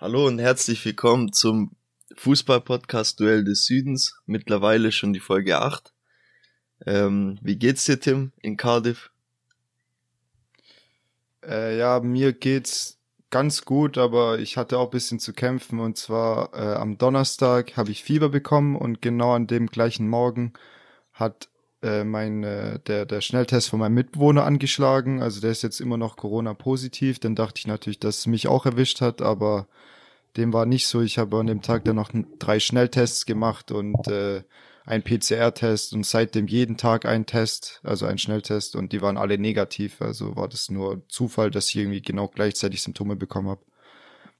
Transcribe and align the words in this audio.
Hallo 0.00 0.26
und 0.26 0.38
herzlich 0.38 0.82
willkommen 0.86 1.30
zum 1.30 1.72
Fußball-Podcast 2.16 3.20
Duell 3.20 3.44
des 3.44 3.66
Südens. 3.66 4.18
Mittlerweile 4.24 4.92
schon 4.92 5.12
die 5.12 5.20
Folge 5.20 5.58
8. 5.58 5.92
Ähm, 6.86 7.38
wie 7.42 7.56
geht's 7.56 7.84
dir, 7.84 8.00
Tim, 8.00 8.32
in 8.40 8.56
Cardiff? 8.56 9.10
Äh, 11.44 11.76
ja, 11.76 12.00
mir 12.00 12.32
geht's 12.32 12.98
ganz 13.28 13.66
gut, 13.66 13.98
aber 13.98 14.38
ich 14.38 14.56
hatte 14.56 14.78
auch 14.78 14.88
bisschen 14.88 15.20
zu 15.20 15.34
kämpfen 15.34 15.80
und 15.80 15.98
zwar 15.98 16.54
äh, 16.54 16.76
am 16.76 16.96
Donnerstag 16.96 17.76
habe 17.76 17.90
ich 17.90 18.02
Fieber 18.02 18.30
bekommen 18.30 18.76
und 18.76 19.02
genau 19.02 19.34
an 19.34 19.48
dem 19.48 19.66
gleichen 19.66 20.08
Morgen 20.08 20.54
hat 21.12 21.50
äh, 21.82 22.04
mein 22.04 22.44
äh, 22.44 22.78
der 22.80 23.06
der 23.06 23.20
Schnelltest 23.20 23.70
von 23.70 23.80
meinem 23.80 23.94
Mitbewohner 23.94 24.44
angeschlagen, 24.44 25.22
also 25.22 25.40
der 25.40 25.50
ist 25.50 25.62
jetzt 25.62 25.80
immer 25.80 25.96
noch 25.96 26.16
Corona 26.16 26.54
positiv, 26.54 27.18
dann 27.18 27.34
dachte 27.34 27.58
ich 27.58 27.66
natürlich, 27.66 28.00
dass 28.00 28.18
es 28.18 28.26
mich 28.26 28.48
auch 28.48 28.66
erwischt 28.66 29.00
hat, 29.00 29.22
aber 29.22 29.68
dem 30.36 30.52
war 30.52 30.66
nicht 30.66 30.86
so. 30.86 31.00
Ich 31.00 31.18
habe 31.18 31.38
an 31.38 31.46
dem 31.46 31.62
Tag 31.62 31.84
dann 31.84 31.96
noch 31.96 32.10
drei 32.38 32.60
Schnelltests 32.60 33.26
gemacht 33.26 33.72
und 33.72 34.06
äh, 34.08 34.42
ein 34.84 35.02
PCR-Test 35.02 35.92
und 35.92 36.04
seitdem 36.06 36.46
jeden 36.46 36.76
Tag 36.76 37.04
ein 37.06 37.26
Test, 37.26 37.80
also 37.84 38.06
ein 38.06 38.18
Schnelltest 38.18 38.76
und 38.76 38.92
die 38.92 39.02
waren 39.02 39.16
alle 39.16 39.38
negativ. 39.38 40.00
Also 40.00 40.36
war 40.36 40.48
das 40.48 40.70
nur 40.70 41.02
Zufall, 41.08 41.50
dass 41.50 41.68
ich 41.68 41.76
irgendwie 41.76 42.02
genau 42.02 42.28
gleichzeitig 42.28 42.82
Symptome 42.82 43.16
bekommen 43.16 43.48
habe. 43.48 43.64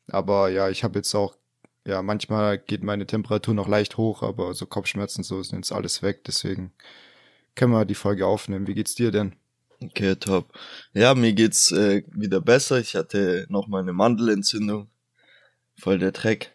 Aber 0.09 0.49
ja, 0.49 0.69
ich 0.69 0.83
habe 0.85 0.99
jetzt 0.99 1.15
auch, 1.15 1.37
ja, 1.87 2.03
manchmal 2.03 2.59
geht 2.59 2.83
meine 2.83 3.07
Temperatur 3.07 3.55
noch 3.55 3.69
leicht 3.69 3.97
hoch, 3.97 4.23
aber 4.23 4.55
so 4.55 4.67
Kopfschmerzen 4.67 5.23
so 5.23 5.43
sind 5.43 5.59
jetzt 5.59 5.73
alles 5.73 6.03
weg. 6.03 6.25
Deswegen 6.25 6.73
können 7.55 7.73
wir 7.73 7.85
die 7.85 7.95
Folge 7.95 8.27
aufnehmen. 8.27 8.67
Wie 8.67 8.75
geht's 8.75 8.95
dir 8.95 9.11
denn? 9.11 9.35
Okay, 9.83 10.15
top. 10.17 10.53
Ja, 10.93 11.15
mir 11.15 11.33
geht's 11.33 11.73
äh, 11.73 12.03
wieder 12.13 12.41
besser. 12.41 12.79
Ich 12.79 12.97
hatte 12.97 13.47
noch 13.49 13.67
mal 13.67 13.81
eine 13.81 13.93
Mandelentzündung 13.93 14.89
voll 15.81 15.99
der 15.99 16.13
Dreck. 16.13 16.55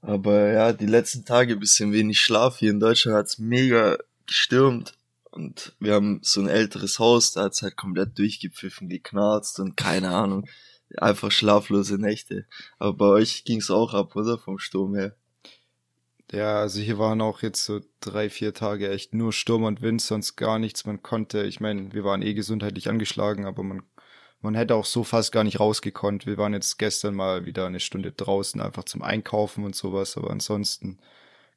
Aber 0.00 0.52
ja, 0.52 0.72
die 0.72 0.86
letzten 0.86 1.24
Tage 1.24 1.56
bisschen 1.56 1.92
wenig 1.92 2.20
Schlaf. 2.20 2.58
Hier 2.58 2.70
in 2.70 2.80
Deutschland 2.80 3.16
hat's 3.16 3.38
mega 3.38 3.98
gestürmt. 4.26 4.94
Und 5.30 5.74
wir 5.78 5.94
haben 5.94 6.20
so 6.22 6.40
ein 6.40 6.48
älteres 6.48 6.98
Haus, 6.98 7.32
da 7.32 7.44
hat's 7.44 7.62
halt 7.62 7.76
komplett 7.76 8.18
durchgepfiffen, 8.18 8.88
geknarzt 8.88 9.60
und 9.60 9.76
keine 9.76 10.10
Ahnung. 10.10 10.48
Einfach 10.96 11.30
schlaflose 11.30 11.98
Nächte. 11.98 12.46
Aber 12.78 12.94
bei 12.94 13.06
euch 13.06 13.44
ging's 13.44 13.70
auch 13.70 13.94
ab, 13.94 14.16
oder? 14.16 14.38
Vom 14.38 14.58
Sturm 14.58 14.94
her. 14.94 15.14
Ja, 16.30 16.60
also 16.60 16.80
hier 16.80 16.98
waren 16.98 17.20
auch 17.22 17.42
jetzt 17.42 17.64
so 17.64 17.80
drei, 18.00 18.28
vier 18.28 18.52
Tage 18.52 18.90
echt 18.90 19.14
nur 19.14 19.32
Sturm 19.32 19.64
und 19.64 19.80
Wind, 19.80 20.02
sonst 20.02 20.36
gar 20.36 20.58
nichts. 20.58 20.84
Man 20.84 21.02
konnte, 21.02 21.44
ich 21.44 21.60
meine, 21.60 21.92
wir 21.94 22.04
waren 22.04 22.20
eh 22.22 22.34
gesundheitlich 22.34 22.88
angeschlagen, 22.90 23.46
aber 23.46 23.62
man 23.62 23.82
man 24.40 24.54
hätte 24.54 24.76
auch 24.76 24.84
so 24.84 25.02
fast 25.02 25.32
gar 25.32 25.42
nicht 25.44 25.58
rausgekonnt. 25.58 26.26
Wir 26.26 26.38
waren 26.38 26.52
jetzt 26.52 26.78
gestern 26.78 27.14
mal 27.14 27.44
wieder 27.44 27.66
eine 27.66 27.80
Stunde 27.80 28.12
draußen, 28.12 28.60
einfach 28.60 28.84
zum 28.84 29.02
Einkaufen 29.02 29.64
und 29.64 29.74
sowas, 29.74 30.16
aber 30.16 30.30
ansonsten 30.30 30.98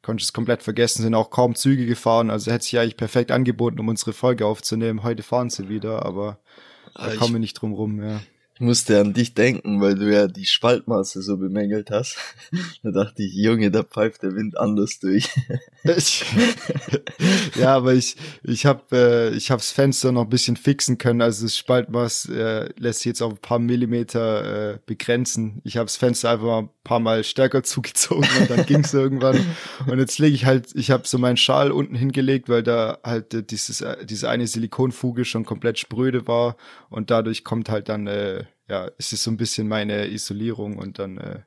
konnte 0.02 0.22
ich 0.22 0.28
es 0.28 0.34
komplett 0.34 0.64
vergessen, 0.64 1.04
sind 1.04 1.14
auch 1.14 1.30
kaum 1.30 1.54
Züge 1.54 1.86
gefahren, 1.86 2.32
also 2.32 2.52
hätte 2.52 2.64
sich 2.64 2.80
eigentlich 2.80 2.98
perfekt 2.98 3.30
angeboten, 3.30 3.80
um 3.80 3.88
unsere 3.88 4.14
Folge 4.14 4.48
aufzunehmen. 4.48 5.04
Heute 5.04 5.22
fahren 5.22 5.52
sie 5.52 5.70
wieder, 5.70 6.06
aber 6.06 6.40
da 6.96 7.04
ah, 7.04 7.16
kommen 7.18 7.34
wir 7.34 7.40
nicht 7.40 7.54
drum 7.54 7.74
rum, 7.74 8.02
ja 8.02 8.20
musste 8.62 9.00
an 9.00 9.14
dich 9.14 9.34
denken, 9.34 9.82
weil 9.82 9.96
du 9.96 10.12
ja 10.12 10.28
die 10.28 10.46
Spaltmaße 10.46 11.22
so 11.22 11.38
bemängelt 11.38 11.92
hast. 11.92 12.18
da 12.84 12.92
dachte 12.92 13.24
ich, 13.24 13.34
Junge, 13.34 13.72
da 13.72 13.84
pfeift 13.84 14.24
der 14.24 14.36
Wind 14.36 14.58
anders 14.58 15.00
durch. 15.00 15.30
ja, 17.60 17.76
aber 17.76 17.94
ich 17.94 18.16
ich 18.44 18.66
habe 18.66 18.82
äh, 18.92 19.36
ich 19.36 19.52
hab's 19.52 19.72
Fenster 19.72 20.12
noch 20.12 20.24
ein 20.24 20.30
bisschen 20.30 20.56
fixen 20.56 20.98
können, 20.98 21.22
also 21.22 21.46
das 21.46 21.58
Spaltmaß 21.58 22.30
äh, 22.30 22.70
lässt 22.78 23.00
sich 23.00 23.08
jetzt 23.08 23.22
auf 23.22 23.34
ein 23.34 23.38
paar 23.38 23.60
Millimeter 23.60 24.74
äh, 24.74 24.80
begrenzen. 24.86 25.62
Ich 25.64 25.78
habe 25.78 25.86
das 25.86 25.98
Fenster 25.98 26.30
einfach 26.30 26.46
mal 26.46 26.60
ein 26.64 26.70
paar 26.84 27.00
Mal 27.00 27.24
stärker 27.24 27.64
zugezogen 27.72 28.28
und 28.40 28.50
dann 28.50 28.66
ging's 28.66 28.94
irgendwann. 28.94 29.46
Und 29.88 30.00
jetzt 30.00 30.20
lege 30.20 30.36
ich 30.36 30.46
halt, 30.46 30.70
ich 30.76 30.92
habe 30.92 31.08
so 31.08 31.18
meinen 31.18 31.38
Schal 31.38 31.72
unten 31.72 31.96
hingelegt, 31.96 32.50
weil 32.50 32.64
da 32.64 33.00
halt 33.04 33.34
äh, 33.34 33.44
dieses 33.44 33.82
äh, 33.82 34.06
diese 34.06 34.30
eine 34.30 34.48
Silikonfuge 34.48 35.26
schon 35.26 35.46
komplett 35.46 35.80
spröde 35.80 36.28
war 36.28 36.56
und 36.90 37.10
dadurch 37.12 37.44
kommt 37.44 37.70
halt 37.70 37.90
dann 37.90 38.08
äh, 38.08 38.46
ja, 38.68 38.90
es 38.98 39.14
ist 39.14 39.24
so 39.24 39.32
ein 39.32 39.38
bisschen 39.38 39.68
meine 39.68 40.08
Isolierung 40.08 40.78
und 40.78 41.00
dann 41.00 41.18
äh, 41.18 41.42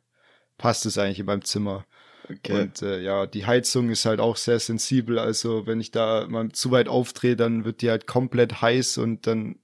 passt 0.58 0.86
es 0.86 0.98
eigentlich 0.98 1.20
in 1.20 1.26
meinem 1.26 1.44
Zimmer. 1.44 1.86
Okay. 2.30 2.62
Und 2.62 2.82
äh, 2.82 3.00
ja, 3.00 3.26
die 3.26 3.44
Heizung 3.46 3.90
ist 3.90 4.06
halt 4.06 4.20
auch 4.20 4.36
sehr 4.36 4.58
sensibel. 4.58 5.18
Also 5.18 5.66
wenn 5.66 5.80
ich 5.80 5.90
da 5.90 6.26
mal 6.28 6.50
zu 6.52 6.70
weit 6.70 6.88
aufdrehe, 6.88 7.36
dann 7.36 7.64
wird 7.64 7.82
die 7.82 7.90
halt 7.90 8.06
komplett 8.06 8.62
heiß 8.62 8.98
und 8.98 9.26
dann, 9.26 9.58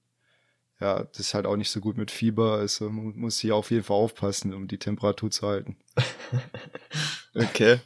ja, 0.79 1.03
das 1.03 1.19
ist 1.19 1.33
halt 1.33 1.45
auch 1.45 1.55
nicht 1.55 1.71
so 1.71 1.79
gut 1.79 1.97
mit 1.97 2.11
Fieber. 2.11 2.53
Also 2.53 2.89
man 2.89 3.17
muss 3.17 3.39
hier 3.39 3.55
auf 3.55 3.71
jeden 3.71 3.83
Fall 3.83 3.97
aufpassen, 3.97 4.53
um 4.53 4.67
die 4.67 4.77
Temperatur 4.77 5.31
zu 5.31 5.47
halten. 5.47 5.77
okay. 7.35 7.79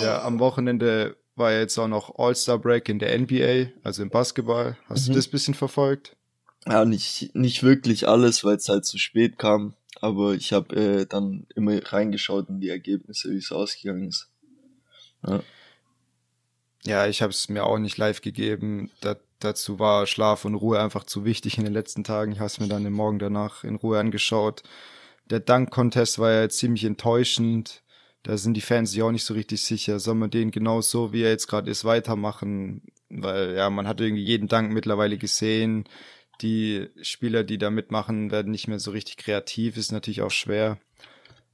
Ja, 0.00 0.22
am 0.22 0.40
Wochenende 0.40 1.16
war 1.36 1.52
jetzt 1.52 1.78
auch 1.78 1.88
noch 1.88 2.18
All-Star 2.18 2.58
Break 2.58 2.88
in 2.88 2.98
der 2.98 3.16
NBA, 3.16 3.72
also 3.82 4.02
im 4.02 4.10
Basketball. 4.10 4.76
Hast 4.88 5.08
mhm. 5.08 5.12
du 5.12 5.18
das 5.18 5.28
bisschen 5.28 5.54
verfolgt? 5.54 6.16
Ja, 6.66 6.84
nicht, 6.84 7.34
nicht 7.34 7.62
wirklich 7.62 8.08
alles, 8.08 8.42
weil 8.44 8.56
es 8.56 8.68
halt 8.68 8.86
zu 8.86 8.98
spät 8.98 9.38
kam. 9.38 9.74
Aber 10.00 10.34
ich 10.34 10.52
habe 10.52 10.74
äh, 10.76 11.06
dann 11.06 11.46
immer 11.54 11.78
reingeschaut 11.82 12.48
in 12.48 12.60
die 12.60 12.68
Ergebnisse, 12.68 13.30
wie 13.30 13.36
es 13.36 13.52
ausgegangen 13.52 14.08
ist. 14.08 14.28
Ja, 15.26 15.42
ja 16.84 17.06
ich 17.06 17.22
habe 17.22 17.30
es 17.30 17.48
mir 17.48 17.64
auch 17.64 17.78
nicht 17.78 17.98
live 17.98 18.22
gegeben. 18.22 18.90
Da, 19.00 19.16
dazu 19.40 19.78
war 19.78 20.06
Schlaf 20.06 20.44
und 20.44 20.54
Ruhe 20.54 20.80
einfach 20.80 21.04
zu 21.04 21.24
wichtig 21.24 21.58
in 21.58 21.64
den 21.64 21.72
letzten 21.72 22.02
Tagen. 22.04 22.32
Ich 22.32 22.38
habe 22.38 22.46
es 22.46 22.60
mir 22.60 22.68
dann 22.68 22.84
den 22.84 22.92
Morgen 22.92 23.18
danach 23.18 23.62
in 23.64 23.76
Ruhe 23.76 23.98
angeschaut. 23.98 24.62
Der 25.30 25.40
Dank-Contest 25.40 26.18
war 26.18 26.32
ja 26.32 26.48
ziemlich 26.48 26.84
enttäuschend. 26.84 27.82
Da 28.22 28.38
sind 28.38 28.54
die 28.54 28.62
Fans 28.62 28.90
sich 28.90 29.02
auch 29.02 29.12
nicht 29.12 29.24
so 29.24 29.34
richtig 29.34 29.62
sicher. 29.62 30.00
Soll 30.00 30.14
man 30.14 30.30
den 30.30 30.50
genauso, 30.50 31.12
wie 31.12 31.22
er 31.22 31.30
jetzt 31.30 31.46
gerade 31.46 31.70
ist, 31.70 31.84
weitermachen? 31.84 32.82
Weil 33.10 33.54
ja, 33.54 33.68
man 33.68 33.86
hat 33.86 34.00
irgendwie 34.00 34.24
jeden 34.24 34.48
Dank 34.48 34.72
mittlerweile 34.72 35.18
gesehen 35.18 35.84
die 36.40 36.88
Spieler, 37.02 37.44
die 37.44 37.58
da 37.58 37.70
mitmachen, 37.70 38.30
werden 38.30 38.52
nicht 38.52 38.68
mehr 38.68 38.78
so 38.78 38.90
richtig 38.90 39.16
kreativ, 39.16 39.76
ist 39.76 39.92
natürlich 39.92 40.22
auch 40.22 40.30
schwer. 40.30 40.78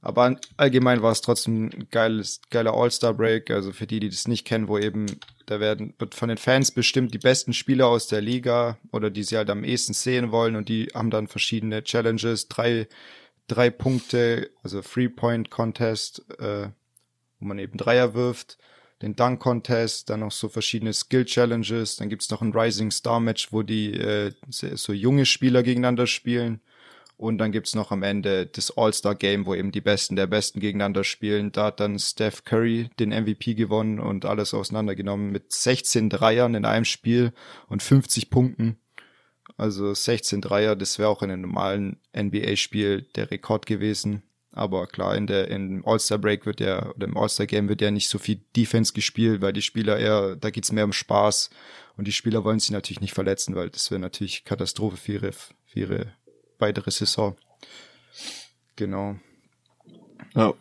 Aber 0.01 0.35
allgemein 0.57 1.03
war 1.03 1.11
es 1.11 1.21
trotzdem 1.21 1.65
ein 1.65 1.87
geiles, 1.91 2.41
geiler 2.49 2.73
All-Star-Break. 2.73 3.51
Also 3.51 3.71
für 3.71 3.85
die, 3.85 3.99
die 3.99 4.09
das 4.09 4.27
nicht 4.27 4.45
kennen, 4.45 4.67
wo 4.67 4.79
eben, 4.79 5.05
da 5.45 5.59
werden, 5.59 5.93
wird 5.99 6.15
von 6.15 6.29
den 6.29 6.39
Fans 6.39 6.71
bestimmt 6.71 7.13
die 7.13 7.19
besten 7.19 7.53
Spieler 7.53 7.87
aus 7.87 8.07
der 8.07 8.21
Liga 8.21 8.77
oder 8.91 9.11
die 9.11 9.23
sie 9.23 9.37
halt 9.37 9.51
am 9.51 9.63
ehesten 9.63 9.93
sehen 9.93 10.31
wollen 10.31 10.55
und 10.55 10.69
die 10.69 10.87
haben 10.95 11.11
dann 11.11 11.27
verschiedene 11.27 11.83
Challenges, 11.83 12.47
drei, 12.47 12.87
drei 13.47 13.69
Punkte, 13.69 14.49
also 14.63 14.81
Three-Point-Contest, 14.81 16.25
äh, 16.39 16.69
wo 17.39 17.45
man 17.45 17.59
eben 17.59 17.77
Dreier 17.77 18.15
wirft 18.15 18.57
den 19.01 19.15
Dunk 19.15 19.39
Contest, 19.39 20.09
dann 20.09 20.21
noch 20.21 20.31
so 20.31 20.49
verschiedene 20.49 20.93
Skill 20.93 21.25
Challenges, 21.25 21.95
dann 21.95 22.09
gibt's 22.09 22.29
noch 22.29 22.41
ein 22.41 22.53
Rising 22.53 22.91
Star 22.91 23.19
Match, 23.19 23.51
wo 23.51 23.63
die 23.63 23.93
äh, 23.93 24.31
so 24.49 24.93
junge 24.93 25.25
Spieler 25.25 25.63
gegeneinander 25.63 26.07
spielen. 26.07 26.61
Und 27.17 27.37
dann 27.37 27.51
gibt's 27.51 27.75
noch 27.75 27.91
am 27.91 28.01
Ende 28.01 28.47
das 28.47 28.75
All-Star 28.75 29.13
Game, 29.13 29.45
wo 29.45 29.53
eben 29.53 29.71
die 29.71 29.79
Besten 29.79 30.15
der 30.15 30.25
Besten 30.25 30.59
gegeneinander 30.59 31.03
spielen. 31.03 31.51
Da 31.51 31.65
hat 31.65 31.79
dann 31.79 31.99
Steph 31.99 32.43
Curry 32.45 32.89
den 32.99 33.09
MVP 33.09 33.53
gewonnen 33.53 33.99
und 33.99 34.25
alles 34.25 34.55
auseinandergenommen 34.55 35.31
mit 35.31 35.53
16 35.53 36.09
Dreiern 36.09 36.55
in 36.55 36.65
einem 36.65 36.85
Spiel 36.85 37.31
und 37.67 37.83
50 37.83 38.31
Punkten. 38.31 38.77
Also 39.55 39.93
16 39.93 40.41
Dreier, 40.41 40.75
das 40.75 40.97
wäre 40.97 41.09
auch 41.09 41.21
in 41.21 41.29
einem 41.29 41.43
normalen 41.43 41.99
NBA-Spiel 42.17 43.03
der 43.15 43.29
Rekord 43.29 43.67
gewesen. 43.67 44.23
Aber 44.53 44.87
klar, 44.87 45.15
in 45.15 45.27
der, 45.27 45.47
im 45.47 45.85
All-Star 45.85 46.17
Break 46.17 46.45
wird 46.45 46.59
ja, 46.59 46.89
oder 46.91 47.07
im 47.07 47.17
All-Star 47.17 47.45
Game 47.45 47.69
wird 47.69 47.81
ja 47.81 47.89
nicht 47.89 48.09
so 48.09 48.19
viel 48.19 48.41
Defense 48.55 48.91
gespielt, 48.91 49.41
weil 49.41 49.53
die 49.53 49.61
Spieler 49.61 49.97
eher, 49.97 50.35
da 50.35 50.49
geht's 50.49 50.71
mehr 50.71 50.83
um 50.83 50.93
Spaß. 50.93 51.49
Und 51.95 52.07
die 52.07 52.11
Spieler 52.11 52.43
wollen 52.43 52.59
sich 52.59 52.71
natürlich 52.71 53.01
nicht 53.01 53.13
verletzen, 53.13 53.55
weil 53.55 53.69
das 53.69 53.91
wäre 53.91 54.01
natürlich 54.01 54.43
Katastrophe 54.43 54.97
für 54.97 55.13
ihre, 55.13 55.31
für 55.31 55.79
ihre 55.79 56.13
weitere 56.59 56.91
Saison. 56.91 57.37
Genau. 58.75 59.15
Ja. 60.35 60.53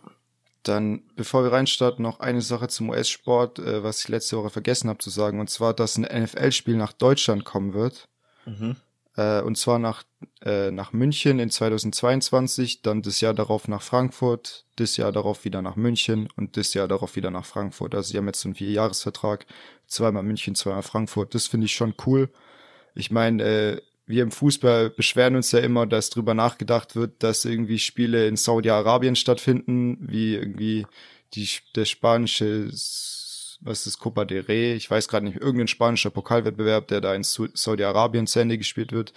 Dann, 0.62 1.02
bevor 1.16 1.42
wir 1.42 1.52
reinstarten, 1.52 2.02
noch 2.02 2.20
eine 2.20 2.42
Sache 2.42 2.69
zum 2.69 2.90
US-Sport, 2.90 3.60
äh, 3.60 3.82
was 3.82 4.00
ich 4.00 4.08
letzte 4.08 4.37
Woche 4.37 4.50
vergessen 4.50 4.90
habe 4.90 4.98
zu 4.98 5.08
sagen, 5.08 5.40
und 5.40 5.48
zwar, 5.48 5.72
dass 5.72 5.96
ein 5.96 6.02
NFL-Spiel 6.02 6.76
nach 6.76 6.92
Deutschland 6.92 7.44
kommen 7.44 7.72
wird. 7.72 8.08
Mhm. 8.44 8.76
Äh, 9.20 9.43
und 9.43 9.58
zwar 9.58 9.78
nach, 9.78 10.05
äh, 10.43 10.70
nach 10.70 10.94
München 10.94 11.40
in 11.40 11.50
2022, 11.50 12.81
dann 12.81 13.02
das 13.02 13.20
Jahr 13.20 13.34
darauf 13.34 13.69
nach 13.69 13.82
Frankfurt, 13.82 14.64
das 14.76 14.96
Jahr 14.96 15.12
darauf 15.12 15.44
wieder 15.44 15.61
nach 15.61 15.76
München 15.76 16.28
und 16.37 16.56
das 16.56 16.72
Jahr 16.72 16.88
darauf 16.88 17.17
wieder 17.17 17.31
nach 17.31 17.44
Frankfurt. 17.44 17.94
Also 17.94 18.12
sie 18.12 18.17
haben 18.17 18.26
jetzt 18.26 18.40
so 18.40 18.49
einen 18.49 18.55
Vierjahresvertrag, 18.55 19.44
zweimal 19.87 20.22
München, 20.22 20.55
zweimal 20.55 20.82
Frankfurt. 20.82 21.34
Das 21.34 21.49
finde 21.49 21.67
ich 21.67 21.75
schon 21.75 21.94
cool. 22.06 22.31
Ich 22.94 23.11
meine, 23.11 23.43
äh, 23.43 23.82
wir 24.06 24.22
im 24.22 24.31
Fußball 24.31 24.88
beschweren 24.88 25.37
uns 25.37 25.52
ja 25.52 25.58
immer, 25.58 25.87
dass 25.87 26.08
drüber 26.08 26.32
nachgedacht 26.32 26.96
wird, 26.96 27.23
dass 27.23 27.44
irgendwie 27.44 27.78
Spiele 27.78 28.26
in 28.26 28.37
Saudi-Arabien 28.37 29.16
stattfinden, 29.16 29.99
wie 30.00 30.34
irgendwie 30.34 30.87
die, 31.34 31.46
der 31.76 31.84
spanische 31.84 32.70
was 33.60 33.86
ist 33.86 33.98
Copa 33.98 34.24
de 34.24 34.40
Rey, 34.40 34.74
ich 34.74 34.90
weiß 34.90 35.08
gerade 35.08 35.26
nicht, 35.26 35.36
irgendein 35.36 35.68
spanischer 35.68 36.10
Pokalwettbewerb, 36.10 36.88
der 36.88 37.00
da 37.00 37.14
in 37.14 37.22
Saudi-Arabien 37.22 38.26
zu 38.26 38.40
Ende 38.40 38.58
gespielt 38.58 38.92
wird. 38.92 39.12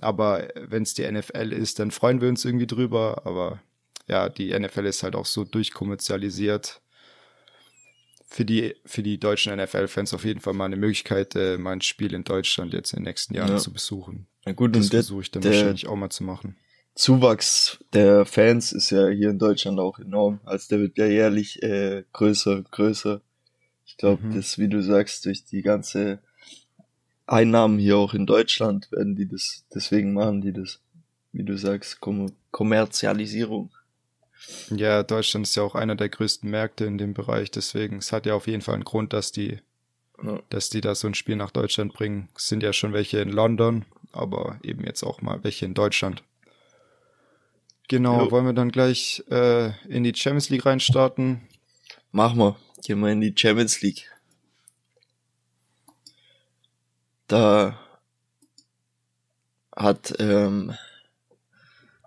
Aber 0.00 0.48
wenn 0.56 0.82
es 0.82 0.94
die 0.94 1.10
NFL 1.10 1.52
ist, 1.52 1.78
dann 1.78 1.90
freuen 1.90 2.20
wir 2.20 2.28
uns 2.28 2.44
irgendwie 2.44 2.66
drüber. 2.66 3.22
Aber 3.24 3.60
ja, 4.08 4.28
die 4.28 4.58
NFL 4.58 4.86
ist 4.86 5.02
halt 5.02 5.14
auch 5.14 5.26
so 5.26 5.44
durchkommerzialisiert. 5.44 6.80
Für 8.26 8.44
die, 8.44 8.74
für 8.84 9.04
die 9.04 9.20
deutschen 9.20 9.54
NFL-Fans 9.54 10.12
auf 10.12 10.24
jeden 10.24 10.40
Fall 10.40 10.54
mal 10.54 10.64
eine 10.64 10.76
Möglichkeit, 10.76 11.36
äh, 11.36 11.56
mal 11.56 11.72
ein 11.72 11.82
Spiel 11.82 12.14
in 12.14 12.24
Deutschland 12.24 12.72
jetzt 12.72 12.92
in 12.92 13.00
den 13.00 13.04
nächsten 13.04 13.34
Jahren 13.34 13.50
ja. 13.50 13.58
zu 13.58 13.72
besuchen. 13.72 14.26
Na 14.44 14.52
gut, 14.52 14.74
das 14.74 14.88
versuche 14.88 15.22
ich 15.22 15.30
dann 15.30 15.44
wahrscheinlich 15.44 15.86
auch 15.86 15.94
mal 15.94 16.10
zu 16.10 16.24
machen. 16.24 16.56
Zuwachs 16.96 17.78
der 17.92 18.24
Fans 18.24 18.72
ist 18.72 18.90
ja 18.90 19.08
hier 19.08 19.30
in 19.30 19.38
Deutschland 19.38 19.78
auch 19.78 19.98
enorm. 19.98 20.40
Also 20.44 20.68
der 20.70 20.80
wird 20.80 20.98
ja 20.98 21.06
jährlich 21.06 21.62
äh, 21.62 22.04
größer 22.12 22.56
und 22.56 22.70
größer. 22.70 23.20
Ich 23.94 23.98
glaube, 23.98 24.26
mhm. 24.26 24.34
das, 24.34 24.58
wie 24.58 24.66
du 24.66 24.82
sagst, 24.82 25.24
durch 25.24 25.44
die 25.44 25.62
ganze 25.62 26.18
Einnahmen 27.26 27.78
hier 27.78 27.96
auch 27.96 28.12
in 28.12 28.26
Deutschland 28.26 28.90
werden 28.90 29.14
die 29.14 29.28
das, 29.28 29.64
deswegen 29.72 30.14
machen 30.14 30.40
die 30.40 30.52
das, 30.52 30.80
wie 31.30 31.44
du 31.44 31.56
sagst, 31.56 32.00
Kom 32.00 32.32
Kommerzialisierung. 32.50 33.70
Ja, 34.70 35.04
Deutschland 35.04 35.46
ist 35.46 35.54
ja 35.54 35.62
auch 35.62 35.76
einer 35.76 35.94
der 35.94 36.08
größten 36.08 36.50
Märkte 36.50 36.86
in 36.86 36.98
dem 36.98 37.14
Bereich, 37.14 37.52
deswegen, 37.52 37.98
es 37.98 38.10
hat 38.10 38.26
ja 38.26 38.34
auf 38.34 38.48
jeden 38.48 38.62
Fall 38.62 38.74
einen 38.74 38.84
Grund, 38.84 39.12
dass 39.12 39.30
die, 39.30 39.60
ja. 40.20 40.40
dass 40.50 40.70
die 40.70 40.80
da 40.80 40.96
so 40.96 41.06
ein 41.06 41.14
Spiel 41.14 41.36
nach 41.36 41.52
Deutschland 41.52 41.94
bringen. 41.94 42.28
Es 42.36 42.48
sind 42.48 42.64
ja 42.64 42.72
schon 42.72 42.92
welche 42.92 43.20
in 43.20 43.30
London, 43.30 43.84
aber 44.10 44.58
eben 44.64 44.84
jetzt 44.84 45.04
auch 45.04 45.22
mal 45.22 45.44
welche 45.44 45.66
in 45.66 45.74
Deutschland. 45.74 46.24
Genau, 47.86 48.24
jo. 48.24 48.30
wollen 48.32 48.46
wir 48.46 48.54
dann 48.54 48.72
gleich 48.72 49.22
äh, 49.30 49.70
in 49.86 50.02
die 50.02 50.14
Champions 50.16 50.50
League 50.50 50.66
reinstarten? 50.66 51.42
Machen 52.10 52.38
wir. 52.38 52.56
Gehen 52.84 53.00
wir 53.00 53.10
in 53.10 53.20
die 53.20 53.34
Champions 53.36 53.80
League. 53.80 54.10
Da 57.26 57.78
hat 59.74 60.14
ähm, 60.18 60.74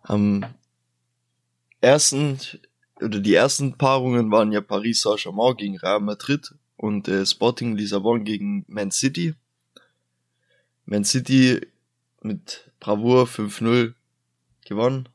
am 0.03 0.45
ersten 1.81 2.39
oder 3.01 3.19
die 3.19 3.33
ersten 3.33 3.77
Paarungen 3.77 4.31
waren 4.31 4.51
ja 4.51 4.62
Paris 4.62 5.01
Saint-Germain 5.01 5.57
gegen 5.57 5.77
Real 5.77 6.00
Madrid 6.00 6.53
und 6.77 7.07
äh, 7.07 7.25
Sporting 7.25 7.75
Lissabon 7.75 8.23
gegen 8.23 8.63
Man 8.68 8.91
City. 8.91 9.33
Man 10.85 11.03
City 11.03 11.59
mit 12.21 12.71
Bravour 12.80 13.25
5-0 13.25 13.94
gewonnen 14.65 15.09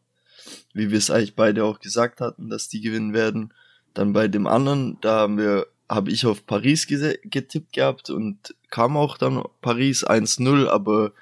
wie 0.75 0.91
wir 0.91 0.99
es 0.99 1.11
eigentlich 1.11 1.35
beide 1.35 1.65
auch 1.65 1.81
gesagt 1.81 2.21
hatten, 2.21 2.49
dass 2.49 2.69
die 2.69 2.81
gewinnen 2.81 3.13
werden. 3.13 3.53
Dann 3.95 4.13
bei 4.13 4.29
dem 4.29 4.47
anderen, 4.47 4.99
da 5.01 5.21
haben 5.21 5.39
wir, 5.39 5.67
habe 5.89 6.11
ich 6.11 6.27
auf 6.27 6.47
Paris 6.47 6.87
getippt 6.87 7.73
gehabt 7.73 8.11
und 8.11 8.55
kam 8.71 8.97
auch 8.97 9.19
dann 9.19 9.43
Paris 9.61 10.07
1-0, 10.07 10.69
aber 10.69 11.13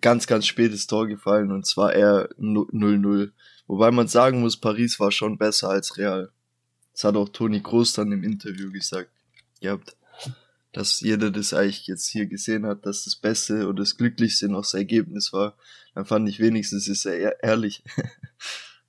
ganz, 0.00 0.26
ganz 0.26 0.46
spätes 0.46 0.86
Tor 0.86 1.06
gefallen 1.06 1.52
und 1.52 1.66
zwar 1.66 1.92
eher 1.92 2.30
0-0. 2.38 3.30
Wobei 3.66 3.90
man 3.90 4.08
sagen 4.08 4.40
muss, 4.40 4.56
Paris 4.56 4.98
war 5.00 5.10
schon 5.10 5.38
besser 5.38 5.68
als 5.70 5.96
Real. 5.98 6.30
Das 6.92 7.04
hat 7.04 7.16
auch 7.16 7.28
Toni 7.28 7.60
Groß 7.60 7.94
dann 7.94 8.12
im 8.12 8.22
Interview 8.22 8.70
gesagt 8.70 9.10
gehabt. 9.60 9.96
Dass 10.72 11.00
jeder 11.00 11.30
das 11.30 11.54
eigentlich 11.54 11.86
jetzt 11.86 12.08
hier 12.08 12.26
gesehen 12.26 12.66
hat, 12.66 12.84
dass 12.84 13.04
das 13.04 13.16
Beste 13.16 13.68
oder 13.68 13.82
das 13.82 13.96
Glücklichste 13.96 14.48
noch 14.48 14.62
das 14.62 14.74
Ergebnis 14.74 15.32
war. 15.32 15.56
Dann 15.94 16.04
fand 16.04 16.28
ich 16.28 16.40
wenigstens 16.40 16.88
ist 16.88 17.04
er 17.04 17.42
ehrlich. 17.42 17.82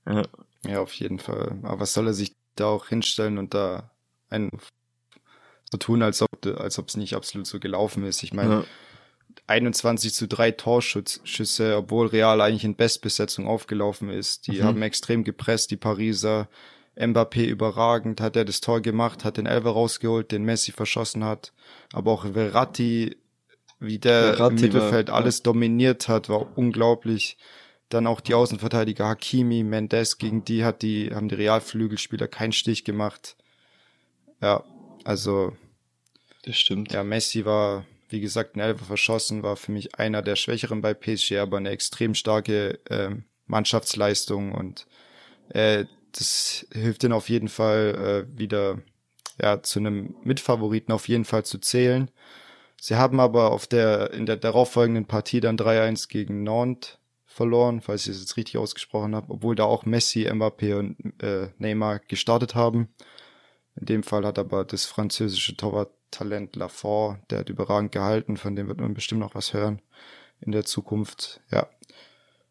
Ja. 0.08 0.22
ja, 0.64 0.82
auf 0.82 0.94
jeden 0.94 1.18
Fall. 1.18 1.58
Aber 1.64 1.80
was 1.80 1.96
soll 1.96 2.06
er 2.06 2.14
sich 2.14 2.36
da 2.56 2.68
auch 2.68 2.88
hinstellen 2.88 3.38
und 3.38 3.54
da 3.54 3.92
ein 4.30 4.50
so 5.72 5.78
tun, 5.78 6.04
als 6.04 6.22
ob 6.22 6.46
als 6.46 6.78
ob 6.80 6.90
es 6.90 6.98
nicht 6.98 7.16
absolut 7.16 7.48
so 7.48 7.60
gelaufen 7.60 8.06
ist. 8.06 8.24
Ich 8.24 8.34
meine, 8.34 8.54
ja. 8.54 8.64
21 9.48 10.14
zu 10.14 10.28
3 10.28 10.52
Torschüsse, 10.52 11.78
obwohl 11.78 12.08
Real 12.08 12.42
eigentlich 12.42 12.64
in 12.64 12.76
Bestbesetzung 12.76 13.48
aufgelaufen 13.48 14.10
ist. 14.10 14.48
Die 14.48 14.60
mhm. 14.60 14.64
haben 14.64 14.82
extrem 14.82 15.24
gepresst, 15.24 15.72
die 15.72 15.78
Pariser. 15.78 16.48
Mbappé 16.98 17.46
überragend, 17.46 18.22
hat 18.22 18.38
er 18.38 18.46
das 18.46 18.62
Tor 18.62 18.80
gemacht, 18.82 19.26
hat 19.26 19.36
den 19.36 19.48
Elfer 19.48 19.72
rausgeholt, 19.72 20.32
den 20.32 20.46
Messi 20.46 20.72
verschossen 20.72 21.26
hat. 21.26 21.52
Aber 21.92 22.12
auch 22.12 22.26
Verratti, 22.26 23.18
wie 23.80 24.00
der 24.00 24.36
Verratti 24.36 24.56
im 24.56 24.62
Mittelfeld 24.62 25.10
war, 25.10 25.16
alles 25.16 25.40
ja. 25.40 25.44
dominiert 25.44 26.08
hat, 26.08 26.30
war 26.30 26.58
unglaublich. 26.58 27.38
Dann 27.90 28.08
auch 28.08 28.20
die 28.20 28.34
Außenverteidiger 28.34 29.08
Hakimi, 29.08 29.64
Mendes, 29.64 30.18
gegen 30.18 30.44
die 30.44 30.64
hat 30.64 30.82
die, 30.82 31.12
haben 31.14 31.30
die 31.30 31.36
Realflügelspieler 31.36 32.28
keinen 32.28 32.52
Stich 32.52 32.84
gemacht. 32.84 33.36
Ja, 34.42 34.64
also. 35.04 35.56
Das 36.44 36.58
stimmt. 36.58 36.92
Ja, 36.92 37.04
Messi 37.04 37.46
war, 37.46 37.86
wie 38.10 38.22
gesagt, 38.22 38.56
ein 38.56 38.60
Elfer 38.60 38.86
verschossen, 38.86 39.44
war 39.44 39.56
für 39.56 39.72
mich 39.72 39.96
einer 39.96 40.22
der 40.22 40.36
Schwächeren 40.36 40.82
bei 40.82 40.94
PSG, 40.94 41.38
aber 41.38 41.58
eine 41.58 41.70
extrem 41.70 42.16
starke 42.16 42.80
äh, 42.90 43.12
Mannschaftsleistung 43.48 44.52
und 44.52 44.88
äh, 45.50 45.86
das 46.12 46.66
hilft 46.72 47.04
ihnen 47.04 47.14
auf 47.14 47.30
jeden 47.30 47.50
Fall 47.50 48.26
äh, 48.28 48.40
wieder 48.40 48.80
ja, 49.42 49.62
zu 49.62 49.80
einem 49.80 50.16
Mitfavoriten 50.24 50.94
auf 50.94 51.08
jeden 51.08 51.26
Fall 51.26 51.44
zu 51.44 51.60
zählen. 51.60 52.10
Sie 52.80 52.96
haben 52.96 53.20
aber 53.20 53.52
auf 53.52 53.68
der, 53.68 54.14
in 54.14 54.26
der 54.26 54.38
darauffolgenden 54.38 55.06
Partie 55.06 55.40
dann 55.40 55.58
3-1 55.58 56.08
gegen 56.08 56.44
Nantes 56.44 56.98
verloren, 57.36 57.82
falls 57.82 58.08
ich 58.08 58.16
es 58.16 58.22
jetzt 58.22 58.38
richtig 58.38 58.58
ausgesprochen 58.58 59.14
habe, 59.14 59.30
obwohl 59.30 59.56
da 59.56 59.66
auch 59.66 59.86
Messi, 59.86 60.26
Mbappé 60.30 60.80
und 60.80 61.22
äh, 61.22 61.50
Neymar 61.58 62.00
gestartet 62.00 62.56
haben. 62.56 62.88
In 63.76 63.88
dem 63.88 64.04
Fall 64.04 64.26
hat 64.26 64.40
aber 64.40 64.64
das 64.64 64.86
französische 64.86 65.58
Torwarttalent 65.58 66.56
Lafort, 66.56 67.20
der 67.30 67.40
hat 67.40 67.50
überragend 67.50 67.92
gehalten, 67.92 68.38
von 68.38 68.56
dem 68.56 68.70
wird 68.70 68.80
man 68.80 68.94
bestimmt 68.94 69.20
noch 69.20 69.36
was 69.36 69.54
hören 69.54 69.82
in 70.40 70.54
der 70.54 70.64
Zukunft. 70.64 71.42
Ja. 71.52 71.68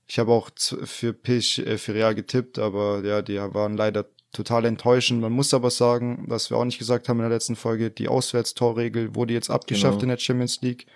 Ich 0.07 0.19
habe 0.19 0.33
auch 0.33 0.51
für 0.59 1.15
Pisch, 1.15 1.61
äh, 1.61 1.79
für 1.79 1.95
Real 1.95 2.15
getippt, 2.15 2.59
aber 2.59 3.03
ja, 3.05 3.23
die 3.23 3.39
waren 3.39 3.79
leider 3.79 4.05
total 4.33 4.67
enttäuschend. 4.67 5.23
Man 5.23 5.33
muss 5.33 5.55
aber 5.55 5.71
sagen, 5.71 6.25
was 6.29 6.51
wir 6.51 6.59
auch 6.59 6.65
nicht 6.67 6.79
gesagt 6.79 7.09
haben 7.09 7.21
in 7.21 7.23
der 7.23 7.31
letzten 7.31 7.57
Folge, 7.57 7.91
die 7.91 8.09
Auswärtstorregel 8.09 9.15
wurde 9.15 9.33
jetzt 9.33 9.49
abgeschafft 9.49 10.01
genau. 10.01 10.03
in 10.03 10.09
der 10.11 10.19
Champions 10.19 10.61
League. 10.61 10.87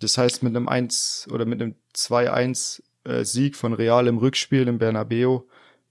Das 0.00 0.18
heißt, 0.18 0.42
mit 0.42 0.54
einem 0.54 0.68
1 0.68 1.28
oder 1.30 1.46
mit 1.46 1.62
einem 1.62 1.76
2-1 1.94 2.82
äh, 3.06 3.24
Sieg 3.24 3.56
von 3.56 3.72
Real 3.72 4.06
im 4.06 4.18
Rückspiel 4.18 4.68
im 4.68 4.78
Bernabeu 4.78 5.40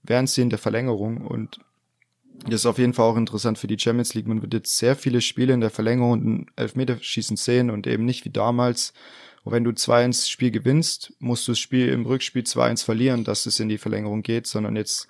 wären 0.02 0.26
sie 0.26 0.42
in 0.42 0.50
der 0.50 0.58
Verlängerung 0.58 1.26
und 1.26 1.58
das 2.44 2.60
ist 2.60 2.66
auf 2.66 2.78
jeden 2.78 2.92
Fall 2.92 3.06
auch 3.10 3.16
interessant 3.16 3.58
für 3.58 3.66
die 3.66 3.78
Champions 3.78 4.14
League. 4.14 4.26
Man 4.26 4.42
wird 4.42 4.52
jetzt 4.52 4.76
sehr 4.76 4.94
viele 4.94 5.20
Spiele 5.20 5.54
in 5.54 5.60
der 5.60 5.70
Verlängerung 5.70 6.12
und 6.12 6.24
ein 6.24 6.46
Elfmeterschießen 6.56 7.36
sehen 7.36 7.70
und 7.70 7.86
eben 7.86 8.04
nicht 8.04 8.24
wie 8.24 8.30
damals, 8.30 8.92
wo 9.42 9.52
wenn 9.52 9.64
du 9.64 9.70
2-1 9.70 10.28
Spiel 10.28 10.50
gewinnst, 10.50 11.14
musst 11.18 11.48
du 11.48 11.52
das 11.52 11.58
Spiel 11.58 11.88
im 11.88 12.04
Rückspiel 12.04 12.42
2-1 12.42 12.84
verlieren, 12.84 13.24
dass 13.24 13.46
es 13.46 13.58
in 13.58 13.68
die 13.68 13.78
Verlängerung 13.78 14.22
geht, 14.22 14.46
sondern 14.46 14.76
jetzt, 14.76 15.08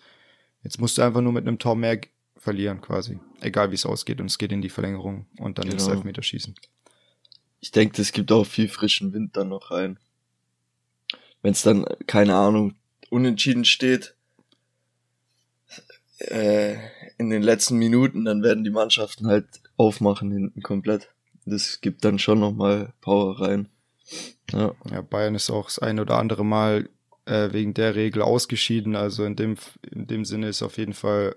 jetzt 0.63 0.81
musst 0.81 0.99
du 0.99 1.03
einfach 1.03 1.21
nur 1.21 1.33
mit 1.33 1.47
einem 1.47 1.59
Tor 1.59 1.75
mehr 1.75 2.01
verlieren 2.37 2.81
quasi. 2.81 3.19
Egal 3.41 3.71
wie 3.71 3.75
es 3.75 3.87
ausgeht 3.87 4.21
und 4.21 4.27
es 4.27 4.39
geht 4.39 4.53
in 4.53 4.63
die 4.63 4.69
Verlängerung 4.69 5.27
und 5.39 5.59
dann 5.59 5.69
genau. 5.69 5.83
ins 5.83 5.89
Elfmeterschießen. 5.89 6.55
Ich 7.61 7.73
denke, 7.73 8.01
es 8.01 8.13
gibt 8.13 8.31
auch 8.31 8.47
viel 8.47 8.69
frischen 8.69 9.13
Wind 9.13 9.37
dann 9.37 9.49
noch 9.49 9.73
rein 9.73 9.99
wenn 11.43 11.53
es 11.53 11.63
dann, 11.63 11.85
keine 12.07 12.35
Ahnung, 12.35 12.75
unentschieden 13.11 13.65
steht, 13.65 14.15
äh, 16.19 16.77
in 17.19 17.31
den 17.31 17.43
letzten 17.43 17.77
Minuten, 17.77 18.25
dann 18.25 18.43
werden 18.43 18.65
die 18.65 18.71
Mannschaften 18.71 19.27
halt 19.27 19.47
aufmachen 19.77 20.33
hinten 20.33 20.63
komplett. 20.63 21.09
Das 21.45 21.81
gibt 21.81 22.05
dann 22.05 22.19
schon 22.19 22.41
nochmal 22.41 22.93
Power 23.01 23.41
rein. 23.41 23.69
Ja. 24.51 24.75
ja, 24.91 25.01
Bayern 25.03 25.35
ist 25.35 25.51
auch 25.51 25.67
das 25.67 25.79
ein 25.79 25.99
oder 25.99 26.19
andere 26.19 26.45
Mal 26.45 26.89
äh, 27.25 27.53
wegen 27.53 27.75
der 27.75 27.95
Regel 27.95 28.23
ausgeschieden. 28.23 28.97
Also 28.97 29.25
in 29.25 29.37
dem, 29.37 29.57
in 29.91 30.07
dem 30.07 30.25
Sinne 30.25 30.49
ist 30.49 30.63
auf 30.63 30.79
jeden 30.79 30.95
Fall 30.95 31.37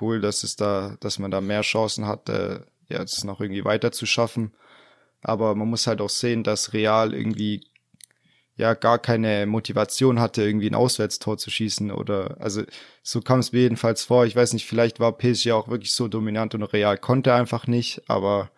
cool, 0.00 0.20
dass 0.20 0.44
es 0.44 0.56
da, 0.56 0.96
dass 1.00 1.18
man 1.18 1.30
da 1.30 1.40
mehr 1.40 1.62
Chancen 1.62 2.06
hat, 2.06 2.28
äh, 2.28 2.60
ja, 2.88 3.02
es 3.02 3.24
noch 3.24 3.40
irgendwie 3.40 3.64
weiter 3.64 3.92
zu 3.92 4.06
schaffen. 4.06 4.52
Aber 5.22 5.54
man 5.54 5.68
muss 5.68 5.86
halt 5.86 6.00
auch 6.00 6.10
sehen, 6.10 6.44
dass 6.44 6.72
Real 6.72 7.14
irgendwie 7.14 7.62
ja 8.60 8.74
gar 8.74 8.98
keine 8.98 9.46
Motivation 9.46 10.20
hatte, 10.20 10.42
irgendwie 10.42 10.68
ein 10.68 10.74
Auswärtstor 10.74 11.38
zu 11.38 11.50
schießen 11.50 11.90
oder 11.90 12.36
also 12.38 12.62
so 13.02 13.20
kam 13.20 13.40
es 13.40 13.52
mir 13.52 13.62
jedenfalls 13.62 14.04
vor. 14.04 14.26
Ich 14.26 14.36
weiß 14.36 14.52
nicht, 14.52 14.66
vielleicht 14.66 15.00
war 15.00 15.16
PSG 15.16 15.52
auch 15.52 15.68
wirklich 15.68 15.92
so 15.92 16.06
dominant 16.08 16.54
und 16.54 16.62
Real 16.62 16.98
konnte 16.98 17.34
einfach 17.34 17.66
nicht, 17.66 18.02
aber 18.08 18.50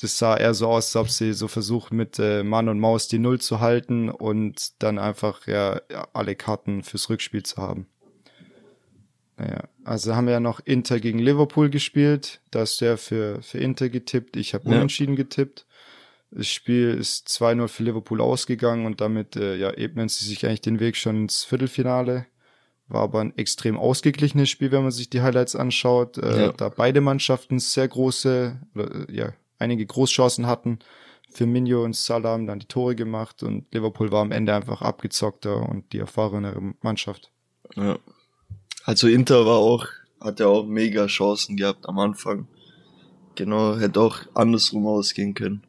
das 0.00 0.18
sah 0.18 0.36
eher 0.36 0.54
so 0.54 0.68
aus, 0.68 0.96
als 0.96 0.96
ob 0.96 1.10
sie 1.10 1.34
so 1.34 1.46
versuchen 1.46 1.96
mit 1.96 2.18
äh, 2.18 2.42
Mann 2.42 2.68
und 2.68 2.80
Maus 2.80 3.06
die 3.06 3.18
Null 3.18 3.40
zu 3.40 3.60
halten 3.60 4.08
und 4.08 4.82
dann 4.82 4.98
einfach 4.98 5.46
ja 5.46 5.80
alle 6.14 6.34
Karten 6.34 6.82
fürs 6.82 7.10
Rückspiel 7.10 7.42
zu 7.42 7.58
haben. 7.58 7.86
Naja, 9.36 9.64
also 9.84 10.14
haben 10.16 10.26
wir 10.26 10.34
ja 10.34 10.40
noch 10.40 10.60
Inter 10.64 11.00
gegen 11.00 11.18
Liverpool 11.18 11.70
gespielt. 11.70 12.40
Da 12.50 12.60
hast 12.60 12.80
du 12.80 12.86
ja 12.86 12.96
für, 12.96 13.42
für 13.42 13.58
Inter 13.58 13.88
getippt. 13.88 14.36
Ich 14.36 14.54
habe 14.54 14.68
ja. 14.68 14.76
unentschieden 14.76 15.16
getippt. 15.16 15.66
Das 16.30 16.46
Spiel 16.46 16.94
ist 16.94 17.28
2-0 17.28 17.68
für 17.68 17.82
Liverpool 17.82 18.20
ausgegangen 18.20 18.86
und 18.86 19.00
damit 19.00 19.36
äh, 19.36 19.56
ja, 19.56 19.72
ebnen 19.72 20.08
sie 20.08 20.24
sich 20.24 20.46
eigentlich 20.46 20.60
den 20.60 20.78
Weg 20.78 20.96
schon 20.96 21.22
ins 21.22 21.42
Viertelfinale. 21.44 22.26
War 22.86 23.02
aber 23.02 23.20
ein 23.20 23.36
extrem 23.36 23.76
ausgeglichenes 23.76 24.48
Spiel, 24.48 24.72
wenn 24.72 24.82
man 24.82 24.92
sich 24.92 25.10
die 25.10 25.22
Highlights 25.22 25.56
anschaut, 25.56 26.18
äh, 26.18 26.46
ja. 26.46 26.52
da 26.52 26.68
beide 26.68 27.00
Mannschaften 27.00 27.58
sehr 27.58 27.88
große, 27.88 28.60
oder, 28.74 29.08
äh, 29.08 29.12
ja, 29.14 29.32
einige 29.58 29.86
Großchancen 29.86 30.46
hatten. 30.46 30.78
Firmino 31.32 31.84
und 31.84 31.94
Salah 31.94 32.30
haben 32.30 32.46
dann 32.46 32.58
die 32.58 32.66
Tore 32.66 32.96
gemacht 32.96 33.42
und 33.42 33.72
Liverpool 33.72 34.10
war 34.10 34.22
am 34.22 34.32
Ende 34.32 34.54
einfach 34.54 34.82
abgezockter 34.82 35.68
und 35.68 35.92
die 35.92 35.98
erfahrenere 35.98 36.74
Mannschaft. 36.82 37.30
Ja. 37.76 37.98
Also 38.84 39.06
Inter 39.06 39.46
war 39.46 39.58
auch, 39.58 39.86
hat 40.20 40.40
ja 40.40 40.46
auch 40.46 40.64
mega 40.64 41.06
Chancen 41.06 41.56
gehabt 41.56 41.88
am 41.88 41.98
Anfang. 41.98 42.48
Genau, 43.36 43.76
hätte 43.76 44.00
auch 44.00 44.18
andersrum 44.34 44.86
ausgehen 44.86 45.34
können. 45.34 45.62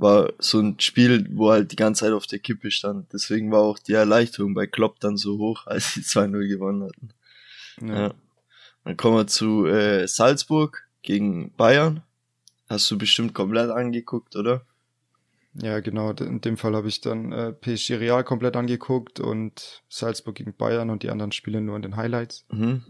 War 0.00 0.32
so 0.38 0.60
ein 0.60 0.80
Spiel, 0.80 1.28
wo 1.32 1.50
halt 1.50 1.72
die 1.72 1.76
ganze 1.76 2.04
Zeit 2.04 2.12
auf 2.12 2.26
der 2.26 2.38
Kippe 2.38 2.70
stand. 2.70 3.12
Deswegen 3.12 3.52
war 3.52 3.60
auch 3.60 3.78
die 3.78 3.92
Erleichterung 3.92 4.54
bei 4.54 4.66
Klopp 4.66 4.98
dann 5.00 5.16
so 5.16 5.38
hoch, 5.38 5.66
als 5.66 5.94
sie 5.94 6.00
2-0 6.00 6.48
gewonnen 6.48 6.84
hatten. 6.84 7.10
Ja. 7.86 8.06
ja. 8.06 8.14
Dann 8.84 8.96
kommen 8.96 9.16
wir 9.16 9.26
zu 9.26 9.66
äh, 9.66 10.08
Salzburg 10.08 10.88
gegen 11.02 11.52
Bayern. 11.56 12.02
Hast 12.68 12.90
du 12.90 12.96
bestimmt 12.96 13.34
komplett 13.34 13.70
angeguckt, 13.70 14.36
oder? 14.36 14.64
Ja, 15.54 15.80
genau. 15.80 16.12
In 16.12 16.40
dem 16.40 16.56
Fall 16.56 16.74
habe 16.74 16.88
ich 16.88 17.00
dann 17.00 17.32
äh, 17.32 17.52
PSG 17.52 17.94
Real 17.94 18.24
komplett 18.24 18.56
angeguckt 18.56 19.20
und 19.20 19.82
Salzburg 19.88 20.36
gegen 20.36 20.54
Bayern 20.54 20.90
und 20.90 21.02
die 21.02 21.10
anderen 21.10 21.32
Spiele 21.32 21.60
nur 21.60 21.76
in 21.76 21.82
den 21.82 21.96
Highlights. 21.96 22.46
Mhm. 22.50 22.84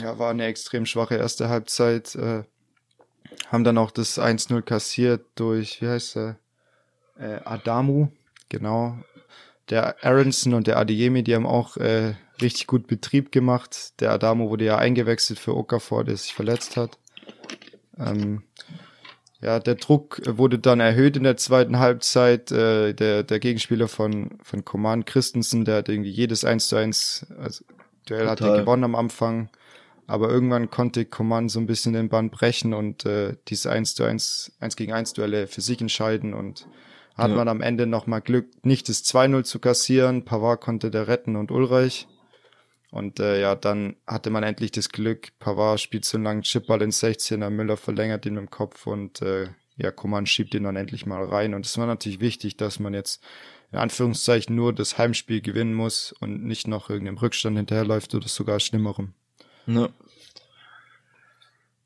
Ja, 0.00 0.18
war 0.18 0.30
eine 0.30 0.44
extrem 0.44 0.86
schwache 0.86 1.16
erste 1.16 1.48
Halbzeit. 1.48 2.14
Äh, 2.14 2.44
haben 3.48 3.64
dann 3.64 3.78
auch 3.78 3.90
das 3.90 4.18
1-0 4.18 4.62
kassiert 4.62 5.24
durch, 5.34 5.80
wie 5.82 5.88
heißt 5.88 6.16
er? 6.16 6.36
Äh, 7.18 7.40
Adamu, 7.44 8.08
genau. 8.48 8.98
Der 9.70 10.04
Aronson 10.04 10.54
und 10.54 10.66
der 10.66 10.76
Adeyemi, 10.76 11.22
die 11.22 11.34
haben 11.34 11.46
auch 11.46 11.76
äh, 11.76 12.14
richtig 12.42 12.66
gut 12.66 12.86
Betrieb 12.86 13.32
gemacht. 13.32 14.00
Der 14.00 14.12
Adamu 14.12 14.50
wurde 14.50 14.64
ja 14.64 14.76
eingewechselt 14.76 15.38
für 15.38 15.56
Okafor, 15.56 16.04
der 16.04 16.16
sich 16.16 16.34
verletzt 16.34 16.76
hat. 16.76 16.98
Ähm, 17.98 18.42
ja, 19.40 19.60
der 19.60 19.76
Druck 19.76 20.20
wurde 20.26 20.58
dann 20.58 20.80
erhöht 20.80 21.16
in 21.16 21.22
der 21.22 21.36
zweiten 21.36 21.78
Halbzeit. 21.78 22.50
Äh, 22.50 22.94
der, 22.94 23.22
der 23.22 23.40
Gegenspieler 23.40 23.88
von, 23.88 24.38
von 24.42 24.64
Coman 24.64 25.04
Christensen, 25.04 25.64
der 25.64 25.76
hat 25.76 25.88
irgendwie 25.88 26.10
jedes 26.10 26.44
1 26.44 26.68
zu 26.68 26.76
1 26.76 27.26
also 27.38 27.64
Duell 28.06 28.28
hat 28.28 28.40
er 28.40 28.58
gewonnen 28.60 28.84
am 28.84 28.94
Anfang. 28.94 29.48
Aber 30.06 30.28
irgendwann 30.28 30.70
konnte 30.70 31.04
Coman 31.04 31.48
so 31.48 31.58
ein 31.58 31.66
bisschen 31.66 31.94
den 31.94 32.08
Band 32.08 32.32
brechen 32.32 32.74
und 32.74 33.06
äh, 33.06 33.36
diese 33.48 33.70
1 33.70 33.94
zu 33.94 34.04
1, 34.04 34.56
1 34.60 34.76
gegen 34.76 34.92
1 34.92 35.14
Duelle 35.14 35.46
für 35.46 35.60
sich 35.60 35.80
entscheiden 35.80 36.34
und 36.34 36.66
hat 37.16 37.30
ja. 37.30 37.36
man 37.36 37.48
am 37.48 37.60
Ende 37.60 37.86
nochmal 37.86 38.20
Glück, 38.20 38.48
nicht 38.64 38.88
das 38.88 39.04
2-0 39.04 39.44
zu 39.44 39.60
kassieren. 39.60 40.24
Pavard 40.24 40.60
konnte 40.60 40.90
der 40.90 41.08
retten 41.08 41.36
und 41.36 41.50
Ulreich. 41.50 42.08
Und 42.90 43.18
äh, 43.18 43.40
ja, 43.40 43.56
dann 43.56 43.96
hatte 44.06 44.30
man 44.30 44.44
endlich 44.44 44.70
das 44.70 44.88
Glück, 44.88 45.36
Pavard 45.40 45.80
spielt 45.80 46.04
so 46.04 46.16
einen 46.16 46.24
langen 46.24 46.42
Chipball 46.42 46.80
ins 46.80 47.02
16er, 47.02 47.50
Müller 47.50 47.76
verlängert 47.76 48.24
ihn 48.24 48.34
mit 48.34 48.42
dem 48.42 48.50
Kopf 48.50 48.86
und 48.86 49.20
äh, 49.20 49.48
ja, 49.76 49.90
Coman 49.90 50.26
schiebt 50.26 50.54
ihn 50.54 50.62
dann 50.62 50.76
endlich 50.76 51.04
mal 51.04 51.24
rein. 51.24 51.54
Und 51.54 51.66
es 51.66 51.76
war 51.76 51.86
natürlich 51.86 52.20
wichtig, 52.20 52.56
dass 52.56 52.78
man 52.78 52.94
jetzt 52.94 53.20
in 53.72 53.78
Anführungszeichen 53.78 54.54
nur 54.54 54.72
das 54.72 54.98
Heimspiel 54.98 55.40
gewinnen 55.40 55.74
muss 55.74 56.12
und 56.20 56.44
nicht 56.44 56.68
noch 56.68 56.90
irgendeinem 56.90 57.18
Rückstand 57.18 57.56
hinterherläuft 57.56 58.14
oder 58.14 58.28
sogar 58.28 58.60
Schlimmerem. 58.60 59.14
Ja. 59.66 59.88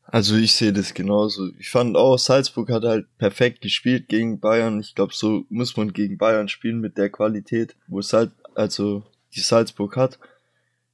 Also 0.04 0.36
ich 0.36 0.52
sehe 0.52 0.72
das 0.72 0.94
genauso. 0.94 1.50
Ich 1.58 1.68
fand 1.68 1.96
auch, 1.96 2.16
Salzburg 2.18 2.70
hat 2.70 2.84
halt 2.84 3.06
perfekt 3.18 3.60
gespielt 3.60 4.08
gegen 4.08 4.40
Bayern. 4.40 4.80
Ich 4.80 4.94
glaube, 4.94 5.12
so 5.14 5.44
muss 5.50 5.76
man 5.76 5.92
gegen 5.92 6.16
Bayern 6.16 6.48
spielen 6.48 6.80
mit 6.80 6.96
der 6.96 7.10
Qualität, 7.10 7.76
wo 7.88 7.98
es 7.98 8.12
halt, 8.12 8.30
also 8.54 9.02
die 9.34 9.40
Salzburg 9.40 9.96
hat 9.96 10.18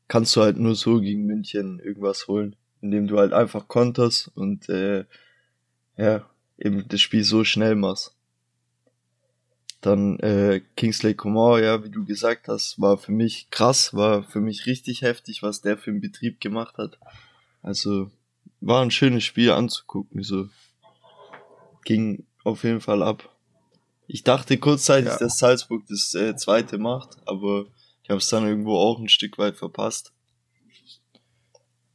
kannst 0.09 0.37
du 0.37 0.43
halt 0.43 0.59
nur 0.59 0.75
so 0.75 1.00
gegen 1.00 1.26
München 1.26 1.81
irgendwas 1.81 2.29
holen, 2.29 2.57
indem 2.81 3.07
du 3.07 3.19
halt 3.19 3.33
einfach 3.33 3.69
konterst 3.69 4.31
und 4.35 4.69
äh, 4.69 5.05
ja, 5.97 6.29
eben 6.59 6.87
das 6.88 7.00
Spiel 7.00 7.25
so 7.25 7.45
schnell 7.45 7.75
machst. 7.75 8.13
Dann 9.85 10.19
äh, 10.21 10.62
Kingsley 10.76 11.12
Coman, 11.12 11.62
ja, 11.62 11.85
wie 11.85 11.91
du 11.91 12.07
gesagt 12.07 12.49
hast, 12.49 12.81
war 12.81 12.97
für 12.97 13.12
mich 13.12 13.50
krass, 13.50 13.93
war 13.93 14.23
für 14.23 14.41
mich 14.41 14.64
richtig 14.64 15.03
heftig, 15.03 15.43
was 15.43 15.61
der 15.61 15.76
für 15.76 15.91
einen 15.91 16.00
Betrieb 16.00 16.41
gemacht 16.41 16.79
hat. 16.79 16.99
Also 17.61 18.11
war 18.62 18.81
ein 18.81 18.91
schönes 18.91 19.25
Spiel 19.25 19.50
anzugucken, 19.50 20.23
so 20.23 20.49
ging 21.85 22.25
auf 22.45 22.64
jeden 22.64 22.81
Fall 22.81 23.03
ab. 23.03 23.29
Ich 24.07 24.25
dachte 24.25 24.57
kurzzeitig, 24.57 25.11
ja. 25.11 25.19
dass 25.19 25.37
Salzburg 25.37 25.83
das 25.87 26.14
äh, 26.14 26.35
zweite 26.35 26.79
macht, 26.79 27.19
aber 27.26 27.67
ich 28.03 28.09
habe 28.09 28.21
es 28.21 28.29
dann 28.31 28.47
irgendwo 28.47 28.79
auch 28.79 28.99
ein 28.99 29.11
Stück 29.11 29.37
weit 29.37 29.57
verpasst. 29.57 30.13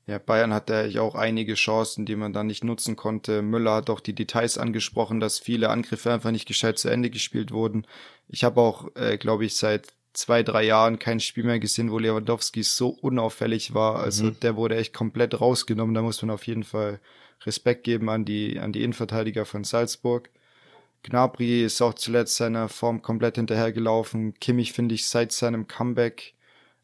Ja, 0.09 0.17
Bayern 0.17 0.55
hatte 0.55 0.87
ja 0.87 1.01
auch 1.03 1.13
einige 1.13 1.53
Chancen, 1.53 2.03
die 2.07 2.15
man 2.15 2.33
dann 2.33 2.47
nicht 2.47 2.63
nutzen 2.63 2.95
konnte. 2.95 3.43
Müller 3.43 3.75
hat 3.75 3.91
auch 3.91 3.99
die 3.99 4.15
Details 4.15 4.57
angesprochen, 4.57 5.19
dass 5.19 5.37
viele 5.37 5.69
Angriffe 5.69 6.11
einfach 6.11 6.31
nicht 6.31 6.47
gescheit 6.47 6.79
zu 6.79 6.89
Ende 6.89 7.11
gespielt 7.11 7.51
wurden. 7.51 7.85
Ich 8.27 8.43
habe 8.43 8.59
auch, 8.59 8.89
äh, 8.95 9.19
glaube 9.19 9.45
ich, 9.45 9.55
seit 9.55 9.93
zwei, 10.13 10.41
drei 10.41 10.63
Jahren 10.63 10.97
kein 10.97 11.19
Spiel 11.19 11.43
mehr 11.43 11.59
gesehen, 11.59 11.91
wo 11.91 11.99
Lewandowski 11.99 12.63
so 12.63 12.89
unauffällig 12.89 13.75
war. 13.75 13.99
Also 13.99 14.25
mhm. 14.25 14.39
der 14.39 14.55
wurde 14.55 14.77
echt 14.77 14.95
komplett 14.95 15.39
rausgenommen. 15.39 15.93
Da 15.93 16.01
muss 16.01 16.23
man 16.23 16.31
auf 16.31 16.47
jeden 16.47 16.63
Fall 16.63 16.99
Respekt 17.45 17.83
geben 17.83 18.09
an 18.09 18.25
die, 18.25 18.57
an 18.57 18.73
die 18.73 18.81
Innenverteidiger 18.81 19.45
von 19.45 19.63
Salzburg. 19.63 20.31
Gnabry 21.03 21.63
ist 21.63 21.83
auch 21.83 21.93
zuletzt 21.93 22.35
seiner 22.37 22.67
Form 22.67 23.03
komplett 23.03 23.35
hinterhergelaufen. 23.35 24.33
Kimmich 24.39 24.73
finde 24.73 24.95
ich 24.95 25.07
seit 25.07 25.31
seinem 25.31 25.67
Comeback 25.67 26.33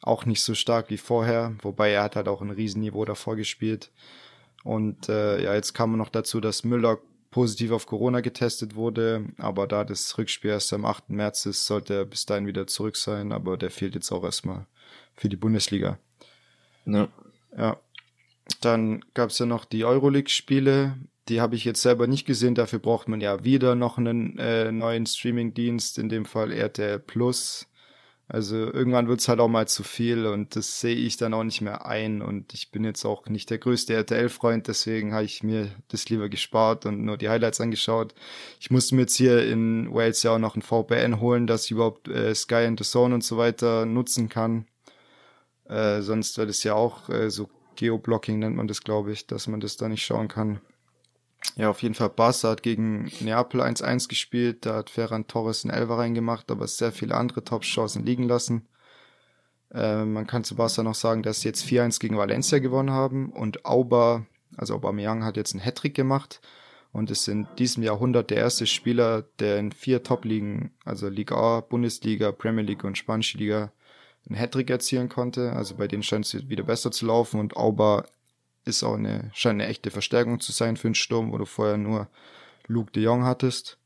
auch 0.02 0.26
nicht 0.26 0.42
so 0.42 0.54
stark 0.54 0.90
wie 0.90 0.98
vorher, 0.98 1.56
wobei 1.62 1.92
er 1.92 2.04
hat 2.04 2.16
halt 2.16 2.28
auch 2.28 2.42
ein 2.42 2.52
Riesenniveau 2.52 3.06
davor 3.06 3.36
gespielt. 3.36 3.92
Und 4.64 5.10
äh, 5.10 5.44
ja, 5.44 5.54
jetzt 5.54 5.74
kam 5.74 5.98
noch 5.98 6.10
dazu, 6.10 6.42
dass 6.42 6.64
Müller 6.64 6.98
positiv 7.32 7.72
auf 7.72 7.86
Corona 7.86 8.22
getestet 8.22 8.76
wurde, 8.76 9.26
aber 9.38 9.68
da 9.68 9.84
das 9.84 10.18
Rückspiel 10.18 10.52
erst 10.52 10.72
am 10.74 10.86
8. 10.86 11.10
März 11.10 11.46
ist, 11.46 11.66
sollte 11.66 11.94
er 11.94 12.06
bis 12.06 12.26
dahin 12.26 12.48
wieder 12.48 12.66
zurück 12.66 12.96
sein, 12.96 13.32
aber 13.32 13.58
der 13.58 13.72
fehlt 13.72 13.94
jetzt 13.94 14.12
auch 14.12 14.24
erstmal 14.24 14.66
für 15.16 15.28
die 15.28 15.36
Bundesliga. 15.36 16.00
Ja. 16.86 17.10
Ja. 17.58 17.78
Dann 18.62 19.04
gab 19.14 19.32
es 19.32 19.40
ja 19.40 19.46
noch 19.46 19.66
die 19.66 19.86
Euroleague-Spiele. 19.86 20.96
Die 21.28 21.42
habe 21.42 21.56
ich 21.56 21.66
jetzt 21.66 21.82
selber 21.82 22.08
nicht 22.08 22.26
gesehen. 22.26 22.56
Dafür 22.56 22.80
braucht 22.80 23.08
man 23.08 23.20
ja 23.20 23.44
wieder 23.44 23.76
noch 23.76 23.98
einen 23.98 24.38
äh, 24.38 24.72
neuen 24.72 25.06
Streaming-Dienst, 25.06 25.98
in 25.98 26.10
dem 26.10 26.26
Fall 26.26 26.52
RTL 26.52 27.00
Plus. 27.00 27.68
Also 28.28 28.56
irgendwann 28.56 29.08
wird's 29.08 29.28
halt 29.28 29.40
auch 29.40 29.48
mal 29.48 29.68
zu 29.68 29.84
viel 29.84 30.26
und 30.26 30.56
das 30.56 30.80
sehe 30.80 30.96
ich 30.96 31.18
dann 31.18 31.36
auch 31.36 31.44
nicht 31.44 31.62
mehr 31.62 31.86
ein. 31.86 32.24
Und 32.24 32.54
ich 32.56 32.72
bin 32.72 32.84
jetzt 32.84 33.06
auch 33.06 33.28
nicht 33.28 33.52
der 33.52 33.60
größte 33.60 33.94
RTL-Freund, 33.94 34.68
deswegen 34.68 35.14
habe 35.14 35.26
ich 35.26 35.44
mir 35.44 35.70
das 35.90 36.10
lieber 36.10 36.28
gespart 36.28 36.88
und 36.88 37.06
nur 37.06 37.18
die 37.18 37.30
Highlights 37.30 37.62
angeschaut. 37.62 38.16
Ich 38.60 38.72
musste 38.72 38.96
mir 38.96 39.02
jetzt 39.02 39.16
hier 39.16 39.46
in 39.48 39.94
Wales 39.94 40.24
ja 40.24 40.34
auch 40.36 40.40
noch 40.40 40.56
ein 40.56 40.64
VPN 40.64 41.20
holen, 41.20 41.46
dass 41.46 41.66
ich 41.66 41.72
überhaupt 41.72 42.08
äh, 42.08 42.34
Sky 42.34 42.66
and 42.66 42.80
the 42.80 42.90
Zone 42.90 43.14
und 43.14 43.24
so 43.24 43.38
weiter 43.38 43.86
nutzen 43.86 44.28
kann. 44.28 44.66
Äh, 45.66 46.02
sonst 46.02 46.38
wird 46.40 46.50
es 46.50 46.64
ja 46.64 46.74
auch 46.74 47.10
äh, 47.10 47.30
so 47.30 47.50
Geoblocking 47.76 48.40
nennt 48.40 48.56
man 48.56 48.68
das, 48.68 48.82
glaube 48.82 49.12
ich, 49.12 49.28
dass 49.28 49.48
man 49.48 49.60
das 49.60 49.78
da 49.78 49.88
nicht 49.88 50.04
schauen 50.04 50.30
kann. 50.30 50.62
Ja, 51.56 51.70
auf 51.70 51.82
jeden 51.82 51.96
Fall 51.96 52.10
Barca 52.10 52.50
hat 52.50 52.64
gegen 52.64 53.10
Neapel 53.22 53.62
1-1 53.62 54.10
gespielt. 54.10 54.66
Da 54.66 54.76
hat 54.76 54.90
Ferran 54.90 55.28
Torres 55.28 55.64
einen 55.64 55.74
Elfer 55.74 55.98
reingemacht, 55.98 56.52
aber 56.52 56.68
sehr 56.68 56.92
viele 56.92 57.16
andere 57.16 57.44
Top-Chancen 57.44 58.06
liegen 58.06 58.28
lassen. 58.28 58.68
Äh, 59.74 60.04
man 60.04 60.28
kann 60.28 60.44
zu 60.44 60.56
Barca 60.56 60.84
noch 60.84 60.96
sagen, 60.96 61.24
dass 61.24 61.42
sie 61.42 61.48
jetzt 61.48 61.66
4-1 61.66 62.00
gegen 62.00 62.18
Valencia 62.18 62.60
gewonnen 62.60 62.92
haben 62.92 63.32
und 63.32 63.66
Auba, 63.66 64.26
also 64.58 64.76
Aubameyang 64.76 65.24
hat 65.24 65.38
jetzt 65.38 65.54
einen 65.54 65.64
Hattrick 65.64 65.96
gemacht 65.96 66.42
und 66.92 67.10
ist 67.10 67.28
in 67.30 67.48
diesem 67.58 67.84
Jahrhundert 67.84 68.32
der 68.32 68.38
erste 68.38 68.68
Spieler, 68.68 69.24
der 69.40 69.58
in 69.58 69.72
vier 69.72 70.04
Top-Ligen, 70.04 70.72
also 70.84 71.08
Liga 71.08 71.36
A, 71.36 71.62
Bundesliga, 71.62 72.34
Premier 72.34 72.64
League 72.64 72.84
und 72.84 72.98
Spanische 72.98 73.38
Liga, 73.38 73.72
einen 74.28 74.38
Hattrick 74.38 74.70
erzielen 74.70 75.08
konnte. 75.08 75.54
Also 75.54 75.76
bei 75.76 75.88
denen 75.88 76.04
scheint 76.04 76.26
es 76.26 76.50
wieder 76.50 76.64
besser 76.64 76.92
zu 76.92 77.06
laufen 77.06 77.40
und 77.40 77.56
Auba 77.56 78.06
ist 78.66 78.84
auch 78.84 78.96
eine, 78.96 79.32
scheint 79.34 79.62
eine 79.62 79.70
echte 79.70 79.92
Verstärkung 79.92 80.40
zu 80.40 80.52
sein 80.52 80.78
für 80.78 80.88
einen 80.88 80.96
Sturm, 80.96 81.32
wo 81.32 81.38
du 81.38 81.46
vorher 81.46 81.78
nur 81.78 82.10
Luke 82.68 82.92
de 82.92 83.04
Jong 83.04 83.24
hattest. 83.24 83.78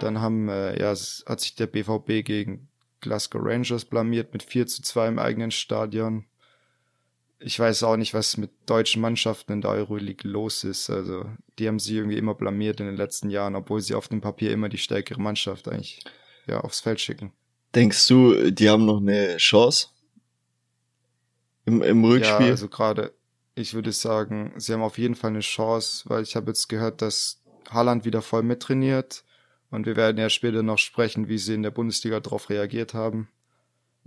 Dann 0.00 0.20
haben, 0.20 0.48
äh, 0.48 0.78
ja, 0.78 0.90
hat 0.90 1.40
sich 1.40 1.54
der 1.54 1.66
BVB 1.66 2.24
gegen 2.24 2.68
Glasgow 3.00 3.40
Rangers 3.42 3.84
blamiert 3.84 4.32
mit 4.32 4.42
4 4.42 4.66
zu 4.66 4.82
2 4.82 5.08
im 5.08 5.18
eigenen 5.18 5.50
Stadion. 5.50 6.26
Ich 7.38 7.58
weiß 7.58 7.84
auch 7.84 7.96
nicht, 7.96 8.14
was 8.14 8.36
mit 8.36 8.50
deutschen 8.66 9.00
Mannschaften 9.00 9.52
in 9.52 9.60
der 9.60 9.70
Euroleague 9.70 10.28
los 10.28 10.64
ist. 10.64 10.90
Also, 10.90 11.24
die 11.58 11.68
haben 11.68 11.78
sich 11.78 11.92
irgendwie 11.92 12.18
immer 12.18 12.34
blamiert 12.34 12.80
in 12.80 12.86
den 12.86 12.96
letzten 12.96 13.30
Jahren, 13.30 13.54
obwohl 13.54 13.80
sie 13.80 13.94
auf 13.94 14.08
dem 14.08 14.20
Papier 14.20 14.50
immer 14.50 14.68
die 14.68 14.78
stärkere 14.78 15.20
Mannschaft 15.20 15.68
eigentlich 15.68 16.02
ja, 16.46 16.60
aufs 16.60 16.80
Feld 16.80 17.00
schicken. 17.00 17.32
Denkst 17.74 18.08
du, 18.08 18.50
die 18.50 18.68
haben 18.68 18.86
noch 18.86 18.98
eine 18.98 19.36
Chance? 19.36 19.88
Im, 21.64 21.82
im 21.82 22.04
Rückspiel? 22.04 22.46
Ja, 22.46 22.52
also 22.52 22.68
gerade, 22.68 23.12
ich 23.58 23.74
würde 23.74 23.92
sagen, 23.92 24.52
sie 24.56 24.72
haben 24.72 24.82
auf 24.82 24.98
jeden 24.98 25.14
Fall 25.14 25.30
eine 25.30 25.40
Chance, 25.40 26.08
weil 26.08 26.22
ich 26.22 26.36
habe 26.36 26.48
jetzt 26.48 26.68
gehört, 26.68 27.02
dass 27.02 27.42
Haaland 27.70 28.04
wieder 28.04 28.22
voll 28.22 28.42
mittrainiert 28.42 29.24
und 29.70 29.86
wir 29.86 29.96
werden 29.96 30.18
ja 30.18 30.30
später 30.30 30.62
noch 30.62 30.78
sprechen, 30.78 31.28
wie 31.28 31.38
sie 31.38 31.54
in 31.54 31.62
der 31.62 31.70
Bundesliga 31.70 32.20
darauf 32.20 32.48
reagiert 32.50 32.94
haben. 32.94 33.28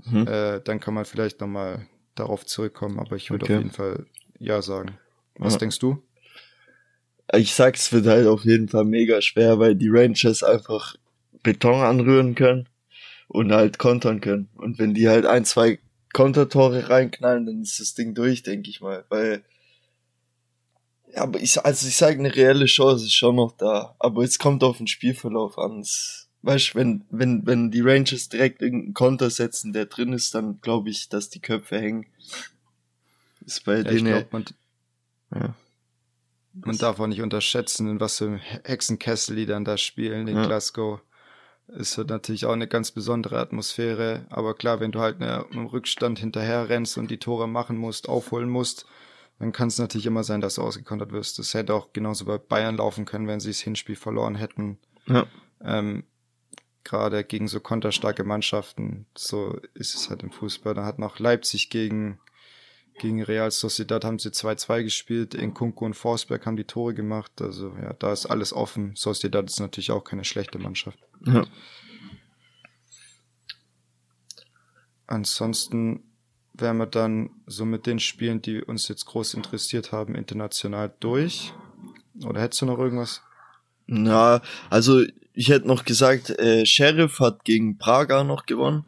Mhm. 0.06 0.28
Äh, 0.28 0.62
dann 0.62 0.80
kann 0.80 0.94
man 0.94 1.06
vielleicht 1.06 1.42
nochmal 1.42 1.86
darauf 2.16 2.46
zurückkommen, 2.46 3.00
aber 3.00 3.16
ich 3.16 3.30
würde 3.30 3.46
okay. 3.46 3.56
auf 3.56 3.60
jeden 3.60 3.74
Fall 3.74 4.06
ja 4.40 4.62
sagen. 4.62 4.98
Was 5.38 5.54
ja. 5.54 5.60
denkst 5.60 5.80
du? 5.80 6.02
ich 7.34 7.54
sag, 7.54 7.76
es 7.76 7.92
wird 7.94 8.08
halt 8.08 8.28
auf 8.28 8.44
jeden 8.44 8.68
Fall 8.68 8.84
mega 8.84 9.22
schwer, 9.22 9.60
weil 9.60 9.76
die 9.76 9.90
Rangers 9.90 10.44
einfach 10.44 10.96
Beton 11.44 11.82
anrühren 11.82 12.36
können 12.36 12.68
und 13.28 13.52
halt 13.52 13.78
kontern 13.78 14.22
können. 14.22 14.50
Und 14.56 14.80
wenn 14.80 14.94
die 14.94 15.08
halt 15.08 15.26
ein, 15.26 15.46
zwei 15.46 15.80
Kontertore 16.14 16.90
reinknallen, 16.90 17.46
dann 17.46 17.62
ist 17.62 17.80
das 17.80 17.94
Ding 17.94 18.14
durch, 18.14 18.44
denke 18.44 18.70
ich 18.70 18.82
mal. 18.82 19.06
Weil, 19.10 19.44
ja, 21.14 21.22
aber 21.24 21.40
ich, 21.40 21.64
also 21.64 21.88
ich 21.88 21.96
sage, 21.96 22.20
eine 22.20 22.36
reelle 22.36 22.66
Chance 22.66 23.06
ist 23.06 23.14
schon 23.14 23.36
noch 23.36 23.52
da. 23.58 23.96
Aber 24.00 24.24
es 24.24 24.40
kommt 24.40 24.64
auf 24.64 24.78
den 24.78 24.88
Spielverlauf 24.88 25.58
an. 25.58 25.80
Es, 25.80 26.28
weißt 26.44 26.76
wenn, 26.76 27.04
wenn, 27.10 27.46
wenn 27.46 27.72
die 27.72 27.82
Rangers 27.82 28.30
direkt 28.30 28.62
irgendeinen 28.62 28.94
Konter 28.94 29.30
setzen, 29.30 29.74
der 29.74 29.86
drin 29.86 30.14
ist, 30.14 30.34
dann 30.36 30.60
glaube 30.62 30.90
ich, 30.90 31.10
dass 31.10 31.30
die 31.30 31.40
Köpfe 31.42 31.80
hängen. 31.80 32.06
Ist 33.46 33.64
bei 33.66 33.76
Ja, 33.78 33.80
ich 33.92 34.04
denen. 34.04 34.06
glaub, 34.14 34.34
man, 34.34 34.46
ja. 35.34 35.56
man 36.54 36.78
darf 36.78 37.00
auch 37.00 37.08
nicht 37.08 37.22
unterschätzen, 37.22 37.88
in 37.88 38.00
was 38.00 38.18
für 38.18 38.38
Hexenkessel 38.64 39.36
die 39.36 39.46
dann 39.46 39.66
da 39.66 39.78
spielen 39.78 40.28
in 40.28 40.36
Ja. 40.38 40.46
Glasgow. 40.46 41.00
Es 41.78 41.98
wird 41.98 42.10
natürlich 42.10 42.46
auch 42.46 42.54
eine 42.54 42.68
ganz 42.68 42.92
besondere 42.92 43.40
Atmosphäre. 43.40 44.26
Aber 44.30 44.54
klar, 44.56 44.80
wenn 44.80 44.92
du 44.92 45.00
halt 45.00 45.22
eine, 45.22 45.46
im 45.52 45.66
Rückstand 45.66 46.20
hinterher 46.20 46.70
rennst 46.70 46.98
und 46.98 47.10
die 47.10 47.18
Tore 47.20 47.48
machen 47.48 47.78
musst, 47.78 48.10
aufholen 48.10 48.50
musst, 48.50 48.86
dann 49.40 49.52
kann 49.52 49.70
es 49.70 49.80
natürlich 49.80 50.06
immer 50.06 50.24
sein, 50.24 50.42
dass 50.42 50.56
du 50.56 50.62
ausgekontert 50.62 51.12
wirst. 51.12 51.40
Das 51.40 51.54
hätte 51.54 51.74
auch 51.74 51.94
genauso 51.94 52.26
bei 52.26 52.38
Bayern 52.38 52.78
laufen 52.78 53.06
können, 53.06 53.28
wenn 53.28 53.40
sie 53.40 53.50
das 53.50 53.62
Hinspiel 53.62 53.96
verloren 53.96 54.36
hätten. 54.36 54.78
Ja. 55.08 55.26
Ähm, 55.64 56.04
Gerade 56.84 57.24
gegen 57.24 57.48
so 57.48 57.60
konterstarke 57.60 58.24
Mannschaften, 58.24 59.06
so 59.16 59.60
ist 59.76 59.94
es 59.94 60.10
halt 60.10 60.24
im 60.24 60.32
Fußball. 60.32 60.74
Da 60.74 60.84
hat 60.84 61.00
noch 61.00 61.20
Leipzig 61.20 61.70
gegen, 61.70 62.20
gegen 63.02 63.24
Real 63.24 63.50
Sociedad 63.50 64.06
haben 64.06 64.20
sie 64.20 64.30
2-2 64.30 64.84
gespielt. 64.84 65.34
In 65.34 65.56
Kunku 65.56 65.86
und 65.86 65.96
Forsberg 65.96 66.46
haben 66.46 66.56
die 66.56 66.66
Tore 66.66 66.94
gemacht. 66.94 67.42
Also 67.42 67.76
ja, 67.82 67.94
da 67.94 68.14
ist 68.14 68.28
alles 68.28 68.54
offen. 68.54 68.96
Sociedad 68.96 69.50
ist 69.50 69.60
natürlich 69.60 69.90
auch 69.90 70.04
keine 70.04 70.24
schlechte 70.24 70.60
Mannschaft. 70.60 71.00
Ja. 71.26 71.44
Ansonsten 75.08 76.04
wären 76.54 76.78
wir 76.78 76.86
dann 76.86 77.32
so 77.48 77.66
mit 77.66 77.88
den 77.88 78.00
Spielen, 78.00 78.44
die 78.44 78.62
uns 78.62 78.88
jetzt 78.88 79.06
groß 79.08 79.34
interessiert 79.34 79.92
haben, 79.92 80.14
international 80.14 80.94
durch. 81.00 81.54
Oder 82.24 82.40
hättest 82.40 82.62
du 82.62 82.68
noch 82.68 82.78
irgendwas? 82.78 83.24
Na, 83.88 84.44
also 84.70 85.02
ich 85.34 85.50
hätte 85.50 85.68
noch 85.68 85.86
gesagt, 85.86 86.30
äh, 86.30 86.68
Sheriff 86.68 87.20
hat 87.20 87.46
gegen 87.46 87.80
Praga 87.80 88.24
noch 88.24 88.46
gewonnen. 88.46 88.86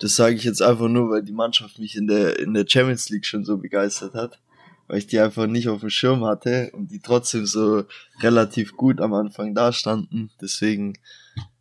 Das 0.00 0.16
sage 0.16 0.34
ich 0.34 0.44
jetzt 0.44 0.62
einfach 0.62 0.88
nur, 0.88 1.10
weil 1.10 1.22
die 1.22 1.32
Mannschaft 1.32 1.78
mich 1.78 1.96
in 1.96 2.06
der 2.06 2.38
in 2.38 2.54
der 2.54 2.66
Champions 2.68 3.08
League 3.10 3.26
schon 3.26 3.44
so 3.44 3.56
begeistert 3.58 4.14
hat, 4.14 4.40
weil 4.86 4.98
ich 4.98 5.06
die 5.06 5.20
einfach 5.20 5.46
nicht 5.46 5.68
auf 5.68 5.80
dem 5.80 5.90
Schirm 5.90 6.24
hatte 6.24 6.70
und 6.72 6.90
die 6.90 7.00
trotzdem 7.00 7.46
so 7.46 7.84
relativ 8.20 8.76
gut 8.76 9.00
am 9.00 9.14
Anfang 9.14 9.54
da 9.54 9.72
standen. 9.72 10.30
Deswegen 10.40 10.94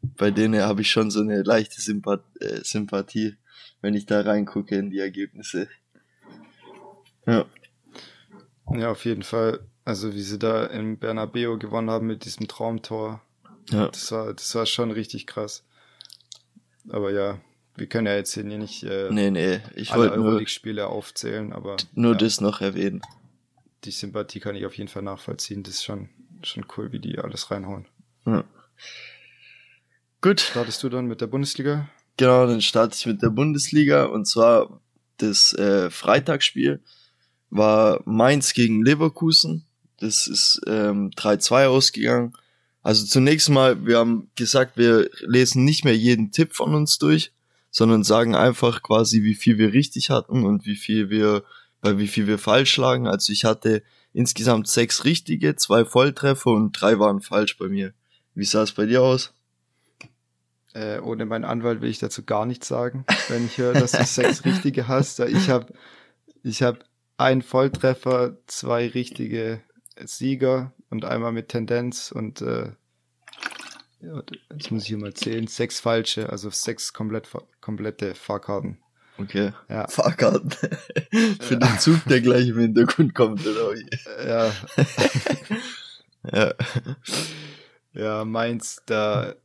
bei 0.01 0.31
denen 0.31 0.61
habe 0.61 0.81
ich 0.81 0.91
schon 0.91 1.11
so 1.11 1.21
eine 1.21 1.43
leichte 1.43 1.81
Sympath 1.81 2.23
äh, 2.39 2.61
Sympathie, 2.63 3.35
wenn 3.81 3.93
ich 3.93 4.05
da 4.05 4.21
reingucke 4.21 4.75
in 4.75 4.89
die 4.89 4.99
Ergebnisse. 4.99 5.67
Ja, 7.25 7.45
Ja, 8.73 8.91
auf 8.91 9.05
jeden 9.05 9.23
Fall. 9.23 9.61
Also 9.85 10.13
wie 10.13 10.21
sie 10.21 10.39
da 10.39 10.65
im 10.65 10.97
Bernabeu 10.97 11.57
gewonnen 11.57 11.89
haben 11.89 12.07
mit 12.07 12.25
diesem 12.25 12.47
Traumtor. 12.47 13.21
ja, 13.69 13.87
Das 13.87 14.11
war, 14.11 14.33
das 14.33 14.53
war 14.55 14.65
schon 14.65 14.91
richtig 14.91 15.27
krass. 15.27 15.63
Aber 16.89 17.11
ja, 17.11 17.39
wir 17.75 17.87
können 17.87 18.07
ja 18.07 18.15
jetzt 18.15 18.33
hier 18.33 18.43
nicht 18.43 18.83
äh, 18.83 19.09
nee, 19.11 19.31
nee, 19.31 19.59
ich 19.75 19.91
alle 19.91 20.11
Euroleague-Spiele 20.11 20.87
aufzählen, 20.87 21.53
aber 21.53 21.77
nur 21.93 22.13
ja, 22.13 22.17
das 22.17 22.41
noch 22.41 22.61
erwähnen. 22.61 23.01
die 23.83 23.91
Sympathie 23.91 24.39
kann 24.39 24.55
ich 24.55 24.65
auf 24.65 24.77
jeden 24.77 24.89
Fall 24.89 25.03
nachvollziehen. 25.03 25.63
Das 25.63 25.75
ist 25.75 25.83
schon, 25.83 26.09
schon 26.43 26.65
cool, 26.77 26.91
wie 26.91 26.99
die 26.99 27.19
alles 27.19 27.51
reinhauen. 27.51 27.85
Ja. 28.25 28.43
Gut. 30.21 30.39
Startest 30.39 30.83
du 30.83 30.89
dann 30.89 31.07
mit 31.07 31.21
der 31.21 31.27
Bundesliga? 31.27 31.89
Genau, 32.17 32.45
dann 32.45 32.61
starte 32.61 32.95
ich 32.95 33.05
mit 33.05 33.21
der 33.21 33.29
Bundesliga 33.29 34.05
und 34.05 34.25
zwar 34.25 34.79
das 35.17 35.53
äh, 35.53 35.89
Freitagsspiel 35.89 36.81
war 37.49 38.01
Mainz 38.05 38.53
gegen 38.53 38.83
Leverkusen. 38.83 39.65
Das 39.99 40.27
ist 40.27 40.61
ähm, 40.67 41.11
3-2 41.11 41.67
ausgegangen. 41.67 42.33
Also 42.81 43.05
zunächst 43.05 43.49
mal, 43.49 43.85
wir 43.85 43.97
haben 43.97 44.29
gesagt, 44.35 44.77
wir 44.77 45.09
lesen 45.21 45.63
nicht 45.63 45.85
mehr 45.85 45.95
jeden 45.95 46.31
Tipp 46.31 46.53
von 46.53 46.75
uns 46.75 46.97
durch, 46.97 47.31
sondern 47.73 48.03
sagen 48.03 48.35
einfach 48.35 48.83
quasi, 48.83 49.23
wie 49.23 49.33
viel 49.33 49.57
wir 49.57 49.73
richtig 49.73 50.11
hatten 50.11 50.45
und 50.45 50.65
wie 50.65 50.75
viel 50.75 51.09
wir, 51.09 51.43
bei 51.81 51.97
wie 51.97 52.07
viel 52.07 52.27
wir 52.27 52.37
falsch 52.37 52.77
lagen. 52.77 53.07
Also 53.07 53.33
ich 53.33 53.45
hatte 53.45 53.81
insgesamt 54.13 54.67
sechs 54.67 55.05
richtige, 55.05 55.55
zwei 55.55 55.83
Volltreffer 55.83 56.51
und 56.51 56.79
drei 56.79 56.99
waren 56.99 57.19
falsch 57.19 57.57
bei 57.57 57.67
mir. 57.67 57.93
Wie 58.35 58.45
sah 58.45 58.61
es 58.61 58.73
bei 58.73 58.85
dir 58.85 59.01
aus? 59.01 59.33
Äh, 60.73 60.99
ohne 60.99 61.25
meinen 61.25 61.45
Anwalt 61.45 61.81
will 61.81 61.89
ich 61.89 61.97
dazu 61.97 62.23
gar 62.23 62.45
nichts 62.45 62.67
sagen, 62.67 63.05
wenn 63.27 63.45
ich 63.45 63.57
höre, 63.57 63.73
dass 63.73 63.93
du 63.93 64.03
sechs 64.05 64.45
richtige 64.45 64.87
hast. 64.87 65.19
Ich 65.19 65.49
habe 65.49 65.73
ich 66.43 66.61
hab 66.61 66.85
einen 67.17 67.41
Volltreffer, 67.41 68.37
zwei 68.45 68.87
richtige 68.87 69.61
Sieger 69.97 70.73
und 70.91 71.05
einmal 71.05 71.31
mit 71.31 71.49
Tendenz 71.49 72.11
und 72.11 72.41
äh, 72.41 72.71
jetzt 74.51 74.71
muss 74.71 74.83
ich 74.83 74.89
hier 74.89 74.97
mal 74.97 75.13
zählen, 75.13 75.47
sechs 75.47 75.79
falsche, 75.79 76.29
also 76.29 76.49
sechs 76.49 76.93
komplett, 76.93 77.29
komplette 77.61 78.15
Fahrkarten. 78.15 78.77
Okay. 79.17 79.51
Ja, 79.69 79.87
Fahrkarten. 79.87 80.51
Für 81.39 81.57
den 81.57 81.79
Zug, 81.79 82.03
der 82.05 82.21
gleich 82.21 82.47
im 82.47 82.59
Hintergrund 82.59 83.13
kommt, 83.13 83.45
oder 83.45 83.73
wie? 83.73 83.89
ja, 84.27 84.51
Ja. 86.31 86.53
ja, 87.93 88.25
Mainz, 88.25 88.81
da 88.85 89.35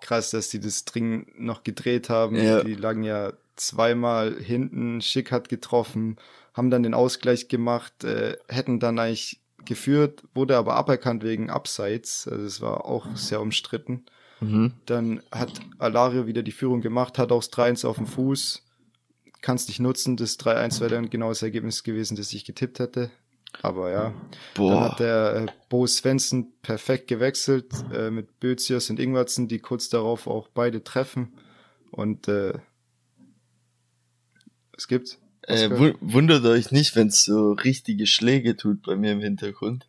krass, 0.00 0.30
dass 0.30 0.48
die 0.48 0.60
das 0.60 0.84
dringend 0.84 1.40
noch 1.40 1.64
gedreht 1.64 2.08
haben. 2.08 2.36
Ja. 2.36 2.62
Die 2.62 2.74
lagen 2.74 3.02
ja 3.02 3.32
zweimal 3.56 4.36
hinten, 4.40 5.00
Schick 5.00 5.32
hat 5.32 5.48
getroffen, 5.48 6.16
haben 6.54 6.70
dann 6.70 6.84
den 6.84 6.94
Ausgleich 6.94 7.48
gemacht, 7.48 8.04
äh, 8.04 8.36
hätten 8.48 8.78
dann 8.78 8.98
eigentlich 8.98 9.40
geführt, 9.68 10.24
wurde 10.34 10.56
aber 10.56 10.74
aberkannt 10.74 11.22
wegen 11.22 11.50
Abseits. 11.50 12.26
Also 12.26 12.44
es 12.44 12.60
war 12.60 12.84
auch 12.84 13.06
sehr 13.14 13.40
umstritten. 13.40 14.06
Mhm. 14.40 14.72
Dann 14.86 15.22
hat 15.30 15.52
Alario 15.78 16.26
wieder 16.26 16.42
die 16.42 16.52
Führung 16.52 16.80
gemacht, 16.80 17.18
hat 17.18 17.30
auch 17.30 17.42
das 17.42 17.52
3-1 17.52 17.86
auf 17.86 17.96
dem 17.96 18.06
Fuß. 18.06 18.64
Kannst 19.40 19.68
nicht 19.68 19.78
nutzen. 19.78 20.16
Das 20.16 20.38
3-1 20.38 20.80
wäre 20.80 20.90
dann 20.90 21.10
genau 21.10 21.28
das 21.28 21.42
Ergebnis 21.42 21.84
gewesen, 21.84 22.16
das 22.16 22.32
ich 22.32 22.44
getippt 22.44 22.80
hätte. 22.80 23.10
Aber 23.62 23.90
ja. 23.90 24.02
Dann 24.02 24.14
Boah. 24.54 24.80
hat 24.80 25.00
der 25.00 25.36
äh, 25.36 25.46
Bo 25.68 25.86
Svensson 25.86 26.52
perfekt 26.62 27.06
gewechselt 27.08 27.72
äh, 27.92 28.10
mit 28.10 28.40
Bözius 28.40 28.90
und 28.90 29.00
Ingwertsen, 29.00 29.48
die 29.48 29.58
kurz 29.58 29.88
darauf 29.88 30.26
auch 30.26 30.48
beide 30.48 30.82
treffen. 30.82 31.32
Und 31.90 32.28
äh, 32.28 32.54
es 34.76 34.88
gibt. 34.88 35.18
Äh, 35.48 35.70
wu 35.70 35.94
wundert 36.00 36.44
euch 36.44 36.70
nicht, 36.72 36.94
wenn 36.94 37.08
es 37.08 37.24
so 37.24 37.52
richtige 37.52 38.06
Schläge 38.06 38.56
tut 38.56 38.82
bei 38.82 38.96
mir 38.96 39.12
im 39.12 39.20
Hintergrund. 39.20 39.86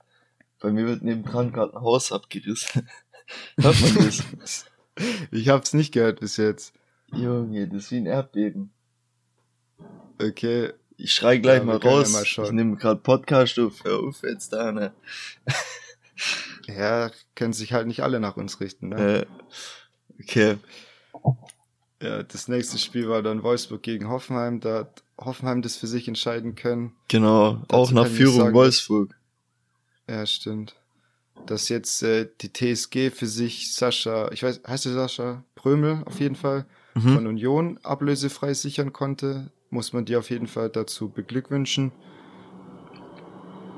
Bei 0.60 0.72
mir 0.72 0.86
wird 0.88 1.04
nebendran 1.04 1.52
gerade 1.52 1.74
ein 1.76 1.82
Haus 1.82 2.12
abgerissen. 2.12 2.88
Hört 3.60 3.80
man 3.82 3.96
das? 3.96 4.66
Ich 5.32 5.48
hab's 5.48 5.74
nicht 5.74 5.94
gehört 5.94 6.20
bis 6.20 6.36
jetzt. 6.36 6.74
Junge, 7.14 7.70
das 7.70 7.84
ist 7.86 7.92
wie 7.92 7.98
ein 7.98 8.06
Erdbeben. 8.06 8.74
Okay. 10.22 10.74
Ich 10.98 11.14
schrei 11.14 11.38
gleich 11.38 11.60
Ja, 11.60 11.64
mal 11.64 11.78
raus. 11.78 12.12
mal 12.12 12.24
ich 12.24 12.52
nehme 12.52 12.76
gerade 12.76 13.00
Podcast 13.00 13.58
auf. 13.60 13.82
Hör 13.86 14.00
auf 14.00 14.24
jetzt 14.24 14.52
da, 14.52 14.74
ne? 14.74 14.92
Ja, 16.68 17.12
können 17.36 17.54
sich 17.54 17.72
halt 17.72 17.88
nicht 17.88 18.04
alle 18.04 18.20
nach 18.20 18.36
uns 18.36 18.60
richten. 18.60 18.90
Ne? 18.90 19.20
Äh, 19.22 19.26
okay. 20.22 20.58
Ja, 22.02 22.24
das 22.24 22.50
nächste 22.50 22.78
Spiel 22.78 23.08
war 23.08 23.22
dann 23.24 23.42
Wolfsburg 23.42 23.82
gegen 23.82 24.10
Hoffenheim. 24.10 24.60
Da 24.60 24.80
hat 24.80 25.04
Hoffenheim 25.20 25.62
das 25.62 25.76
für 25.76 25.88
sich 25.88 26.08
entscheiden 26.08 26.56
können. 26.56 26.94
Genau. 27.08 27.62
Dazu 27.68 27.76
Auch 27.76 27.92
nach 27.92 28.08
Führung 28.08 28.38
sagen, 28.38 28.54
Wolfsburg. 28.56 29.16
Ja, 30.08 30.26
stimmt. 30.26 30.76
Dass 31.46 31.70
jetzt 31.70 32.02
äh, 32.04 32.28
die 32.42 32.52
TSG 32.52 33.12
für 33.12 33.28
sich 33.28 33.74
Sascha, 33.74 34.30
ich 34.32 34.44
weiß, 34.44 34.62
heißt 34.68 34.86
der 34.86 34.94
Sascha 34.94 35.44
Prömel 35.56 36.04
auf 36.06 36.20
jeden 36.20 36.36
Fall, 36.36 36.66
Mhm. 36.96 37.14
von 37.14 37.28
Union 37.28 37.80
ablösefrei 37.84 38.54
sichern 38.56 38.92
konnte, 38.92 39.52
muss 39.70 39.94
man 39.94 40.06
dir 40.06 40.18
auf 40.20 40.30
jeden 40.32 40.48
Fall 40.48 40.70
dazu 40.70 41.10
beglückwünschen. 41.10 41.92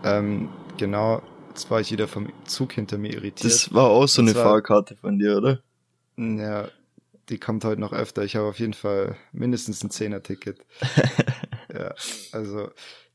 Ähm, 0.03 0.49
genau, 0.77 1.21
jetzt 1.49 1.69
war 1.69 1.81
ich 1.81 1.91
wieder 1.91 2.07
vom 2.07 2.31
Zug 2.45 2.73
hinter 2.73 2.97
mir 2.97 3.13
irritiert. 3.13 3.51
Das 3.53 3.73
war 3.73 3.89
auch 3.89 4.07
so 4.07 4.21
eine 4.21 4.33
Fahrkarte 4.33 4.95
von 4.95 5.19
dir, 5.19 5.37
oder? 5.37 5.59
Ja, 6.17 6.69
die 7.31 7.39
kommt 7.39 7.63
heute 7.65 7.81
noch 7.81 7.93
öfter. 7.93 8.23
Ich 8.23 8.35
habe 8.35 8.47
auf 8.47 8.59
jeden 8.59 8.73
Fall 8.73 9.15
mindestens 9.31 9.83
ein 9.83 9.89
Zehner-Ticket. 9.89 10.59
ja, 11.73 11.93
also 12.31 12.69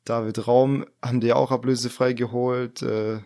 David 0.04 0.46
Raum 0.46 0.86
haben 1.02 1.20
die 1.20 1.32
auch 1.32 1.50
ablösefrei 1.52 2.12
geholt. 2.14 2.82
Äh, 2.82 3.20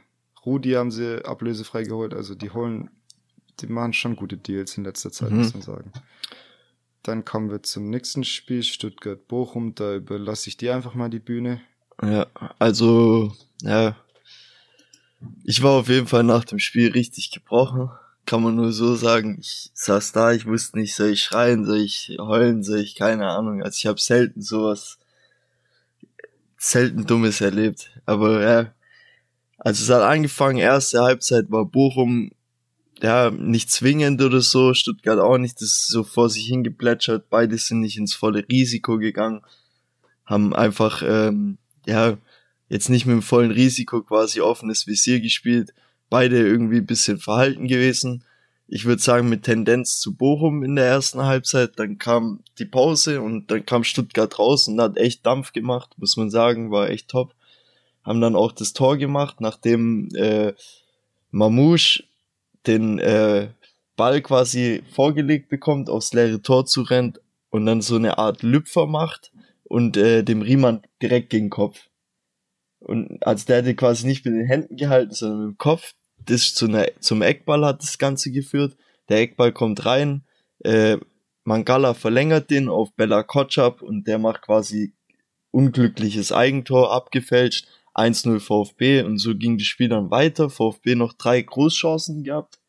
Rudi 0.44 0.72
haben 0.72 0.90
sie 0.90 1.24
ablösefrei 1.24 1.84
geholt. 1.84 2.12
Also 2.14 2.34
die 2.34 2.50
holen, 2.50 2.90
die 3.60 3.66
machen 3.68 3.92
schon 3.92 4.16
gute 4.16 4.36
Deals 4.36 4.76
in 4.76 4.84
letzter 4.84 5.12
Zeit, 5.12 5.30
Mhm. 5.30 5.38
muss 5.38 5.54
man 5.54 5.62
sagen. 5.62 5.92
Dann 7.02 7.24
kommen 7.24 7.50
wir 7.50 7.62
zum 7.62 7.88
nächsten 7.88 8.24
Spiel, 8.24 8.62
Stuttgart-Bochum. 8.62 9.74
Da 9.74 9.94
überlasse 9.96 10.48
ich 10.48 10.56
dir 10.56 10.74
einfach 10.74 10.94
mal 10.94 11.08
die 11.08 11.18
Bühne. 11.18 11.60
Ja, 12.02 12.26
also, 12.58 13.32
ja. 13.62 13.96
Ich 15.44 15.62
war 15.62 15.72
auf 15.72 15.88
jeden 15.88 16.06
Fall 16.06 16.24
nach 16.24 16.44
dem 16.44 16.58
Spiel 16.58 16.90
richtig 16.92 17.30
gebrochen. 17.30 17.90
Kann 18.30 18.44
man 18.44 18.54
nur 18.54 18.72
so 18.72 18.94
sagen. 18.94 19.38
Ich 19.40 19.72
saß 19.74 20.12
da, 20.12 20.30
ich 20.30 20.46
wusste 20.46 20.78
nicht, 20.78 20.94
soll 20.94 21.08
ich 21.08 21.20
schreien, 21.20 21.66
soll 21.66 21.78
ich 21.78 22.16
heulen, 22.16 22.62
soll 22.62 22.78
ich, 22.78 22.94
keine 22.94 23.26
Ahnung. 23.26 23.60
Also 23.60 23.78
ich 23.78 23.86
habe 23.86 24.00
selten 24.00 24.40
sowas, 24.40 24.98
selten 26.56 27.06
Dummes 27.06 27.40
erlebt. 27.40 27.90
Aber 28.06 28.40
ja, 28.40 28.72
also 29.58 29.82
es 29.82 29.90
hat 29.90 30.08
angefangen, 30.08 30.58
erste 30.58 31.00
Halbzeit 31.02 31.50
war 31.50 31.64
Bochum 31.64 32.30
ja, 33.02 33.32
nicht 33.32 33.68
zwingend 33.68 34.22
oder 34.22 34.42
so, 34.42 34.74
Stuttgart 34.74 35.18
auch 35.18 35.38
nicht, 35.38 35.56
das 35.56 35.68
ist 35.70 35.88
so 35.88 36.04
vor 36.04 36.30
sich 36.30 36.46
hingeplätschert, 36.46 37.30
beide 37.30 37.58
sind 37.58 37.80
nicht 37.80 37.96
ins 37.96 38.14
volle 38.14 38.46
Risiko 38.48 38.98
gegangen, 38.98 39.42
haben 40.24 40.54
einfach, 40.54 41.02
ähm, 41.04 41.58
ja, 41.84 42.16
jetzt 42.68 42.90
nicht 42.90 43.06
mit 43.06 43.14
dem 43.14 43.22
vollen 43.22 43.50
Risiko 43.50 44.02
quasi 44.02 44.40
offenes 44.40 44.86
Visier 44.86 45.18
gespielt, 45.18 45.74
beide 46.10 46.38
irgendwie 46.38 46.78
ein 46.78 46.86
bisschen 46.86 47.18
verhalten 47.18 47.68
gewesen. 47.68 48.24
Ich 48.68 48.84
würde 48.84 49.02
sagen, 49.02 49.28
mit 49.28 49.44
Tendenz 49.44 49.98
zu 49.98 50.14
Bochum 50.14 50.62
in 50.62 50.76
der 50.76 50.86
ersten 50.86 51.24
Halbzeit, 51.24 51.72
dann 51.76 51.98
kam 51.98 52.40
die 52.58 52.66
Pause 52.66 53.20
und 53.22 53.50
dann 53.50 53.64
kam 53.64 53.82
Stuttgart 53.82 54.38
raus 54.38 54.68
und 54.68 54.80
hat 54.80 54.96
echt 54.96 55.24
Dampf 55.26 55.52
gemacht, 55.52 55.94
muss 55.96 56.16
man 56.16 56.30
sagen, 56.30 56.70
war 56.70 56.90
echt 56.90 57.08
top. 57.08 57.34
Haben 58.04 58.20
dann 58.20 58.36
auch 58.36 58.52
das 58.52 58.72
Tor 58.72 58.96
gemacht, 58.96 59.40
nachdem 59.40 60.08
äh, 60.14 60.52
Mamouche 61.30 62.04
den 62.66 62.98
äh, 62.98 63.48
Ball 63.96 64.20
quasi 64.22 64.82
vorgelegt 64.92 65.48
bekommt, 65.48 65.90
aufs 65.90 66.12
leere 66.12 66.40
Tor 66.42 66.66
zu 66.66 66.82
rennt 66.82 67.20
und 67.50 67.66
dann 67.66 67.82
so 67.82 67.96
eine 67.96 68.18
Art 68.18 68.42
Lüpfer 68.42 68.86
macht 68.86 69.32
und 69.64 69.96
äh, 69.96 70.22
dem 70.22 70.42
Riemann 70.42 70.82
direkt 71.02 71.30
gegen 71.30 71.46
den 71.46 71.50
Kopf. 71.50 71.88
Und 72.80 73.24
als 73.26 73.44
der 73.44 73.58
hätte 73.58 73.74
quasi 73.74 74.06
nicht 74.06 74.24
mit 74.24 74.34
den 74.34 74.46
Händen 74.46 74.76
gehalten, 74.76 75.12
sondern 75.12 75.40
mit 75.40 75.54
dem 75.54 75.58
Kopf. 75.58 75.94
Das 76.26 76.54
zu 76.54 76.66
einer, 76.66 76.86
zum 77.00 77.22
Eckball 77.22 77.64
hat 77.64 77.82
das 77.82 77.98
Ganze 77.98 78.30
geführt. 78.30 78.76
Der 79.08 79.18
Eckball 79.20 79.52
kommt 79.52 79.84
rein. 79.86 80.24
Äh, 80.60 80.98
Mangala 81.44 81.94
verlängert 81.94 82.50
den 82.50 82.68
auf 82.68 82.92
Bella 82.94 83.22
Kotschap 83.22 83.82
und 83.82 84.06
der 84.06 84.18
macht 84.18 84.42
quasi 84.42 84.92
unglückliches 85.50 86.32
Eigentor 86.32 86.92
abgefälscht. 86.92 87.66
1-0 87.94 88.38
VfB 88.38 89.02
und 89.02 89.18
so 89.18 89.34
ging 89.34 89.58
das 89.58 89.66
Spiel 89.66 89.88
dann 89.88 90.10
weiter. 90.10 90.48
VfB 90.48 90.94
noch 90.94 91.12
drei 91.12 91.42
Großchancen 91.42 92.22
gehabt, 92.22 92.60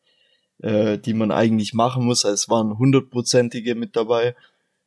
äh, 0.60 0.98
die 0.98 1.14
man 1.14 1.32
eigentlich 1.32 1.74
machen 1.74 2.06
muss. 2.06 2.24
Es 2.24 2.50
waren 2.50 2.78
hundertprozentige 2.78 3.76
mit 3.76 3.96
dabei, 3.96 4.36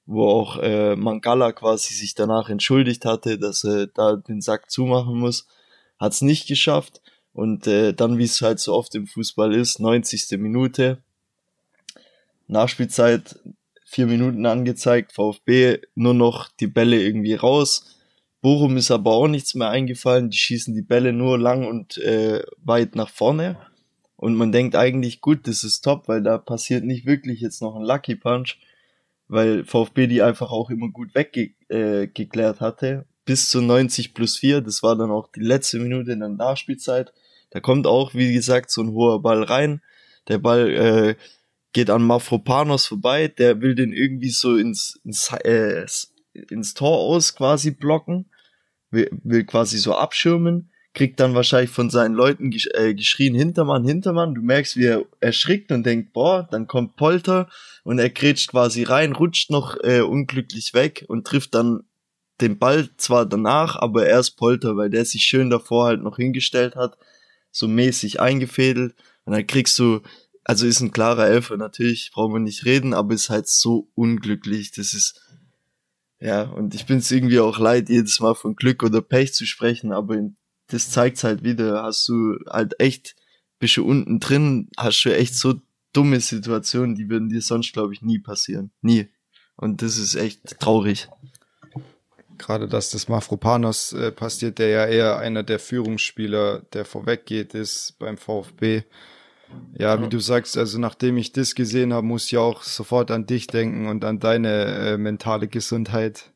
wo 0.07 0.29
auch 0.29 0.59
äh, 0.59 0.96
Mangala 0.96 1.53
quasi 1.53 1.94
sich 1.94 2.14
danach 2.14 2.48
entschuldigt 2.48 3.05
hatte, 3.05 3.38
dass 3.38 3.64
er 3.64 3.87
da 3.87 4.16
den 4.16 4.40
Sack 4.40 4.70
zumachen 4.70 5.18
muss. 5.18 5.46
Hat 5.98 6.12
es 6.12 6.20
nicht 6.20 6.48
geschafft. 6.48 7.00
Und 7.35 7.66
äh, 7.66 7.92
dann, 7.92 8.16
wie 8.16 8.25
es 8.25 8.40
halt 8.40 8.61
so 8.61 8.73
oft 8.73 8.94
im 8.94 9.07
Fußball 9.07 9.53
ist, 9.53 9.81
90. 9.81 10.38
Minute, 10.38 11.03
Nachspielzeit, 12.47 13.38
vier 13.85 14.07
Minuten 14.07 14.47
angezeigt, 14.47 15.12
VfB 15.12 15.81
nur 15.94 16.14
noch 16.14 16.49
die 16.49 16.68
Bälle 16.68 17.03
irgendwie 17.03 17.35
raus 17.35 17.94
Bochum 18.44 18.77
ist 18.77 18.90
aber 18.90 19.12
auch 19.12 19.27
nichts 19.27 19.55
mehr 19.55 19.70
eingefallen. 19.70 20.29
Die 20.29 20.37
schießen 20.37 20.75
die 20.75 20.83
Bälle 20.83 21.14
nur 21.14 21.38
lang 21.38 21.66
und 21.66 21.97
äh, 21.97 22.42
weit 22.62 22.94
nach 22.94 23.09
vorne. 23.09 23.57
Und 24.16 24.35
man 24.35 24.53
denkt 24.53 24.77
eigentlich, 24.77 25.23
gut, 25.23 25.49
das 25.49 25.64
ist 25.64 25.81
top, 25.81 26.09
weil 26.09 26.23
da 26.23 26.37
passiert 26.37 26.85
nicht 26.85 27.07
wirklich 27.07 27.40
jetzt 27.40 27.62
noch 27.62 27.75
ein 27.75 27.87
Lucky 27.87 28.16
Punch, 28.16 28.59
weil 29.29 29.64
VfB 29.64 30.09
die 30.09 30.20
einfach 30.20 30.51
auch 30.51 30.68
immer 30.68 30.90
gut 30.90 31.14
weggeklärt 31.14 32.57
äh, 32.59 32.61
hatte. 32.61 33.07
Bis 33.25 33.49
zu 33.49 33.62
90 33.62 34.12
plus 34.12 34.37
4, 34.37 34.61
das 34.61 34.83
war 34.83 34.94
dann 34.94 35.11
auch 35.11 35.29
die 35.33 35.40
letzte 35.40 35.79
Minute 35.79 36.12
in 36.12 36.20
der 36.20 36.29
Nachspielzeit. 36.29 37.14
Da 37.55 37.61
kommt 37.61 37.87
auch, 37.87 38.14
wie 38.14 38.33
gesagt, 38.33 38.73
so 38.73 38.83
ein 38.83 38.90
hoher 38.90 39.23
Ball 39.23 39.45
rein. 39.45 39.81
Der 40.27 40.38
Ball 40.38 40.71
äh, 40.71 41.14
geht 41.73 41.88
an 41.88 42.03
Mafropanos 42.03 42.87
vorbei, 42.87 43.29
der 43.29 43.61
will 43.61 43.77
den 43.77 43.93
irgendwie 43.93 44.31
so 44.31 44.57
ins, 44.57 45.01
ins, 45.05 45.31
äh, 45.45 45.87
ins 46.51 46.75
Tor 46.75 46.99
aus 46.99 47.37
quasi 47.37 47.71
blocken 47.71 48.27
will, 48.90 49.09
will 49.23 49.45
quasi 49.45 49.79
so 49.79 49.95
abschirmen, 49.95 50.71
kriegt 50.95 51.21
dann 51.21 51.37
wahrscheinlich 51.37 51.71
von 51.71 51.90
seinen 51.90 52.14
Leuten 52.17 52.51
gesch 52.51 52.69
äh, 52.75 52.93
geschrien, 52.93 53.37
Hintermann, 53.37 53.85
Hintermann. 53.85 54.35
Du 54.35 54.43
merkst, 54.43 54.77
wie 54.77 54.87
er 54.87 55.05
erschrickt 55.21 55.71
und 55.71 55.87
denkt, 55.87 56.12
boah, 56.12 56.49
dann 56.51 56.67
kommt 56.67 56.97
Polter 56.97 57.49
und 57.85 58.01
er 58.01 58.11
grätscht 58.11 58.51
quasi 58.51 58.83
rein, 58.83 59.12
rutscht 59.12 59.51
noch 59.51 59.77
äh, 59.85 60.01
unglücklich 60.01 60.75
weg 60.75 61.05
und 61.07 61.25
trifft 61.25 61.55
dann 61.55 61.85
den 62.40 62.59
Ball 62.59 62.88
zwar 62.97 63.27
danach, 63.27 63.77
aber 63.77 64.07
erst 64.07 64.37
Polter, 64.37 64.77
weil 64.77 64.90
der 64.90 65.05
sich 65.05 65.23
schön 65.23 65.51
davor 65.51 65.87
halt 65.87 66.03
noch 66.03 66.17
hingestellt 66.17 66.75
hat, 66.75 66.99
so 67.55 67.69
mäßig 67.69 68.21
eingefädelt. 68.21 68.95
Und 69.25 69.33
dann 69.33 69.47
kriegst 69.47 69.79
du, 69.79 70.01
also 70.43 70.67
ist 70.67 70.81
ein 70.81 70.90
klarer 70.90 71.27
Elfer, 71.27 71.57
natürlich, 71.57 72.11
brauchen 72.12 72.35
wir 72.35 72.40
nicht 72.40 72.67
reden, 72.67 72.93
aber 72.93 73.14
ist 73.14 73.31
halt 73.31 73.49
so 73.49 73.88
unglücklich. 73.95 74.73
Das 74.73 74.93
ist, 74.93 75.23
ja, 76.21 76.43
und 76.43 76.75
ich 76.75 76.85
bin 76.85 76.99
es 76.99 77.11
irgendwie 77.11 77.40
auch 77.40 77.59
leid, 77.59 77.88
jedes 77.88 78.21
Mal 78.21 78.35
von 78.35 78.57
Glück 78.57 78.83
oder 78.83 79.01
Pech 79.01 79.33
zu 79.33 79.47
sprechen, 79.47 79.93
aber 79.93 80.19
das 80.67 80.90
zeigt's 80.90 81.25
halt 81.25 81.45
wieder. 81.45 81.83
Hast 81.85 82.07
du 82.09 82.37
halt 82.51 82.79
echt, 82.81 83.14
bist 83.59 83.77
du 83.77 83.87
unten 83.87 84.21
drin, 84.21 84.69
hast 84.77 85.03
du 85.05 85.17
echt 85.17 85.35
so 85.35 85.55
dumme 85.93 86.21
Situationen, 86.21 86.97
die 86.97 87.09
würden 87.09 87.29
dir 87.29 87.40
sonst, 87.40 87.73
glaube 87.73 87.95
ich, 87.95 88.03
nie 88.03 88.19
passieren. 88.19 88.73
Nie. 88.83 89.09
Und 89.57 89.83
das 89.83 89.97
ist 89.97 90.17
echt 90.17 90.59
traurig. 90.59 91.09
Gerade 92.38 92.68
dass 92.68 92.90
das 92.90 93.09
Mafropanos 93.09 93.92
äh, 93.92 94.11
passiert, 94.11 94.59
der 94.59 94.68
ja 94.68 94.87
eher 94.87 95.18
einer 95.18 95.42
der 95.42 95.59
Führungsspieler, 95.59 96.62
der 96.73 96.85
vorweggeht, 96.85 97.55
ist 97.55 97.97
beim 97.99 98.16
VfB. 98.16 98.83
Ja, 99.79 100.01
wie 100.03 100.09
du 100.09 100.18
sagst, 100.18 100.57
also 100.57 100.79
nachdem 100.79 101.16
ich 101.16 101.33
das 101.33 101.55
gesehen 101.55 101.92
habe, 101.92 102.07
muss 102.07 102.27
ich 102.27 102.38
auch 102.38 102.62
sofort 102.62 103.11
an 103.11 103.27
dich 103.27 103.47
denken 103.47 103.87
und 103.88 104.05
an 104.05 104.18
deine 104.18 104.64
äh, 104.64 104.99
mentale 104.99 105.49
Gesundheit. 105.49 106.33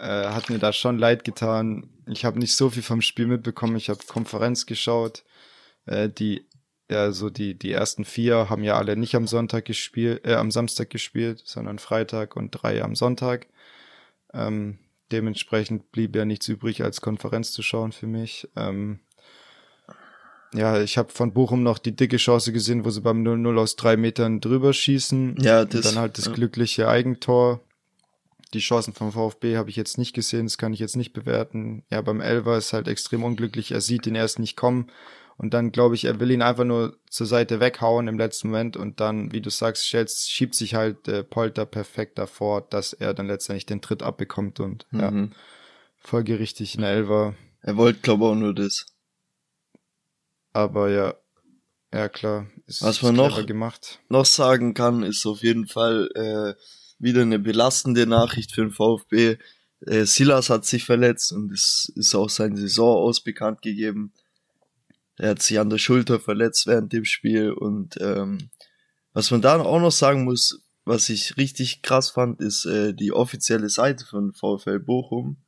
Äh, 0.00 0.28
hat 0.28 0.50
mir 0.50 0.58
da 0.58 0.72
schon 0.72 0.98
leid 0.98 1.24
getan. 1.24 1.88
Ich 2.06 2.24
habe 2.24 2.38
nicht 2.38 2.54
so 2.56 2.70
viel 2.70 2.82
vom 2.82 3.02
Spiel 3.02 3.26
mitbekommen. 3.26 3.76
Ich 3.76 3.88
habe 3.88 4.00
Konferenz 4.06 4.66
geschaut. 4.66 5.24
Äh, 5.86 6.08
die, 6.08 6.46
ja, 6.90 7.12
so 7.12 7.30
die 7.30 7.58
die 7.58 7.72
ersten 7.72 8.04
vier 8.04 8.50
haben 8.50 8.64
ja 8.64 8.76
alle 8.76 8.96
nicht 8.96 9.14
am 9.14 9.26
Sonntag 9.26 9.64
gespielt, 9.64 10.24
äh, 10.26 10.34
am 10.34 10.50
Samstag 10.50 10.90
gespielt, 10.90 11.42
sondern 11.44 11.78
Freitag 11.78 12.36
und 12.36 12.50
drei 12.50 12.82
am 12.82 12.94
Sonntag. 12.94 13.46
Ähm, 14.32 14.78
dementsprechend 15.14 15.92
blieb 15.92 16.16
ja 16.16 16.24
nichts 16.24 16.48
übrig, 16.48 16.82
als 16.82 17.00
Konferenz 17.00 17.52
zu 17.52 17.62
schauen 17.62 17.92
für 17.92 18.08
mich. 18.08 18.48
Ähm, 18.56 18.98
ja, 20.52 20.82
ich 20.82 20.98
habe 20.98 21.12
von 21.12 21.32
Bochum 21.32 21.62
noch 21.62 21.78
die 21.78 21.94
dicke 21.94 22.16
Chance 22.16 22.52
gesehen, 22.52 22.84
wo 22.84 22.90
sie 22.90 23.00
beim 23.00 23.22
0-0 23.22 23.58
aus 23.58 23.76
drei 23.76 23.96
Metern 23.96 24.40
drüber 24.40 24.72
schießen. 24.72 25.36
Ja, 25.40 25.64
das. 25.64 25.74
Und 25.74 25.84
dann 25.86 26.02
halt 26.02 26.18
das 26.18 26.26
ja. 26.26 26.32
glückliche 26.32 26.88
Eigentor. 26.88 27.60
Die 28.52 28.58
Chancen 28.60 28.92
vom 28.92 29.12
VfB 29.12 29.56
habe 29.56 29.70
ich 29.70 29.76
jetzt 29.76 29.98
nicht 29.98 30.14
gesehen, 30.14 30.46
das 30.46 30.58
kann 30.58 30.72
ich 30.72 30.78
jetzt 30.80 30.96
nicht 30.96 31.12
bewerten. 31.12 31.84
Ja, 31.90 32.02
beim 32.02 32.20
Elver 32.20 32.56
ist 32.56 32.72
halt 32.72 32.88
extrem 32.88 33.24
unglücklich. 33.24 33.72
Er 33.72 33.80
sieht 33.80 34.06
ihn 34.06 34.14
erst 34.14 34.38
nicht 34.38 34.56
kommen. 34.56 34.90
Und 35.36 35.52
dann 35.52 35.72
glaube 35.72 35.94
ich, 35.94 36.04
er 36.04 36.20
will 36.20 36.30
ihn 36.30 36.42
einfach 36.42 36.64
nur 36.64 36.96
zur 37.10 37.26
Seite 37.26 37.58
weghauen 37.58 38.08
im 38.08 38.18
letzten 38.18 38.48
Moment. 38.48 38.76
Und 38.76 39.00
dann, 39.00 39.32
wie 39.32 39.40
du 39.40 39.50
sagst, 39.50 39.84
stellst, 39.84 40.30
schiebt 40.30 40.54
sich 40.54 40.74
halt 40.74 41.08
äh, 41.08 41.24
Polter 41.24 41.66
perfekt 41.66 42.18
davor, 42.18 42.62
dass 42.62 42.92
er 42.92 43.14
dann 43.14 43.26
letztendlich 43.26 43.66
den 43.66 43.80
Tritt 43.80 44.02
abbekommt. 44.02 44.60
Und 44.60 44.86
mhm. 44.90 45.00
ja, 45.00 45.28
folgerichtig 45.96 46.76
in 46.76 46.84
Elver. 46.84 47.34
Er 47.62 47.76
wollte, 47.76 48.00
glaube 48.00 48.24
ich, 48.24 48.30
auch 48.30 48.34
nur 48.36 48.54
das. 48.54 48.86
Aber 50.52 50.90
ja, 50.90 51.14
ja 51.92 52.08
klar. 52.08 52.46
Ist, 52.66 52.82
Was 52.82 53.02
man 53.02 53.16
noch, 53.16 53.44
gemacht. 53.44 54.00
noch 54.08 54.26
sagen 54.26 54.72
kann, 54.74 55.02
ist 55.02 55.26
auf 55.26 55.42
jeden 55.42 55.66
Fall 55.66 56.08
äh, 56.14 56.54
wieder 56.98 57.22
eine 57.22 57.38
belastende 57.38 58.06
Nachricht 58.06 58.52
für 58.52 58.62
den 58.62 58.70
VfB. 58.70 59.36
Äh, 59.80 60.04
Silas 60.04 60.48
hat 60.48 60.64
sich 60.64 60.84
verletzt 60.84 61.32
und 61.32 61.52
es 61.52 61.92
ist 61.96 62.14
auch 62.14 62.30
sein 62.30 62.56
Saison 62.56 62.96
aus 62.96 63.20
bekannt 63.20 63.62
gegeben. 63.62 64.12
Er 65.16 65.30
hat 65.30 65.42
sich 65.42 65.58
an 65.58 65.70
der 65.70 65.78
Schulter 65.78 66.20
verletzt 66.20 66.66
während 66.66 66.92
dem 66.92 67.04
Spiel 67.04 67.52
und 67.52 67.96
ähm, 68.00 68.50
was 69.12 69.30
man 69.30 69.42
da 69.42 69.60
auch 69.60 69.80
noch 69.80 69.92
sagen 69.92 70.24
muss, 70.24 70.60
was 70.84 71.08
ich 71.08 71.36
richtig 71.36 71.82
krass 71.82 72.10
fand, 72.10 72.40
ist 72.40 72.66
äh, 72.66 72.92
die 72.92 73.12
offizielle 73.12 73.68
Seite 73.68 74.04
von 74.04 74.32
VfL 74.32 74.80
Bochum 74.80 75.38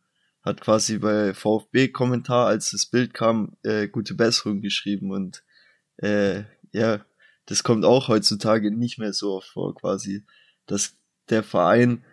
hat 0.46 0.60
quasi 0.60 0.98
bei 0.98 1.34
VfB-Kommentar, 1.34 2.46
als 2.46 2.70
das 2.70 2.86
Bild 2.86 3.12
kam, 3.12 3.56
äh, 3.64 3.88
gute 3.88 4.14
Besserung 4.14 4.60
geschrieben 4.60 5.10
und 5.10 5.42
äh, 5.96 6.44
ja, 6.72 7.04
das 7.46 7.64
kommt 7.64 7.84
auch 7.84 8.06
heutzutage 8.08 8.70
nicht 8.70 8.98
mehr 8.98 9.12
so 9.12 9.34
oft 9.34 9.48
vor, 9.48 9.74
quasi, 9.74 10.24
dass 10.66 10.96
der 11.30 11.42
Verein, 11.42 12.04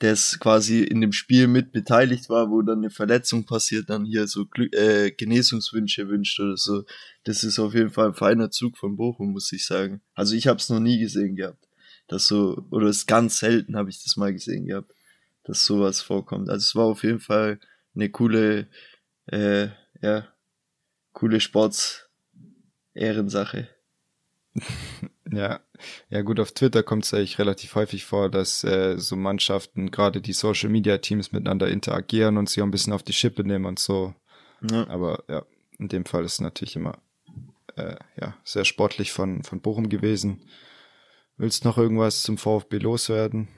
der 0.00 0.12
es 0.12 0.38
quasi 0.40 0.82
in 0.82 1.00
dem 1.00 1.12
Spiel 1.12 1.46
mit 1.46 1.72
beteiligt 1.72 2.30
war, 2.30 2.50
wo 2.50 2.62
dann 2.62 2.78
eine 2.78 2.90
Verletzung 2.90 3.44
passiert, 3.44 3.90
dann 3.90 4.06
hier 4.06 4.26
so 4.26 4.46
Glück, 4.46 4.74
äh, 4.74 5.10
Genesungswünsche 5.10 6.08
wünscht 6.08 6.40
oder 6.40 6.56
so. 6.56 6.84
Das 7.24 7.44
ist 7.44 7.58
auf 7.58 7.74
jeden 7.74 7.90
Fall 7.90 8.08
ein 8.08 8.14
feiner 8.14 8.50
Zug 8.50 8.78
von 8.78 8.96
Bochum, 8.96 9.32
muss 9.32 9.52
ich 9.52 9.66
sagen. 9.66 10.00
Also 10.14 10.34
ich 10.34 10.46
habe 10.46 10.58
es 10.58 10.70
noch 10.70 10.80
nie 10.80 10.98
gesehen 10.98 11.36
gehabt, 11.36 11.68
dass 12.08 12.26
so 12.26 12.66
oder 12.70 12.86
es 12.86 13.06
ganz 13.06 13.38
selten 13.38 13.76
habe 13.76 13.90
ich 13.90 14.02
das 14.02 14.16
mal 14.16 14.32
gesehen 14.32 14.66
gehabt, 14.66 14.94
dass 15.44 15.66
sowas 15.66 16.00
vorkommt. 16.00 16.48
Also 16.48 16.64
es 16.64 16.74
war 16.74 16.84
auf 16.84 17.04
jeden 17.04 17.20
Fall 17.20 17.60
eine 17.94 18.08
coole, 18.08 18.68
äh, 19.26 19.68
ja, 20.00 20.26
coole 21.12 21.40
Sports, 21.40 22.08
Ehrensache. 22.94 23.68
ja, 25.30 25.60
ja 26.10 26.22
gut, 26.22 26.40
auf 26.40 26.52
Twitter 26.52 26.82
kommt 26.82 27.04
es 27.04 27.14
eigentlich 27.14 27.38
relativ 27.38 27.76
häufig 27.76 28.04
vor, 28.04 28.28
dass 28.28 28.64
äh, 28.64 28.98
so 28.98 29.14
Mannschaften, 29.14 29.92
gerade 29.92 30.20
die 30.20 30.32
Social 30.32 30.68
Media 30.68 30.98
Teams 30.98 31.30
miteinander 31.30 31.68
interagieren 31.68 32.36
und 32.36 32.50
sie 32.50 32.60
auch 32.60 32.66
ein 32.66 32.72
bisschen 32.72 32.92
auf 32.92 33.04
die 33.04 33.12
Schippe 33.12 33.44
nehmen 33.44 33.64
und 33.64 33.78
so. 33.78 34.14
Ja. 34.68 34.88
Aber 34.88 35.22
ja, 35.28 35.44
in 35.78 35.88
dem 35.88 36.04
Fall 36.04 36.24
ist 36.24 36.34
es 36.34 36.40
natürlich 36.40 36.74
immer 36.74 36.98
äh, 37.76 37.94
ja, 38.20 38.36
sehr 38.42 38.64
sportlich 38.64 39.12
von, 39.12 39.44
von 39.44 39.60
Bochum 39.60 39.88
gewesen. 39.88 40.42
Willst 41.36 41.64
du 41.64 41.68
noch 41.68 41.78
irgendwas 41.78 42.22
zum 42.22 42.38
VfB 42.38 42.78
loswerden? 42.78 43.48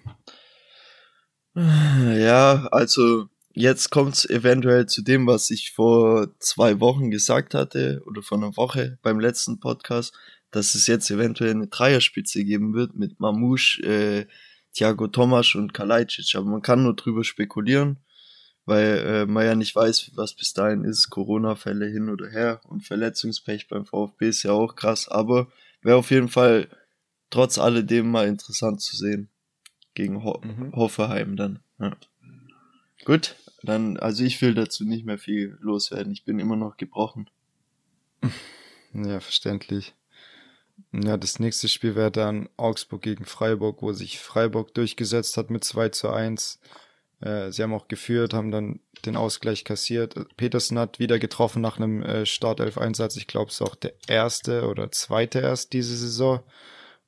Ja, 1.54 2.68
also 2.70 3.26
jetzt 3.52 3.90
kommt 3.90 4.14
es 4.14 4.28
eventuell 4.28 4.86
zu 4.86 5.02
dem, 5.02 5.26
was 5.26 5.50
ich 5.50 5.72
vor 5.72 6.28
zwei 6.38 6.80
Wochen 6.80 7.10
gesagt 7.10 7.54
hatte 7.54 8.02
oder 8.06 8.22
vor 8.22 8.38
einer 8.38 8.56
Woche 8.56 8.98
beim 9.02 9.20
letzten 9.20 9.58
Podcast, 9.58 10.14
dass 10.52 10.74
es 10.74 10.86
jetzt 10.86 11.10
eventuell 11.10 11.50
eine 11.50 11.66
Dreierspitze 11.66 12.44
geben 12.44 12.74
wird 12.74 12.94
mit 12.94 13.18
Mamouche, 13.18 13.82
äh, 13.82 14.26
Thiago 14.72 15.08
Tomasch 15.08 15.56
und 15.56 15.74
Kalajdzic. 15.74 16.34
Aber 16.36 16.46
man 16.46 16.62
kann 16.62 16.82
nur 16.82 16.94
drüber 16.94 17.24
spekulieren, 17.24 17.98
weil 18.66 18.98
äh, 18.98 19.26
man 19.26 19.46
ja 19.46 19.54
nicht 19.54 19.74
weiß, 19.74 20.12
was 20.14 20.34
bis 20.34 20.52
dahin 20.52 20.84
ist. 20.84 21.10
Corona-Fälle 21.10 21.86
hin 21.86 22.10
oder 22.10 22.28
her 22.28 22.60
und 22.64 22.86
Verletzungspech 22.86 23.66
beim 23.68 23.86
VfB 23.86 24.28
ist 24.28 24.42
ja 24.42 24.52
auch 24.52 24.76
krass. 24.76 25.08
Aber 25.08 25.50
wäre 25.80 25.96
auf 25.96 26.10
jeden 26.10 26.28
Fall 26.28 26.68
trotz 27.30 27.58
alledem 27.58 28.10
mal 28.10 28.28
interessant 28.28 28.82
zu 28.82 28.94
sehen. 28.94 29.28
Gegen 29.94 30.22
Ho 30.22 30.40
mhm. 30.44 30.72
Hoffenheim 30.74 31.36
dann. 31.36 31.60
Ja. 31.78 31.96
Gut, 33.04 33.36
dann, 33.62 33.96
also 33.96 34.22
ich 34.22 34.40
will 34.40 34.54
dazu 34.54 34.84
nicht 34.84 35.04
mehr 35.04 35.18
viel 35.18 35.58
loswerden. 35.60 36.12
Ich 36.12 36.24
bin 36.24 36.38
immer 36.38 36.56
noch 36.56 36.76
gebrochen. 36.76 37.28
Ja, 38.94 39.20
verständlich. 39.20 39.94
Ja, 40.92 41.16
das 41.16 41.38
nächste 41.38 41.68
Spiel 41.68 41.94
wäre 41.94 42.10
dann 42.10 42.50
Augsburg 42.58 43.00
gegen 43.00 43.24
Freiburg, 43.24 43.80
wo 43.80 43.92
sich 43.92 44.18
Freiburg 44.18 44.74
durchgesetzt 44.74 45.38
hat 45.38 45.50
mit 45.50 45.64
2 45.64 45.88
zu 45.88 46.10
1. 46.10 46.60
Äh, 47.20 47.50
sie 47.50 47.62
haben 47.62 47.72
auch 47.72 47.88
geführt, 47.88 48.34
haben 48.34 48.50
dann 48.50 48.80
den 49.06 49.16
Ausgleich 49.16 49.64
kassiert. 49.64 50.14
Petersen 50.36 50.78
hat 50.78 50.98
wieder 50.98 51.18
getroffen 51.18 51.62
nach 51.62 51.78
einem 51.78 52.02
äh, 52.02 52.26
Startelf-Einsatz. 52.26 53.16
Ich 53.16 53.26
glaube, 53.26 53.48
es 53.48 53.54
ist 53.54 53.62
auch 53.62 53.74
der 53.74 53.94
erste 54.06 54.68
oder 54.68 54.90
zweite 54.90 55.40
erst 55.40 55.72
diese 55.72 55.96
Saison. 55.96 56.40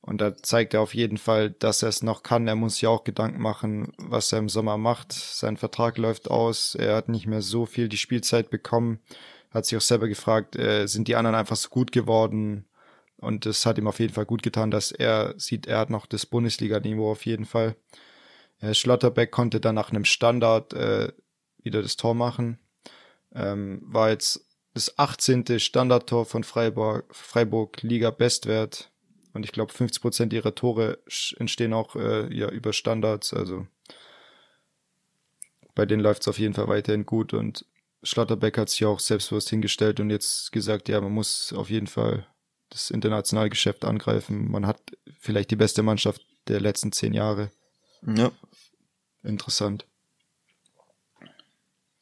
Und 0.01 0.19
da 0.21 0.35
zeigt 0.35 0.73
er 0.73 0.81
auf 0.81 0.93
jeden 0.95 1.17
Fall, 1.17 1.51
dass 1.51 1.83
er 1.83 1.89
es 1.89 2.03
noch 2.03 2.23
kann. 2.23 2.47
Er 2.47 2.55
muss 2.55 2.75
sich 2.75 2.87
auch 2.87 3.03
Gedanken 3.03 3.41
machen, 3.41 3.91
was 3.97 4.31
er 4.31 4.39
im 4.39 4.49
Sommer 4.49 4.77
macht. 4.77 5.13
Sein 5.13 5.57
Vertrag 5.57 5.97
läuft 5.97 6.29
aus. 6.29 6.75
Er 6.75 6.95
hat 6.95 7.09
nicht 7.09 7.27
mehr 7.27 7.41
so 7.41 7.65
viel 7.65 7.89
die 7.89 7.97
Spielzeit 7.97 8.49
bekommen. 8.49 8.99
Hat 9.51 9.65
sich 9.65 9.77
auch 9.77 9.81
selber 9.81 10.07
gefragt, 10.07 10.55
äh, 10.55 10.87
sind 10.87 11.07
die 11.07 11.15
anderen 11.15 11.35
einfach 11.35 11.55
so 11.55 11.69
gut 11.69 11.91
geworden? 11.91 12.65
Und 13.17 13.45
es 13.45 13.65
hat 13.65 13.77
ihm 13.77 13.87
auf 13.87 13.99
jeden 13.99 14.13
Fall 14.13 14.25
gut 14.25 14.43
getan, 14.43 14.71
dass 14.71 14.91
er 14.91 15.33
sieht, 15.37 15.67
er 15.67 15.79
hat 15.79 15.89
noch 15.89 16.05
das 16.05 16.25
Bundesliga-Niveau 16.25 17.11
auf 17.11 17.25
jeden 17.25 17.45
Fall. 17.45 17.75
Äh, 18.59 18.73
Schlotterbeck 18.73 19.31
konnte 19.31 19.59
dann 19.59 19.75
nach 19.75 19.89
einem 19.89 20.05
Standard 20.05 20.73
äh, 20.73 21.11
wieder 21.63 21.81
das 21.81 21.95
Tor 21.95 22.13
machen. 22.13 22.59
Ähm, 23.33 23.81
war 23.83 24.09
jetzt 24.09 24.45
das 24.73 24.99
18. 24.99 25.59
Standardtor 25.59 26.25
von 26.25 26.43
Freiburg, 26.43 27.05
Freiburg 27.15 27.81
Liga-Bestwert 27.81 28.91
und 29.35 29.43
ich 29.43 29.51
glaube, 29.51 29.73
50 29.73 30.01
Prozent 30.01 30.33
ihrer 30.33 30.55
Tore 30.55 30.99
entstehen 31.37 31.73
auch 31.73 31.95
äh, 31.97 32.33
ja, 32.33 32.49
über 32.49 32.71
Standards. 32.71 33.33
Also 33.33 33.67
bei 35.75 35.85
denen 35.85 36.01
läuft 36.01 36.21
es 36.21 36.29
auf 36.29 36.39
jeden 36.39 36.53
Fall 36.53 36.69
weiterhin 36.69 37.05
gut. 37.05 37.33
Und 37.33 37.65
Schlotterbeck 38.01 38.57
hat 38.57 38.69
sich 38.69 38.85
auch 38.85 38.99
selbstbewusst 38.99 39.49
hingestellt 39.49 39.99
und 39.99 40.09
jetzt 40.09 40.53
gesagt, 40.53 40.87
ja, 40.87 41.01
man 41.01 41.11
muss 41.11 41.51
auf 41.51 41.69
jeden 41.69 41.87
Fall 41.87 42.25
das 42.69 42.89
internationale 42.89 43.49
Geschäft 43.49 43.85
angreifen. 43.85 44.49
Man 44.49 44.65
hat 44.65 44.79
vielleicht 45.19 45.51
die 45.51 45.55
beste 45.55 45.83
Mannschaft 45.83 46.21
der 46.47 46.59
letzten 46.59 46.91
zehn 46.91 47.13
Jahre. 47.13 47.51
Ja. 48.05 48.31
Interessant. 49.23 49.85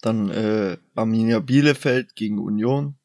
Dann 0.02 0.30
äh, 0.30 0.78
Arminia 0.96 1.40
Bielefeld 1.40 2.16
gegen 2.16 2.40
Union. 2.40 2.96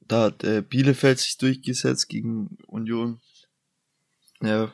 Da 0.00 0.24
hat 0.24 0.42
äh, 0.44 0.62
Bielefeld 0.62 1.18
sich 1.18 1.36
durchgesetzt 1.36 2.08
gegen 2.08 2.56
Union. 2.66 3.20
Ja, 4.40 4.72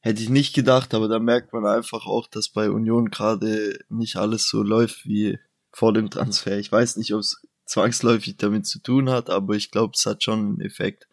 hätte 0.00 0.22
ich 0.22 0.28
nicht 0.28 0.54
gedacht, 0.54 0.94
aber 0.94 1.08
da 1.08 1.18
merkt 1.18 1.52
man 1.52 1.66
einfach 1.66 2.06
auch, 2.06 2.28
dass 2.28 2.48
bei 2.48 2.70
Union 2.70 3.10
gerade 3.10 3.78
nicht 3.88 4.16
alles 4.16 4.48
so 4.48 4.62
läuft 4.62 5.06
wie 5.06 5.38
vor 5.72 5.92
dem 5.92 6.10
Transfer. 6.10 6.58
Ich 6.58 6.70
weiß 6.70 6.96
nicht, 6.96 7.12
ob 7.14 7.20
es 7.20 7.42
zwangsläufig 7.68 8.36
damit 8.38 8.66
zu 8.66 8.80
tun 8.80 9.10
hat, 9.10 9.30
aber 9.30 9.54
ich 9.54 9.70
glaube, 9.70 9.92
es 9.94 10.06
hat 10.06 10.24
schon 10.24 10.40
einen 10.40 10.60
Effekt. 10.60 11.06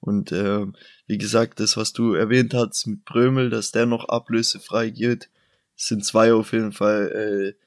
Und 0.00 0.32
äh, 0.32 0.66
wie 1.06 1.18
gesagt, 1.18 1.60
das, 1.60 1.76
was 1.76 1.92
du 1.92 2.14
erwähnt 2.14 2.52
hast 2.54 2.86
mit 2.86 3.04
Brömel, 3.04 3.50
dass 3.50 3.70
der 3.70 3.86
noch 3.86 4.08
ablösefrei 4.08 4.90
geht, 4.90 5.30
sind 5.76 6.04
zwei 6.04 6.32
auf 6.34 6.52
jeden 6.52 6.72
Fall 6.72 7.54
äh, 7.56 7.66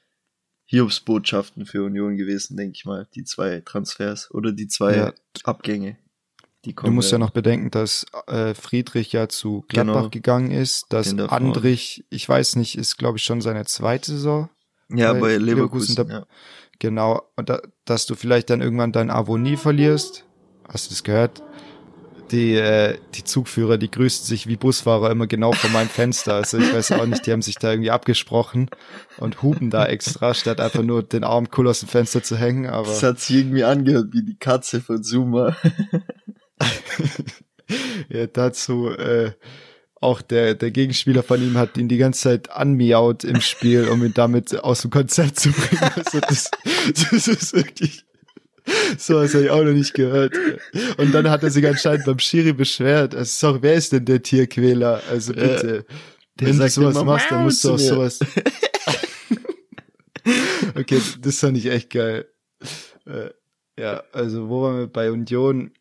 Hiobsbotschaften 0.66 1.66
für 1.66 1.84
Union 1.84 2.16
gewesen, 2.16 2.56
denke 2.56 2.74
ich 2.76 2.84
mal, 2.84 3.08
die 3.14 3.24
zwei 3.24 3.60
Transfers 3.60 4.30
oder 4.30 4.52
die 4.52 4.68
zwei 4.68 4.96
ja. 4.96 5.12
Abgänge. 5.44 5.96
du 6.62 6.90
musst 6.90 7.12
ja 7.12 7.18
noch 7.18 7.30
bedenken, 7.30 7.70
dass 7.70 8.06
äh, 8.26 8.54
Friedrich 8.54 9.12
ja 9.12 9.28
zu 9.28 9.64
Gladbach 9.68 9.94
genau. 9.94 10.10
gegangen 10.10 10.50
ist, 10.50 10.86
dass 10.90 11.16
Andrich, 11.18 12.04
ich 12.10 12.28
weiß 12.28 12.56
nicht, 12.56 12.76
ist 12.76 12.96
glaube 12.96 13.18
ich 13.18 13.24
schon 13.24 13.40
seine 13.40 13.64
zweite 13.66 14.12
Saison. 14.12 14.48
Ja, 14.88 15.12
bei, 15.12 15.20
bei 15.20 15.36
Leverkusen. 15.36 15.96
Leverkusen 15.96 16.10
ja. 16.10 16.26
Genau, 16.78 17.22
und 17.36 17.48
da, 17.48 17.60
dass 17.84 18.06
du 18.06 18.14
vielleicht 18.14 18.50
dann 18.50 18.60
irgendwann 18.60 18.92
dein 18.92 19.10
Avonie 19.10 19.56
verlierst. 19.56 20.24
Hast 20.68 20.86
du 20.86 20.90
das 20.90 21.04
gehört? 21.04 21.42
die, 22.30 22.54
äh, 22.54 22.98
die 23.14 23.24
Zugführer, 23.24 23.78
die 23.78 23.90
grüßen 23.90 24.26
sich 24.26 24.46
wie 24.46 24.56
Busfahrer 24.56 25.10
immer 25.10 25.26
genau 25.26 25.52
vor 25.52 25.70
meinem 25.70 25.88
Fenster. 25.88 26.34
Also 26.34 26.58
ich 26.58 26.72
weiß 26.72 26.92
auch 26.92 27.06
nicht, 27.06 27.26
die 27.26 27.32
haben 27.32 27.42
sich 27.42 27.56
da 27.56 27.70
irgendwie 27.70 27.90
abgesprochen 27.90 28.70
und 29.18 29.42
hupen 29.42 29.70
da 29.70 29.86
extra, 29.86 30.34
statt 30.34 30.60
einfach 30.60 30.82
nur 30.82 31.02
den 31.02 31.24
Arm 31.24 31.48
cool 31.56 31.68
aus 31.68 31.80
dem 31.80 31.88
Fenster 31.88 32.22
zu 32.22 32.36
hängen. 32.36 32.66
Aber 32.66 32.88
das 32.88 33.02
hat 33.02 33.20
sich 33.20 33.36
irgendwie 33.36 33.64
angehört 33.64 34.08
wie 34.12 34.24
die 34.24 34.36
Katze 34.36 34.80
von 34.80 35.02
Zuma. 35.02 35.56
ja, 38.08 38.26
dazu 38.26 38.88
äh, 38.90 39.32
auch 40.04 40.22
der, 40.22 40.54
der 40.54 40.70
Gegenspieler 40.70 41.22
von 41.22 41.42
ihm 41.42 41.58
hat 41.58 41.76
ihn 41.76 41.88
die 41.88 41.96
ganze 41.96 42.20
Zeit 42.20 42.50
anmiaut 42.50 43.24
im 43.24 43.40
Spiel, 43.40 43.88
um 43.88 44.04
ihn 44.04 44.14
damit 44.14 44.62
aus 44.62 44.82
dem 44.82 44.90
Konzept 44.90 45.40
zu 45.40 45.50
bringen. 45.50 45.90
Also 45.96 46.20
das, 46.20 46.50
das 46.86 47.28
ist 47.28 47.54
wirklich 47.54 48.04
so 48.98 49.16
was 49.16 49.34
habe 49.34 49.44
ich 49.44 49.50
auch 49.50 49.62
noch 49.62 49.72
nicht 49.72 49.94
gehört. 49.94 50.34
Und 50.96 51.12
dann 51.12 51.28
hat 51.28 51.42
er 51.42 51.50
sich 51.50 51.66
anscheinend 51.66 52.06
beim 52.06 52.18
Schiri 52.18 52.52
beschwert. 52.52 53.14
Also, 53.14 53.48
sorry, 53.48 53.58
wer 53.62 53.74
ist 53.74 53.92
denn 53.92 54.04
der 54.04 54.22
Tierquäler? 54.22 55.02
Also 55.10 55.34
bitte. 55.34 55.84
Ja, 55.88 55.96
der 56.40 56.48
wenn 56.48 56.58
du 56.58 56.68
sowas 56.68 57.04
machst, 57.04 57.30
dann 57.30 57.44
musst 57.44 57.64
du 57.64 57.72
auch 57.72 57.78
sowas. 57.78 58.20
okay, 60.74 61.00
das 61.20 61.38
fand 61.38 61.58
ich 61.58 61.66
echt 61.66 61.90
geil. 61.90 62.26
Äh, 63.06 63.30
ja, 63.78 64.02
also 64.12 64.48
wo 64.48 64.62
waren 64.62 64.78
wir 64.78 64.86
bei 64.86 65.10
Union? 65.10 65.72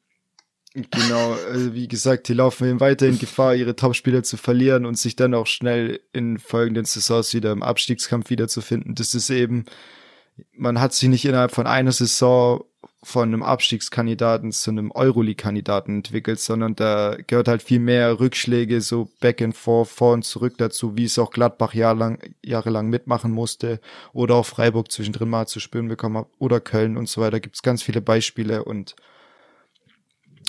Genau, 0.75 1.33
also 1.33 1.75
wie 1.75 1.87
gesagt, 1.87 2.27
die 2.27 2.33
laufen 2.33 2.67
eben 2.67 2.79
weiterhin 2.79 3.19
Gefahr, 3.19 3.53
ihre 3.53 3.75
Topspieler 3.75 4.23
zu 4.23 4.37
verlieren 4.37 4.87
und 4.87 4.97
sich 4.97 5.15
dann 5.15 5.35
auch 5.35 5.45
schnell 5.45 5.99
in 6.13 6.39
folgenden 6.39 6.85
Saisons 6.85 7.33
wieder 7.35 7.51
im 7.51 7.61
Abstiegskampf 7.61 8.31
wiederzufinden. 8.31 8.95
Das 8.95 9.13
ist 9.13 9.29
eben, 9.29 9.65
man 10.51 10.79
hat 10.81 10.93
sich 10.93 11.09
nicht 11.09 11.25
innerhalb 11.25 11.51
von 11.51 11.67
einer 11.67 11.91
Saison 11.91 12.63
von 13.03 13.27
einem 13.27 13.43
Abstiegskandidaten 13.43 14.51
zu 14.51 14.71
einem 14.71 14.89
Euroleague-Kandidaten 14.91 15.97
entwickelt, 15.97 16.39
sondern 16.39 16.73
da 16.75 17.17
gehört 17.27 17.49
halt 17.49 17.61
viel 17.61 17.79
mehr 17.79 18.19
Rückschläge, 18.19 18.81
so 18.81 19.09
back 19.19 19.41
and 19.41 19.55
forth, 19.55 19.89
vor 19.89 20.13
und 20.13 20.23
zurück 20.23 20.55
dazu, 20.57 20.95
wie 20.97 21.03
es 21.03 21.19
auch 21.19 21.31
Gladbach 21.31 21.73
jahrelang, 21.73 22.19
jahrelang 22.43 22.89
mitmachen 22.89 23.31
musste 23.31 23.79
oder 24.13 24.35
auch 24.35 24.45
Freiburg 24.45 24.91
zwischendrin 24.91 25.29
mal 25.29 25.47
zu 25.47 25.59
spüren 25.59 25.89
bekommen 25.89 26.17
hat 26.17 26.27
oder 26.39 26.61
Köln 26.61 26.97
und 26.97 27.09
so 27.09 27.21
weiter. 27.21 27.41
Gibt 27.41 27.57
es 27.57 27.61
ganz 27.61 27.83
viele 27.83 28.01
Beispiele 28.01 28.63
und 28.63 28.95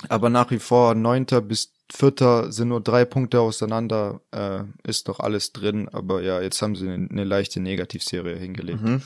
aber 0.09 0.29
nach 0.29 0.51
wie 0.51 0.59
vor 0.59 0.95
neunter 0.95 1.41
bis 1.41 1.73
vierter 1.91 2.51
sind 2.51 2.69
nur 2.69 2.81
drei 2.81 3.05
Punkte 3.05 3.41
auseinander, 3.41 4.21
äh, 4.31 4.63
ist 4.83 5.07
doch 5.07 5.19
alles 5.19 5.53
drin, 5.53 5.87
aber 5.89 6.21
ja, 6.21 6.41
jetzt 6.41 6.61
haben 6.61 6.75
sie 6.75 6.89
eine, 6.89 7.09
eine 7.09 7.23
leichte 7.23 7.59
Negativserie 7.59 8.35
hingelegt. 8.35 8.81
Mhm. 8.81 9.01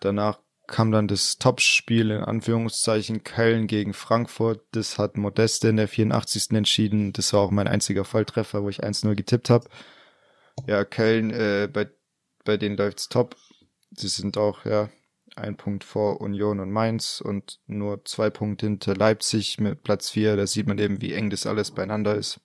Danach 0.00 0.38
kam 0.66 0.92
dann 0.92 1.08
das 1.08 1.38
Topspiel 1.38 2.10
in 2.10 2.22
Anführungszeichen 2.22 3.24
Köln 3.24 3.66
gegen 3.66 3.92
Frankfurt. 3.92 4.62
Das 4.70 4.98
hat 4.98 5.16
Modeste 5.16 5.68
in 5.68 5.76
der 5.76 5.88
84. 5.88 6.52
entschieden. 6.52 7.12
Das 7.12 7.32
war 7.32 7.40
auch 7.40 7.50
mein 7.50 7.68
einziger 7.68 8.04
Volltreffer, 8.04 8.62
wo 8.62 8.68
ich 8.68 8.84
1-0 8.84 9.14
getippt 9.16 9.50
habe. 9.50 9.68
Ja, 10.66 10.84
Köln, 10.84 11.30
äh, 11.30 11.68
bei, 11.70 11.90
bei 12.44 12.56
denen 12.56 12.76
läuft's 12.76 13.08
top. 13.08 13.36
Sie 13.90 14.08
sind 14.08 14.38
auch, 14.38 14.64
ja, 14.64 14.88
ein 15.40 15.56
Punkt 15.56 15.84
vor 15.84 16.20
Union 16.20 16.60
und 16.60 16.70
Mainz 16.70 17.20
und 17.20 17.58
nur 17.66 18.04
zwei 18.04 18.30
Punkte 18.30 18.66
hinter 18.66 18.94
Leipzig 18.94 19.58
mit 19.58 19.82
Platz 19.82 20.10
4. 20.10 20.36
Da 20.36 20.46
sieht 20.46 20.66
man 20.66 20.78
eben, 20.78 21.00
wie 21.00 21.12
eng 21.12 21.30
das 21.30 21.46
alles 21.46 21.70
beieinander 21.70 22.14
ist. 22.14 22.40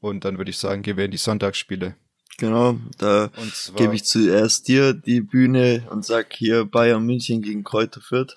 Und 0.00 0.24
dann 0.24 0.38
würde 0.38 0.50
ich 0.50 0.58
sagen, 0.58 0.82
gehen 0.82 0.96
wir 0.96 1.04
in 1.04 1.10
die 1.10 1.16
Sonntagsspiele. 1.16 1.96
Genau, 2.38 2.78
da 2.98 3.30
gebe 3.74 3.96
ich 3.96 4.04
zuerst 4.04 4.68
dir 4.68 4.92
die 4.92 5.20
Bühne 5.20 5.84
und 5.90 6.04
sag 6.04 6.32
hier 6.32 6.64
Bayern 6.64 7.04
München 7.04 7.42
gegen 7.42 7.64
Kräuter 7.64 8.00
Fürth. 8.00 8.36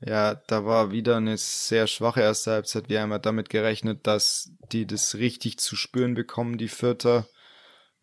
Ja, 0.00 0.34
da 0.34 0.64
war 0.64 0.90
wieder 0.90 1.18
eine 1.18 1.36
sehr 1.36 1.86
schwache 1.86 2.22
erste 2.22 2.52
Halbzeit. 2.52 2.88
Wir 2.88 3.02
haben 3.02 3.12
ja 3.12 3.18
damit 3.18 3.50
gerechnet, 3.50 4.06
dass 4.06 4.50
die 4.72 4.86
das 4.86 5.14
richtig 5.14 5.58
zu 5.58 5.76
spüren 5.76 6.14
bekommen, 6.14 6.58
die 6.58 6.68
Vierter. 6.68 7.28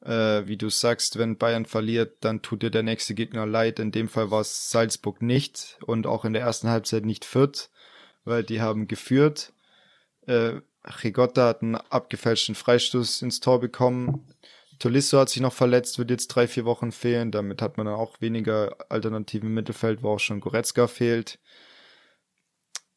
Äh, 0.04 0.48
wie 0.48 0.58
du 0.58 0.70
sagst, 0.70 1.18
wenn 1.18 1.38
Bayern 1.38 1.66
verliert, 1.66 2.18
dann 2.22 2.42
tut 2.42 2.62
dir 2.64 2.70
der 2.70 2.84
nächste 2.84 3.16
Gegner 3.16 3.46
leid. 3.46 3.80
In 3.80 3.92
dem 3.92 4.10
Fall 4.10 4.32
war 4.32 4.42
es 4.42 4.70
Salzburg 4.70 5.22
nicht 5.22 5.78
und 5.86 6.06
auch 6.08 6.26
in 6.26 6.34
der 6.34 6.44
ersten 6.44 6.70
Halbzeit 6.70 7.06
nicht 7.06 7.26
Fürth, 7.26 7.70
weil 8.24 8.44
die 8.44 8.62
haben 8.62 8.88
geführt. 8.88 9.54
Äh, 10.28 10.62
Rigotta 11.04 11.48
hat 11.48 11.62
einen 11.62 11.76
abgefälschten 11.76 12.56
Freistoß 12.56 13.22
ins 13.22 13.40
Tor 13.40 13.60
bekommen. 13.60 14.28
Tolisso 14.80 15.20
hat 15.20 15.30
sich 15.30 15.42
noch 15.42 15.54
verletzt, 15.54 15.98
wird 15.98 16.12
jetzt 16.12 16.28
drei, 16.28 16.48
vier 16.48 16.66
Wochen 16.66 16.92
fehlen. 16.92 17.32
Damit 17.32 17.62
hat 17.62 17.78
man 17.78 17.88
dann 17.88 17.96
auch 17.96 18.22
weniger 18.22 18.76
Alternativen 18.90 19.50
im 19.50 19.56
Mittelfeld, 19.56 20.04
wo 20.04 20.12
auch 20.12 20.20
schon 20.20 20.40
Goretzka 20.40 20.88
fehlt. 20.88 21.40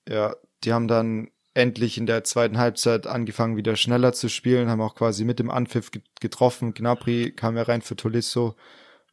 Ja, 0.08 0.36
die 0.64 0.72
haben 0.72 0.88
dann 0.88 1.30
endlich 1.54 1.98
in 1.98 2.06
der 2.06 2.24
zweiten 2.24 2.58
Halbzeit 2.58 3.06
angefangen, 3.06 3.56
wieder 3.56 3.76
schneller 3.76 4.12
zu 4.12 4.28
spielen, 4.28 4.68
haben 4.68 4.80
auch 4.80 4.94
quasi 4.94 5.24
mit 5.24 5.38
dem 5.38 5.50
Anpfiff 5.50 5.90
getroffen. 6.20 6.74
Gnabry 6.74 7.32
kam 7.32 7.56
ja 7.56 7.62
rein 7.62 7.82
für 7.82 7.96
Tolisso, 7.96 8.56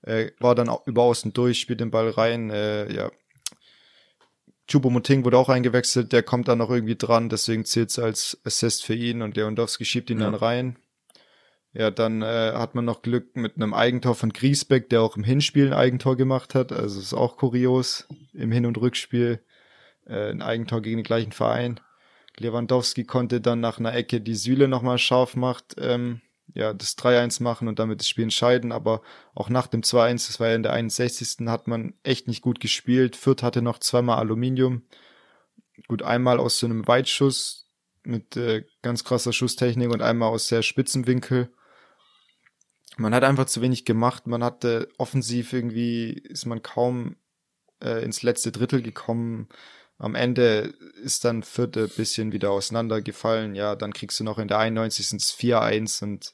äh, 0.04 0.32
war 0.40 0.56
dann 0.56 0.70
auch 0.70 0.86
über 0.86 1.04
außen 1.04 1.34
durch, 1.34 1.60
spielt 1.60 1.80
den 1.80 1.92
Ball 1.92 2.10
rein. 2.10 2.50
Äh, 2.50 2.94
ja, 2.94 3.12
Chupomoting 4.68 5.24
wurde 5.24 5.38
auch 5.38 5.50
eingewechselt, 5.50 6.12
der 6.12 6.24
kommt 6.24 6.48
dann 6.50 6.58
noch 6.58 6.70
irgendwie 6.70 6.98
dran, 6.98 7.30
deswegen 7.30 7.66
zählt 7.66 7.90
es 7.90 8.00
als 8.00 8.38
Assist 8.44 8.84
für 8.84 8.94
ihn 8.94 9.22
und 9.22 9.36
Lewandowski 9.38 9.86
schiebt 9.86 10.10
ihn 10.10 10.20
ja. 10.20 10.26
dann 10.26 10.36
rein. 10.36 10.78
Ja, 11.74 11.92
dann 11.92 12.22
äh, 12.22 12.54
hat 12.54 12.76
man 12.76 12.86
noch 12.86 13.02
Glück 13.02 13.36
mit 13.36 13.56
einem 13.56 13.74
Eigentor 13.74 14.16
von 14.16 14.34
Griesbeck, 14.34 14.90
der 14.90 15.02
auch 15.02 15.16
im 15.16 15.24
Hinspiel 15.24 15.68
ein 15.68 15.74
Eigentor 15.74 16.18
gemacht 16.18 16.56
hat. 16.56 16.72
Also 16.72 17.00
ist 17.00 17.14
auch 17.14 17.38
kurios 17.38 18.08
im 18.34 18.52
Hin- 18.52 18.66
und 18.66 18.78
Rückspiel 18.78 19.42
äh, 20.06 20.32
ein 20.32 20.42
Eigentor 20.42 20.82
gegen 20.82 20.98
den 20.98 21.04
gleichen 21.04 21.34
Verein. 21.34 21.80
Lewandowski 22.40 23.04
konnte 23.04 23.42
dann 23.42 23.60
nach 23.60 23.80
einer 23.80 23.94
Ecke 23.94 24.22
die 24.22 24.36
Sühle 24.36 24.68
nochmal 24.68 24.98
scharf 24.98 25.36
macht, 25.36 25.76
ähm, 25.80 26.22
ja, 26.54 26.74
das 26.74 26.98
3-1 26.98 27.44
machen 27.44 27.68
und 27.68 27.80
damit 27.80 28.00
das 28.00 28.08
Spiel 28.08 28.24
entscheiden. 28.24 28.72
Aber 28.72 29.02
auch 29.34 29.50
nach 29.50 29.68
dem 29.68 29.82
2-1, 29.82 30.28
das 30.28 30.40
war 30.40 30.50
ja 30.50 30.56
in 30.56 30.64
der 30.64 30.74
61. 30.74 31.48
hat 31.48 31.68
man 31.68 31.94
echt 32.04 32.28
nicht 32.28 32.42
gut 32.42 32.60
gespielt. 32.60 33.16
Fürth 33.16 33.44
hatte 33.44 33.62
noch 33.62 33.80
zweimal 33.80 34.20
Aluminium. 34.20 34.84
Gut, 35.88 36.04
einmal 36.04 36.40
aus 36.40 36.60
so 36.60 36.66
einem 36.66 36.88
Weitschuss 36.88 37.70
mit 38.04 38.38
äh, 38.38 38.64
ganz 38.82 39.04
krasser 39.04 39.34
Schusstechnik 39.34 39.92
und 39.92 40.02
einmal 40.02 40.30
aus 40.30 40.48
sehr 40.48 40.64
spitzen 40.64 41.06
Winkel. 41.08 41.52
Man 42.96 43.14
hat 43.14 43.24
einfach 43.24 43.46
zu 43.46 43.62
wenig 43.62 43.86
gemacht. 43.86 44.26
Man 44.26 44.44
hatte 44.44 44.90
offensiv 44.98 45.54
irgendwie, 45.54 46.14
ist 46.14 46.46
man 46.46 46.64
kaum 46.64 47.18
äh, 47.84 48.04
ins 48.04 48.24
letzte 48.24 48.52
Drittel 48.52 48.82
gekommen 48.82 49.50
am 49.98 50.16
Ende 50.16 50.74
ist 51.02 51.26
dann 51.26 51.44
vierte 51.44 51.88
bisschen 51.88 52.32
wieder 52.32 52.52
auseinandergefallen. 52.52 53.56
Ja, 53.56 53.76
dann 53.76 53.94
kriegst 53.94 54.20
du 54.20 54.24
noch 54.24 54.38
in 54.38 54.48
der 54.48 54.60
91. 54.60 55.08
4-1 55.08 56.04
und 56.04 56.34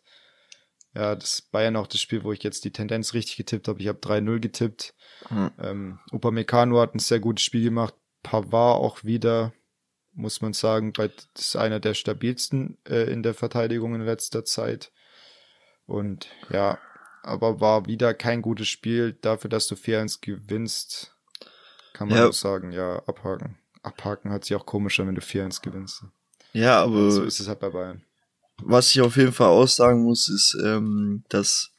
ja, 0.96 1.16
das 1.16 1.42
Bayern 1.42 1.76
auch 1.76 1.88
das 1.88 2.02
Spiel, 2.02 2.24
wo 2.24 2.32
ich 2.34 2.44
jetzt 2.44 2.66
die 2.66 2.72
Tendenz 2.72 3.14
richtig 3.14 3.38
getippt 3.38 3.68
habe. 3.68 3.82
Ich 3.82 3.88
habe 3.88 4.00
3-0 4.00 4.40
getippt. 4.40 4.94
Mhm. 5.30 5.52
Ähm, 5.60 6.00
Upamecano 6.12 6.80
hat 6.80 6.94
ein 6.94 7.00
sehr 7.00 7.20
gutes 7.20 7.44
Spiel 7.44 7.64
gemacht. 7.64 7.96
Pavard 8.22 8.80
auch 8.80 9.04
wieder, 9.04 9.54
muss 10.14 10.42
man 10.42 10.54
sagen, 10.54 10.94
bei, 10.94 11.08
das 11.08 11.48
ist 11.48 11.56
einer 11.56 11.80
der 11.80 11.94
stabilsten 11.94 12.78
äh, 12.88 13.12
in 13.12 13.24
der 13.24 13.34
Verteidigung 13.34 13.96
in 13.96 14.02
letzter 14.02 14.46
Zeit. 14.46 14.92
Und 15.86 16.28
ja, 16.50 16.80
aber 17.24 17.60
war 17.60 17.88
wieder 17.88 18.14
kein 18.14 18.42
gutes 18.42 18.68
Spiel. 18.68 19.14
Dafür, 19.14 19.50
dass 19.50 19.68
du 19.68 19.76
4-1 19.76 20.20
gewinnst, 20.22 21.13
kann 21.94 22.10
man 22.10 22.18
ja. 22.18 22.28
auch 22.28 22.34
sagen, 22.34 22.72
ja, 22.72 22.98
abhaken. 23.08 23.58
Abhaken 23.84 24.32
hat 24.32 24.46
sich 24.46 24.56
auch 24.56 24.66
komischer, 24.66 25.06
wenn 25.06 25.16
du 25.16 25.22
4-1 25.22 25.62
gewinnst. 25.62 26.04
Ja, 26.54 26.82
aber. 26.82 27.12
So 27.12 27.24
ist 27.24 27.40
es 27.40 27.48
halt 27.48 27.60
bei 27.60 27.70
Bayern. 27.70 28.04
Was 28.58 28.92
ich 28.92 29.02
auf 29.02 29.16
jeden 29.18 29.34
Fall 29.34 29.48
aussagen 29.48 30.04
muss, 30.04 30.28
ist, 30.30 30.58
ähm, 30.64 31.24
dass 31.30 31.72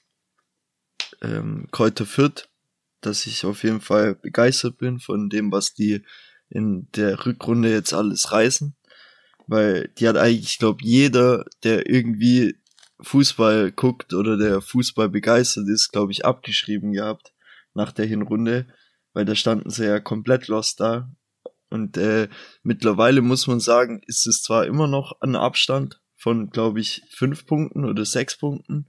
ähm, 1.23 1.69
Kräuter 1.71 2.07
Fürth, 2.07 2.49
dass 3.01 3.27
ich 3.27 3.45
auf 3.45 3.63
jeden 3.63 3.81
Fall 3.81 4.15
begeistert 4.15 4.79
bin 4.79 4.99
von 4.99 5.29
dem, 5.29 5.53
was 5.53 5.75
die 5.75 6.05
in 6.49 6.89
der 6.93 7.25
Rückrunde 7.25 7.71
jetzt 7.71 7.93
alles 7.93 8.33
reißen. 8.33 8.75
Weil 9.47 9.89
die 9.99 10.09
hat 10.09 10.17
eigentlich, 10.17 10.45
ich 10.45 10.59
glaube, 10.59 10.83
jeder, 10.83 11.45
der 11.63 11.89
irgendwie 11.89 12.57
Fußball 13.01 13.73
guckt 13.73 14.15
oder 14.15 14.37
der 14.37 14.61
Fußball 14.61 15.09
begeistert 15.09 15.69
ist, 15.69 15.93
glaube 15.93 16.13
ich, 16.13 16.25
abgeschrieben 16.25 16.93
gehabt 16.93 17.33
nach 17.75 17.93
der 17.93 18.07
Hinrunde 18.07 18.67
weil 19.15 19.25
da 19.25 19.35
standen 19.35 19.71
sie 19.71 19.87
ja 19.87 20.01
komplett 20.01 20.49
lost 20.49 20.81
da. 20.81 21.11
Und 21.71 21.97
äh, 21.97 22.29
mittlerweile 22.63 23.23
muss 23.23 23.47
man 23.47 23.61
sagen, 23.61 24.03
ist 24.07 24.27
es 24.27 24.43
zwar 24.43 24.67
immer 24.67 24.87
noch 24.87 25.21
ein 25.23 25.35
Abstand 25.35 26.01
von, 26.15 26.51
glaube 26.51 26.81
ich, 26.81 27.03
fünf 27.11 27.47
Punkten 27.47 27.85
oder 27.85 28.05
sechs 28.05 28.37
Punkten, 28.37 28.87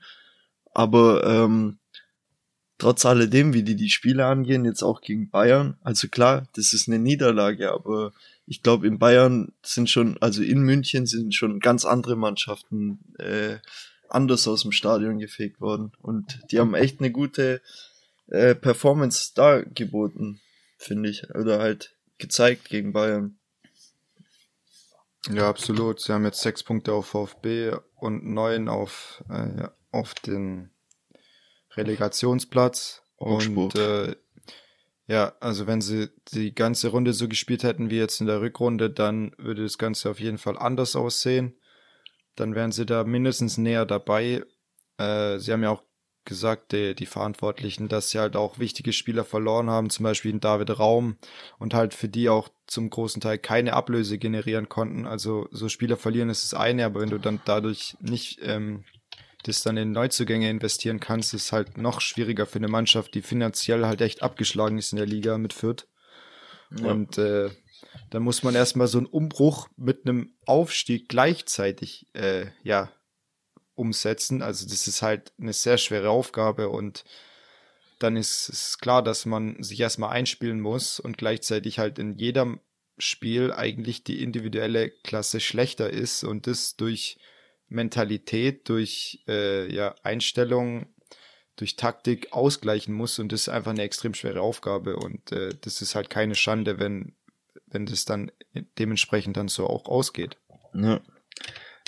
aber 0.73 1.25
ähm, 1.25 1.79
trotz 2.77 3.05
alledem, 3.05 3.53
wie 3.53 3.63
die 3.63 3.75
die 3.75 3.89
Spiele 3.89 4.25
angehen, 4.25 4.65
jetzt 4.65 4.83
auch 4.83 5.01
gegen 5.01 5.29
Bayern, 5.29 5.77
also 5.81 6.07
klar, 6.07 6.47
das 6.53 6.73
ist 6.73 6.87
eine 6.87 6.99
Niederlage, 6.99 7.71
aber 7.71 8.13
ich 8.45 8.61
glaube, 8.61 8.87
in 8.87 8.99
Bayern 8.99 9.53
sind 9.63 9.89
schon, 9.89 10.17
also 10.21 10.43
in 10.43 10.61
München 10.61 11.07
sind 11.07 11.33
schon 11.33 11.59
ganz 11.59 11.85
andere 11.85 12.15
Mannschaften 12.15 12.99
äh, 13.17 13.57
anders 14.09 14.47
aus 14.47 14.61
dem 14.61 14.71
Stadion 14.71 15.19
gefegt 15.19 15.59
worden 15.59 15.91
und 16.01 16.39
die 16.51 16.59
haben 16.59 16.75
echt 16.75 16.99
eine 16.99 17.11
gute 17.11 17.61
äh, 18.27 18.55
Performance 18.55 19.31
da 19.35 19.61
geboten, 19.61 20.39
finde 20.77 21.09
ich. 21.09 21.29
Oder 21.35 21.59
halt 21.59 21.95
gezeigt 22.17 22.69
gegen 22.69 22.93
Bayern. 22.93 23.37
Ja, 25.29 25.49
absolut. 25.49 25.99
Sie 25.99 26.13
haben 26.13 26.25
jetzt 26.25 26.41
sechs 26.41 26.63
Punkte 26.63 26.93
auf 26.93 27.07
VfB 27.07 27.73
und 27.95 28.25
neun 28.25 28.69
auf, 28.69 29.23
äh, 29.29 29.67
auf 29.91 30.13
den 30.13 30.69
Relegationsplatz. 31.75 33.01
Und 33.17 33.75
äh, 33.75 34.15
ja, 35.07 35.33
also 35.39 35.67
wenn 35.67 35.81
sie 35.81 36.09
die 36.33 36.53
ganze 36.53 36.89
Runde 36.89 37.13
so 37.13 37.27
gespielt 37.27 37.63
hätten 37.63 37.89
wie 37.89 37.97
jetzt 37.97 38.21
in 38.21 38.27
der 38.27 38.41
Rückrunde, 38.41 38.89
dann 38.89 39.33
würde 39.37 39.63
das 39.63 39.77
Ganze 39.77 40.09
auf 40.09 40.19
jeden 40.19 40.37
Fall 40.37 40.57
anders 40.57 40.95
aussehen. 40.95 41.55
Dann 42.35 42.53
wären 42.55 42.71
sie 42.71 42.85
da 42.85 43.03
mindestens 43.03 43.57
näher 43.57 43.85
dabei. 43.85 44.43
Äh, 44.97 45.39
sie 45.39 45.51
haben 45.51 45.63
ja 45.63 45.69
auch 45.69 45.83
gesagt, 46.25 46.71
die, 46.71 46.95
die 46.95 47.05
Verantwortlichen, 47.05 47.87
dass 47.87 48.09
sie 48.09 48.19
halt 48.19 48.35
auch 48.35 48.59
wichtige 48.59 48.93
Spieler 48.93 49.23
verloren 49.23 49.69
haben, 49.69 49.89
zum 49.89 50.03
Beispiel 50.03 50.31
in 50.31 50.39
David 50.39 50.79
Raum 50.79 51.17
und 51.59 51.73
halt 51.73 51.93
für 51.93 52.09
die 52.09 52.29
auch 52.29 52.49
zum 52.67 52.89
großen 52.89 53.21
Teil 53.21 53.37
keine 53.37 53.73
Ablöse 53.73 54.17
generieren 54.17 54.69
konnten. 54.69 55.05
Also 55.05 55.47
so 55.51 55.69
Spieler 55.69 55.97
verlieren 55.97 56.29
ist 56.29 56.43
das 56.43 56.59
eine, 56.59 56.85
aber 56.85 57.01
wenn 57.01 57.09
du 57.09 57.19
dann 57.19 57.39
dadurch 57.45 57.95
nicht 58.01 58.39
ähm, 58.41 58.83
das 59.43 59.61
dann 59.61 59.77
in 59.77 59.91
Neuzugänge 59.91 60.49
investieren 60.49 60.99
kannst, 60.99 61.33
ist 61.33 61.51
halt 61.51 61.77
noch 61.77 62.01
schwieriger 62.01 62.45
für 62.45 62.57
eine 62.57 62.67
Mannschaft, 62.67 63.13
die 63.13 63.21
finanziell 63.21 63.85
halt 63.85 64.01
echt 64.01 64.23
abgeschlagen 64.23 64.77
ist 64.77 64.91
in 64.91 64.97
der 64.97 65.05
Liga 65.05 65.37
mit 65.37 65.53
Fürth. 65.53 65.87
Ja. 66.75 66.91
Und 66.91 67.17
äh, 67.17 67.51
da 68.09 68.19
muss 68.19 68.43
man 68.43 68.55
erstmal 68.55 68.87
so 68.87 68.97
einen 68.97 69.07
Umbruch 69.07 69.67
mit 69.77 70.07
einem 70.07 70.33
Aufstieg 70.45 71.09
gleichzeitig 71.09 72.07
äh, 72.13 72.47
ja 72.63 72.91
umsetzen. 73.75 74.41
Also 74.41 74.67
das 74.67 74.87
ist 74.87 75.01
halt 75.01 75.31
eine 75.39 75.53
sehr 75.53 75.77
schwere 75.77 76.09
Aufgabe 76.09 76.69
und 76.69 77.03
dann 77.99 78.17
ist 78.17 78.49
es 78.49 78.77
klar, 78.79 79.03
dass 79.03 79.25
man 79.25 79.61
sich 79.63 79.79
erstmal 79.79 80.11
einspielen 80.11 80.59
muss 80.59 80.99
und 80.99 81.17
gleichzeitig 81.17 81.79
halt 81.79 81.99
in 81.99 82.17
jedem 82.17 82.59
Spiel 82.97 83.51
eigentlich 83.51 84.03
die 84.03 84.23
individuelle 84.23 84.89
Klasse 84.89 85.39
schlechter 85.39 85.89
ist 85.89 86.23
und 86.23 86.47
das 86.47 86.75
durch 86.75 87.17
Mentalität, 87.67 88.69
durch 88.69 89.23
äh, 89.27 89.73
ja, 89.73 89.95
Einstellung, 90.03 90.87
durch 91.55 91.75
Taktik 91.75 92.31
ausgleichen 92.31 92.93
muss 92.93 93.19
und 93.19 93.31
das 93.31 93.41
ist 93.41 93.49
einfach 93.49 93.71
eine 93.71 93.83
extrem 93.83 94.13
schwere 94.13 94.41
Aufgabe 94.41 94.97
und 94.97 95.31
äh, 95.31 95.49
das 95.61 95.81
ist 95.81 95.95
halt 95.95 96.09
keine 96.09 96.35
Schande, 96.35 96.79
wenn, 96.79 97.15
wenn 97.67 97.85
das 97.85 98.05
dann 98.05 98.31
dementsprechend 98.77 99.37
dann 99.37 99.47
so 99.47 99.67
auch 99.67 99.85
ausgeht. 99.85 100.37
Ja. 100.73 101.01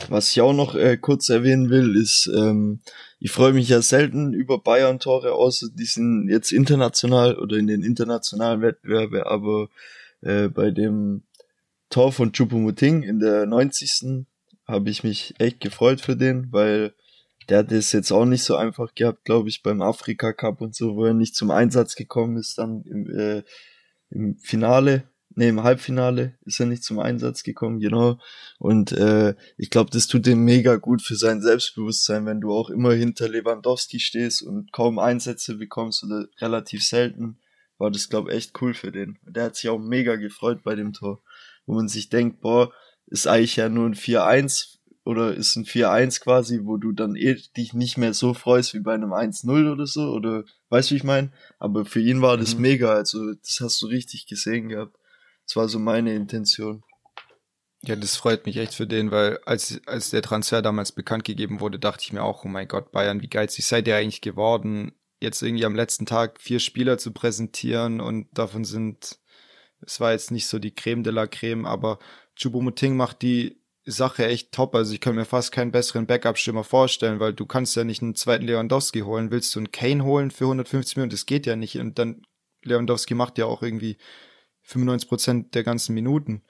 Was 0.09 0.31
ich 0.31 0.41
auch 0.41 0.53
noch 0.53 0.75
äh, 0.75 0.97
kurz 0.97 1.29
erwähnen 1.29 1.69
will, 1.69 1.95
ist, 1.95 2.29
ähm, 2.33 2.81
ich 3.19 3.31
freue 3.31 3.53
mich 3.53 3.67
ja 3.69 3.81
selten 3.81 4.33
über 4.33 4.59
Bayern-Tore, 4.59 5.33
außer 5.33 5.67
die 5.73 5.85
sind 5.85 6.29
jetzt 6.29 6.51
international 6.51 7.37
oder 7.37 7.57
in 7.57 7.67
den 7.67 7.81
internationalen 7.81 8.61
Wettbewerben, 8.61 9.23
aber 9.23 9.69
äh, 10.21 10.49
bei 10.49 10.69
dem 10.69 11.23
Tor 11.89 12.11
von 12.11 12.31
Chupomuting 12.31 13.01
in 13.01 13.19
der 13.19 13.45
90. 13.47 14.25
habe 14.67 14.89
ich 14.89 15.03
mich 15.03 15.33
echt 15.39 15.61
gefreut 15.61 15.99
für 15.99 16.15
den, 16.15 16.51
weil 16.51 16.93
der 17.49 17.59
hat 17.59 17.71
es 17.71 17.91
jetzt 17.91 18.11
auch 18.11 18.25
nicht 18.25 18.43
so 18.43 18.55
einfach 18.55 18.93
gehabt, 18.93 19.23
glaube 19.25 19.49
ich, 19.49 19.63
beim 19.63 19.81
Afrika 19.81 20.33
Cup 20.33 20.61
und 20.61 20.75
so, 20.75 20.95
wo 20.95 21.05
er 21.05 21.13
nicht 21.13 21.35
zum 21.35 21.49
Einsatz 21.49 21.95
gekommen 21.95 22.37
ist, 22.37 22.57
dann 22.57 22.83
im, 22.83 23.09
äh, 23.09 23.43
im 24.09 24.37
Finale 24.37 25.03
nee, 25.37 25.49
im 25.49 25.63
Halbfinale 25.63 26.33
ist 26.45 26.59
er 26.59 26.65
nicht 26.65 26.83
zum 26.83 26.99
Einsatz 26.99 27.43
gekommen, 27.43 27.79
genau. 27.79 28.19
Und 28.57 28.91
äh, 28.91 29.35
ich 29.55 29.69
glaube, 29.69 29.91
das 29.91 30.07
tut 30.07 30.25
ihm 30.25 30.43
mega 30.43 30.77
gut 30.77 31.03
für 31.03 31.15
sein 31.15 31.41
Selbstbewusstsein, 31.41 32.25
wenn 32.25 32.41
du 32.41 32.51
auch 32.51 32.71
immer 32.71 32.93
hinter 32.93 33.29
Lewandowski 33.29 33.99
stehst 33.99 34.41
und 34.41 34.71
kaum 34.73 34.97
Einsätze 34.97 35.55
bekommst 35.55 36.03
oder 36.03 36.27
relativ 36.39 36.83
selten, 36.83 37.37
war 37.77 37.91
das, 37.91 38.09
glaube 38.09 38.31
echt 38.31 38.59
cool 38.61 38.73
für 38.73 38.91
den. 38.91 39.19
Der 39.27 39.45
hat 39.45 39.55
sich 39.55 39.69
auch 39.69 39.77
mega 39.77 40.15
gefreut 40.15 40.63
bei 40.63 40.73
dem 40.73 40.93
Tor, 40.93 41.21
wo 41.67 41.75
man 41.75 41.87
sich 41.87 42.09
denkt, 42.09 42.41
boah, 42.41 42.73
ist 43.05 43.27
eigentlich 43.27 43.57
ja 43.57 43.69
nur 43.69 43.85
ein 43.85 43.93
4-1 43.93 44.77
oder 45.03 45.35
ist 45.35 45.55
ein 45.55 45.65
4-1 45.65 46.19
quasi, 46.19 46.61
wo 46.63 46.77
du 46.77 46.93
dann 46.93 47.15
eh 47.15 47.35
dich 47.55 47.75
nicht 47.75 47.97
mehr 47.97 48.15
so 48.15 48.33
freust 48.33 48.73
wie 48.73 48.79
bei 48.79 48.95
einem 48.95 49.13
1-0 49.13 49.71
oder 49.71 49.85
so, 49.85 50.09
oder 50.09 50.45
weißt 50.69 50.89
du, 50.89 50.95
wie 50.95 50.97
ich 50.97 51.03
meine? 51.03 51.31
Aber 51.59 51.85
für 51.85 52.01
ihn 52.01 52.23
war 52.23 52.37
das 52.37 52.55
mhm. 52.55 52.61
mega, 52.61 52.93
also 52.95 53.33
das 53.35 53.59
hast 53.61 53.79
du 53.83 53.85
richtig 53.85 54.25
gesehen 54.25 54.69
gehabt. 54.69 54.97
Das 55.47 55.55
war 55.55 55.69
so 55.69 55.79
meine 55.79 56.13
Intention. 56.13 56.83
Ja, 57.83 57.95
das 57.95 58.17
freut 58.17 58.45
mich 58.45 58.57
echt 58.57 58.73
für 58.73 58.87
den, 58.87 59.11
weil 59.11 59.39
als, 59.45 59.79
als 59.85 60.09
der 60.09 60.21
Transfer 60.21 60.61
damals 60.61 60.91
bekannt 60.91 61.23
gegeben 61.23 61.61
wurde, 61.61 61.79
dachte 61.79 62.03
ich 62.03 62.11
mir 62.11 62.23
auch, 62.23 62.43
oh 62.43 62.47
mein 62.47 62.67
Gott, 62.67 62.91
Bayern, 62.91 63.21
wie 63.21 63.29
geizig 63.29 63.65
seid 63.65 63.87
ihr 63.87 63.95
eigentlich 63.95 64.21
geworden, 64.21 64.93
jetzt 65.21 65.41
irgendwie 65.41 65.65
am 65.65 65.75
letzten 65.75 66.05
Tag 66.05 66.41
vier 66.41 66.59
Spieler 66.59 66.97
zu 66.97 67.11
präsentieren 67.11 68.01
und 68.01 68.27
davon 68.37 68.65
sind, 68.65 69.19
es 69.81 69.99
war 69.99 70.11
jetzt 70.11 70.31
nicht 70.31 70.47
so 70.47 70.59
die 70.59 70.73
Creme 70.73 71.03
de 71.03 71.13
la 71.13 71.27
Creme, 71.27 71.65
aber 71.65 71.99
Chubomuting 72.35 72.97
macht 72.97 73.21
die 73.21 73.61
Sache 73.85 74.25
echt 74.25 74.51
top. 74.51 74.75
Also 74.75 74.93
ich 74.93 74.99
kann 74.99 75.15
mir 75.15 75.25
fast 75.25 75.51
keinen 75.51 75.71
besseren 75.71 76.07
Backup-Stürmer 76.07 76.63
vorstellen, 76.63 77.19
weil 77.19 77.33
du 77.33 77.45
kannst 77.45 77.75
ja 77.75 77.83
nicht 77.83 78.01
einen 78.01 78.15
zweiten 78.15 78.45
Lewandowski 78.45 79.01
holen. 79.01 79.31
Willst 79.31 79.55
du 79.55 79.59
einen 79.59 79.71
Kane 79.71 80.03
holen 80.03 80.29
für 80.29 80.45
150 80.45 80.97
Minuten? 80.97 81.11
Das 81.11 81.25
geht 81.25 81.45
ja 81.45 81.55
nicht. 81.55 81.79
Und 81.79 81.97
dann 81.97 82.23
Lewandowski 82.63 83.13
macht 83.13 83.37
ja 83.37 83.45
auch 83.45 83.61
irgendwie 83.61 83.97
95 84.67 85.09
Prozent 85.09 85.55
der 85.55 85.63
ganzen 85.63 85.93
Minuten. 85.95 86.43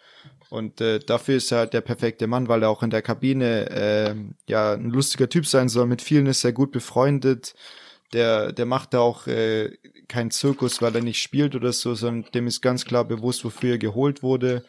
Und 0.50 0.82
äh, 0.82 1.00
dafür 1.00 1.36
ist 1.38 1.52
er 1.52 1.60
halt 1.60 1.74
der 1.74 1.82
perfekte 1.82 2.26
Mann, 2.28 2.48
weil 2.48 2.64
er 2.64 2.70
auch 2.70 2.82
in 2.82 2.90
der 2.90 3.02
Kabine 3.02 3.70
äh, 3.70 4.16
ja 4.48 4.74
ein 4.74 4.90
lustiger 4.90 5.30
Typ 5.30 5.46
sein 5.46 5.70
soll. 5.70 5.86
Mit 5.86 6.02
vielen 6.02 6.26
ist 6.26 6.44
er 6.44 6.54
gut 6.54 6.72
befreundet. 6.72 7.54
Der, 8.14 8.54
der 8.54 8.66
macht 8.66 8.94
da 8.94 9.00
auch 9.00 9.28
äh, 9.28 9.78
keinen 10.08 10.32
Zirkus, 10.32 10.82
weil 10.82 10.96
er 10.96 11.02
nicht 11.02 11.22
spielt 11.22 11.56
oder 11.56 11.74
so, 11.74 11.94
sondern 11.94 12.32
dem 12.32 12.48
ist 12.48 12.62
ganz 12.62 12.86
klar 12.86 13.06
bewusst, 13.06 13.44
wofür 13.44 13.72
er 13.72 13.78
geholt 13.78 14.24
wurde. 14.24 14.64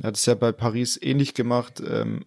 Er 0.00 0.08
hat 0.08 0.16
es 0.16 0.26
ja 0.26 0.34
bei 0.34 0.52
Paris 0.52 0.98
ähnlich 1.00 1.34
gemacht. 1.34 1.82
Ähm, 1.86 2.24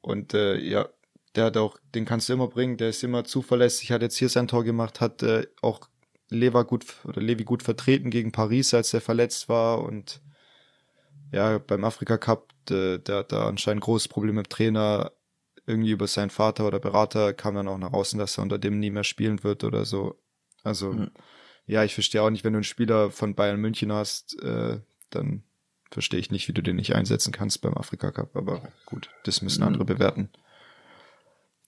und 0.00 0.34
äh, 0.34 0.56
ja, 0.56 0.88
der 1.36 1.44
hat 1.44 1.56
auch, 1.58 1.78
den 1.94 2.06
kannst 2.06 2.28
du 2.28 2.32
immer 2.32 2.48
bringen, 2.48 2.78
der 2.78 2.88
ist 2.88 3.04
immer 3.04 3.24
zuverlässig, 3.24 3.92
hat 3.92 4.02
jetzt 4.02 4.16
hier 4.16 4.30
sein 4.30 4.48
Tor 4.48 4.64
gemacht, 4.64 5.00
hat 5.00 5.22
äh, 5.22 5.46
auch 5.60 5.80
Lever 6.30 6.64
gut 6.64 6.86
oder 7.04 7.20
Levi 7.20 7.44
gut 7.44 7.62
vertreten 7.62 8.10
gegen 8.10 8.32
Paris, 8.32 8.72
als 8.74 8.94
er 8.94 9.00
verletzt 9.00 9.48
war 9.48 9.82
und 9.82 10.20
ja, 11.32 11.58
beim 11.58 11.84
Afrika 11.84 12.18
Cup, 12.18 12.52
der, 12.68 12.98
der 12.98 13.16
hat 13.18 13.32
da 13.32 13.46
anscheinend 13.46 13.82
großes 13.82 14.08
Problem 14.08 14.36
mit 14.36 14.46
dem 14.46 14.50
Trainer. 14.50 15.12
Irgendwie 15.66 15.90
über 15.90 16.08
seinen 16.08 16.30
Vater 16.30 16.66
oder 16.66 16.80
Berater 16.80 17.32
kam 17.32 17.54
dann 17.54 17.68
auch 17.68 17.78
nach 17.78 17.92
außen, 17.92 18.18
dass 18.18 18.38
er 18.38 18.42
unter 18.42 18.58
dem 18.58 18.80
nie 18.80 18.90
mehr 18.90 19.04
spielen 19.04 19.44
wird 19.44 19.62
oder 19.62 19.84
so. 19.84 20.18
Also, 20.64 20.92
mhm. 20.92 21.10
ja, 21.66 21.84
ich 21.84 21.94
verstehe 21.94 22.22
auch 22.22 22.30
nicht, 22.30 22.42
wenn 22.42 22.54
du 22.54 22.58
einen 22.58 22.64
Spieler 22.64 23.10
von 23.10 23.34
Bayern 23.34 23.60
München 23.60 23.92
hast, 23.92 24.42
äh, 24.42 24.80
dann 25.10 25.44
verstehe 25.90 26.18
ich 26.18 26.30
nicht, 26.30 26.48
wie 26.48 26.52
du 26.52 26.62
den 26.62 26.76
nicht 26.76 26.94
einsetzen 26.94 27.32
kannst 27.32 27.60
beim 27.60 27.74
Afrika 27.74 28.10
Cup, 28.10 28.34
aber 28.36 28.62
gut, 28.86 29.10
das 29.24 29.42
müssen 29.42 29.62
andere 29.62 29.84
bewerten. 29.84 30.30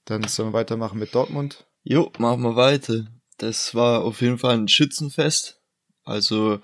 Dann 0.05 0.25
sollen 0.25 0.49
wir 0.49 0.59
weitermachen 0.59 0.99
mit 0.99 1.15
Dortmund. 1.15 1.65
Jo, 1.85 2.11
machen 2.19 2.43
wir 2.43 2.57
weiter. 2.57 3.05
Das 3.43 3.75
war 3.75 4.05
auf 4.05 4.21
jeden 4.21 4.39
Fall 4.39 4.55
ein 4.55 4.69
Schützenfest. 4.69 5.61
Also, 6.05 6.61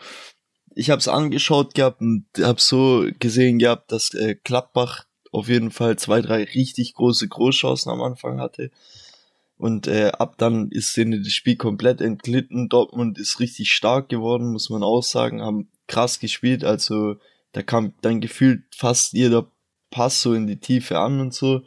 ich 0.76 0.90
habe 0.90 1.00
es 1.00 1.08
angeschaut 1.08 1.74
gehabt 1.74 2.00
und 2.00 2.26
habe 2.40 2.60
so 2.60 3.04
gesehen 3.18 3.58
gehabt, 3.58 3.90
dass 3.90 4.14
äh, 4.14 4.36
Klappbach 4.36 5.04
auf 5.32 5.48
jeden 5.48 5.72
Fall 5.72 5.98
zwei, 5.98 6.22
drei 6.22 6.44
richtig 6.44 6.94
große 6.94 7.26
Großchancen 7.26 7.90
am 7.90 8.00
Anfang 8.00 8.40
hatte. 8.40 8.70
Und 9.56 9.88
äh, 9.88 10.12
ab 10.16 10.36
dann 10.38 10.70
ist 10.70 10.96
denen 10.96 11.24
das 11.24 11.32
Spiel 11.32 11.56
komplett 11.56 12.00
entglitten. 12.00 12.68
Dortmund 12.68 13.18
ist 13.18 13.40
richtig 13.40 13.72
stark 13.72 14.08
geworden, 14.08 14.52
muss 14.52 14.70
man 14.70 14.84
auch 14.84 15.02
sagen, 15.02 15.42
haben 15.42 15.72
krass 15.88 16.20
gespielt. 16.20 16.62
Also 16.62 17.16
da 17.50 17.64
kam 17.64 17.94
dann 18.02 18.20
gefühlt 18.20 18.62
fast 18.72 19.14
jeder 19.14 19.50
Pass 19.90 20.22
so 20.22 20.32
in 20.32 20.46
die 20.46 20.60
Tiefe 20.60 21.00
an 21.00 21.18
und 21.18 21.34
so. 21.34 21.62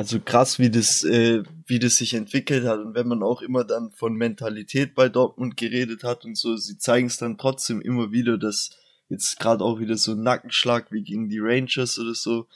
Also 0.00 0.18
krass, 0.18 0.58
wie 0.58 0.70
das, 0.70 1.04
äh, 1.04 1.42
wie 1.66 1.78
das 1.78 1.98
sich 1.98 2.14
entwickelt 2.14 2.64
hat. 2.64 2.80
Und 2.80 2.94
wenn 2.94 3.06
man 3.06 3.22
auch 3.22 3.42
immer 3.42 3.64
dann 3.64 3.90
von 3.90 4.14
Mentalität 4.14 4.94
bei 4.94 5.10
Dortmund 5.10 5.58
geredet 5.58 6.04
hat 6.04 6.24
und 6.24 6.38
so, 6.38 6.56
sie 6.56 6.78
zeigen 6.78 7.08
es 7.08 7.18
dann 7.18 7.36
trotzdem 7.36 7.82
immer 7.82 8.10
wieder, 8.10 8.38
dass 8.38 8.70
jetzt 9.10 9.38
gerade 9.38 9.62
auch 9.62 9.78
wieder 9.78 9.98
so 9.98 10.12
ein 10.12 10.22
Nackenschlag 10.22 10.90
wie 10.90 11.02
gegen 11.02 11.28
die 11.28 11.38
Rangers 11.38 11.98
oder 11.98 12.14
so, 12.14 12.46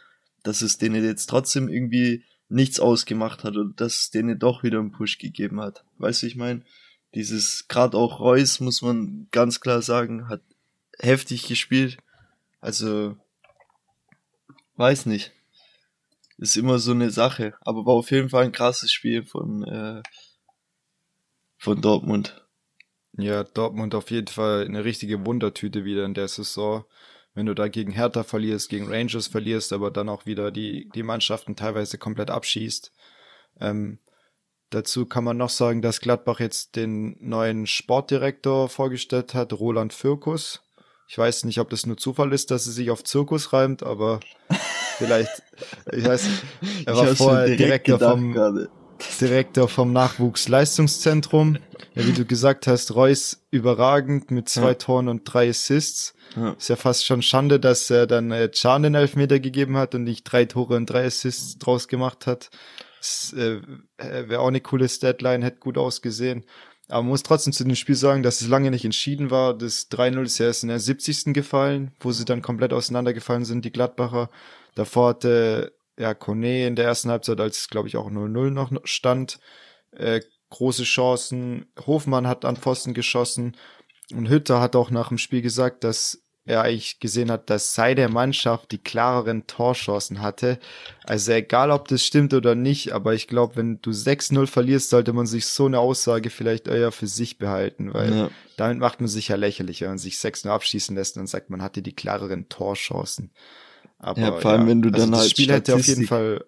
dass 0.42 0.62
es 0.62 0.78
denen 0.78 1.04
jetzt 1.04 1.26
trotzdem 1.26 1.68
irgendwie 1.68 2.24
nichts 2.48 2.80
ausgemacht 2.80 3.44
hat 3.44 3.58
oder 3.58 3.74
dass 3.76 3.98
es 3.98 4.10
denen 4.10 4.38
doch 4.38 4.62
wieder 4.62 4.78
einen 4.78 4.92
Push 4.92 5.18
gegeben 5.18 5.60
hat. 5.60 5.84
Weißt 5.98 6.22
du, 6.22 6.26
ich 6.28 6.36
meine, 6.36 6.62
dieses, 7.14 7.68
gerade 7.68 7.98
auch 7.98 8.20
Reus, 8.20 8.58
muss 8.60 8.80
man 8.80 9.26
ganz 9.32 9.60
klar 9.60 9.82
sagen, 9.82 10.30
hat 10.30 10.40
heftig 10.98 11.46
gespielt. 11.46 11.98
Also, 12.62 13.18
weiß 14.76 15.04
nicht. 15.04 15.34
Ist 16.36 16.56
immer 16.56 16.78
so 16.78 16.92
eine 16.92 17.10
Sache. 17.10 17.54
Aber 17.60 17.86
war 17.86 17.94
auf 17.94 18.10
jeden 18.10 18.28
Fall 18.28 18.44
ein 18.44 18.52
krasses 18.52 18.92
Spiel 18.92 19.24
von, 19.24 19.62
äh, 19.64 20.02
von 21.58 21.80
Dortmund. 21.80 22.44
Ja, 23.16 23.44
Dortmund 23.44 23.94
auf 23.94 24.10
jeden 24.10 24.26
Fall 24.26 24.64
eine 24.64 24.84
richtige 24.84 25.24
Wundertüte 25.24 25.84
wieder 25.84 26.04
in 26.04 26.14
der 26.14 26.28
Saison. 26.28 26.84
Wenn 27.34 27.46
du 27.46 27.54
da 27.54 27.68
gegen 27.68 27.92
Hertha 27.92 28.24
verlierst, 28.24 28.68
gegen 28.68 28.88
Rangers 28.88 29.28
verlierst, 29.28 29.72
aber 29.72 29.90
dann 29.90 30.08
auch 30.08 30.26
wieder 30.26 30.50
die, 30.50 30.88
die 30.94 31.02
Mannschaften 31.02 31.56
teilweise 31.56 31.98
komplett 31.98 32.30
abschießt. 32.30 32.92
Ähm, 33.60 33.98
dazu 34.70 35.06
kann 35.06 35.24
man 35.24 35.36
noch 35.36 35.50
sagen, 35.50 35.82
dass 35.82 36.00
Gladbach 36.00 36.40
jetzt 36.40 36.76
den 36.76 37.16
neuen 37.20 37.66
Sportdirektor 37.66 38.68
vorgestellt 38.68 39.34
hat, 39.34 39.52
Roland 39.52 39.92
Fürkus. 39.92 40.63
Ich 41.06 41.18
weiß 41.18 41.44
nicht, 41.44 41.60
ob 41.60 41.70
das 41.70 41.86
nur 41.86 41.96
Zufall 41.96 42.32
ist, 42.32 42.50
dass 42.50 42.66
es 42.66 42.74
sich 42.74 42.90
auf 42.90 43.04
Zirkus 43.04 43.52
reimt, 43.52 43.82
aber 43.82 44.20
vielleicht, 44.98 45.42
ich 45.92 46.04
weiß, 46.04 46.28
er 46.86 46.96
war 46.96 47.06
vorher 47.14 47.56
Direktor 47.56 47.98
vom, 47.98 48.32
gerade. 48.32 48.70
Direktor 49.20 49.68
vom 49.68 49.92
Nachwuchsleistungszentrum. 49.92 51.58
Ja, 51.94 52.06
wie 52.06 52.12
du 52.12 52.24
gesagt 52.24 52.66
hast, 52.66 52.94
Reus 52.94 53.44
überragend 53.50 54.30
mit 54.30 54.48
zwei 54.48 54.68
ja. 54.68 54.74
Toren 54.74 55.08
und 55.08 55.22
drei 55.24 55.50
Assists. 55.50 56.14
Ja. 56.36 56.52
Ist 56.52 56.68
ja 56.68 56.76
fast 56.76 57.04
schon 57.06 57.22
Schande, 57.22 57.60
dass 57.60 57.90
er 57.90 58.06
dann 58.06 58.30
äh, 58.32 58.48
Can 58.48 58.82
den 58.82 58.94
Elfmeter 58.94 59.38
gegeben 59.38 59.76
hat 59.76 59.94
und 59.94 60.04
nicht 60.04 60.24
drei 60.24 60.44
Tore 60.46 60.76
und 60.76 60.86
drei 60.86 61.06
Assists 61.06 61.58
draus 61.58 61.86
gemacht 61.86 62.26
hat. 62.26 62.50
Das 62.98 63.32
äh, 63.34 63.60
wäre 63.98 64.40
auch 64.40 64.48
eine 64.48 64.60
coole 64.60 64.88
Statline, 64.88 65.44
hätte 65.44 65.58
gut 65.60 65.76
ausgesehen. 65.78 66.44
Aber 66.88 67.02
man 67.02 67.10
muss 67.10 67.22
trotzdem 67.22 67.52
zu 67.52 67.64
dem 67.64 67.76
Spiel 67.76 67.94
sagen, 67.94 68.22
dass 68.22 68.40
es 68.40 68.48
lange 68.48 68.70
nicht 68.70 68.84
entschieden 68.84 69.30
war. 69.30 69.56
Das 69.56 69.90
3-0 69.90 70.22
ist 70.22 70.38
ja 70.38 70.46
erst 70.46 70.64
in 70.64 70.68
der 70.68 70.80
70. 70.80 71.32
gefallen, 71.32 71.92
wo 72.00 72.12
sie 72.12 72.24
dann 72.24 72.42
komplett 72.42 72.72
auseinandergefallen 72.72 73.44
sind, 73.44 73.64
die 73.64 73.72
Gladbacher. 73.72 74.28
Davor 74.74 75.10
hatte 75.10 75.72
ja 75.98 76.12
Kone 76.12 76.66
in 76.66 76.76
der 76.76 76.84
ersten 76.84 77.10
Halbzeit, 77.10 77.40
als 77.40 77.70
glaube 77.70 77.88
ich 77.88 77.96
auch 77.96 78.10
0-0 78.10 78.50
noch 78.50 78.70
stand, 78.84 79.38
äh, 79.92 80.20
große 80.50 80.84
Chancen. 80.84 81.66
Hofmann 81.86 82.26
hat 82.26 82.44
an 82.44 82.56
Pfosten 82.56 82.92
geschossen. 82.92 83.56
Und 84.12 84.28
Hütter 84.28 84.60
hat 84.60 84.76
auch 84.76 84.90
nach 84.90 85.08
dem 85.08 85.18
Spiel 85.18 85.40
gesagt, 85.40 85.84
dass 85.84 86.23
er 86.46 86.62
eigentlich 86.62 87.00
gesehen 87.00 87.30
hat, 87.30 87.48
dass 87.48 87.74
seine 87.74 88.08
Mannschaft 88.08 88.70
die 88.70 88.82
klareren 88.82 89.46
Torchancen 89.46 90.20
hatte. 90.20 90.58
Also 91.02 91.32
egal, 91.32 91.70
ob 91.70 91.88
das 91.88 92.04
stimmt 92.04 92.34
oder 92.34 92.54
nicht, 92.54 92.92
aber 92.92 93.14
ich 93.14 93.28
glaube, 93.28 93.56
wenn 93.56 93.80
du 93.80 93.90
6-0 93.90 94.46
verlierst, 94.46 94.90
sollte 94.90 95.14
man 95.14 95.26
sich 95.26 95.46
so 95.46 95.66
eine 95.66 95.78
Aussage 95.78 96.28
vielleicht 96.28 96.68
eher 96.68 96.92
für 96.92 97.06
sich 97.06 97.38
behalten, 97.38 97.94
weil 97.94 98.14
ja. 98.14 98.30
damit 98.58 98.78
macht 98.78 99.00
man 99.00 99.08
sich 99.08 99.28
ja 99.28 99.36
lächerlich, 99.36 99.80
wenn 99.80 99.88
man 99.88 99.98
sich 99.98 100.16
6-0 100.16 100.48
abschießen 100.50 100.94
lässt 100.94 101.16
und 101.16 101.28
sagt, 101.28 101.48
man 101.48 101.62
hatte 101.62 101.80
die 101.80 101.94
klareren 101.94 102.48
Torchancen. 102.50 103.32
Aber 103.98 104.20
ja, 104.20 104.32
vor 104.38 104.50
allem, 104.50 104.62
ja, 104.62 104.68
wenn 104.68 104.82
du 104.82 104.90
also 104.90 105.00
dann 105.00 105.12
das 105.12 105.20
halt 105.20 105.30
Spiel 105.30 105.50
hätte 105.50 105.74
auf 105.74 105.86
jeden 105.86 106.06
Fall 106.06 106.44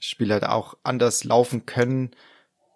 Spiel 0.00 0.32
halt 0.32 0.44
auch 0.44 0.78
anders 0.82 1.24
laufen 1.24 1.66
können, 1.66 2.10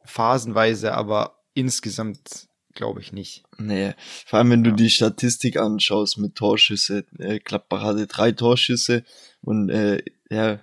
phasenweise, 0.04 0.94
aber 0.94 1.42
insgesamt 1.54 2.45
glaube 2.76 3.00
ich 3.00 3.12
nicht. 3.12 3.42
Nee, 3.58 3.94
vor 4.24 4.38
allem 4.38 4.50
wenn 4.50 4.64
du 4.64 4.72
die 4.72 4.90
Statistik 4.90 5.56
anschaust 5.56 6.18
mit 6.18 6.36
Torschüsse. 6.36 7.04
Äh, 7.18 7.40
Gladbach 7.40 7.82
hatte 7.82 8.06
drei 8.06 8.30
Torschüsse 8.30 9.04
und 9.40 9.70
äh, 9.70 10.02
ja, 10.30 10.60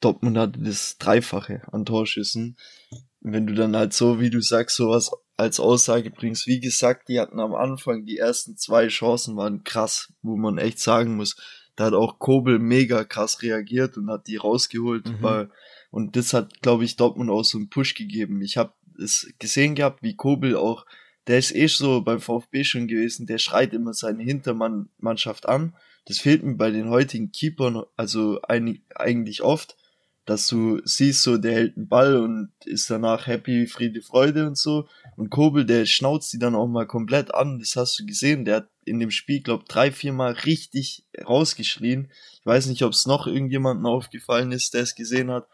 Dortmund 0.00 0.36
hatte 0.36 0.60
das 0.60 0.98
Dreifache 0.98 1.62
an 1.72 1.86
Torschüssen. 1.86 2.56
Wenn 3.20 3.46
du 3.46 3.54
dann 3.54 3.74
halt 3.74 3.94
so, 3.94 4.20
wie 4.20 4.28
du 4.28 4.42
sagst, 4.42 4.76
sowas 4.76 5.10
als 5.36 5.58
Aussage 5.58 6.10
bringst, 6.10 6.46
wie 6.46 6.60
gesagt, 6.60 7.08
die 7.08 7.18
hatten 7.18 7.40
am 7.40 7.54
Anfang 7.54 8.04
die 8.04 8.18
ersten 8.18 8.56
zwei 8.56 8.88
Chancen 8.88 9.36
waren 9.36 9.64
krass, 9.64 10.12
wo 10.22 10.36
man 10.36 10.58
echt 10.58 10.78
sagen 10.78 11.16
muss, 11.16 11.36
da 11.76 11.86
hat 11.86 11.94
auch 11.94 12.18
Kobel 12.18 12.58
mega 12.58 13.04
krass 13.04 13.42
reagiert 13.42 13.96
und 13.96 14.10
hat 14.10 14.26
die 14.28 14.36
rausgeholt, 14.36 15.06
mhm. 15.06 15.22
weil, 15.22 15.50
und 15.90 16.16
das 16.16 16.32
hat, 16.34 16.62
glaube 16.62 16.84
ich, 16.84 16.96
Dortmund 16.96 17.30
auch 17.30 17.42
so 17.42 17.58
einen 17.58 17.68
Push 17.68 17.94
gegeben. 17.94 18.42
Ich 18.42 18.56
habe 18.56 18.74
es 19.02 19.32
gesehen 19.38 19.74
gehabt, 19.74 20.02
wie 20.02 20.14
Kobel 20.14 20.56
auch 20.56 20.86
der 21.26 21.38
ist 21.38 21.54
eh 21.54 21.66
so 21.66 22.02
beim 22.02 22.20
VfB 22.20 22.64
schon 22.64 22.86
gewesen, 22.86 23.26
der 23.26 23.38
schreit 23.38 23.72
immer 23.72 23.94
seine 23.94 24.22
Hintermannschaft 24.22 25.48
an. 25.48 25.74
Das 26.06 26.18
fehlt 26.18 26.42
mir 26.42 26.54
bei 26.56 26.70
den 26.70 26.90
heutigen 26.90 27.32
Keepern 27.32 27.82
also 27.96 28.40
eigentlich 28.42 29.42
oft. 29.42 29.76
dass 30.26 30.46
du 30.46 30.80
siehst, 30.84 31.22
so 31.22 31.36
der 31.36 31.52
hält 31.52 31.76
einen 31.76 31.88
Ball 31.88 32.16
und 32.16 32.50
ist 32.64 32.88
danach 32.88 33.26
happy, 33.26 33.66
Friede, 33.66 34.00
Freude 34.00 34.46
und 34.46 34.56
so. 34.56 34.88
Und 35.16 35.30
Kobel, 35.30 35.66
der 35.66 35.84
schnauzt 35.84 36.32
die 36.32 36.38
dann 36.38 36.54
auch 36.54 36.66
mal 36.66 36.86
komplett 36.86 37.34
an. 37.34 37.58
Das 37.58 37.76
hast 37.76 37.98
du 37.98 38.06
gesehen. 38.06 38.44
Der 38.44 38.56
hat 38.56 38.68
in 38.84 39.00
dem 39.00 39.10
Spiel, 39.10 39.42
glaub, 39.42 39.68
drei, 39.68 39.92
vier 39.92 40.12
Mal 40.12 40.32
richtig 40.32 41.04
rausgeschrien. 41.22 42.10
Ich 42.40 42.46
weiß 42.46 42.66
nicht, 42.66 42.82
ob 42.82 42.92
es 42.92 43.06
noch 43.06 43.26
irgendjemandem 43.26 43.86
aufgefallen 43.86 44.52
ist, 44.52 44.72
der 44.72 44.82
es 44.82 44.94
gesehen 44.94 45.30
hat. 45.30 45.46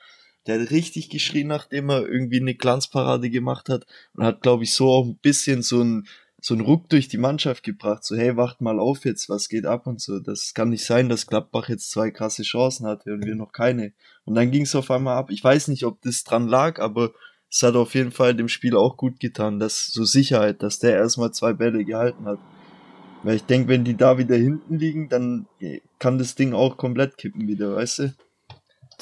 Der 0.47 0.61
hat 0.61 0.71
richtig 0.71 1.11
geschrien, 1.11 1.49
nachdem 1.49 1.91
er 1.91 2.07
irgendwie 2.09 2.41
eine 2.41 2.55
Glanzparade 2.55 3.31
gemacht 3.31 3.69
hat 3.69 3.87
und 4.15 4.25
hat, 4.25 4.43
glaube 4.43 4.65
ich, 4.65 4.73
so 4.75 4.89
auch 4.89 5.07
ein 5.07 5.19
bisschen 5.19 5.63
so 5.63 5.83
ein 5.83 6.07
so 6.43 6.55
einen 6.55 6.65
Ruck 6.65 6.89
durch 6.89 7.09
die 7.09 7.19
Mannschaft 7.19 7.63
gebracht, 7.63 8.05
so 8.05 8.17
hey, 8.17 8.37
wacht 8.37 8.61
mal 8.61 8.79
auf 8.79 9.05
jetzt, 9.05 9.29
was 9.29 9.49
geht 9.49 9.67
ab 9.67 9.87
und 9.87 10.01
so. 10.01 10.21
Das 10.21 10.55
kann 10.55 10.71
nicht 10.71 10.85
sein, 10.85 11.09
dass 11.09 11.27
Gladbach 11.27 11.69
jetzt 11.69 11.91
zwei 11.91 12.11
krasse 12.11 12.43
Chancen 12.43 12.87
hatte 12.87 13.13
und 13.13 13.27
wir 13.27 13.35
noch 13.35 13.53
keine. 13.53 13.93
Und 14.25 14.35
dann 14.37 14.51
ging 14.51 14.63
es 14.63 14.75
auf 14.75 14.91
einmal 14.91 15.17
ab. 15.17 15.31
Ich 15.31 15.45
weiß 15.45 15.69
nicht, 15.69 15.85
ob 15.85 16.01
das 16.03 16.25
dran 16.25 16.49
lag, 16.49 16.81
aber 16.81 17.13
es 17.51 17.63
hat 17.63 17.75
auf 17.75 17.95
jeden 17.95 18.13
Fall 18.13 18.35
dem 18.35 18.49
Spiel 18.49 18.77
auch 18.77 18.97
gut 18.97 19.21
getan, 19.21 19.59
dass 19.59 19.89
so 19.89 20.05
Sicherheit, 20.05 20.63
dass 20.63 20.79
der 20.79 20.95
erstmal 20.95 21.33
zwei 21.33 21.53
Bälle 21.53 21.85
gehalten 21.85 22.25
hat. 22.25 22.39
Weil 23.23 23.37
ich 23.37 23.45
denke, 23.45 23.69
wenn 23.69 23.85
die 23.85 23.97
da 23.97 24.17
wieder 24.17 24.37
hinten 24.37 24.79
liegen, 24.79 25.09
dann 25.11 25.47
kann 25.99 26.17
das 26.17 26.37
Ding 26.37 26.55
auch 26.55 26.79
komplett 26.79 27.19
kippen 27.19 27.49
wieder, 27.49 27.77
weißt 27.77 27.99
du? 27.99 28.15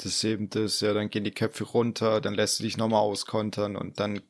Das 0.03 0.13
ist 0.13 0.23
eben 0.23 0.49
das, 0.49 0.79
ja, 0.79 0.93
dann 0.93 1.09
gehen 1.09 1.23
die 1.23 1.31
Köpfe 1.31 1.65
runter, 1.65 2.21
dann 2.21 2.33
lässt 2.33 2.59
du 2.59 2.63
dich 2.63 2.77
nochmal 2.77 3.01
auskontern 3.01 3.75
und 3.75 3.99
dann 3.99 4.21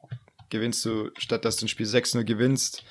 gewinnst 0.49 0.83
du, 0.85 1.11
statt 1.17 1.45
dass 1.45 1.57
du 1.57 1.65
ein 1.65 1.69
Spiel 1.69 1.85
6-0 1.85 2.23
gewinnst, 2.23 2.83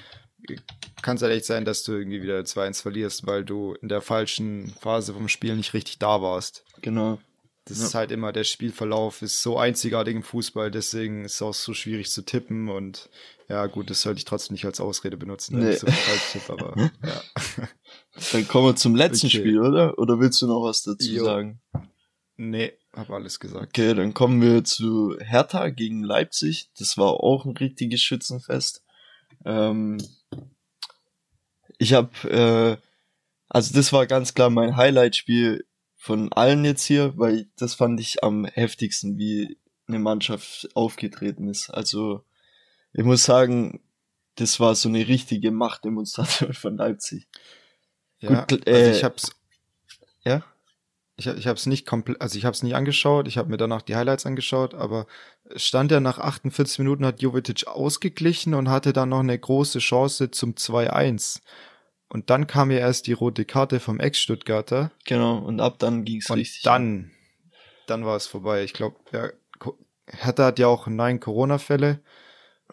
kann 1.03 1.17
es 1.17 1.23
halt 1.23 1.33
echt 1.33 1.45
sein, 1.45 1.65
dass 1.65 1.83
du 1.83 1.93
irgendwie 1.93 2.23
wieder 2.23 2.39
2-1 2.39 2.83
verlierst, 2.83 3.27
weil 3.27 3.45
du 3.45 3.75
in 3.83 3.89
der 3.89 4.01
falschen 4.01 4.73
Phase 4.81 5.13
vom 5.13 5.29
Spiel 5.29 5.57
nicht 5.57 5.75
richtig 5.75 5.99
da 5.99 6.23
warst. 6.23 6.65
Genau. 6.81 7.19
Das 7.65 7.81
ja. 7.81 7.87
ist 7.87 7.95
halt 7.95 8.13
immer, 8.13 8.33
der 8.33 8.45
Spielverlauf 8.45 9.21
ist 9.21 9.43
so 9.43 9.59
einzigartig 9.59 10.15
im 10.15 10.23
Fußball, 10.23 10.71
deswegen 10.71 11.25
ist 11.25 11.35
es 11.35 11.43
auch 11.43 11.53
so 11.53 11.75
schwierig 11.75 12.11
zu 12.11 12.23
tippen 12.23 12.69
und 12.69 13.11
ja, 13.49 13.67
gut, 13.67 13.91
das 13.91 14.03
sollte 14.03 14.19
ich 14.19 14.25
trotzdem 14.25 14.55
nicht 14.55 14.65
als 14.65 14.81
Ausrede 14.81 15.17
benutzen, 15.17 15.59
nee. 15.59 15.73
ich 15.73 15.81
so 15.81 15.87
tippe, 16.33 16.53
aber 16.53 16.75
ja. 17.05 17.23
Dann 18.33 18.49
kommen 18.49 18.69
wir 18.69 18.77
zum 18.77 18.95
letzten 18.95 19.27
okay. 19.27 19.39
Spiel, 19.39 19.61
oder? 19.61 19.99
Oder 19.99 20.19
willst 20.19 20.41
du 20.41 20.47
noch 20.47 20.63
was 20.63 20.83
dazu 20.83 21.11
jo. 21.11 21.25
sagen? 21.25 21.61
Nee, 22.41 22.73
hab 22.93 23.11
alles 23.11 23.41
gesagt. 23.41 23.67
Okay, 23.67 23.95
dann 23.95 24.15
kommen 24.15 24.41
wir 24.41 24.63
zu 24.63 25.19
Hertha 25.19 25.71
gegen 25.71 26.05
Leipzig. 26.05 26.71
Das 26.79 26.97
war 26.97 27.15
auch 27.15 27.45
ein 27.45 27.57
richtiges 27.57 28.01
Schützenfest. 28.01 28.85
Ähm, 29.45 29.99
ich 31.79 31.95
habe, 31.95 32.11
äh, 32.31 32.77
also 33.49 33.75
das 33.75 33.93
war 33.93 34.07
ganz 34.07 34.35
klar 34.35 34.51
mein 34.51 34.77
Highlight-Spiel 34.77 35.67
von 35.97 36.33
allen 36.33 36.65
jetzt 36.65 36.85
hier, 36.85 37.19
weil 37.19 37.49
das 37.57 37.75
fand 37.75 37.99
ich 37.99 38.23
am 38.23 38.45
heftigsten, 38.45 39.19
wie 39.19 39.59
eine 39.89 39.99
Mannschaft 39.99 40.69
aufgetreten 40.77 41.49
ist. 41.49 41.71
Also 41.71 42.23
ich 42.93 43.05
muss 43.05 43.25
sagen, 43.25 43.81
das 44.37 44.61
war 44.61 44.77
so 44.77 44.89
eine 44.89 45.09
richtige 45.09 45.51
Machtdemonstration 45.51 46.53
von 46.55 46.77
Leipzig. 46.77 47.27
Ja, 48.21 48.45
Gut, 48.45 48.65
äh, 48.69 48.75
also 48.75 48.91
ich 48.93 49.03
hab's. 49.03 49.27
Ja? 49.29 49.38
Ich, 51.19 51.27
ich 51.27 51.47
habe 51.49 51.57
es 51.57 51.67
nicht 51.67 51.85
komplett, 51.85 52.21
also 52.23 52.39
ich 52.39 52.45
habe 52.45 52.55
es 52.55 52.63
nicht 52.63 52.77
angeschaut, 52.77 53.27
ich 53.27 53.39
habe 53.39 53.51
mir 53.51 53.57
danach 53.57 53.83
die 53.83 53.97
Highlights 53.97 54.25
angeschaut, 54.25 54.75
aber 54.75 55.07
stand 55.57 55.91
ja 55.91 55.99
nach 55.99 56.19
48 56.19 56.79
Minuten 56.79 57.05
hat 57.05 57.21
Jovetic 57.21 57.67
ausgeglichen 57.67 58.55
und 58.55 58.71
hatte 58.71 58.93
dann 58.93 59.09
noch 59.09 59.21
eine 59.21 59.39
große 59.39 59.81
Chance 59.81 60.31
zum 60.31 60.55
2-1. 60.55 61.41
Und 62.09 62.31
dann 62.31 62.47
kam 62.47 62.71
ja 62.71 62.79
erst 62.79 63.07
die 63.07 63.13
rote 63.13 63.45
Karte 63.45 63.81
vom 63.81 64.01
Ex-Stuttgarter. 64.01 64.93
Genau, 65.05 65.39
und 65.39 65.61
ab 65.61 65.79
dann 65.79 66.05
ging 66.05 66.21
es 66.21 66.31
richtig. 66.31 66.63
Dann, 66.63 67.11
dann 67.87 68.07
war 68.07 68.17
es 68.17 68.27
vorbei. 68.27 68.63
Ich 68.63 68.73
glaube, 68.73 68.97
ja, 69.13 69.29
Hertha 70.07 70.47
hat 70.47 70.59
ja 70.59 70.69
auch 70.69 70.87
neun 70.87 71.21
Corona-Fälle 71.21 72.01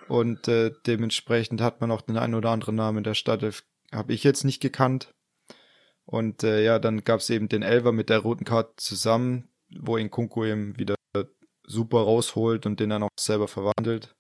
und 0.08 0.48
äh, 0.48 0.72
dementsprechend 0.86 1.62
hat 1.62 1.82
man 1.82 1.92
auch 1.92 2.02
den 2.02 2.18
einen 2.18 2.36
oder 2.36 2.52
anderen 2.52 2.76
Namen 2.76 3.00
in 3.00 3.04
der 3.04 3.14
Stadt, 3.14 3.44
habe 3.92 4.14
ich 4.14 4.24
jetzt 4.24 4.44
nicht 4.44 4.62
gekannt. 4.62 5.14
Und 6.06 6.44
äh, 6.44 6.64
ja, 6.64 6.80
dann 6.80 7.04
gab 7.04 7.20
es 7.20 7.30
eben 7.30 7.50
den 7.50 7.64
Elver 7.64 7.92
mit 7.92 8.10
der 8.10 8.20
roten 8.20 8.46
Karte 8.46 8.74
zusammen, 8.78 9.50
wo 9.70 9.98
ihn 9.98 10.12
Kunku 10.12 10.46
eben 10.46 10.78
wieder 10.78 10.96
super 11.68 12.00
rausholt 12.00 12.66
und 12.66 12.80
den 12.80 12.90
dann 12.90 13.04
auch 13.04 13.10
selber 13.20 13.48
verwandelt. 13.48 14.16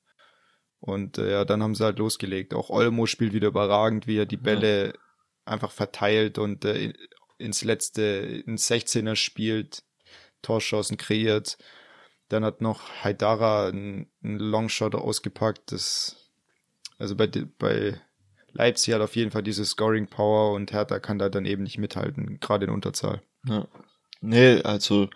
Und 0.79 1.17
äh, 1.17 1.31
ja, 1.31 1.45
dann 1.45 1.63
haben 1.63 1.75
sie 1.75 1.83
halt 1.83 1.99
losgelegt. 1.99 2.53
Auch 2.53 2.69
Olmo 2.69 3.05
spielt 3.05 3.33
wieder 3.33 3.47
überragend, 3.47 4.07
wie 4.07 4.17
er 4.17 4.25
die 4.25 4.38
Bälle 4.38 4.88
ja. 4.88 4.93
einfach 5.45 5.71
verteilt 5.71 6.38
und 6.38 6.65
äh, 6.65 6.93
ins 7.38 7.63
letzte, 7.63 8.03
ins 8.45 8.69
16er 8.69 9.15
spielt, 9.15 9.83
Torschancen 10.41 10.97
kreiert. 10.97 11.57
Dann 12.29 12.43
hat 12.43 12.61
noch 12.61 13.03
Haidara 13.03 13.67
einen, 13.67 14.11
einen 14.23 14.39
Longshot 14.39 14.95
ausgepackt. 14.95 15.71
Das, 15.71 16.31
also 16.97 17.15
bei, 17.15 17.27
bei 17.27 17.99
Leipzig 18.56 18.93
hat 18.93 19.01
auf 19.01 19.16
jeden 19.16 19.32
Fall 19.32 19.43
diese 19.43 19.66
Scoring 19.66 20.08
Power 20.08 20.53
und 20.53 20.72
Hertha 20.72 20.99
kann 20.99 21.20
da 21.20 21.28
dann 21.28 21.45
eben 21.45 21.64
nicht 21.64 21.78
mithalten, 21.78 22.39
gerade 22.39 22.66
in 22.66 22.72
Unterzahl. 22.72 23.22
Ja. 23.45 23.68
Nee, 24.22 24.62
also 24.62 25.10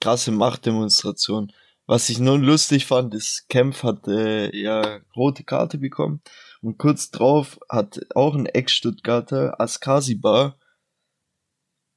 krasse 0.00 0.32
Machtdemonstration. 0.32 1.52
Was 1.86 2.08
ich 2.08 2.18
nun 2.18 2.42
lustig 2.42 2.86
fand, 2.86 3.14
ist, 3.14 3.48
Kempf 3.48 3.84
hat 3.84 4.08
äh, 4.08 4.54
ja 4.56 5.00
rote 5.16 5.44
Karte 5.44 5.78
bekommen 5.78 6.22
und 6.60 6.78
kurz 6.78 7.10
drauf 7.10 7.60
hat 7.68 8.00
auch 8.14 8.34
ein 8.34 8.46
Ex-Stuttgarter, 8.46 9.60
Askasibar, 9.60 10.58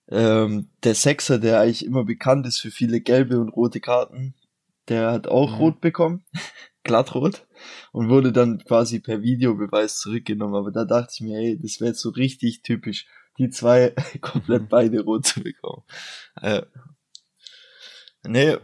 ähm, 0.09 0.69
der 0.83 0.93
Sechser, 0.93 1.39
der 1.39 1.61
eigentlich 1.61 1.83
immer 1.83 2.05
bekannt 2.05 2.45
ist 2.45 2.59
für 2.59 2.71
viele 2.71 3.01
gelbe 3.01 3.39
und 3.39 3.49
rote 3.49 3.79
Karten, 3.79 4.35
der 4.87 5.11
hat 5.11 5.27
auch 5.27 5.53
mhm. 5.53 5.57
rot 5.57 5.81
bekommen 5.81 6.25
glattrot 6.85 7.45
und 7.91 8.07
wurde 8.07 8.31
dann 8.31 8.63
quasi 8.63 8.99
per 8.99 9.21
Videobeweis 9.21 9.99
zurückgenommen. 9.99 10.55
Aber 10.55 10.71
da 10.71 10.85
dachte 10.85 11.11
ich 11.13 11.21
mir, 11.21 11.37
ey, 11.37 11.59
das 11.61 11.81
wäre 11.81 11.93
so 11.93 12.09
richtig 12.09 12.61
typisch, 12.61 13.07
die 13.37 13.49
zwei 13.49 13.89
komplett 14.21 14.63
mhm. 14.63 14.67
beide 14.69 15.01
rot 15.01 15.25
zu 15.25 15.41
bekommen. 15.41 15.83
Äh, 16.41 16.61
nee, 18.23 18.55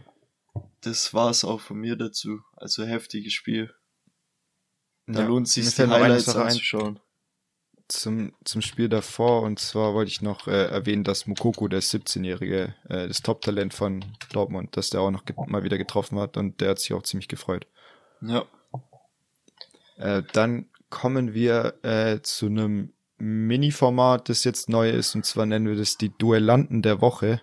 das 0.80 1.12
war's 1.12 1.44
auch 1.44 1.60
von 1.60 1.78
mir 1.78 1.96
dazu. 1.96 2.40
Also 2.56 2.84
heftiges 2.84 3.34
Spiel. 3.34 3.74
Da 5.06 5.20
ja, 5.20 5.26
lohnt 5.26 5.48
sich 5.48 5.74
die 5.74 5.82
Highlights 5.82 6.34
anzuschauen. 6.34 7.00
Zum, 7.88 8.32
zum 8.44 8.62
Spiel 8.62 8.88
davor, 8.88 9.42
und 9.42 9.58
zwar 9.58 9.92
wollte 9.92 10.10
ich 10.10 10.22
noch 10.22 10.46
äh, 10.46 10.66
erwähnen, 10.66 11.04
dass 11.04 11.26
Mukoko, 11.26 11.68
der 11.68 11.82
17-Jährige, 11.82 12.74
äh, 12.88 13.08
das 13.08 13.20
Top-Talent 13.20 13.74
von 13.74 14.04
Dortmund, 14.32 14.76
dass 14.76 14.90
der 14.90 15.02
auch 15.02 15.10
noch 15.10 15.24
mal 15.46 15.62
wieder 15.62 15.76
getroffen 15.76 16.18
hat 16.18 16.38
und 16.38 16.60
der 16.60 16.70
hat 16.70 16.78
sich 16.78 16.94
auch 16.94 17.02
ziemlich 17.02 17.28
gefreut. 17.28 17.66
Ja. 18.22 18.46
Äh, 19.96 20.22
dann 20.32 20.66
kommen 20.90 21.34
wir 21.34 21.74
äh, 21.82 22.20
zu 22.22 22.46
einem 22.46 22.92
Mini-Format, 23.18 24.28
das 24.28 24.44
jetzt 24.44 24.68
neu 24.68 24.90
ist, 24.90 25.14
und 25.14 25.24
zwar 25.24 25.46
nennen 25.46 25.66
wir 25.66 25.76
das 25.76 25.96
die 25.96 26.16
Duellanten 26.16 26.82
der 26.82 27.00
Woche. 27.00 27.40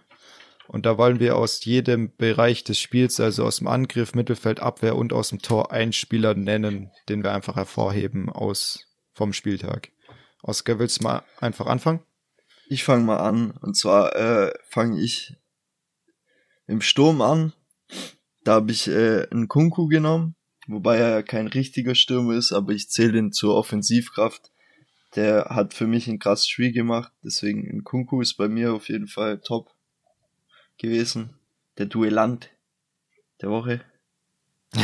Und 0.67 0.85
da 0.85 0.97
wollen 0.97 1.19
wir 1.19 1.35
aus 1.35 1.65
jedem 1.65 2.15
Bereich 2.15 2.63
des 2.63 2.79
Spiels, 2.79 3.19
also 3.19 3.43
aus 3.45 3.57
dem 3.57 3.67
Angriff, 3.67 4.13
Mittelfeld, 4.13 4.59
Abwehr 4.59 4.95
und 4.95 5.13
aus 5.13 5.29
dem 5.29 5.39
Tor 5.39 5.71
einen 5.71 5.93
Spieler 5.93 6.35
nennen, 6.35 6.91
den 7.09 7.23
wir 7.23 7.33
einfach 7.33 7.55
hervorheben 7.55 8.29
aus 8.29 8.85
vom 9.13 9.33
Spieltag. 9.33 9.91
Oskar, 10.43 10.77
willst 10.77 10.99
du 10.99 11.05
mal 11.05 11.23
einfach 11.39 11.65
anfangen? 11.65 12.01
Ich 12.67 12.83
fange 12.83 13.03
mal 13.03 13.17
an. 13.17 13.51
Und 13.61 13.75
zwar 13.75 14.15
äh, 14.15 14.53
fange 14.69 15.01
ich 15.01 15.35
im 16.67 16.81
Sturm 16.81 17.21
an. 17.21 17.51
Da 18.43 18.53
habe 18.53 18.71
ich 18.71 18.87
äh, 18.87 19.27
einen 19.31 19.47
Kunku 19.47 19.87
genommen 19.87 20.35
wobei 20.69 20.97
er 20.97 21.09
ja 21.09 21.21
kein 21.21 21.47
richtiger 21.47 21.95
Stürmer 21.95 22.35
ist, 22.35 22.51
aber 22.51 22.71
ich 22.73 22.89
zähle 22.89 23.17
ihn 23.17 23.31
zur 23.31 23.55
Offensivkraft. 23.55 24.51
Der 25.15 25.45
hat 25.49 25.73
für 25.73 25.87
mich 25.87 26.07
ein 26.07 26.19
krasses 26.19 26.47
Spiel 26.47 26.71
gemacht, 26.71 27.11
deswegen 27.23 27.83
Kunku 27.83 28.21
ist 28.21 28.35
bei 28.35 28.47
mir 28.47 28.73
auf 28.73 28.89
jeden 28.89 29.07
Fall 29.07 29.39
top 29.39 29.71
gewesen. 30.77 31.31
Der 31.77 31.87
Duellant 31.87 32.49
der 33.41 33.49
Woche. 33.49 33.81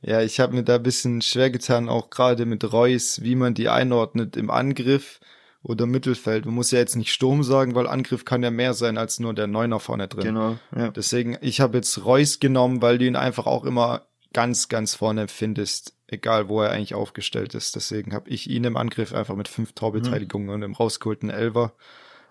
Ja, 0.00 0.22
ich 0.22 0.38
habe 0.38 0.54
mir 0.54 0.62
da 0.62 0.76
ein 0.76 0.82
bisschen 0.82 1.22
schwer 1.22 1.50
getan, 1.50 1.88
auch 1.88 2.08
gerade 2.08 2.46
mit 2.46 2.72
Reus, 2.72 3.20
wie 3.22 3.34
man 3.34 3.54
die 3.54 3.68
einordnet 3.68 4.36
im 4.36 4.48
Angriff 4.48 5.18
oder 5.62 5.86
Mittelfeld. 5.86 6.46
Man 6.46 6.54
muss 6.54 6.70
ja 6.70 6.78
jetzt 6.78 6.96
nicht 6.96 7.12
Sturm 7.12 7.42
sagen, 7.42 7.74
weil 7.74 7.86
Angriff 7.86 8.24
kann 8.24 8.42
ja 8.42 8.50
mehr 8.50 8.74
sein 8.74 8.96
als 8.96 9.18
nur 9.18 9.34
der 9.34 9.48
Neuner 9.48 9.80
vorne 9.80 10.06
drin. 10.08 10.24
Genau. 10.24 10.58
Ja. 10.74 10.90
Deswegen, 10.90 11.36
ich 11.40 11.60
habe 11.60 11.78
jetzt 11.78 12.04
Reus 12.04 12.38
genommen, 12.38 12.80
weil 12.80 12.98
du 12.98 13.06
ihn 13.06 13.16
einfach 13.16 13.46
auch 13.46 13.64
immer 13.64 14.07
ganz, 14.32 14.68
ganz 14.68 14.94
vorne 14.94 15.28
findest, 15.28 15.94
egal 16.06 16.48
wo 16.48 16.62
er 16.62 16.70
eigentlich 16.70 16.94
aufgestellt 16.94 17.54
ist. 17.54 17.76
Deswegen 17.76 18.12
habe 18.12 18.28
ich 18.30 18.48
ihn 18.48 18.64
im 18.64 18.76
Angriff 18.76 19.12
einfach 19.12 19.36
mit 19.36 19.48
fünf 19.48 19.72
Torbeteiligungen 19.72 20.48
mhm. 20.48 20.54
und 20.54 20.62
im 20.62 20.74
rausgeholten 20.74 21.30
Elver. 21.30 21.74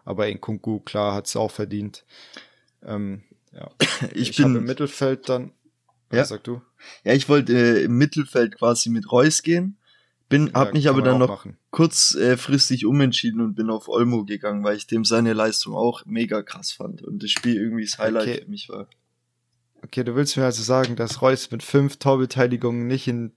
Aber 0.06 0.28
in 0.28 0.40
Kunku, 0.40 0.80
klar, 0.80 1.14
hat 1.14 1.28
es 1.28 1.36
auch 1.36 1.52
verdient. 1.52 2.06
Ähm, 2.84 3.24
ja. 3.52 3.70
Ich, 4.14 4.30
ich 4.30 4.38
bin 4.38 4.56
im 4.56 4.64
Mittelfeld 4.66 5.28
dann. 5.28 5.52
Ja, 6.12 6.24
sag 6.24 6.44
du? 6.44 6.62
Ja, 7.04 7.14
ich 7.14 7.28
wollte 7.28 7.54
äh, 7.54 7.84
im 7.84 7.98
Mittelfeld 7.98 8.58
quasi 8.58 8.90
mit 8.90 9.12
Reus 9.12 9.42
gehen. 9.42 9.78
Bin, 10.30 10.48
ja, 10.48 10.54
hab 10.54 10.74
mich 10.74 10.90
aber 10.90 11.02
dann 11.02 11.20
noch 11.20 11.46
kurzfristig 11.72 12.84
äh, 12.84 12.86
umentschieden 12.86 13.40
und 13.40 13.56
bin 13.56 13.70
auf 13.70 13.88
Olmo 13.88 14.26
gegangen, 14.26 14.64
weil 14.64 14.76
ich 14.76 14.86
dem 14.86 15.06
seine 15.06 15.34
Leistung 15.34 15.74
auch 15.74 16.06
mega 16.06 16.44
krass 16.44 16.72
fand 16.72 17.02
und 17.02 17.24
das 17.24 17.32
Spiel 17.32 17.56
irgendwie 17.56 17.86
das 17.86 17.98
Highlight 17.98 18.28
okay. 18.28 18.42
für 18.44 18.50
mich 18.50 18.68
war. 18.68 18.88
Okay, 19.84 20.04
du 20.04 20.16
willst 20.16 20.38
mir 20.38 20.46
also 20.46 20.64
sagen, 20.64 20.96
dass 20.96 21.22
Reus 21.22 21.52
mit 21.52 21.64
fünf 21.64 21.98
Torbeteiligungen 21.98 22.88
nicht 22.88 23.08
in 23.08 23.32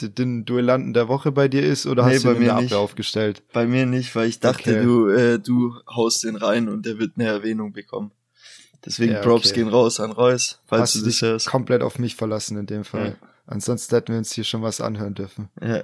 den 0.00 0.44
Duellanten 0.44 0.92
der 0.92 1.08
Woche 1.08 1.32
bei 1.32 1.48
dir 1.48 1.62
ist 1.62 1.86
oder 1.86 2.06
nee, 2.06 2.14
hast 2.14 2.24
du 2.24 2.30
ihn 2.30 2.36
in 2.36 2.44
der 2.44 2.56
Abwehr 2.56 2.78
aufgestellt? 2.78 3.42
Bei 3.52 3.66
mir 3.66 3.86
nicht, 3.86 4.14
weil 4.14 4.28
ich 4.28 4.40
dachte, 4.40 4.70
okay. 4.70 4.82
du, 4.82 5.08
äh, 5.08 5.38
du 5.38 5.74
haust 5.88 6.24
den 6.24 6.36
rein 6.36 6.68
und 6.68 6.84
der 6.84 6.98
wird 6.98 7.12
eine 7.16 7.26
Erwähnung 7.26 7.72
bekommen. 7.72 8.10
Deswegen 8.84 9.14
ja, 9.14 9.22
Props 9.22 9.50
okay. 9.50 9.60
gehen 9.60 9.68
raus 9.68 9.98
an 9.98 10.12
Reus, 10.12 10.60
falls 10.66 10.82
hast 10.82 10.96
du 10.96 11.02
dich 11.02 11.22
hörst. 11.22 11.46
komplett 11.46 11.82
auf 11.82 11.98
mich 11.98 12.14
verlassen 12.14 12.56
in 12.58 12.66
dem 12.66 12.84
Fall. 12.84 13.16
Ja. 13.20 13.28
Ansonsten 13.46 13.94
hätten 13.94 14.12
wir 14.12 14.18
uns 14.18 14.32
hier 14.32 14.44
schon 14.44 14.62
was 14.62 14.80
anhören 14.80 15.14
dürfen. 15.14 15.48
Ja. 15.60 15.82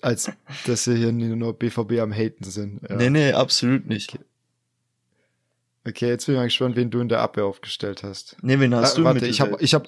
Als 0.00 0.30
dass 0.66 0.86
wir 0.86 0.96
hier 0.96 1.12
nur 1.12 1.56
BVB 1.56 2.00
am 2.00 2.12
Haten 2.12 2.44
sind. 2.44 2.80
Ja. 2.88 2.96
Nee, 2.96 3.10
nee, 3.10 3.32
absolut 3.32 3.86
nicht. 3.86 4.14
Okay. 4.14 4.24
Okay. 5.86 6.08
jetzt 6.08 6.26
bin 6.26 6.34
ich 6.34 6.38
mal 6.38 6.44
gespannt, 6.44 6.76
wen 6.76 6.90
du 6.90 7.00
in 7.00 7.08
der 7.08 7.20
Abwehr 7.20 7.44
aufgestellt 7.44 8.02
hast. 8.02 8.36
Nee, 8.42 8.58
wen 8.60 8.74
hast 8.74 8.94
ah, 8.94 8.96
du? 8.96 9.04
Warte, 9.04 9.26
ich 9.26 9.40
habe 9.40 9.56
ich 9.60 9.74
hab, 9.74 9.86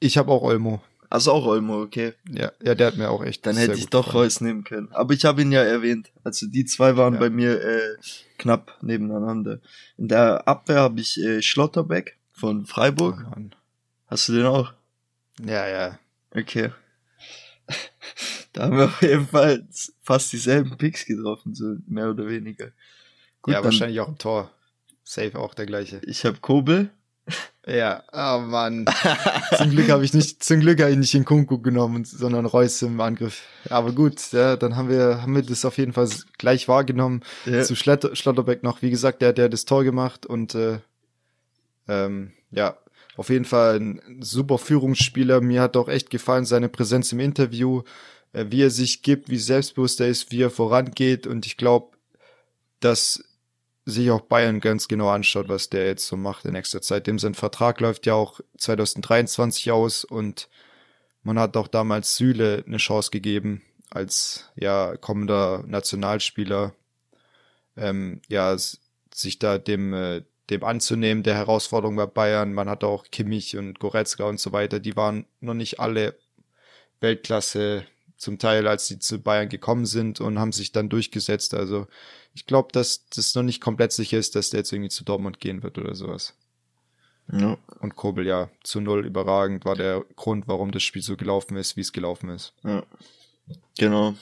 ich 0.00 0.18
hab 0.18 0.28
auch 0.28 0.42
Olmo. 0.42 0.82
Also 1.10 1.32
auch 1.32 1.46
Olmo, 1.46 1.80
okay. 1.80 2.14
Ja, 2.28 2.50
ja, 2.62 2.74
der 2.74 2.88
hat 2.88 2.96
mir 2.96 3.10
auch 3.10 3.24
echt. 3.24 3.46
Dann 3.46 3.56
hätte 3.56 3.74
ich 3.74 3.88
doch 3.88 4.06
gefallen. 4.06 4.24
Reus 4.24 4.40
nehmen 4.40 4.64
können. 4.64 4.88
Aber 4.92 5.14
ich 5.14 5.24
habe 5.24 5.42
ihn 5.42 5.52
ja 5.52 5.62
erwähnt. 5.62 6.10
Also 6.24 6.46
die 6.46 6.64
zwei 6.64 6.96
waren 6.96 7.14
ja. 7.14 7.20
bei 7.20 7.30
mir 7.30 7.62
äh, 7.62 7.96
knapp 8.38 8.76
nebeneinander. 8.82 9.60
In 9.96 10.08
der 10.08 10.48
Abwehr 10.48 10.80
habe 10.80 11.00
ich 11.00 11.22
äh, 11.22 11.40
Schlotterbeck 11.40 12.16
von 12.32 12.66
Freiburg. 12.66 13.24
Oh, 13.30 13.40
Hast 14.08 14.28
du 14.28 14.32
den 14.32 14.46
auch? 14.46 14.72
Ja, 15.44 15.68
ja. 15.68 15.98
Okay. 16.32 16.70
da 18.52 18.64
haben 18.64 18.76
wir 18.76 18.86
auf 18.86 19.02
jeden 19.02 19.28
Fall 19.28 19.66
fast 20.02 20.32
dieselben 20.32 20.76
Picks 20.76 21.06
getroffen, 21.06 21.54
so 21.54 21.76
mehr 21.86 22.10
oder 22.10 22.26
weniger. 22.26 22.72
Gut, 23.40 23.54
ja, 23.54 23.62
wahrscheinlich 23.62 24.00
auch 24.00 24.08
ein 24.08 24.18
Tor. 24.18 24.50
Safe 25.14 25.38
auch 25.38 25.54
der 25.54 25.66
gleiche. 25.66 26.00
Ich 26.04 26.24
habe 26.24 26.38
Kobel. 26.40 26.90
Ja, 27.66 28.02
oh 28.12 28.40
Mann. 28.40 28.84
zum 29.56 29.70
Glück 29.70 29.88
habe 29.88 30.04
ich 30.04 30.12
nicht, 30.12 30.42
zum 30.42 30.60
Glück 30.60 30.80
habe 30.80 30.90
ich 30.90 30.98
nicht 30.98 31.14
in 31.14 31.24
Kunku 31.24 31.60
genommen, 31.60 32.04
sondern 32.04 32.44
Reus 32.44 32.82
im 32.82 33.00
Angriff. 33.00 33.42
Aber 33.70 33.92
gut, 33.92 34.32
ja, 34.32 34.56
dann 34.56 34.76
haben 34.76 34.88
wir, 34.88 35.22
haben 35.22 35.34
wir 35.34 35.42
das 35.42 35.64
auf 35.64 35.78
jeden 35.78 35.92
Fall 35.92 36.10
gleich 36.36 36.66
wahrgenommen. 36.66 37.22
Ja. 37.46 37.62
Zu 37.62 37.76
Schlotter, 37.76 38.14
Schlotterbeck 38.16 38.62
noch, 38.64 38.82
wie 38.82 38.90
gesagt, 38.90 39.22
der, 39.22 39.28
hat 39.28 39.52
das 39.52 39.64
Tor 39.64 39.84
gemacht 39.84 40.26
und 40.26 40.54
äh, 40.56 40.80
ähm, 41.88 42.32
ja, 42.50 42.76
auf 43.16 43.30
jeden 43.30 43.44
Fall 43.44 43.76
ein 43.76 44.18
super 44.20 44.58
Führungsspieler. 44.58 45.40
Mir 45.40 45.62
hat 45.62 45.76
auch 45.76 45.88
echt 45.88 46.10
gefallen 46.10 46.44
seine 46.44 46.68
Präsenz 46.68 47.12
im 47.12 47.20
Interview, 47.20 47.82
äh, 48.32 48.46
wie 48.50 48.62
er 48.62 48.70
sich 48.70 49.02
gibt, 49.02 49.30
wie 49.30 49.38
selbstbewusst 49.38 50.00
er 50.00 50.08
ist, 50.08 50.32
wie 50.32 50.42
er 50.42 50.50
vorangeht. 50.50 51.26
Und 51.26 51.46
ich 51.46 51.56
glaube, 51.56 51.96
dass 52.80 53.22
sich 53.86 54.10
auch 54.10 54.22
Bayern 54.22 54.60
ganz 54.60 54.88
genau 54.88 55.10
anschaut, 55.10 55.48
was 55.48 55.68
der 55.68 55.86
jetzt 55.86 56.06
so 56.06 56.16
macht 56.16 56.44
in 56.44 56.52
nächster 56.52 56.80
Zeit. 56.80 57.06
Dem 57.06 57.18
sein 57.18 57.34
Vertrag 57.34 57.80
läuft 57.80 58.06
ja 58.06 58.14
auch 58.14 58.40
2023 58.58 59.72
aus 59.72 60.04
und 60.04 60.48
man 61.22 61.38
hat 61.38 61.56
auch 61.56 61.68
damals 61.68 62.16
Süle 62.16 62.64
eine 62.66 62.78
Chance 62.78 63.10
gegeben 63.10 63.62
als 63.90 64.50
ja 64.56 64.96
kommender 64.96 65.64
Nationalspieler, 65.66 66.74
ähm, 67.76 68.20
ja 68.28 68.56
sich 69.12 69.38
da 69.38 69.58
dem 69.58 69.92
äh, 69.94 70.22
dem 70.50 70.64
anzunehmen, 70.64 71.22
der 71.22 71.34
Herausforderung 71.34 71.96
bei 71.96 72.06
Bayern. 72.06 72.52
Man 72.52 72.68
hat 72.68 72.84
auch 72.84 73.04
Kimmich 73.10 73.56
und 73.56 73.78
Goretzka 73.80 74.24
und 74.24 74.38
so 74.38 74.52
weiter. 74.52 74.78
Die 74.78 74.96
waren 74.96 75.26
noch 75.40 75.54
nicht 75.54 75.80
alle 75.80 76.18
Weltklasse 77.00 77.86
zum 78.16 78.38
Teil, 78.38 78.66
als 78.66 78.86
sie 78.86 78.98
zu 78.98 79.18
Bayern 79.20 79.48
gekommen 79.48 79.86
sind 79.86 80.20
und 80.20 80.38
haben 80.38 80.52
sich 80.52 80.72
dann 80.72 80.88
durchgesetzt. 80.88 81.54
Also 81.54 81.86
ich 82.34 82.46
glaube, 82.46 82.68
dass 82.72 83.06
das 83.08 83.34
noch 83.34 83.42
nicht 83.42 83.60
komplett 83.60 83.92
sicher 83.92 84.18
ist, 84.18 84.34
dass 84.34 84.50
der 84.50 84.60
jetzt 84.60 84.72
irgendwie 84.72 84.90
zu 84.90 85.04
Dortmund 85.04 85.40
gehen 85.40 85.62
wird 85.62 85.78
oder 85.78 85.94
sowas. 85.94 86.34
Ja. 87.32 87.56
Und 87.80 87.96
Kobel 87.96 88.26
ja 88.26 88.50
zu 88.62 88.80
null 88.80 89.06
überragend 89.06 89.64
war 89.64 89.76
der 89.76 90.04
Grund, 90.16 90.46
warum 90.46 90.72
das 90.72 90.82
Spiel 90.82 91.02
so 91.02 91.16
gelaufen 91.16 91.56
ist, 91.56 91.76
wie 91.76 91.80
es 91.80 91.92
gelaufen 91.92 92.28
ist. 92.28 92.52
Ja. 92.62 92.84
Genau. 93.78 94.14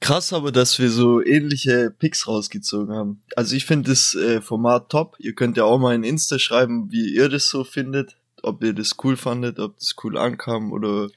Krass 0.00 0.32
aber, 0.32 0.52
dass 0.52 0.78
wir 0.78 0.90
so 0.90 1.24
ähnliche 1.24 1.90
Picks 1.90 2.28
rausgezogen 2.28 2.94
haben. 2.94 3.22
Also 3.34 3.56
ich 3.56 3.64
finde 3.64 3.90
das 3.90 4.14
äh, 4.14 4.40
Format 4.40 4.90
top. 4.90 5.16
Ihr 5.18 5.34
könnt 5.34 5.56
ja 5.56 5.64
auch 5.64 5.78
mal 5.78 5.94
in 5.94 6.04
Insta 6.04 6.38
schreiben, 6.38 6.92
wie 6.92 7.14
ihr 7.14 7.28
das 7.28 7.48
so 7.48 7.64
findet. 7.64 8.16
Ob 8.42 8.62
ihr 8.62 8.74
das 8.74 8.96
cool 9.02 9.16
fandet, 9.16 9.58
ob 9.58 9.78
das 9.78 9.96
cool 10.04 10.18
ankam 10.18 10.72
oder 10.72 11.08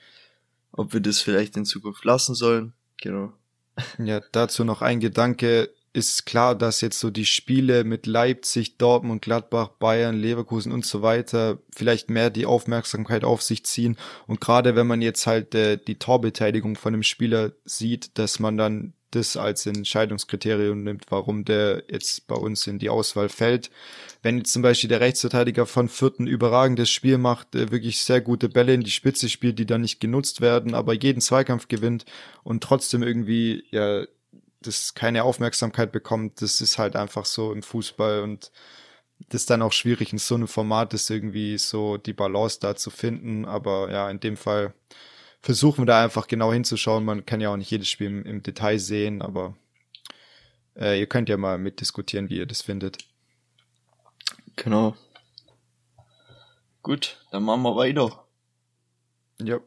ob 0.80 0.93
wir 0.93 1.01
das 1.01 1.19
vielleicht 1.19 1.57
in 1.57 1.65
Zukunft 1.65 2.05
lassen 2.05 2.36
sollen. 2.36 2.71
Genau. 3.01 3.34
Ja, 3.97 4.21
dazu 4.32 4.63
noch 4.63 4.82
ein 4.82 5.01
Gedanke 5.01 5.69
ist 5.91 6.25
klar, 6.25 6.55
dass 6.55 6.80
jetzt 6.80 6.99
so 6.99 7.09
die 7.09 7.25
Spiele 7.25 7.84
mit 7.84 8.05
Leipzig, 8.05 8.77
Dortmund, 8.77 9.21
Gladbach, 9.21 9.69
Bayern, 9.80 10.15
Leverkusen 10.15 10.71
und 10.71 10.86
so 10.86 11.01
weiter 11.01 11.59
vielleicht 11.75 12.09
mehr 12.09 12.30
die 12.30 12.45
Aufmerksamkeit 12.45 13.25
auf 13.25 13.41
sich 13.41 13.65
ziehen. 13.65 13.97
Und 14.25 14.39
gerade 14.39 14.77
wenn 14.77 14.88
man 14.88 15.01
jetzt 15.01 15.27
halt 15.27 15.53
äh, 15.53 15.77
die 15.77 15.99
Torbeteiligung 15.99 16.77
von 16.77 16.93
dem 16.93 17.03
Spieler 17.03 17.51
sieht, 17.65 18.17
dass 18.17 18.39
man 18.39 18.55
dann 18.57 18.93
das 19.12 19.38
als 19.38 19.66
Entscheidungskriterium 19.66 20.84
nimmt, 20.84 21.05
warum 21.10 21.45
der 21.45 21.84
jetzt 21.89 22.28
bei 22.28 22.36
uns 22.36 22.68
in 22.68 22.80
die 22.80 22.89
Auswahl 22.89 23.30
fällt. 23.30 23.72
Wenn 24.22 24.38
jetzt 24.38 24.53
zum 24.53 24.62
Beispiel 24.62 24.89
der 24.89 24.99
Rechtsverteidiger 24.99 25.66
von 25.66 25.89
Vierten 25.89 26.28
überragendes 26.28 26.89
Spiel 26.89 27.18
macht, 27.18 27.55
äh, 27.55 27.72
wirklich 27.72 28.01
sehr 28.01 28.22
gute 28.22 28.49
Bälle 28.49 28.74
in 28.74 28.82
die 28.82 28.91
Spitze 28.91 29.30
spielt, 29.30 29.60
die 29.60 29.66
dann 29.66 29.82
nicht 29.82 29.99
genutzt 29.99 30.41
werden, 30.41 30.74
aber 30.76 30.93
jeden 30.93 31.22
Zweikampf 31.22 31.68
gewinnt 31.68 32.05
und 32.43 32.64
trotzdem 32.64 33.03
irgendwie 33.03 33.64
ja 33.72 34.05
das 34.62 34.93
keine 34.93 35.24
Aufmerksamkeit 35.24 35.91
bekommt, 35.91 36.41
das 36.41 36.62
ist 36.62 36.78
halt 36.78 36.95
einfach 36.95 37.26
so 37.26 37.53
im 37.53 37.64
Fußball 37.64 38.22
und 38.22 38.51
das 39.30 39.41
ist 39.41 39.49
dann 39.49 39.62
auch 39.62 39.74
schwierig 39.74 40.14
in 40.14 40.18
so 40.18 40.36
einem 40.36 40.47
Format 40.47 40.93
ist 40.93 41.10
irgendwie 41.10 41.57
so 41.57 41.97
die 41.97 42.14
Balance 42.14 42.60
da 42.62 42.76
zu 42.76 42.89
finden, 42.89 43.45
aber 43.45 43.91
ja, 43.91 44.10
in 44.10 44.20
dem 44.20 44.38
Fall 44.38 44.74
versuchen 45.41 45.81
wir 45.81 45.85
da 45.85 46.03
einfach 46.03 46.27
genau 46.27 46.51
hinzuschauen. 46.51 47.05
Man 47.05 47.25
kann 47.25 47.41
ja 47.41 47.51
auch 47.51 47.57
nicht 47.57 47.71
jedes 47.71 47.89
Spiel 47.89 48.07
im, 48.07 48.25
im 48.25 48.43
Detail 48.43 48.79
sehen, 48.79 49.21
aber 49.21 49.55
äh, 50.75 50.99
ihr 50.99 51.07
könnt 51.07 51.29
ja 51.29 51.37
mal 51.37 51.57
mitdiskutieren, 51.57 52.29
wie 52.29 52.37
ihr 52.37 52.45
das 52.45 52.61
findet. 52.61 52.97
Genau. 54.55 54.95
Gut, 56.81 57.17
dann 57.31 57.43
machen 57.43 57.61
wir 57.63 57.75
weiter. 57.75 58.25
Ja. 59.41 59.59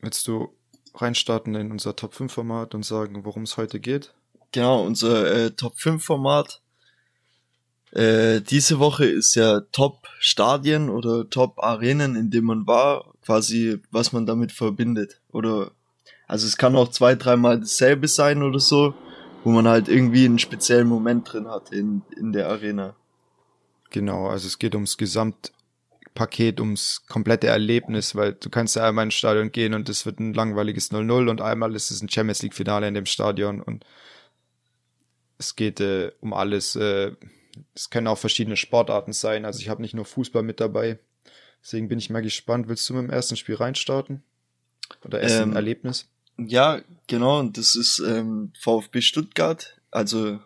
Willst 0.00 0.26
du 0.28 0.54
reinstarten 0.94 1.54
in 1.54 1.70
unser 1.70 1.96
Top 1.96 2.14
5 2.14 2.32
Format 2.32 2.74
und 2.74 2.84
sagen, 2.84 3.24
worum 3.24 3.42
es 3.42 3.56
heute 3.56 3.80
geht? 3.80 4.14
Genau, 4.52 4.84
unser 4.84 5.32
äh, 5.32 5.50
Top 5.52 5.78
5 5.78 6.04
Format. 6.04 6.62
Äh, 7.92 8.40
diese 8.40 8.78
Woche 8.78 9.04
ist 9.04 9.34
ja 9.34 9.60
Top 9.72 10.06
Stadien 10.20 10.88
oder 10.90 11.28
Top 11.28 11.58
Arenen, 11.58 12.14
in 12.14 12.30
dem 12.30 12.44
man 12.44 12.66
war, 12.66 13.12
quasi, 13.24 13.80
was 13.90 14.12
man 14.12 14.26
damit 14.26 14.52
verbindet. 14.52 15.20
Oder, 15.32 15.72
also 16.28 16.46
es 16.46 16.56
kann 16.56 16.76
auch 16.76 16.90
zwei, 16.90 17.16
dreimal 17.16 17.58
dasselbe 17.58 18.06
sein 18.06 18.42
oder 18.42 18.60
so, 18.60 18.94
wo 19.42 19.50
man 19.50 19.66
halt 19.66 19.88
irgendwie 19.88 20.24
einen 20.24 20.38
speziellen 20.38 20.86
Moment 20.86 21.32
drin 21.32 21.48
hat 21.48 21.72
in, 21.72 22.02
in 22.16 22.32
der 22.32 22.48
Arena. 22.48 22.94
Genau, 23.90 24.28
also 24.28 24.46
es 24.46 24.60
geht 24.60 24.76
ums 24.76 24.96
Gesamtpaket, 24.96 26.60
ums 26.60 27.02
komplette 27.08 27.48
Erlebnis, 27.48 28.14
weil 28.14 28.34
du 28.34 28.50
kannst 28.50 28.76
ja 28.76 28.86
einmal 28.86 29.06
ins 29.06 29.14
Stadion 29.14 29.50
gehen 29.50 29.74
und 29.74 29.88
es 29.88 30.06
wird 30.06 30.20
ein 30.20 30.32
langweiliges 30.32 30.92
0-0 30.92 31.28
und 31.28 31.40
einmal 31.40 31.74
ist 31.74 31.90
es 31.90 32.00
ein 32.02 32.08
Champions 32.08 32.42
League 32.42 32.54
Finale 32.54 32.86
in 32.86 32.94
dem 32.94 33.06
Stadion 33.06 33.60
und 33.60 33.84
es 35.38 35.56
geht 35.56 35.80
äh, 35.80 36.12
um 36.20 36.32
alles. 36.34 36.76
Äh, 36.76 37.12
es 37.74 37.90
können 37.90 38.06
auch 38.06 38.18
verschiedene 38.18 38.56
Sportarten 38.56 39.12
sein. 39.12 39.44
Also 39.44 39.60
ich 39.60 39.68
habe 39.68 39.82
nicht 39.82 39.94
nur 39.94 40.04
Fußball 40.04 40.42
mit 40.42 40.60
dabei. 40.60 40.98
Deswegen 41.62 41.88
bin 41.88 41.98
ich 41.98 42.10
mal 42.10 42.22
gespannt. 42.22 42.68
Willst 42.68 42.88
du 42.88 42.94
mit 42.94 43.04
dem 43.04 43.10
ersten 43.10 43.36
Spiel 43.36 43.56
reinstarten? 43.56 44.22
Oder 45.04 45.20
erst 45.20 45.40
ähm, 45.40 45.54
Erlebnis? 45.54 46.08
Ja, 46.38 46.80
genau. 47.06 47.38
Und 47.38 47.58
das 47.58 47.74
ist 47.74 48.00
ähm, 48.00 48.52
VfB 48.58 49.00
Stuttgart. 49.02 49.80
Also 49.90 50.40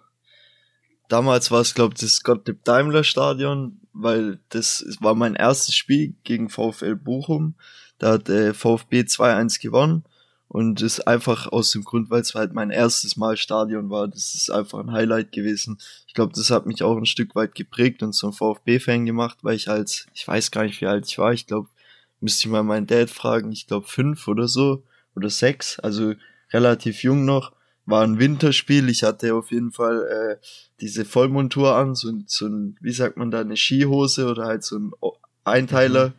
damals 1.09 1.51
war 1.51 1.61
es, 1.61 1.75
glaube 1.75 1.95
ich, 1.95 2.01
das 2.01 2.23
Gottlieb 2.23 2.65
Daimler 2.65 3.05
Stadion, 3.05 3.81
weil 3.93 4.41
das 4.49 4.85
war 5.01 5.15
mein 5.15 5.37
erstes 5.37 5.77
Spiel 5.77 6.15
gegen 6.25 6.49
VfL 6.49 6.97
Bochum. 6.97 7.55
Da 7.99 8.13
hat 8.13 8.29
äh, 8.29 8.55
VfB 8.55 9.01
2-1 9.03 9.63
gewonnen. 9.63 10.05
Und 10.49 10.83
ist 10.83 11.07
einfach 11.09 11.49
aus 11.49 11.73
dem 11.73 11.85
Grund, 11.85 12.11
weil 12.11 12.21
es 12.21 12.35
halt 12.35 12.53
mein 12.53 12.71
erstes 12.71 13.17
Mal 13.17 13.37
Stadion 13.37 13.91
war. 13.91 14.07
Das 14.07 14.35
ist 14.35 14.51
einfach 14.51 14.79
ein 14.79 14.93
Highlight 14.93 15.33
gewesen. 15.33 15.79
Ich 16.07 16.15
glaube, 16.15 16.33
das 16.35 16.51
hat 16.51 16.67
mich 16.67 16.83
auch 16.83 16.97
ein 16.97 17.07
Stück 17.07 17.35
weit 17.35 17.55
geprägt 17.55 18.03
und 18.03 18.13
zum 18.13 18.33
VfB-Fan 18.33 19.05
gemacht, 19.05 19.39
weil 19.43 19.57
ich 19.57 19.69
als, 19.69 20.07
ich 20.15 20.27
weiß 20.29 20.51
gar 20.51 20.65
nicht, 20.65 20.81
wie 20.81 20.87
alt 20.87 21.07
ich 21.09 21.19
war. 21.19 21.33
Ich 21.33 21.47
glaube, 21.47 21.69
müsste 22.21 22.47
ich 22.47 22.53
mal 22.53 22.63
meinen 22.63 22.87
Dad 22.87 23.11
fragen. 23.11 23.51
Ich 23.51 23.67
glaube 23.67 23.89
fünf 23.89 24.29
oder 24.29 24.47
so 24.47 24.85
oder 25.17 25.31
sechs. 25.31 25.79
Also 25.81 26.15
relativ 26.53 27.03
jung 27.03 27.25
noch. 27.25 27.53
War 27.87 28.05
ein 28.05 28.19
Winterspiel. 28.19 28.89
Ich 28.89 29.03
hatte 29.03 29.35
auf 29.35 29.51
jeden 29.51 29.73
Fall 29.73 30.07
äh, 30.07 30.45
diese 30.81 31.05
Vollmontur 31.05 31.75
an, 31.75 31.95
so, 31.95 32.13
so 32.27 32.47
ein, 32.47 32.77
wie 32.81 32.93
sagt 32.93 33.17
man 33.17 33.31
da, 33.31 33.41
eine 33.41 33.57
Skihose 33.57 34.29
oder 34.29 34.45
halt 34.45 34.63
so 34.65 34.79
ein 34.79 34.93
Einteiler. 35.45 36.11
Mhm 36.11 36.15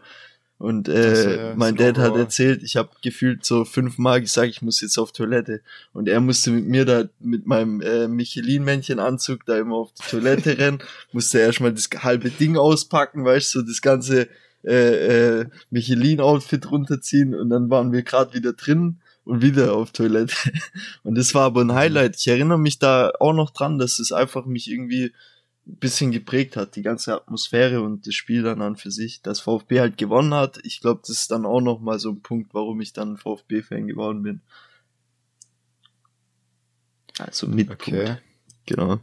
Und 0.66 0.90
äh, 0.90 1.52
äh 1.52 1.56
mein 1.56 1.76
Dad 1.76 2.00
hat 2.00 2.16
erzählt, 2.16 2.64
ich 2.64 2.76
habe 2.76 2.90
gefühlt 3.04 3.46
so 3.46 3.66
fünfmal 3.66 4.20
gesagt, 4.20 4.50
ich 4.50 4.64
muss 4.64 4.82
jetzt 4.82 4.98
auf 4.98 5.12
Toilette. 5.12 5.62
Und 5.94 6.10
er 6.10 6.20
musste 6.22 6.50
mit 6.50 6.66
mir 6.66 6.86
da 6.86 7.04
mit 7.20 7.46
meinem 7.46 7.82
äh, 7.82 8.08
Michelin-Männchen-Anzug 8.08 9.46
da 9.46 9.60
immer 9.60 9.76
auf 9.76 9.92
die 9.94 10.10
Toilette 10.10 10.58
rennen, 10.58 10.80
musste 11.12 11.38
erstmal 11.38 11.72
das 11.72 11.88
halbe 12.00 12.32
Ding 12.32 12.58
auspacken, 12.58 13.24
weißt 13.24 13.54
du, 13.54 13.60
so 13.60 13.66
das 13.68 13.84
ganze 13.84 14.28
äh, 14.64 15.42
äh, 15.42 15.46
Michelin-Outfit 15.70 16.72
runterziehen 16.72 17.36
und 17.36 17.52
dann 17.52 17.70
waren 17.70 17.92
wir 17.92 18.02
gerade 18.02 18.34
wieder 18.34 18.54
drin 18.54 18.98
und 19.24 19.44
wieder 19.44 19.76
auf 19.76 19.92
Toilette. 19.92 20.36
Und 21.04 21.16
das 21.16 21.34
war 21.36 21.44
aber 21.44 21.62
ein 21.62 21.74
Highlight. 21.74 22.16
Ich 22.16 22.28
erinnere 22.28 22.60
mich 22.60 22.80
da 22.80 23.12
auch 23.20 23.34
noch 23.34 23.52
dran, 23.52 23.78
dass 23.78 24.00
es 24.00 24.12
einfach 24.12 24.46
mich 24.46 24.70
irgendwie 24.70 25.14
bisschen 25.66 26.12
geprägt 26.12 26.56
hat, 26.56 26.76
die 26.76 26.84
ganze 26.84 27.16
Atmosphäre 27.16 27.82
und 27.82 28.06
das 28.06 28.14
Spiel 28.14 28.44
dann 28.44 28.62
an 28.62 28.76
für 28.76 28.92
sich. 28.92 29.22
Dass 29.22 29.40
VfB 29.40 29.80
halt 29.80 29.98
gewonnen 29.98 30.34
hat, 30.34 30.60
ich 30.64 30.80
glaube, 30.80 31.02
das 31.02 31.10
ist 31.10 31.32
dann 31.32 31.46
auch 31.46 31.62
noch 31.62 31.80
mal 31.80 32.00
so 32.00 32.12
ein 32.12 32.22
Punkt, 32.22 32.54
warum 32.54 32.82
ich 32.82 32.94
dann 32.94 33.18
VfB-Fan 33.18 33.88
geworden 33.88 34.24
bin. 34.24 34.42
Also 37.18 37.48
mit 37.48 37.70
okay. 37.70 38.18
Genau. 38.66 39.00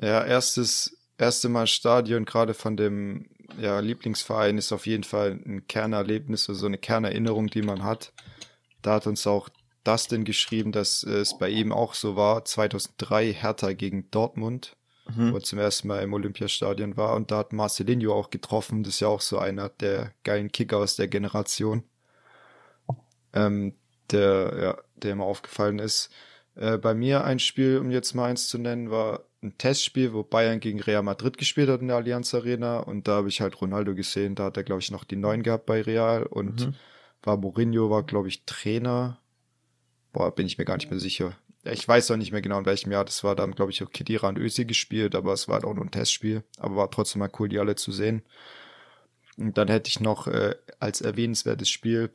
Ja, 0.00 0.24
erstes, 0.24 0.96
erste 1.18 1.48
Mal 1.48 1.66
Stadion, 1.66 2.24
gerade 2.24 2.54
von 2.54 2.76
dem 2.76 3.28
ja, 3.60 3.80
Lieblingsverein, 3.80 4.58
ist 4.58 4.72
auf 4.72 4.86
jeden 4.86 5.04
Fall 5.04 5.40
ein 5.44 5.66
Kernerlebnis, 5.66 6.44
so 6.44 6.52
also 6.52 6.66
eine 6.66 6.78
Kernerinnerung, 6.78 7.48
die 7.48 7.62
man 7.62 7.82
hat. 7.82 8.12
Da 8.82 8.94
hat 8.94 9.06
uns 9.06 9.26
auch 9.26 9.48
Dustin 9.84 10.24
geschrieben, 10.24 10.72
dass 10.72 11.02
es 11.02 11.36
bei 11.38 11.48
ihm 11.48 11.72
auch 11.72 11.94
so 11.94 12.14
war. 12.16 12.44
2003 12.44 13.32
Hertha 13.32 13.72
gegen 13.72 14.10
Dortmund, 14.10 14.76
mhm. 15.14 15.32
wo 15.32 15.36
er 15.36 15.42
zum 15.42 15.58
ersten 15.58 15.88
Mal 15.88 16.02
im 16.02 16.12
Olympiastadion 16.12 16.96
war. 16.96 17.14
Und 17.14 17.30
da 17.30 17.38
hat 17.38 17.52
Marcelinho 17.52 18.14
auch 18.14 18.30
getroffen. 18.30 18.82
Das 18.82 18.94
ist 18.94 19.00
ja 19.00 19.08
auch 19.08 19.20
so 19.20 19.38
einer 19.38 19.68
der 19.68 20.12
geilen 20.24 20.52
Kicker 20.52 20.78
aus 20.78 20.96
der 20.96 21.08
Generation. 21.08 21.84
Ähm, 23.32 23.74
der, 24.10 24.58
ja, 24.60 24.78
der 24.96 25.12
immer 25.12 25.24
aufgefallen 25.24 25.78
ist. 25.78 26.10
Äh, 26.54 26.78
bei 26.78 26.94
mir 26.94 27.24
ein 27.24 27.38
Spiel, 27.38 27.78
um 27.78 27.90
jetzt 27.90 28.14
mal 28.14 28.26
eins 28.26 28.48
zu 28.48 28.58
nennen, 28.58 28.90
war 28.90 29.24
ein 29.42 29.56
Testspiel, 29.58 30.12
wo 30.14 30.22
Bayern 30.22 30.60
gegen 30.60 30.80
Real 30.80 31.02
Madrid 31.02 31.38
gespielt 31.38 31.68
hat 31.68 31.82
in 31.82 31.88
der 31.88 31.98
Allianz 31.98 32.34
Arena. 32.34 32.78
Und 32.78 33.06
da 33.06 33.16
habe 33.16 33.28
ich 33.28 33.40
halt 33.40 33.60
Ronaldo 33.60 33.94
gesehen. 33.94 34.34
Da 34.34 34.44
hat 34.44 34.56
er, 34.56 34.64
glaube 34.64 34.80
ich, 34.80 34.90
noch 34.90 35.04
die 35.04 35.16
neun 35.16 35.42
gehabt 35.42 35.66
bei 35.66 35.82
Real. 35.82 36.24
Und 36.24 36.66
mhm 36.66 36.74
war 37.22 37.36
Mourinho, 37.36 37.90
war 37.90 38.02
glaube 38.02 38.28
ich 38.28 38.44
Trainer. 38.44 39.20
Boah, 40.12 40.34
bin 40.34 40.46
ich 40.46 40.58
mir 40.58 40.64
gar 40.64 40.76
nicht 40.76 40.90
mehr 40.90 41.00
sicher. 41.00 41.36
Ich 41.70 41.86
weiß 41.86 42.10
auch 42.10 42.16
nicht 42.16 42.32
mehr 42.32 42.42
genau 42.42 42.58
in 42.58 42.66
welchem 42.66 42.92
Jahr. 42.92 43.04
Das 43.04 43.24
war 43.24 43.34
dann, 43.36 43.54
glaube 43.54 43.70
ich, 43.70 43.82
auch 43.82 43.90
Kedira 43.90 44.28
und 44.28 44.38
Ösi 44.38 44.64
gespielt, 44.64 45.14
aber 45.14 45.32
es 45.32 45.48
war 45.48 45.54
halt 45.54 45.64
auch 45.64 45.74
nur 45.74 45.84
ein 45.84 45.90
Testspiel. 45.90 46.44
Aber 46.58 46.76
war 46.76 46.90
trotzdem 46.90 47.20
mal 47.20 47.30
cool, 47.38 47.48
die 47.48 47.58
alle 47.58 47.74
zu 47.76 47.92
sehen. 47.92 48.22
Und 49.36 49.56
dann 49.56 49.68
hätte 49.68 49.88
ich 49.88 50.00
noch 50.00 50.26
äh, 50.26 50.54
als 50.80 51.00
erwähnenswertes 51.00 51.68
Spiel 51.68 52.10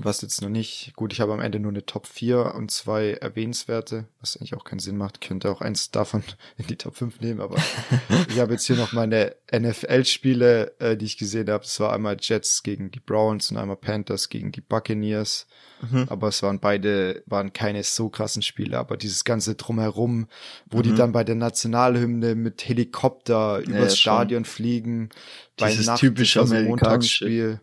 was 0.00 0.22
jetzt 0.22 0.42
noch 0.42 0.48
nicht, 0.48 0.92
gut, 0.96 1.12
ich 1.12 1.20
habe 1.20 1.32
am 1.32 1.40
Ende 1.40 1.60
nur 1.60 1.70
eine 1.70 1.86
Top 1.86 2.06
4 2.06 2.54
und 2.54 2.70
zwei 2.70 3.12
erwähnenswerte, 3.12 4.06
was 4.20 4.36
eigentlich 4.36 4.54
auch 4.54 4.64
keinen 4.64 4.78
Sinn 4.78 4.96
macht. 4.96 5.20
könnte 5.20 5.50
auch 5.50 5.60
eins 5.60 5.90
davon 5.90 6.22
in 6.56 6.66
die 6.66 6.76
Top 6.76 6.96
5 6.96 7.20
nehmen, 7.20 7.40
aber 7.40 7.56
ich 8.28 8.38
habe 8.38 8.52
jetzt 8.52 8.66
hier 8.66 8.76
noch 8.76 8.92
meine 8.92 9.36
NFL-Spiele, 9.54 10.74
äh, 10.80 10.96
die 10.96 11.04
ich 11.04 11.18
gesehen 11.18 11.48
habe. 11.50 11.64
Es 11.64 11.78
war 11.80 11.92
einmal 11.92 12.16
Jets 12.18 12.62
gegen 12.62 12.90
die 12.90 13.00
Browns 13.00 13.50
und 13.50 13.56
einmal 13.56 13.76
Panthers 13.76 14.28
gegen 14.28 14.52
die 14.52 14.60
Buccaneers. 14.60 15.46
Mhm. 15.90 16.06
Aber 16.08 16.28
es 16.28 16.42
waren 16.42 16.60
beide, 16.60 17.22
waren 17.26 17.52
keine 17.52 17.82
so 17.82 18.08
krassen 18.08 18.42
Spiele, 18.42 18.78
aber 18.78 18.96
dieses 18.96 19.24
ganze 19.24 19.54
Drumherum, 19.54 20.28
wo 20.66 20.78
mhm. 20.78 20.82
die 20.82 20.94
dann 20.94 21.12
bei 21.12 21.24
der 21.24 21.34
Nationalhymne 21.34 22.34
mit 22.34 22.66
Helikopter 22.66 23.58
übers 23.58 23.92
ja, 23.92 23.96
Stadion 23.96 24.44
fliegen, 24.44 25.10
dieses 25.60 25.86
bei 25.86 25.92
Nacht, 25.92 26.00
typisch 26.00 26.36
amerikanische 26.36 27.26
Spiel 27.26 27.60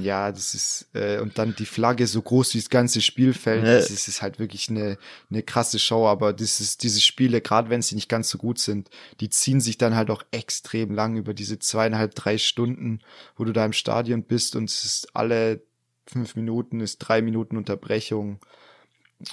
ja, 0.00 0.32
das 0.32 0.54
ist, 0.54 0.88
äh, 0.94 1.20
und 1.20 1.38
dann 1.38 1.54
die 1.54 1.66
Flagge 1.66 2.06
so 2.06 2.20
groß 2.20 2.54
wie 2.54 2.58
das 2.58 2.70
ganze 2.70 3.00
Spielfeld. 3.00 3.64
Ja. 3.64 3.74
Das, 3.74 3.90
ist, 3.90 4.08
ist 4.08 4.22
halt 4.22 4.38
wirklich 4.38 4.68
eine, 4.68 4.98
eine 5.30 5.42
krasse 5.42 5.78
Show, 5.78 6.06
aber 6.06 6.32
das 6.32 6.60
ist, 6.60 6.82
diese 6.82 7.00
Spiele, 7.00 7.40
gerade 7.40 7.70
wenn 7.70 7.82
sie 7.82 7.94
nicht 7.94 8.08
ganz 8.08 8.28
so 8.28 8.38
gut 8.38 8.58
sind, 8.58 8.90
die 9.20 9.30
ziehen 9.30 9.60
sich 9.60 9.78
dann 9.78 9.94
halt 9.94 10.10
auch 10.10 10.24
extrem 10.32 10.92
lang 10.92 11.16
über 11.16 11.34
diese 11.34 11.58
zweieinhalb, 11.58 12.14
drei 12.14 12.38
Stunden, 12.38 13.00
wo 13.36 13.44
du 13.44 13.52
da 13.52 13.64
im 13.64 13.72
Stadion 13.72 14.22
bist 14.22 14.56
und 14.56 14.70
es 14.70 14.84
ist 14.84 15.14
alle 15.14 15.62
fünf 16.06 16.36
Minuten, 16.36 16.80
ist 16.80 16.98
drei 16.98 17.22
Minuten 17.22 17.56
Unterbrechung. 17.56 18.40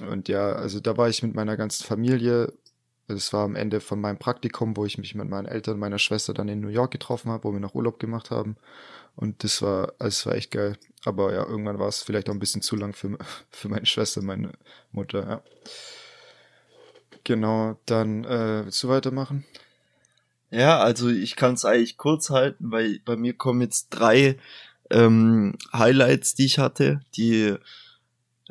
Und 0.08 0.30
ja, 0.30 0.54
also 0.54 0.80
da 0.80 0.98
war 0.98 1.10
ich 1.10 1.24
mit 1.24 1.36
meiner 1.36 1.58
ganzen 1.58 1.84
Familie. 1.86 2.54
Das 3.08 3.34
war 3.34 3.44
am 3.44 3.56
Ende 3.56 3.82
von 3.82 4.00
meinem 4.00 4.18
Praktikum, 4.18 4.78
wo 4.78 4.86
ich 4.86 4.98
mich 4.98 5.14
mit 5.14 5.30
meinen 5.30 5.46
Eltern 5.46 5.76
und 5.76 5.80
meiner 5.82 6.00
Schwester 6.00 6.34
dann 6.34 6.48
in 6.48 6.62
New 6.62 6.70
York 6.70 6.92
getroffen 6.92 7.32
habe, 7.32 7.44
wo 7.44 7.52
wir 7.52 7.60
noch 7.60 7.76
Urlaub 7.76 8.00
gemacht 8.00 8.32
haben. 8.32 8.56
Und 9.16 9.44
das 9.44 9.62
war, 9.62 9.94
also 10.00 10.06
das 10.06 10.26
war 10.26 10.36
echt 10.36 10.52
geil. 10.52 10.78
Aber 11.06 11.34
ja, 11.34 11.46
irgendwann 11.46 11.80
war 11.80 11.88
es 11.88 12.02
vielleicht 12.02 12.30
auch 12.30 12.34
ein 12.34 12.40
bisschen 12.40 12.62
zu 12.62 12.76
lang 12.76 12.94
für, 12.94 13.18
für 13.52 13.70
meine 13.70 13.86
Schwester, 13.86 14.22
meine 14.22 14.52
Mutter, 14.92 15.28
ja. 15.28 15.44
Genau, 17.24 17.80
dann 17.86 18.26
äh, 18.26 18.66
willst 18.66 18.84
du 18.84 18.90
weitermachen? 18.90 19.46
Ja, 20.52 20.80
also 20.80 21.10
ich 21.10 21.36
kann 21.36 21.54
es 21.54 21.64
eigentlich 21.64 21.98
kurz 21.98 22.30
halten, 22.30 22.72
weil 22.72 23.00
bei 23.06 23.16
mir 23.16 23.34
kommen 23.34 23.62
jetzt 23.62 23.90
drei 23.90 24.38
ähm, 24.92 25.56
Highlights, 25.72 26.36
die 26.36 26.46
ich 26.46 26.60
hatte, 26.60 27.00
die 27.16 27.56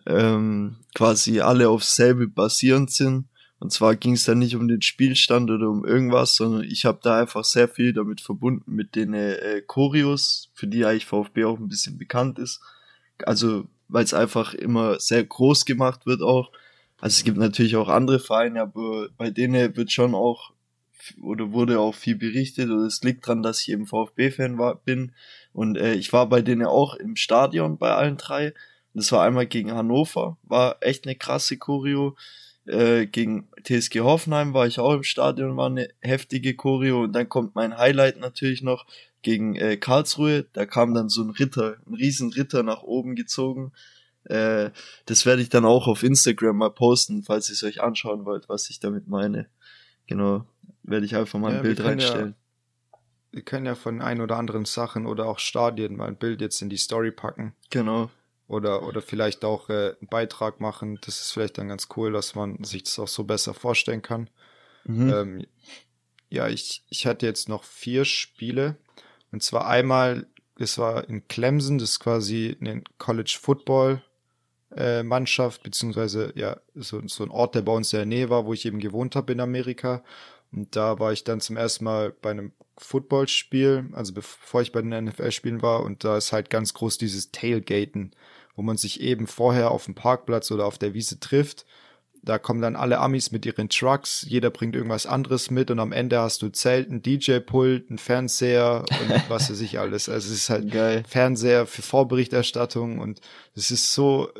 ähm, 0.06 0.76
quasi 0.94 1.40
alle 1.40 1.68
aufs 1.68 1.94
selbe 1.94 2.26
basierend 2.28 2.90
sind. 2.90 3.26
Und 3.62 3.70
zwar 3.70 3.94
ging 3.94 4.14
es 4.14 4.24
da 4.24 4.34
nicht 4.34 4.56
um 4.56 4.66
den 4.66 4.82
Spielstand 4.82 5.48
oder 5.48 5.70
um 5.70 5.84
irgendwas, 5.84 6.34
sondern 6.34 6.64
ich 6.64 6.84
habe 6.84 6.98
da 7.00 7.20
einfach 7.20 7.44
sehr 7.44 7.68
viel 7.68 7.92
damit 7.92 8.20
verbunden 8.20 8.74
mit 8.74 8.96
den 8.96 9.14
äh, 9.14 9.62
Choreos, 9.64 10.50
für 10.52 10.66
die 10.66 10.84
eigentlich 10.84 11.06
VfB 11.06 11.44
auch 11.44 11.60
ein 11.60 11.68
bisschen 11.68 11.96
bekannt 11.96 12.40
ist. 12.40 12.60
Also 13.24 13.68
weil 13.86 14.02
es 14.02 14.14
einfach 14.14 14.54
immer 14.54 14.98
sehr 14.98 15.22
groß 15.22 15.64
gemacht 15.64 16.06
wird 16.06 16.22
auch. 16.22 16.50
Also 17.00 17.14
es 17.14 17.22
gibt 17.22 17.38
natürlich 17.38 17.76
auch 17.76 17.88
andere 17.88 18.18
Vereine, 18.18 18.62
aber 18.62 19.10
bei 19.16 19.30
denen 19.30 19.76
wird 19.76 19.92
schon 19.92 20.16
auch 20.16 20.50
oder 21.20 21.52
wurde 21.52 21.78
auch 21.78 21.94
viel 21.94 22.16
berichtet 22.16 22.68
oder 22.68 22.82
es 22.82 23.04
liegt 23.04 23.24
dran, 23.24 23.44
dass 23.44 23.60
ich 23.60 23.68
eben 23.68 23.86
VfB-Fan 23.86 24.58
war, 24.58 24.74
bin 24.74 25.12
und 25.52 25.76
äh, 25.76 25.94
ich 25.94 26.12
war 26.12 26.28
bei 26.28 26.42
denen 26.42 26.66
auch 26.66 26.96
im 26.96 27.14
Stadion 27.14 27.78
bei 27.78 27.92
allen 27.92 28.16
drei. 28.16 28.54
Das 28.92 29.12
war 29.12 29.22
einmal 29.22 29.46
gegen 29.46 29.70
Hannover, 29.70 30.36
war 30.42 30.78
echt 30.80 31.06
eine 31.06 31.14
krasse 31.14 31.58
Choreo. 31.58 32.16
Äh, 32.66 33.06
gegen 33.06 33.48
TSG 33.64 34.00
Hoffenheim 34.00 34.54
war 34.54 34.66
ich 34.66 34.78
auch 34.78 34.94
im 34.94 35.02
Stadion, 35.02 35.56
war 35.56 35.66
eine 35.66 35.88
heftige 36.00 36.54
Choreo 36.54 37.02
und 37.02 37.12
dann 37.12 37.28
kommt 37.28 37.56
mein 37.56 37.76
Highlight 37.76 38.18
natürlich 38.18 38.62
noch 38.62 38.86
gegen 39.22 39.56
äh, 39.56 39.76
Karlsruhe, 39.76 40.46
da 40.52 40.66
kam 40.66 40.94
dann 40.94 41.08
so 41.08 41.22
ein 41.22 41.30
Ritter, 41.30 41.76
ein 41.86 41.94
riesen 41.94 42.32
Ritter 42.32 42.62
nach 42.62 42.82
oben 42.82 43.14
gezogen. 43.14 43.72
Äh, 44.24 44.70
das 45.06 45.26
werde 45.26 45.42
ich 45.42 45.48
dann 45.48 45.64
auch 45.64 45.88
auf 45.88 46.02
Instagram 46.02 46.56
mal 46.56 46.70
posten, 46.70 47.22
falls 47.24 47.48
ihr 47.48 47.54
es 47.54 47.64
euch 47.64 47.82
anschauen 47.82 48.24
wollt, 48.24 48.48
was 48.48 48.70
ich 48.70 48.78
damit 48.78 49.08
meine. 49.08 49.48
Genau, 50.06 50.44
werde 50.82 51.06
ich 51.06 51.16
einfach 51.16 51.38
mal 51.38 51.50
ein 51.50 51.56
ja, 51.56 51.62
Bild 51.62 51.82
reinstellen. 51.82 52.34
Ja, 52.92 52.98
wir 53.32 53.42
können 53.42 53.66
ja 53.66 53.74
von 53.74 54.02
ein 54.02 54.20
oder 54.20 54.36
anderen 54.36 54.66
Sachen 54.66 55.06
oder 55.06 55.26
auch 55.26 55.38
Stadien 55.38 55.96
mal 55.96 56.08
ein 56.08 56.16
Bild 56.16 56.40
jetzt 56.40 56.62
in 56.62 56.68
die 56.68 56.76
Story 56.76 57.10
packen. 57.10 57.54
Genau 57.70 58.10
oder, 58.48 58.86
oder 58.86 59.02
vielleicht 59.02 59.44
auch 59.44 59.68
äh, 59.70 59.94
einen 60.00 60.08
Beitrag 60.08 60.60
machen. 60.60 60.98
Das 61.04 61.20
ist 61.20 61.32
vielleicht 61.32 61.58
dann 61.58 61.68
ganz 61.68 61.88
cool, 61.96 62.12
dass 62.12 62.34
man 62.34 62.62
sich 62.64 62.84
das 62.84 62.98
auch 62.98 63.08
so 63.08 63.24
besser 63.24 63.54
vorstellen 63.54 64.02
kann. 64.02 64.28
Mhm. 64.84 65.12
Ähm, 65.12 65.46
ja, 66.28 66.48
ich, 66.48 66.84
ich 66.88 67.06
hatte 67.06 67.26
jetzt 67.26 67.48
noch 67.48 67.64
vier 67.64 68.04
Spiele. 68.04 68.76
Und 69.30 69.42
zwar 69.42 69.66
einmal, 69.66 70.26
es 70.58 70.78
war 70.78 71.08
in 71.08 71.26
Clemson, 71.28 71.78
das 71.78 71.90
ist 71.90 72.00
quasi 72.00 72.56
eine 72.60 72.82
College 72.98 73.38
Football 73.40 74.02
äh, 74.76 75.02
Mannschaft, 75.02 75.62
beziehungsweise 75.62 76.32
ja, 76.34 76.58
so, 76.74 77.06
so 77.06 77.24
ein 77.24 77.30
Ort, 77.30 77.54
der 77.54 77.62
bei 77.62 77.72
uns 77.72 77.92
in 77.92 77.98
der 77.98 78.06
Nähe 78.06 78.30
war, 78.30 78.46
wo 78.46 78.52
ich 78.52 78.64
eben 78.64 78.80
gewohnt 78.80 79.16
habe 79.16 79.32
in 79.32 79.40
Amerika. 79.40 80.02
Und 80.52 80.76
da 80.76 80.98
war 80.98 81.12
ich 81.12 81.24
dann 81.24 81.40
zum 81.40 81.56
ersten 81.56 81.84
Mal 81.84 82.12
bei 82.20 82.30
einem 82.30 82.52
Footballspiel, 82.78 83.90
also 83.92 84.12
bevor 84.12 84.62
ich 84.62 84.72
bei 84.72 84.82
den 84.82 85.04
NFL-Spielen 85.04 85.62
war. 85.62 85.82
Und 85.82 86.04
da 86.04 86.16
ist 86.16 86.32
halt 86.32 86.50
ganz 86.50 86.74
groß 86.74 86.98
dieses 86.98 87.30
Tailgaten 87.32 88.14
wo 88.56 88.62
man 88.62 88.76
sich 88.76 89.00
eben 89.00 89.26
vorher 89.26 89.70
auf 89.70 89.86
dem 89.86 89.94
Parkplatz 89.94 90.50
oder 90.50 90.66
auf 90.66 90.78
der 90.78 90.94
Wiese 90.94 91.20
trifft. 91.20 91.64
Da 92.24 92.38
kommen 92.38 92.62
dann 92.62 92.76
alle 92.76 93.00
Amis 93.00 93.32
mit 93.32 93.44
ihren 93.44 93.68
Trucks, 93.68 94.24
jeder 94.28 94.50
bringt 94.50 94.76
irgendwas 94.76 95.06
anderes 95.06 95.50
mit 95.50 95.72
und 95.72 95.80
am 95.80 95.90
Ende 95.90 96.20
hast 96.20 96.40
du 96.42 96.50
Zelt, 96.50 96.88
ein 96.88 97.02
DJ-Pult, 97.02 97.90
ein 97.90 97.98
Fernseher 97.98 98.84
und 98.88 99.24
was 99.28 99.50
weiß 99.50 99.60
ich 99.60 99.80
alles. 99.80 100.08
Also 100.08 100.28
es 100.28 100.34
ist 100.34 100.50
halt 100.50 100.70
Geil. 100.70 101.02
Fernseher 101.08 101.66
für 101.66 101.82
Vorberichterstattung 101.82 103.00
und 103.00 103.20
es 103.56 103.72
ist 103.72 103.92
so, 103.92 104.30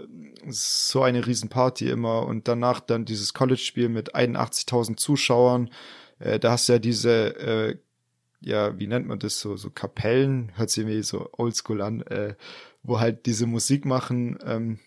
so 0.48 1.02
eine 1.02 1.26
Riesenparty 1.26 1.90
immer 1.90 2.24
und 2.24 2.46
danach 2.46 2.78
dann 2.78 3.04
dieses 3.04 3.34
College-Spiel 3.34 3.88
mit 3.88 4.14
81.000 4.14 4.96
Zuschauern. 4.96 5.68
Äh, 6.22 6.38
da 6.38 6.52
hast 6.52 6.68
du 6.68 6.74
ja 6.74 6.78
diese, 6.78 7.36
äh, 7.38 7.76
ja, 8.40 8.78
wie 8.78 8.86
nennt 8.86 9.06
man 9.06 9.18
das 9.18 9.40
so, 9.40 9.56
so 9.56 9.70
Kapellen, 9.70 10.52
hört 10.56 10.70
sich 10.70 10.84
irgendwie 10.84 11.02
so 11.02 11.28
oldschool 11.32 11.82
an, 11.82 12.02
äh, 12.02 12.34
wo 12.82 13.00
halt 13.00 13.26
diese 13.26 13.46
Musik 13.46 13.84
machen. 13.84 14.38
Ähm, 14.44 14.78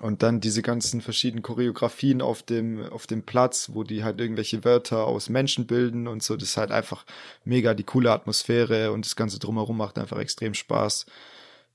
Und 0.00 0.22
dann 0.22 0.40
diese 0.40 0.62
ganzen 0.62 1.00
verschiedenen 1.00 1.42
Choreografien 1.42 2.22
auf 2.22 2.44
dem, 2.44 2.84
auf 2.92 3.08
dem 3.08 3.24
Platz, 3.24 3.70
wo 3.72 3.82
die 3.82 4.04
halt 4.04 4.20
irgendwelche 4.20 4.62
Wörter 4.64 5.04
aus 5.08 5.28
Menschen 5.28 5.66
bilden 5.66 6.06
und 6.06 6.22
so. 6.22 6.36
Das 6.36 6.50
ist 6.50 6.56
halt 6.56 6.70
einfach 6.70 7.04
mega 7.44 7.74
die 7.74 7.82
coole 7.82 8.12
Atmosphäre 8.12 8.92
und 8.92 9.04
das 9.04 9.16
Ganze 9.16 9.40
drumherum 9.40 9.76
macht 9.76 9.98
einfach 9.98 10.20
extrem 10.20 10.54
Spaß. 10.54 11.06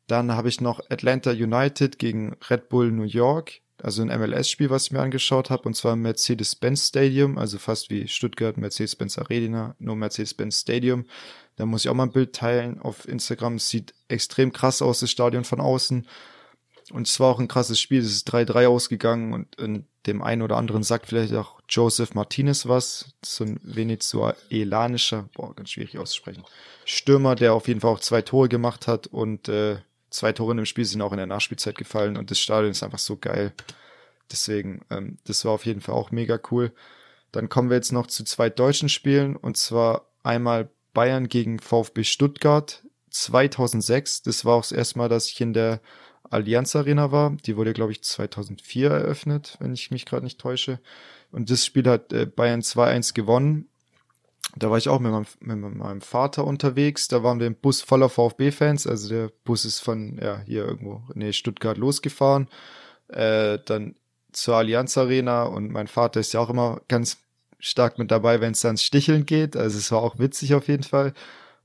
Dann 0.07 0.31
habe 0.31 0.47
ich 0.47 0.61
noch 0.61 0.79
Atlanta 0.89 1.31
United 1.31 1.99
gegen 1.99 2.37
Red 2.49 2.69
Bull 2.69 2.91
New 2.91 3.03
York, 3.03 3.59
also 3.81 4.01
ein 4.01 4.07
MLS-Spiel, 4.07 4.69
was 4.69 4.85
ich 4.85 4.91
mir 4.91 5.01
angeschaut 5.01 5.49
habe, 5.49 5.63
und 5.63 5.75
zwar 5.75 5.93
im 5.93 6.01
Mercedes-Benz 6.01 6.87
Stadium, 6.89 7.37
also 7.37 7.57
fast 7.57 7.89
wie 7.89 8.07
Stuttgart 8.07 8.57
Mercedes-Benz 8.57 9.17
Arena, 9.17 9.75
nur 9.79 9.95
Mercedes-Benz 9.95 10.61
Stadium. 10.61 11.05
Da 11.55 11.65
muss 11.65 11.85
ich 11.85 11.89
auch 11.89 11.95
mal 11.95 12.03
ein 12.03 12.11
Bild 12.11 12.33
teilen 12.33 12.79
auf 12.79 13.07
Instagram. 13.07 13.55
Es 13.55 13.69
sieht 13.69 13.93
extrem 14.07 14.53
krass 14.53 14.81
aus, 14.81 14.99
das 14.99 15.11
Stadion 15.11 15.43
von 15.43 15.59
außen. 15.59 16.07
Und 16.91 17.07
es 17.07 17.19
war 17.19 17.29
auch 17.29 17.39
ein 17.39 17.47
krasses 17.47 17.79
Spiel. 17.79 17.99
Es 17.99 18.11
ist 18.11 18.31
3-3 18.33 18.67
ausgegangen 18.67 19.33
und 19.33 19.55
in 19.55 19.85
dem 20.05 20.21
einen 20.21 20.41
oder 20.41 20.57
anderen 20.57 20.83
sagt 20.83 21.07
vielleicht 21.07 21.33
auch 21.33 21.61
Joseph 21.69 22.13
Martinez 22.13 22.67
was. 22.67 23.13
So 23.23 23.45
ein 23.45 23.59
venezuelanischer, 23.63 25.29
boah, 25.33 25.55
ganz 25.55 25.71
schwierig 25.71 25.97
auszusprechen. 25.97 26.43
Stürmer, 26.85 27.35
der 27.35 27.53
auf 27.53 27.67
jeden 27.67 27.81
Fall 27.81 27.91
auch 27.91 27.99
zwei 27.99 28.21
Tore 28.21 28.49
gemacht 28.49 28.87
hat 28.87 29.07
und 29.07 29.47
äh, 29.47 29.77
zwei 30.13 30.31
Tore 30.31 30.53
im 30.53 30.65
Spiel 30.65 30.85
sind 30.85 31.01
auch 31.01 31.11
in 31.11 31.17
der 31.17 31.27
Nachspielzeit 31.27 31.77
gefallen 31.77 32.17
und 32.17 32.31
das 32.31 32.39
Stadion 32.39 32.71
ist 32.71 32.83
einfach 32.83 32.99
so 32.99 33.17
geil. 33.17 33.53
Deswegen, 34.31 34.85
ähm, 34.89 35.17
das 35.25 35.43
war 35.45 35.51
auf 35.51 35.65
jeden 35.65 35.81
Fall 35.81 35.95
auch 35.95 36.11
mega 36.11 36.39
cool. 36.51 36.71
Dann 37.31 37.49
kommen 37.49 37.69
wir 37.69 37.77
jetzt 37.77 37.91
noch 37.91 38.07
zu 38.07 38.23
zwei 38.23 38.49
deutschen 38.49 38.89
Spielen 38.89 39.35
und 39.35 39.57
zwar 39.57 40.07
einmal 40.23 40.69
Bayern 40.93 41.27
gegen 41.27 41.59
VfB 41.59 42.03
Stuttgart 42.03 42.83
2006. 43.09 44.21
Das 44.21 44.45
war 44.45 44.55
auch 44.55 44.61
das 44.61 44.71
erste 44.71 44.99
Mal, 44.99 45.09
dass 45.09 45.27
ich 45.27 45.41
in 45.41 45.53
der 45.53 45.81
Allianz 46.29 46.75
Arena 46.75 47.11
war. 47.11 47.35
Die 47.45 47.57
wurde, 47.57 47.73
glaube 47.73 47.91
ich, 47.91 48.03
2004 48.03 48.89
eröffnet, 48.89 49.57
wenn 49.59 49.73
ich 49.73 49.91
mich 49.91 50.05
gerade 50.05 50.23
nicht 50.23 50.39
täusche. 50.39 50.79
Und 51.31 51.49
das 51.49 51.65
Spiel 51.65 51.87
hat 51.87 52.13
äh, 52.13 52.25
Bayern 52.25 52.61
2-1 52.61 53.13
gewonnen. 53.13 53.67
Da 54.55 54.69
war 54.69 54.77
ich 54.77 54.87
auch 54.87 54.99
mit 54.99 55.11
meinem, 55.11 55.25
mit 55.39 55.75
meinem 55.75 56.01
Vater 56.01 56.45
unterwegs. 56.45 57.07
Da 57.07 57.23
waren 57.23 57.39
wir 57.39 57.47
im 57.47 57.55
Bus 57.55 57.81
voller 57.81 58.09
VfB-Fans. 58.09 58.85
Also 58.85 59.09
der 59.09 59.31
Bus 59.43 59.65
ist 59.65 59.79
von 59.79 60.19
ja, 60.21 60.41
hier 60.45 60.65
irgendwo 60.65 61.01
nee, 61.15 61.33
Stuttgart 61.33 61.77
losgefahren. 61.77 62.47
Äh, 63.07 63.59
dann 63.65 63.95
zur 64.31 64.55
Allianz 64.55 64.97
Arena 64.97 65.43
und 65.43 65.71
mein 65.71 65.87
Vater 65.87 66.19
ist 66.19 66.33
ja 66.33 66.39
auch 66.39 66.49
immer 66.49 66.81
ganz 66.87 67.17
stark 67.59 67.97
mit 67.97 68.11
dabei, 68.11 68.41
wenn 68.41 68.51
es 68.51 68.61
dann 68.61 68.77
Sticheln 68.77 69.25
geht. 69.25 69.55
Also 69.55 69.77
es 69.77 69.91
war 69.91 70.01
auch 70.01 70.19
witzig 70.19 70.53
auf 70.53 70.67
jeden 70.67 70.83
Fall. 70.83 71.13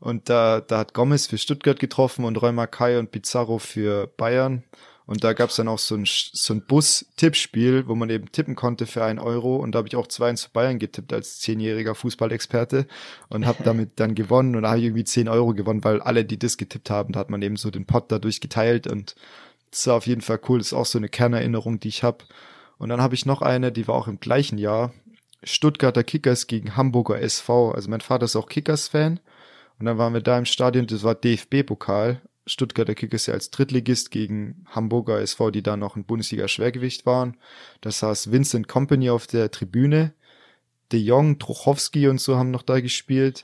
Und 0.00 0.28
da, 0.28 0.60
da 0.60 0.78
hat 0.78 0.94
Gomez 0.94 1.26
für 1.26 1.38
Stuttgart 1.38 1.80
getroffen 1.80 2.24
und 2.24 2.40
Römer 2.40 2.66
Kai 2.66 2.98
und 2.98 3.10
Pizarro 3.10 3.58
für 3.58 4.06
Bayern. 4.06 4.62
Und 5.08 5.24
da 5.24 5.32
gab's 5.32 5.56
dann 5.56 5.68
auch 5.68 5.78
so 5.78 5.94
ein, 5.94 6.04
so 6.06 6.52
ein 6.52 6.60
Bus-Tippspiel, 6.66 7.88
wo 7.88 7.94
man 7.94 8.10
eben 8.10 8.30
tippen 8.30 8.54
konnte 8.54 8.84
für 8.84 9.02
einen 9.02 9.18
Euro. 9.18 9.56
Und 9.56 9.72
da 9.72 9.78
habe 9.78 9.88
ich 9.88 9.96
auch 9.96 10.06
2 10.06 10.34
zu 10.34 10.50
Bayern 10.50 10.78
getippt 10.78 11.14
als 11.14 11.40
zehnjähriger 11.40 11.94
Fußballexperte 11.94 12.86
und 13.30 13.46
habe 13.46 13.64
damit 13.64 13.92
dann 13.96 14.14
gewonnen. 14.14 14.54
Und 14.54 14.64
da 14.64 14.68
habe 14.68 14.80
ich 14.80 14.84
irgendwie 14.84 15.04
10 15.04 15.30
Euro 15.30 15.54
gewonnen, 15.54 15.82
weil 15.82 16.02
alle, 16.02 16.26
die 16.26 16.38
das 16.38 16.58
getippt 16.58 16.90
haben, 16.90 17.14
da 17.14 17.20
hat 17.20 17.30
man 17.30 17.40
eben 17.40 17.56
so 17.56 17.70
den 17.70 17.86
Pot 17.86 18.12
dadurch 18.12 18.42
geteilt. 18.42 18.86
Und 18.86 19.14
das 19.70 19.86
war 19.86 19.94
auf 19.94 20.06
jeden 20.06 20.20
Fall 20.20 20.40
cool. 20.46 20.58
Das 20.58 20.68
ist 20.68 20.72
auch 20.74 20.84
so 20.84 20.98
eine 20.98 21.08
Kernerinnerung, 21.08 21.80
die 21.80 21.88
ich 21.88 22.02
habe. 22.02 22.26
Und 22.76 22.90
dann 22.90 23.00
habe 23.00 23.14
ich 23.14 23.24
noch 23.24 23.40
eine, 23.40 23.72
die 23.72 23.88
war 23.88 23.94
auch 23.94 24.08
im 24.08 24.20
gleichen 24.20 24.58
Jahr. 24.58 24.92
Stuttgarter 25.42 26.04
Kickers 26.04 26.48
gegen 26.48 26.76
Hamburger 26.76 27.18
SV. 27.18 27.70
Also 27.70 27.88
mein 27.88 28.02
Vater 28.02 28.26
ist 28.26 28.36
auch 28.36 28.50
Kickers-Fan. 28.50 29.20
Und 29.78 29.86
dann 29.86 29.96
waren 29.96 30.12
wir 30.12 30.20
da 30.20 30.36
im 30.36 30.44
Stadion, 30.44 30.86
das 30.86 31.02
war 31.02 31.14
DFB-Pokal. 31.14 32.20
Stuttgarter 32.48 32.94
Kickers 32.94 33.26
ja 33.26 33.34
als 33.34 33.50
Drittligist 33.50 34.10
gegen 34.10 34.64
Hamburger 34.66 35.20
SV, 35.20 35.50
die 35.50 35.62
da 35.62 35.76
noch 35.76 35.96
ein 35.96 36.04
Bundesliga-Schwergewicht 36.04 37.06
waren. 37.06 37.36
Da 37.80 37.90
saß 37.90 38.32
Vincent 38.32 38.68
Company 38.68 39.10
auf 39.10 39.26
der 39.26 39.50
Tribüne. 39.50 40.14
De 40.90 40.98
Jong, 40.98 41.38
Truchowski 41.38 42.08
und 42.08 42.20
so 42.20 42.36
haben 42.36 42.50
noch 42.50 42.62
da 42.62 42.80
gespielt. 42.80 43.42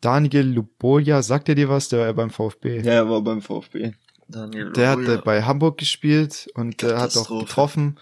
Daniel 0.00 0.46
Luboja, 0.46 1.22
sagt 1.22 1.48
er 1.48 1.56
dir 1.56 1.68
was? 1.68 1.88
Der 1.88 2.00
war 2.00 2.06
ja 2.06 2.12
beim 2.12 2.30
VfB. 2.30 2.80
Ja, 2.82 2.92
er 2.92 3.10
war 3.10 3.20
beim 3.20 3.42
VfB. 3.42 3.92
Daniel 4.28 4.72
der 4.72 4.90
hat 4.90 5.24
bei 5.24 5.42
Hamburg 5.42 5.78
gespielt 5.78 6.48
und 6.54 6.82
der 6.82 7.00
hat 7.00 7.16
auch 7.16 7.40
getroffen. 7.40 7.98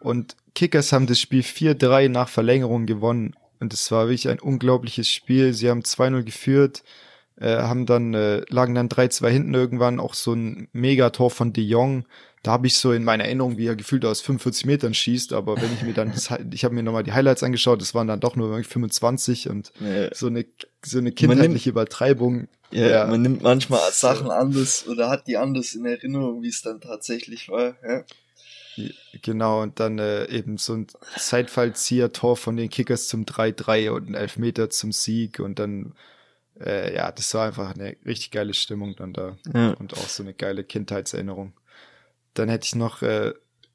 Und 0.00 0.36
Kickers 0.54 0.92
haben 0.92 1.06
das 1.06 1.20
Spiel 1.20 1.42
4-3 1.42 2.08
nach 2.08 2.28
Verlängerung 2.28 2.86
gewonnen. 2.86 3.34
Und 3.60 3.72
es 3.72 3.90
war 3.92 4.06
wirklich 4.06 4.28
ein 4.28 4.40
unglaubliches 4.40 5.08
Spiel. 5.08 5.52
Sie 5.52 5.68
haben 5.68 5.80
2-0 5.80 6.22
geführt, 6.24 6.82
äh, 7.40 7.56
haben 7.56 7.86
dann, 7.86 8.14
äh, 8.14 8.42
lagen 8.48 8.74
dann 8.74 8.88
3-2 8.88 9.28
hinten 9.28 9.54
irgendwann, 9.54 9.98
auch 9.98 10.14
so 10.14 10.32
ein 10.32 10.68
Megator 10.72 11.30
von 11.30 11.52
De 11.52 11.64
Jong. 11.64 12.04
Da 12.42 12.52
habe 12.52 12.66
ich 12.66 12.74
so 12.76 12.92
in 12.92 13.04
meiner 13.04 13.24
Erinnerung, 13.24 13.58
wie 13.58 13.66
er 13.66 13.76
gefühlt 13.76 14.04
aus 14.04 14.20
45 14.20 14.64
Metern 14.64 14.94
schießt, 14.94 15.32
aber 15.32 15.56
wenn 15.56 15.72
ich 15.74 15.82
mir 15.82 15.92
dann, 15.92 16.12
das, 16.12 16.30
ich 16.52 16.64
habe 16.64 16.74
mir 16.74 16.82
nochmal 16.82 17.02
die 17.02 17.12
Highlights 17.12 17.42
angeschaut, 17.42 17.82
das 17.82 17.94
waren 17.94 18.06
dann 18.06 18.20
doch 18.20 18.36
nur 18.36 18.62
25 18.62 19.48
und 19.50 19.72
ja. 19.80 20.14
so 20.14 20.28
eine 20.28 20.46
so 20.84 20.98
eine 20.98 21.12
kindheitliche 21.12 21.48
nimmt, 21.48 21.66
Übertreibung. 21.66 22.48
Ja, 22.70 22.88
ja, 22.88 23.06
man 23.06 23.20
nimmt 23.22 23.42
manchmal 23.42 23.80
Sachen 23.92 24.30
anders 24.30 24.86
oder 24.86 25.10
hat 25.10 25.26
die 25.26 25.36
anders 25.36 25.74
in 25.74 25.84
Erinnerung, 25.84 26.42
wie 26.42 26.48
es 26.48 26.62
dann 26.62 26.80
tatsächlich 26.80 27.48
war. 27.48 27.74
Ja. 27.86 28.04
Genau, 29.22 29.62
und 29.62 29.80
dann 29.80 29.98
äh, 29.98 30.26
eben 30.28 30.56
so 30.56 30.74
ein 30.74 30.86
Zeitfallzieher-Tor 31.18 32.36
von 32.36 32.56
den 32.56 32.70
Kickers 32.70 33.08
zum 33.08 33.24
3-3 33.24 33.90
und 33.90 34.08
ein 34.08 34.14
Elfmeter 34.14 34.70
zum 34.70 34.92
Sieg 34.92 35.40
und 35.40 35.58
dann, 35.58 35.92
äh, 36.60 36.94
ja, 36.94 37.10
das 37.12 37.32
war 37.34 37.46
einfach 37.46 37.74
eine 37.74 37.96
richtig 38.04 38.30
geile 38.30 38.54
Stimmung 38.54 38.94
dann 38.96 39.12
da 39.12 39.36
ja. 39.54 39.70
und 39.72 39.94
auch 39.94 40.08
so 40.08 40.22
eine 40.22 40.34
geile 40.34 40.64
Kindheitserinnerung. 40.64 41.54
Dann 42.34 42.48
hätte 42.48 42.66
ich 42.66 42.74
noch, 42.74 43.02
äh, 43.02 43.32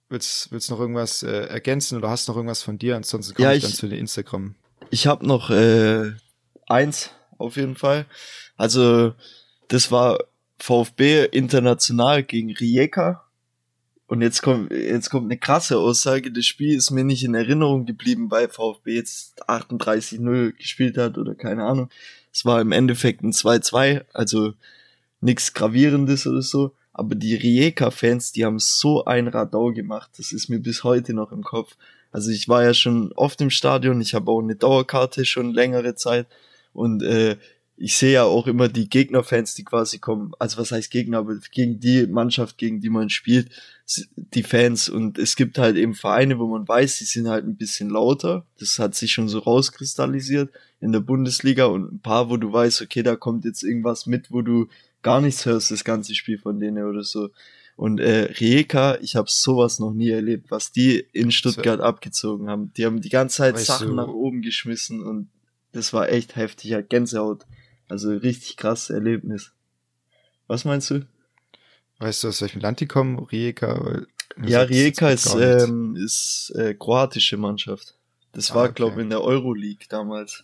willst, 0.09 0.51
willst 0.51 0.69
noch 0.69 0.79
irgendwas 0.79 1.23
äh, 1.23 1.47
ergänzen 1.47 1.97
oder 1.97 2.09
hast 2.09 2.27
noch 2.27 2.35
irgendwas 2.35 2.63
von 2.63 2.77
dir? 2.77 2.95
Ansonsten 2.95 3.35
komme 3.35 3.49
ja, 3.49 3.53
ich 3.53 3.63
dann 3.63 3.73
zu 3.73 3.87
den 3.87 3.99
Instagram. 3.99 4.55
Ich 4.91 5.07
habe 5.07 5.25
noch 5.25 5.49
äh, 5.49 6.11
eins 6.67 7.11
auf 7.37 7.57
jeden 7.57 7.75
Fall. 7.75 8.05
Also 8.55 9.13
das 9.67 9.91
war 9.91 10.19
VfB 10.57 11.25
international 11.25 12.23
gegen 12.23 12.53
Rijeka 12.53 13.25
und 14.07 14.21
jetzt 14.21 14.41
kommt, 14.41 14.71
jetzt 14.71 15.09
kommt 15.09 15.25
eine 15.25 15.39
krasse 15.39 15.79
Aussage. 15.79 16.31
Das 16.31 16.45
Spiel 16.45 16.75
ist 16.75 16.91
mir 16.91 17.03
nicht 17.03 17.23
in 17.23 17.33
Erinnerung 17.33 17.85
geblieben, 17.85 18.29
weil 18.29 18.49
VfB 18.49 18.95
jetzt 18.95 19.49
38-0 19.49 20.51
gespielt 20.53 20.97
hat 20.97 21.17
oder 21.17 21.33
keine 21.33 21.63
Ahnung. 21.63 21.89
Es 22.35 22.43
war 22.43 22.59
im 22.59 22.73
Endeffekt 22.73 23.23
ein 23.23 23.31
2-2, 23.31 24.03
also 24.11 24.55
nichts 25.21 25.53
Gravierendes 25.53 26.27
oder 26.27 26.41
so. 26.41 26.73
Aber 26.91 27.15
die 27.15 27.33
Rijeka-Fans, 27.33 28.33
die 28.33 28.43
haben 28.43 28.59
so 28.59 29.05
ein 29.05 29.29
Radau 29.29 29.71
gemacht. 29.71 30.11
Das 30.17 30.33
ist 30.33 30.49
mir 30.49 30.59
bis 30.59 30.83
heute 30.83 31.13
noch 31.13 31.31
im 31.31 31.43
Kopf. 31.43 31.77
Also 32.11 32.31
ich 32.31 32.49
war 32.49 32.61
ja 32.61 32.73
schon 32.73 33.13
oft 33.13 33.39
im 33.39 33.49
Stadion. 33.49 34.01
Ich 34.01 34.13
habe 34.13 34.29
auch 34.29 34.41
eine 34.41 34.57
Dauerkarte 34.57 35.23
schon 35.23 35.53
längere 35.53 35.95
Zeit. 35.95 36.27
Und 36.73 37.03
äh, 37.03 37.37
ich 37.77 37.97
sehe 37.97 38.13
ja 38.13 38.23
auch 38.23 38.47
immer 38.47 38.69
die 38.69 38.87
Gegnerfans, 38.87 39.53
die 39.53 39.65
quasi 39.65 39.99
kommen, 39.99 40.31
also 40.39 40.57
was 40.57 40.71
heißt 40.71 40.89
Gegner, 40.91 41.17
aber 41.19 41.35
gegen 41.51 41.79
die 41.79 42.07
Mannschaft, 42.07 42.57
gegen 42.57 42.79
die 42.79 42.89
man 42.89 43.09
spielt, 43.09 43.49
die 44.15 44.43
Fans. 44.43 44.87
Und 44.87 45.17
es 45.17 45.35
gibt 45.35 45.57
halt 45.57 45.75
eben 45.75 45.93
Vereine, 45.93 46.39
wo 46.39 46.47
man 46.47 46.67
weiß, 46.67 46.99
die 46.99 47.03
sind 47.03 47.27
halt 47.27 47.45
ein 47.45 47.57
bisschen 47.57 47.89
lauter. 47.89 48.45
Das 48.59 48.79
hat 48.79 48.95
sich 48.95 49.11
schon 49.11 49.27
so 49.27 49.39
rauskristallisiert 49.39 50.51
in 50.79 50.93
der 50.93 51.01
Bundesliga 51.01 51.65
und 51.65 51.91
ein 51.91 51.99
paar, 51.99 52.29
wo 52.29 52.37
du 52.37 52.51
weißt, 52.51 52.81
okay, 52.81 53.03
da 53.03 53.15
kommt 53.15 53.43
jetzt 53.43 53.63
irgendwas 53.63 54.05
mit, 54.05 54.31
wo 54.31 54.41
du 54.41 54.67
gar 55.01 55.19
nichts 55.19 55.45
hörst, 55.45 55.71
das 55.71 55.83
ganze 55.83 56.15
Spiel 56.15 56.37
von 56.37 56.59
denen 56.59 56.85
oder 56.85 57.03
so. 57.03 57.29
Und 57.75 57.99
äh, 57.99 58.31
Rijeka, 58.39 58.97
ich 59.01 59.17
habe 59.17 59.27
sowas 59.29 59.79
noch 59.79 59.91
nie 59.91 60.09
erlebt, 60.09 60.49
was 60.49 60.71
die 60.71 61.05
in 61.11 61.31
Stuttgart 61.31 61.79
so. 61.79 61.83
abgezogen 61.83 62.49
haben. 62.49 62.71
Die 62.77 62.85
haben 62.85 63.01
die 63.01 63.09
ganze 63.09 63.37
Zeit 63.37 63.55
weißt 63.55 63.65
Sachen 63.65 63.89
du, 63.89 63.95
nach 63.95 64.07
oben 64.07 64.41
geschmissen 64.41 65.03
und 65.03 65.27
das 65.73 65.91
war 65.91 66.07
echt 66.07 66.37
heftig, 66.37 66.69
ja, 66.71 66.79
Gänsehaut. 66.79 67.45
Also 67.87 68.11
richtig 68.11 68.57
krasses 68.57 68.89
Erlebnis. 68.89 69.51
Was 70.47 70.65
meinst 70.65 70.89
du? 70.89 71.05
Weißt 71.99 72.23
du, 72.23 72.27
aus 72.27 72.41
welchem 72.41 72.61
Land 72.61 72.79
die 72.79 72.87
kommen? 72.87 73.19
Rijeka? 73.19 74.03
Ja, 74.43 74.61
Rijeka 74.63 75.09
ist, 75.09 75.33
ähm, 75.35 75.95
ist 75.95 76.51
äh, 76.55 76.73
kroatische 76.73 77.37
Mannschaft. 77.37 77.95
Das 78.33 78.51
ah, 78.51 78.55
war, 78.55 78.63
okay. 78.65 78.73
glaube 78.75 78.95
ich, 78.95 79.03
in 79.03 79.09
der 79.09 79.21
Euroleague 79.21 79.85
damals. 79.87 80.43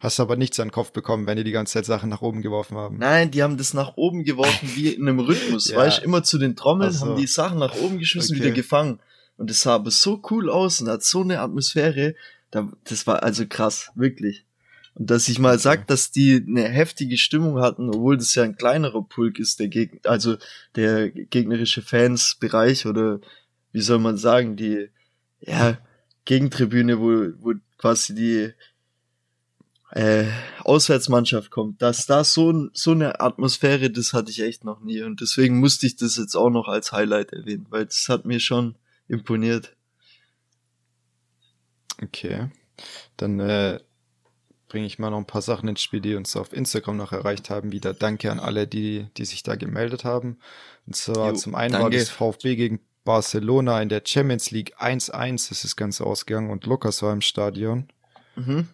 Hast 0.00 0.20
aber 0.20 0.36
nichts 0.36 0.60
an 0.60 0.68
den 0.68 0.72
Kopf 0.72 0.92
bekommen, 0.92 1.26
wenn 1.26 1.36
die 1.36 1.44
die 1.44 1.52
ganze 1.52 1.74
Zeit 1.74 1.86
Sachen 1.86 2.10
nach 2.10 2.20
oben 2.20 2.42
geworfen 2.42 2.76
haben. 2.76 2.98
Nein, 2.98 3.30
die 3.30 3.42
haben 3.42 3.56
das 3.56 3.74
nach 3.74 3.96
oben 3.96 4.24
geworfen 4.24 4.70
wie 4.74 4.88
in 4.88 5.08
einem 5.08 5.20
Rhythmus. 5.20 5.68
ja. 5.70 5.78
Weißt 5.78 6.02
immer 6.02 6.22
zu 6.22 6.38
den 6.38 6.56
Trommeln, 6.56 6.92
so. 6.92 7.06
haben 7.06 7.16
die 7.16 7.26
Sachen 7.26 7.58
nach 7.58 7.74
oben 7.76 7.98
geschmissen, 7.98 8.36
okay. 8.36 8.44
wieder 8.44 8.54
gefangen. 8.54 9.00
Und 9.36 9.50
das 9.50 9.62
sah 9.62 9.74
aber 9.76 9.90
so 9.90 10.20
cool 10.30 10.50
aus 10.50 10.80
und 10.80 10.88
hat 10.88 11.02
so 11.02 11.22
eine 11.22 11.40
Atmosphäre. 11.40 12.14
Das 12.50 13.06
war 13.06 13.22
also 13.22 13.46
krass, 13.46 13.90
wirklich. 13.94 14.45
Und 14.96 15.10
dass 15.10 15.28
ich 15.28 15.38
mal 15.38 15.58
sag, 15.58 15.86
dass 15.88 16.10
die 16.10 16.42
eine 16.46 16.64
heftige 16.64 17.18
Stimmung 17.18 17.60
hatten, 17.60 17.90
obwohl 17.90 18.16
das 18.16 18.34
ja 18.34 18.44
ein 18.44 18.56
kleinerer 18.56 19.02
Pulk 19.02 19.38
ist, 19.38 19.60
der 19.60 19.68
Gegner, 19.68 20.00
also 20.10 20.36
der 20.74 21.10
gegnerische 21.10 21.82
Fansbereich 21.82 22.86
oder 22.86 23.20
wie 23.72 23.82
soll 23.82 23.98
man 23.98 24.16
sagen, 24.16 24.56
die 24.56 24.88
ja, 25.40 25.78
Gegentribüne, 26.24 26.98
wo, 26.98 27.30
wo 27.44 27.52
quasi 27.76 28.14
die 28.14 28.52
äh, 29.90 30.30
Auswärtsmannschaft 30.60 31.50
kommt, 31.50 31.82
dass 31.82 32.06
da 32.06 32.24
so, 32.24 32.70
so 32.72 32.92
eine 32.92 33.20
Atmosphäre, 33.20 33.90
das 33.90 34.14
hatte 34.14 34.30
ich 34.30 34.40
echt 34.40 34.64
noch 34.64 34.80
nie. 34.80 35.02
Und 35.02 35.20
deswegen 35.20 35.60
musste 35.60 35.86
ich 35.86 35.96
das 35.96 36.16
jetzt 36.16 36.34
auch 36.34 36.50
noch 36.50 36.68
als 36.68 36.92
Highlight 36.92 37.34
erwähnen, 37.34 37.66
weil 37.68 37.84
das 37.84 38.08
hat 38.08 38.24
mir 38.24 38.40
schon 38.40 38.76
imponiert. 39.08 39.76
Okay. 42.02 42.48
Dann 43.18 43.40
äh, 43.40 43.78
bringe 44.76 44.88
ich 44.88 44.98
mal 44.98 45.08
noch 45.08 45.16
ein 45.16 45.24
paar 45.24 45.40
Sachen 45.40 45.70
ins 45.70 45.80
Spiel, 45.80 46.02
die 46.02 46.16
uns 46.16 46.36
auf 46.36 46.52
Instagram 46.52 46.98
noch 46.98 47.12
erreicht 47.12 47.48
haben. 47.48 47.72
Wieder 47.72 47.94
danke 47.94 48.30
an 48.30 48.38
alle, 48.38 48.66
die, 48.66 49.06
die 49.16 49.24
sich 49.24 49.42
da 49.42 49.54
gemeldet 49.54 50.04
haben. 50.04 50.36
Und 50.86 50.94
zwar 50.94 51.30
jo, 51.30 51.34
zum 51.34 51.54
einen 51.54 51.72
danke. 51.72 51.84
war 51.84 51.90
das 51.90 52.10
VfB 52.10 52.56
gegen 52.56 52.80
Barcelona 53.02 53.80
in 53.80 53.88
der 53.88 54.02
Champions 54.04 54.50
League 54.50 54.78
1-1 54.78 55.50
ist 55.50 55.64
das 55.64 55.76
Ganze 55.76 56.04
ausgegangen 56.04 56.50
und 56.50 56.66
Lukas 56.66 57.00
war 57.00 57.14
im 57.14 57.22
Stadion. 57.22 57.88
Mhm. 58.34 58.66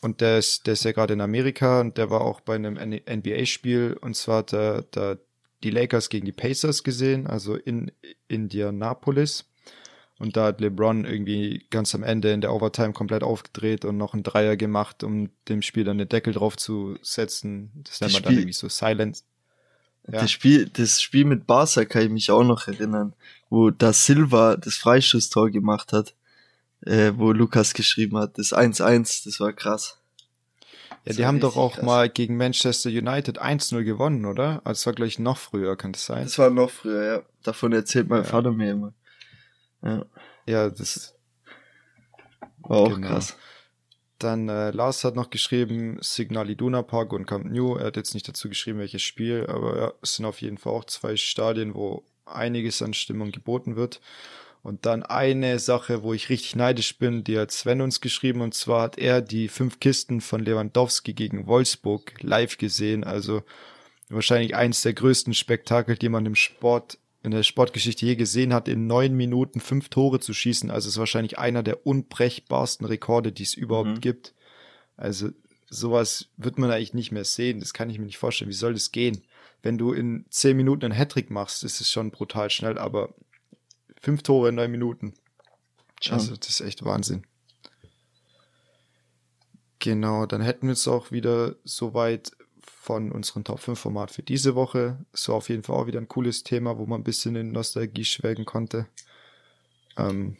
Und 0.00 0.20
der 0.20 0.38
ist, 0.38 0.66
der 0.66 0.72
ist 0.72 0.82
ja 0.82 0.90
gerade 0.90 1.14
in 1.14 1.20
Amerika 1.20 1.80
und 1.80 1.96
der 1.96 2.10
war 2.10 2.22
auch 2.22 2.40
bei 2.40 2.56
einem 2.56 2.74
NBA-Spiel 2.74 3.96
und 4.00 4.16
zwar 4.16 4.38
hat 4.38 4.52
er 4.52 4.82
da 4.90 5.16
die 5.62 5.70
Lakers 5.70 6.08
gegen 6.08 6.26
die 6.26 6.32
Pacers 6.32 6.82
gesehen, 6.82 7.28
also 7.28 7.54
in 7.54 7.92
Indianapolis. 8.26 9.44
Und 10.18 10.36
da 10.36 10.46
hat 10.46 10.60
LeBron 10.60 11.04
irgendwie 11.04 11.66
ganz 11.70 11.94
am 11.94 12.02
Ende 12.02 12.32
in 12.32 12.40
der 12.40 12.52
Overtime 12.52 12.94
komplett 12.94 13.22
aufgedreht 13.22 13.84
und 13.84 13.98
noch 13.98 14.14
einen 14.14 14.22
Dreier 14.22 14.56
gemacht, 14.56 15.04
um 15.04 15.28
dem 15.48 15.60
Spiel 15.60 15.84
dann 15.84 15.98
den 15.98 16.08
Deckel 16.08 16.32
drauf 16.32 16.56
zu 16.56 16.96
setzen. 17.02 17.70
Das 17.84 18.00
nennt 18.00 18.14
man 18.14 18.22
dann 18.22 18.32
irgendwie 18.32 18.54
so 18.54 18.68
Silence. 18.68 19.24
Ja. 20.10 20.20
Das 20.20 20.30
Spiel, 20.30 20.68
das 20.68 21.02
Spiel 21.02 21.24
mit 21.24 21.46
Barca 21.46 21.84
kann 21.84 22.02
ich 22.02 22.10
mich 22.10 22.30
auch 22.30 22.44
noch 22.44 22.66
erinnern, 22.68 23.12
wo 23.50 23.70
da 23.70 23.92
Silva 23.92 24.56
das 24.56 24.76
Freischusstor 24.76 25.50
gemacht 25.50 25.92
hat, 25.92 26.14
äh, 26.82 27.12
wo 27.16 27.32
Lukas 27.32 27.74
geschrieben 27.74 28.16
hat, 28.16 28.38
das 28.38 28.52
1-1, 28.52 29.24
das 29.24 29.40
war 29.40 29.52
krass. 29.52 29.98
Ja, 31.04 31.12
die 31.12 31.26
haben 31.26 31.40
doch 31.40 31.56
auch 31.56 31.74
krass. 31.74 31.84
mal 31.84 32.08
gegen 32.08 32.36
Manchester 32.36 32.88
United 32.88 33.40
1-0 33.40 33.84
gewonnen, 33.84 34.24
oder? 34.24 34.60
Also 34.64 34.80
es 34.80 34.86
war 34.86 34.92
gleich 34.92 35.18
noch 35.18 35.38
früher, 35.38 35.76
kann 35.76 35.92
das 35.92 36.06
sein? 36.06 36.24
Das 36.24 36.38
war 36.38 36.50
noch 36.50 36.70
früher, 36.70 37.04
ja. 37.04 37.22
Davon 37.42 37.72
erzählt 37.72 38.08
mein 38.08 38.22
ja. 38.22 38.24
Vater 38.24 38.52
mir 38.52 38.72
immer. 38.72 38.92
Ja, 39.86 40.06
ja 40.46 40.70
das 40.70 41.14
war 42.60 42.78
auch 42.78 42.94
genau. 42.94 43.08
krass. 43.08 43.36
Dann 44.18 44.48
äh, 44.48 44.70
Lars 44.70 45.04
hat 45.04 45.14
noch 45.14 45.30
geschrieben, 45.30 45.98
Signal 46.00 46.48
Iduna 46.48 46.82
Park 46.82 47.12
und 47.12 47.26
Camp 47.26 47.44
Nou. 47.44 47.76
Er 47.76 47.86
hat 47.86 47.96
jetzt 47.96 48.14
nicht 48.14 48.26
dazu 48.26 48.48
geschrieben, 48.48 48.78
welches 48.78 49.02
Spiel, 49.02 49.46
aber 49.46 49.78
ja, 49.78 49.92
es 50.02 50.16
sind 50.16 50.24
auf 50.24 50.40
jeden 50.40 50.58
Fall 50.58 50.72
auch 50.72 50.84
zwei 50.84 51.16
Stadien, 51.16 51.74
wo 51.74 52.02
einiges 52.24 52.82
an 52.82 52.94
Stimmung 52.94 53.30
geboten 53.30 53.76
wird. 53.76 54.00
Und 54.62 54.84
dann 54.84 55.04
eine 55.04 55.60
Sache, 55.60 56.02
wo 56.02 56.12
ich 56.12 56.28
richtig 56.28 56.56
neidisch 56.56 56.98
bin, 56.98 57.22
die 57.22 57.38
hat 57.38 57.52
Sven 57.52 57.82
uns 57.82 58.00
geschrieben, 58.00 58.40
und 58.40 58.54
zwar 58.54 58.82
hat 58.82 58.98
er 58.98 59.20
die 59.20 59.48
fünf 59.48 59.78
Kisten 59.78 60.20
von 60.20 60.40
Lewandowski 60.40 61.12
gegen 61.12 61.46
Wolfsburg 61.46 62.14
live 62.20 62.58
gesehen. 62.58 63.04
Also 63.04 63.44
wahrscheinlich 64.08 64.56
eins 64.56 64.82
der 64.82 64.94
größten 64.94 65.34
Spektakel, 65.34 65.96
die 65.96 66.08
man 66.08 66.26
im 66.26 66.34
Sport 66.34 66.98
in 67.26 67.32
der 67.32 67.42
Sportgeschichte 67.42 68.06
je 68.06 68.14
gesehen 68.14 68.54
hat, 68.54 68.68
in 68.68 68.86
neun 68.86 69.14
Minuten 69.14 69.58
fünf 69.58 69.88
Tore 69.88 70.20
zu 70.20 70.32
schießen. 70.32 70.70
Also 70.70 70.88
ist 70.88 70.96
wahrscheinlich 70.96 71.38
einer 71.38 71.64
der 71.64 71.84
unbrechbarsten 71.84 72.86
Rekorde, 72.86 73.32
die 73.32 73.42
es 73.42 73.54
überhaupt 73.54 73.88
mhm. 73.88 74.00
gibt. 74.00 74.32
Also 74.96 75.30
sowas 75.68 76.28
wird 76.36 76.56
man 76.56 76.70
eigentlich 76.70 76.94
nicht 76.94 77.10
mehr 77.10 77.24
sehen. 77.24 77.58
Das 77.58 77.74
kann 77.74 77.90
ich 77.90 77.98
mir 77.98 78.06
nicht 78.06 78.18
vorstellen. 78.18 78.48
Wie 78.48 78.54
soll 78.54 78.74
das 78.74 78.92
gehen? 78.92 79.24
Wenn 79.60 79.76
du 79.76 79.92
in 79.92 80.24
zehn 80.30 80.56
Minuten 80.56 80.84
einen 80.84 80.94
Hattrick 80.94 81.28
machst, 81.28 81.64
ist 81.64 81.80
es 81.80 81.90
schon 81.90 82.12
brutal 82.12 82.48
schnell, 82.48 82.78
aber 82.78 83.12
fünf 84.00 84.22
Tore 84.22 84.50
in 84.50 84.54
neun 84.54 84.70
Minuten. 84.70 85.14
Schon. 86.00 86.14
Also 86.14 86.36
das 86.36 86.48
ist 86.48 86.60
echt 86.60 86.84
Wahnsinn. 86.84 87.26
Genau, 89.80 90.26
dann 90.26 90.42
hätten 90.42 90.68
wir 90.68 90.74
es 90.74 90.86
auch 90.86 91.10
wieder 91.10 91.56
soweit 91.64 92.36
von 92.86 93.10
unserem 93.10 93.42
Top 93.42 93.58
5 93.58 93.78
Format 93.78 94.12
für 94.12 94.22
diese 94.22 94.54
Woche. 94.54 94.96
So 95.12 95.34
auf 95.34 95.48
jeden 95.48 95.64
Fall 95.64 95.74
auch 95.74 95.88
wieder 95.88 96.00
ein 96.00 96.06
cooles 96.06 96.44
Thema, 96.44 96.78
wo 96.78 96.86
man 96.86 97.00
ein 97.00 97.04
bisschen 97.04 97.34
in 97.34 97.50
Nostalgie 97.50 98.04
schwelgen 98.04 98.44
konnte. 98.44 98.86
Ähm, 99.98 100.36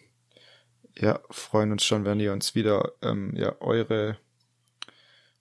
ja, 0.97 1.19
freuen 1.29 1.73
uns 1.73 1.85
schon, 1.85 2.05
wenn 2.05 2.21
ihr 2.21 2.33
uns 2.33 2.55
wieder 2.55 2.93
ähm, 3.03 3.35
ja, 3.37 3.61
eure, 3.61 4.17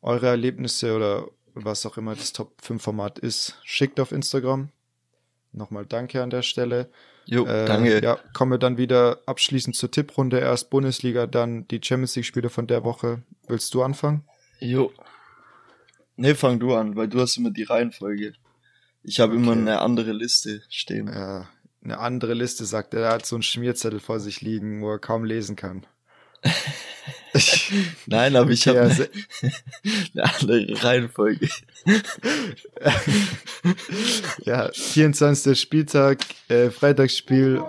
eure 0.01 0.27
Erlebnisse 0.27 0.95
oder 0.95 1.27
was 1.53 1.85
auch 1.85 1.97
immer 1.97 2.15
das 2.15 2.33
Top 2.33 2.59
5 2.63 2.81
Format 2.81 3.19
ist, 3.19 3.59
schickt 3.63 3.99
auf 3.99 4.11
Instagram. 4.11 4.69
Nochmal 5.51 5.85
danke 5.85 6.23
an 6.23 6.31
der 6.31 6.41
Stelle. 6.41 6.89
Jo, 7.25 7.45
äh, 7.45 7.65
danke. 7.65 8.03
Ja, 8.03 8.17
kommen 8.33 8.51
wir 8.51 8.57
dann 8.57 8.79
wieder 8.79 9.19
abschließend 9.27 9.75
zur 9.75 9.91
Tipprunde. 9.91 10.39
Erst 10.39 10.71
Bundesliga, 10.71 11.27
dann 11.27 11.67
die 11.67 11.79
Champions 11.83 12.15
League 12.15 12.25
Spiele 12.25 12.49
von 12.49 12.65
der 12.65 12.83
Woche. 12.83 13.21
Willst 13.47 13.75
du 13.75 13.83
anfangen? 13.83 14.23
Jo, 14.59 14.91
Nee, 16.17 16.35
fang 16.35 16.59
du 16.59 16.73
an, 16.73 16.95
weil 16.95 17.07
du 17.07 17.19
hast 17.19 17.37
immer 17.37 17.51
die 17.51 17.63
Reihenfolge. 17.63 18.33
Ich 19.03 19.19
habe 19.19 19.33
okay. 19.33 19.41
immer 19.41 19.51
eine 19.51 19.81
andere 19.81 20.13
Liste 20.13 20.63
stehen. 20.69 21.07
Ja, 21.07 21.47
eine 21.83 21.99
andere 21.99 22.33
Liste, 22.33 22.65
sagt 22.65 22.93
er. 22.93 23.01
Er 23.01 23.13
hat 23.13 23.25
so 23.25 23.35
einen 23.35 23.43
Schmierzettel 23.43 23.99
vor 23.99 24.19
sich 24.19 24.41
liegen, 24.41 24.81
wo 24.81 24.91
er 24.91 24.99
kaum 24.99 25.23
lesen 25.23 25.55
kann. 25.55 25.85
Nein, 28.05 28.35
aber 28.35 28.49
ich 28.51 28.67
habe 28.67 28.81
also, 28.81 29.03
eine 30.13 30.23
andere 30.23 30.83
Reihenfolge. 30.83 31.49
ja, 34.43 34.71
24. 34.71 35.59
Spieltag, 35.59 36.19
äh, 36.47 36.69
Freitagsspiel. 36.69 37.63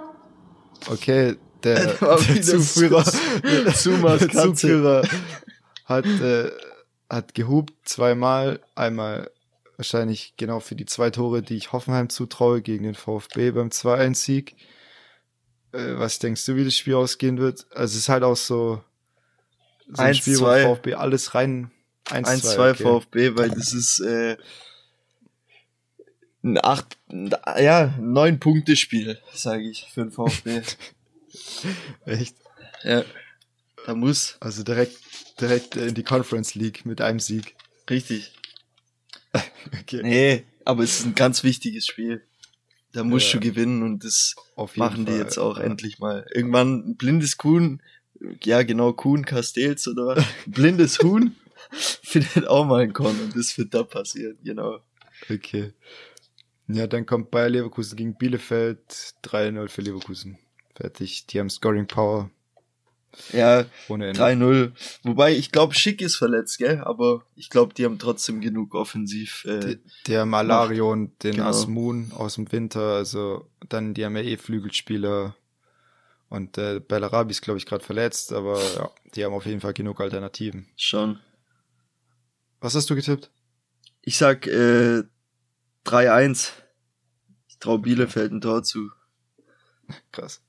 Okay, 0.89 1.37
der, 1.65 1.95
der 1.95 2.43
Zuführer, 2.43 3.05
der 3.43 3.75
Zuführer 3.75 5.03
hat 5.85 6.07
äh, 6.07 6.51
hat 7.09 7.35
gehupt 7.35 7.75
zweimal, 7.85 8.61
einmal 8.75 9.31
wahrscheinlich 9.77 10.35
genau 10.37 10.61
für 10.61 10.75
die 10.75 10.87
zwei 10.87 11.11
Tore, 11.11 11.43
die 11.43 11.57
ich 11.57 11.73
Hoffenheim 11.73 12.09
zutraue 12.09 12.63
gegen 12.63 12.85
den 12.85 12.95
VfB 12.95 13.51
beim 13.53 13.69
2-1-Sieg. 13.69 14.57
Äh, 15.73 15.99
was 15.99 16.19
denkst 16.19 16.45
du, 16.47 16.57
wie 16.57 16.65
das 16.65 16.77
Spiel 16.77 16.95
ausgehen 16.95 17.39
wird? 17.39 17.67
Also 17.71 17.93
es 17.93 17.99
ist 17.99 18.09
halt 18.09 18.23
auch 18.23 18.37
so, 18.37 18.83
so 19.89 20.03
ein 20.03 20.09
1, 20.09 20.19
Spiel, 20.19 20.41
wo 20.41 20.47
VfB 20.47 20.95
alles 20.95 21.35
rein 21.35 21.71
1-2 22.07 22.71
okay. 22.71 22.83
VfB, 22.83 23.37
weil 23.37 23.51
das 23.51 23.73
ist 23.73 24.01
äh, 24.01 24.37
ein 26.43 26.59
acht, 26.65 26.97
ja, 27.11 27.95
neun 28.01 28.39
Punkte 28.39 28.77
Spiel, 28.77 29.19
sage 29.33 29.69
ich, 29.69 29.89
für 29.93 30.03
den 30.03 30.13
VfB. 30.13 30.63
Echt? 32.07 32.37
Ja. 32.85 33.05
Da 33.87 33.95
muss. 33.95 34.37
Also 34.41 34.65
direkt 34.65 34.99
direkt 35.41 35.77
in 35.77 35.95
die 35.95 36.03
Conference 36.03 36.57
League 36.57 36.85
mit 36.85 37.01
einem 37.01 37.21
Sieg. 37.21 37.55
Richtig. 37.89 38.33
okay. 39.81 40.01
Nee, 40.03 40.45
aber 40.65 40.83
es 40.83 40.99
ist 40.99 41.07
ein 41.07 41.15
ganz 41.15 41.45
wichtiges 41.45 41.87
Spiel. 41.87 42.27
Da 42.93 43.05
musst 43.05 43.33
ja. 43.33 43.39
du 43.39 43.49
gewinnen 43.49 43.85
und 43.85 44.03
das 44.03 44.35
machen 44.75 45.07
die 45.07 45.13
jetzt 45.13 45.39
auch 45.39 45.59
ja. 45.59 45.65
endlich 45.65 46.01
mal. 46.01 46.27
Irgendwann 46.35 46.91
ein 46.91 46.97
blindes 46.97 47.37
Kuhn, 47.37 47.81
ja 48.43 48.65
genau, 48.65 48.93
Kuhn 48.93 49.25
Castells 49.25 49.87
oder 49.87 50.17
was? 50.17 50.25
blindes 50.47 50.99
Huhn 50.99 51.37
findet 51.71 52.49
auch 52.49 52.65
mal 52.65 52.83
ein 52.83 52.93
Korn 52.93 53.21
und 53.21 53.37
das 53.37 53.57
wird 53.57 53.73
da 53.73 53.85
passieren, 53.85 54.37
genau. 54.43 54.81
Okay. 55.31 55.75
Ja, 56.67 56.89
dann 56.89 57.07
kommt 57.07 57.31
Bayer 57.31 57.51
Leverkusen 57.51 57.97
gegen 57.97 58.17
Bielefeld 58.17 58.81
3-0 59.23 59.69
für 59.69 59.83
Leverkusen. 59.83 60.39
Fertig. 60.75 61.27
Die 61.27 61.39
haben 61.39 61.51
Scoring 61.51 61.87
Power. 61.87 62.31
Ja, 63.33 63.65
3-0. 63.89 64.73
Wobei, 65.03 65.35
ich 65.37 65.51
glaube, 65.53 65.75
Schick 65.75 66.01
ist 66.01 66.17
verletzt, 66.17 66.59
gell? 66.59 66.81
Aber 66.85 67.23
ich 67.35 67.51
glaube, 67.51 67.75
die 67.75 67.85
haben 67.85 67.99
trotzdem 67.99 68.41
genug 68.41 68.75
offensiv. 68.75 69.45
Äh, 69.45 69.79
der 70.07 70.27
Malario 70.27 70.93
und 70.93 71.23
den 71.23 71.37
genau. 71.37 71.49
Asmun 71.49 72.13
aus 72.15 72.35
dem 72.37 72.51
Winter, 72.53 72.95
also 72.95 73.49
dann, 73.69 73.95
die 73.95 74.05
haben 74.05 74.17
ja 74.17 74.23
eh 74.23 74.37
Flügelspieler. 74.37 75.35
Und 76.29 76.59
äh, 76.59 76.81
Bellarabi 76.81 77.31
ist, 77.31 77.43
glaube 77.43 77.59
ich, 77.59 77.67
gerade 77.67 77.85
verletzt, 77.85 78.33
aber 78.33 78.61
ja, 78.75 78.91
die 79.15 79.25
haben 79.25 79.33
auf 79.33 79.47
jeden 79.47 79.61
Fall 79.61 79.73
genug 79.73 80.01
Alternativen. 80.01 80.67
Schon. 80.77 81.21
Was 82.61 82.75
hast 82.75 82.91
du 82.91 82.97
getippt? 82.97 83.31
Ich 84.03 84.19
sag 84.19 84.47
äh, 84.47 85.03
3-1. 85.85 86.51
Ich 87.49 87.59
traue 87.59 87.79
Bielefeld 87.79 88.33
ein 88.33 88.41
Tor 88.41 88.63
zu. 88.63 88.91
Krass. 90.13 90.43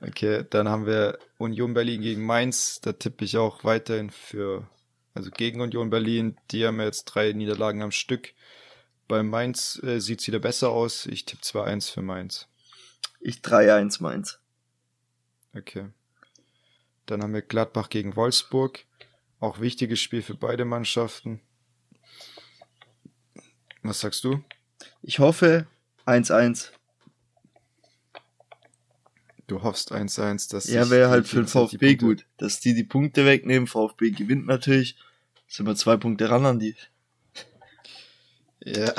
Okay, 0.00 0.44
dann 0.48 0.68
haben 0.68 0.86
wir 0.86 1.18
Union 1.36 1.74
Berlin 1.74 2.00
gegen 2.00 2.24
Mainz. 2.24 2.80
Da 2.80 2.92
tippe 2.92 3.24
ich 3.24 3.36
auch 3.36 3.64
weiterhin 3.64 4.10
für, 4.10 4.66
also 5.14 5.30
gegen 5.30 5.60
Union 5.60 5.90
Berlin. 5.90 6.36
Die 6.50 6.66
haben 6.66 6.80
jetzt 6.80 7.04
drei 7.04 7.32
Niederlagen 7.32 7.82
am 7.82 7.90
Stück. 7.90 8.32
Bei 9.08 9.22
Mainz 9.22 9.80
äh, 9.82 10.00
sieht 10.00 10.20
es 10.20 10.26
wieder 10.26 10.38
besser 10.38 10.70
aus. 10.70 11.06
Ich 11.06 11.24
tippe 11.24 11.42
2-1 11.42 11.92
für 11.92 12.02
Mainz. 12.02 12.46
Ich 13.20 13.36
3-1 13.36 14.02
Mainz. 14.02 14.38
Okay. 15.54 15.86
Dann 17.06 17.22
haben 17.22 17.34
wir 17.34 17.42
Gladbach 17.42 17.88
gegen 17.88 18.16
Wolfsburg. 18.16 18.84
Auch 19.40 19.60
wichtiges 19.60 20.00
Spiel 20.00 20.22
für 20.22 20.34
beide 20.34 20.64
Mannschaften. 20.64 21.40
Was 23.82 24.00
sagst 24.00 24.24
du? 24.24 24.42
Ich 25.02 25.18
hoffe 25.18 25.66
1-1. 26.06 26.70
Du 29.48 29.62
hoffst 29.62 29.92
1-1, 29.92 30.50
dass 30.52 30.68
Ja, 30.68 30.90
wäre 30.90 31.08
halt 31.08 31.26
für 31.26 31.36
den 31.36 31.46
VfB 31.46 31.96
gut, 31.96 32.26
dass 32.36 32.60
die 32.60 32.74
die 32.74 32.84
Punkte 32.84 33.24
wegnehmen. 33.24 33.66
VfB 33.66 34.10
gewinnt 34.10 34.46
natürlich. 34.46 34.96
Sind 35.48 35.66
wir 35.66 35.74
zwei 35.74 35.96
Punkte 35.96 36.28
ran 36.28 36.44
an 36.44 36.58
die. 36.58 36.76
Ja. 38.62 38.92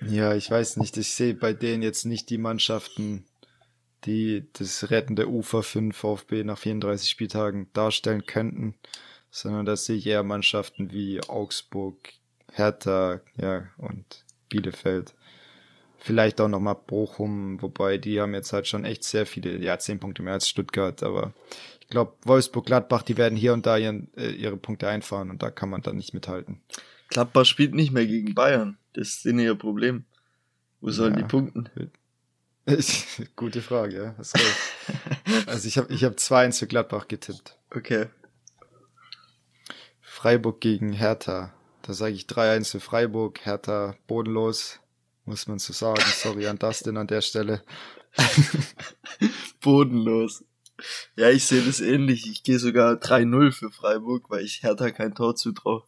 Ja, 0.00 0.34
ich 0.34 0.48
weiß 0.48 0.76
nicht. 0.76 0.96
Ich 0.96 1.14
sehe 1.14 1.34
bei 1.34 1.52
denen 1.52 1.82
jetzt 1.82 2.04
nicht 2.04 2.30
die 2.30 2.38
Mannschaften, 2.38 3.24
die 4.04 4.46
das 4.52 4.88
rettende 4.90 5.28
Ufer 5.28 5.64
für 5.64 5.80
den 5.80 5.92
VfB 5.92 6.44
nach 6.44 6.58
34 6.58 7.10
Spieltagen 7.10 7.68
darstellen 7.72 8.24
könnten, 8.24 8.76
sondern 9.32 9.66
da 9.66 9.76
sehe 9.76 9.96
ich 9.96 10.06
eher 10.06 10.22
Mannschaften 10.22 10.92
wie 10.92 11.20
Augsburg, 11.22 11.96
Hertha, 12.52 13.20
ja, 13.36 13.66
und 13.78 14.24
Bielefeld. 14.48 15.12
Vielleicht 16.04 16.38
auch 16.42 16.48
nochmal 16.48 16.76
Bochum, 16.86 17.62
wobei 17.62 17.96
die 17.96 18.20
haben 18.20 18.34
jetzt 18.34 18.52
halt 18.52 18.68
schon 18.68 18.84
echt 18.84 19.04
sehr 19.04 19.24
viele, 19.24 19.56
ja, 19.56 19.78
zehn 19.78 19.98
Punkte 19.98 20.22
mehr 20.22 20.34
als 20.34 20.46
Stuttgart, 20.46 21.02
aber 21.02 21.32
ich 21.80 21.88
glaube, 21.88 22.12
Wolfsburg, 22.24 22.66
Gladbach, 22.66 23.00
die 23.00 23.16
werden 23.16 23.36
hier 23.36 23.54
und 23.54 23.64
da 23.64 23.78
ihren, 23.78 24.12
äh, 24.14 24.28
ihre 24.32 24.58
Punkte 24.58 24.86
einfahren 24.86 25.30
und 25.30 25.42
da 25.42 25.50
kann 25.50 25.70
man 25.70 25.80
dann 25.80 25.96
nicht 25.96 26.12
mithalten. 26.12 26.60
Gladbach 27.08 27.46
spielt 27.46 27.74
nicht 27.74 27.90
mehr 27.90 28.04
gegen 28.04 28.34
Bayern. 28.34 28.76
Das 28.92 29.08
ist 29.08 29.24
denn 29.24 29.38
ihr 29.38 29.54
Problem. 29.54 30.04
Wo 30.82 30.90
sollen 30.90 31.14
ja. 31.14 31.22
die 31.22 31.26
punkten? 31.26 31.70
Gute 33.36 33.62
Frage, 33.62 33.96
ja. 33.96 34.14
Hast 34.18 34.34
recht. 34.34 34.56
also 35.46 35.66
ich 35.66 35.78
habe 35.78 35.90
ich 35.90 36.04
hab 36.04 36.16
2-1 36.16 36.58
für 36.58 36.66
Gladbach 36.66 37.08
getippt. 37.08 37.56
Okay. 37.70 38.08
Freiburg 40.02 40.60
gegen 40.60 40.92
Hertha. 40.92 41.54
Da 41.80 41.94
sage 41.94 42.12
ich 42.12 42.24
3-1 42.24 42.72
für 42.72 42.80
Freiburg. 42.80 43.40
Hertha 43.46 43.96
bodenlos, 44.06 44.80
muss 45.24 45.46
man 45.46 45.58
so 45.58 45.72
sagen. 45.72 46.02
Sorry 46.04 46.46
an 46.46 46.58
Dustin 46.58 46.96
an 46.96 47.06
der 47.06 47.20
Stelle. 47.20 47.62
bodenlos. 49.60 50.44
Ja, 51.16 51.30
ich 51.30 51.46
sehe 51.46 51.62
das 51.62 51.80
ähnlich. 51.80 52.28
Ich 52.30 52.42
gehe 52.42 52.58
sogar 52.58 52.94
3-0 52.94 53.52
für 53.52 53.70
Freiburg, 53.70 54.30
weil 54.30 54.44
ich 54.44 54.62
Hertha 54.62 54.90
kein 54.90 55.14
Tor 55.14 55.36
zutraue. 55.36 55.84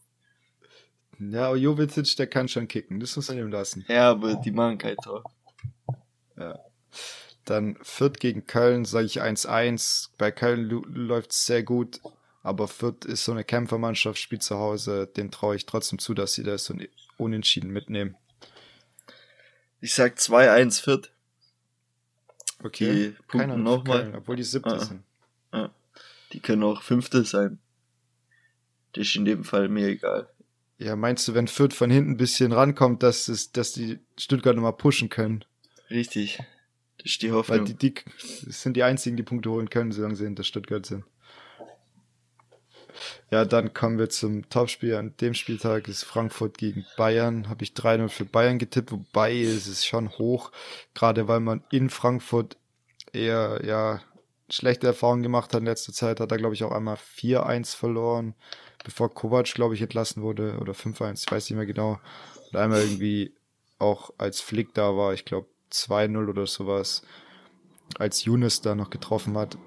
Ja, 1.19 1.49
aber 1.49 1.57
Jovetic, 1.57 2.17
der 2.17 2.27
kann 2.27 2.49
schon 2.49 2.69
kicken. 2.69 3.01
Das 3.01 3.17
muss 3.17 3.29
man 3.29 3.39
ihm 3.39 3.51
lassen. 3.51 3.85
Ja, 3.89 4.11
aber 4.11 4.35
die 4.37 4.53
machen 4.53 4.79
kein 4.79 4.97
Tor. 4.97 5.25
Ja. 6.37 6.59
Dann 7.45 7.79
Fürth 7.83 8.19
gegen 8.19 8.47
Köln, 8.47 8.85
sage 8.85 9.07
ich 9.07 9.23
1-1. 9.23 10.11
Bei 10.19 10.31
Köln 10.31 10.69
läuft 10.69 11.31
es 11.31 11.47
sehr 11.47 11.63
gut, 11.63 12.01
aber 12.43 12.69
Fürth 12.69 13.05
ist 13.05 13.25
so 13.25 13.33
eine 13.33 13.45
Kämpfermannschaft, 13.45 14.19
spielt 14.19 14.43
zu 14.43 14.59
Hause. 14.59 15.07
Dem 15.17 15.31
traue 15.31 15.57
ich 15.57 15.65
trotzdem 15.65 15.99
zu, 15.99 16.13
dass 16.13 16.35
sie 16.35 16.43
das 16.43 16.65
so 16.65 16.75
Unentschieden 17.19 17.71
mitnehmen. 17.71 18.17
Ich 19.87 19.95
sag 19.95 20.19
2-1 20.19 20.83
Fürth. 20.83 21.13
Okay. 22.61 22.93
Die 22.93 23.17
punkten 23.29 23.63
nochmal. 23.63 24.13
Obwohl 24.17 24.35
die 24.35 24.43
siebte 24.43 24.75
ah, 24.75 24.79
sind. 24.81 25.05
Ah. 25.53 25.71
Die 26.33 26.41
können 26.41 26.65
auch 26.65 26.83
fünfte 26.83 27.25
sein. 27.25 27.61
Das 28.95 29.07
ist 29.07 29.15
in 29.15 29.25
dem 29.25 29.45
Fall 29.45 29.69
mir 29.69 29.87
egal. 29.87 30.29
Ja, 30.79 30.97
meinst 30.97 31.29
du, 31.29 31.35
wenn 31.35 31.47
Fürth 31.47 31.73
von 31.73 31.89
hinten 31.89 32.11
ein 32.11 32.17
bisschen 32.17 32.51
rankommt, 32.51 33.05
dass 33.05 33.29
es, 33.29 33.53
dass 33.53 33.75
die 33.75 34.01
Stuttgart 34.19 34.57
nochmal 34.57 34.73
pushen 34.73 35.09
können? 35.09 35.45
Richtig. 35.89 36.41
Das 36.99 37.13
ist 37.13 37.23
die 37.23 37.31
Hoffnung. 37.31 37.61
Weil 37.61 37.67
die, 37.67 37.95
die 37.95 38.03
sind 38.51 38.77
die 38.77 38.83
einzigen, 38.83 39.17
die 39.17 39.23
Punkte 39.23 39.51
holen 39.51 39.71
können, 39.71 39.93
solange 39.93 40.17
sie 40.17 40.25
hinter 40.25 40.43
Stuttgart 40.43 40.85
sind. 40.85 41.05
Ja, 43.31 43.45
dann 43.45 43.75
kommen 43.75 43.99
wir 43.99 44.09
zum 44.09 44.49
Topspiel. 44.49 44.95
An 44.97 45.15
dem 45.21 45.35
Spieltag 45.35 45.89
ist 45.89 46.05
Frankfurt 46.05 46.59
gegen 46.59 46.85
Bayern. 46.97 47.49
Habe 47.49 47.65
ich 47.65 47.71
3-0 47.73 48.09
für 48.09 48.25
Bayern 48.25 48.59
getippt, 48.59 48.93
wobei 48.93 49.41
es 49.41 49.67
ist 49.67 49.87
schon 49.87 50.11
hoch, 50.19 50.53
gerade 50.95 51.29
weil 51.29 51.41
man 51.41 51.63
in 51.71 51.91
Frankfurt 51.91 52.57
eher 53.13 53.61
ja 53.65 54.01
schlechte 54.49 54.87
Erfahrungen 54.87 55.23
gemacht 55.23 55.53
hat 55.53 55.61
in 55.61 55.67
letzter 55.67 55.93
Zeit. 55.93 56.21
Hat 56.21 56.31
er, 56.31 56.39
glaube 56.39 56.55
ich, 56.55 56.65
auch 56.65 56.73
einmal 56.73 56.97
4-1 57.19 57.77
verloren 57.77 58.35
bevor 58.87 59.13
Kovac, 59.13 59.53
glaube 59.53 59.75
ich, 59.75 59.83
entlassen 59.83 60.23
wurde, 60.23 60.59
oder 60.61 60.73
5-1, 60.73 61.25
ich 61.27 61.33
weiß 61.33 61.51
nicht 61.51 61.57
mehr 61.57 61.67
genau. 61.67 61.99
Und 62.53 62.57
einmal 62.57 62.83
irgendwie 62.83 63.35
auch 63.81 64.11
als 64.17 64.41
Flick 64.41 64.75
da 64.75 64.97
war, 64.97 65.13
ich 65.13 65.25
glaube 65.25 65.49
2-0 65.73 66.29
oder 66.29 66.47
sowas, 66.47 67.03
als 67.99 68.25
Younes 68.25 68.61
da 68.61 68.77
noch 68.77 68.91
getroffen 68.91 69.37
hat. 69.37 69.59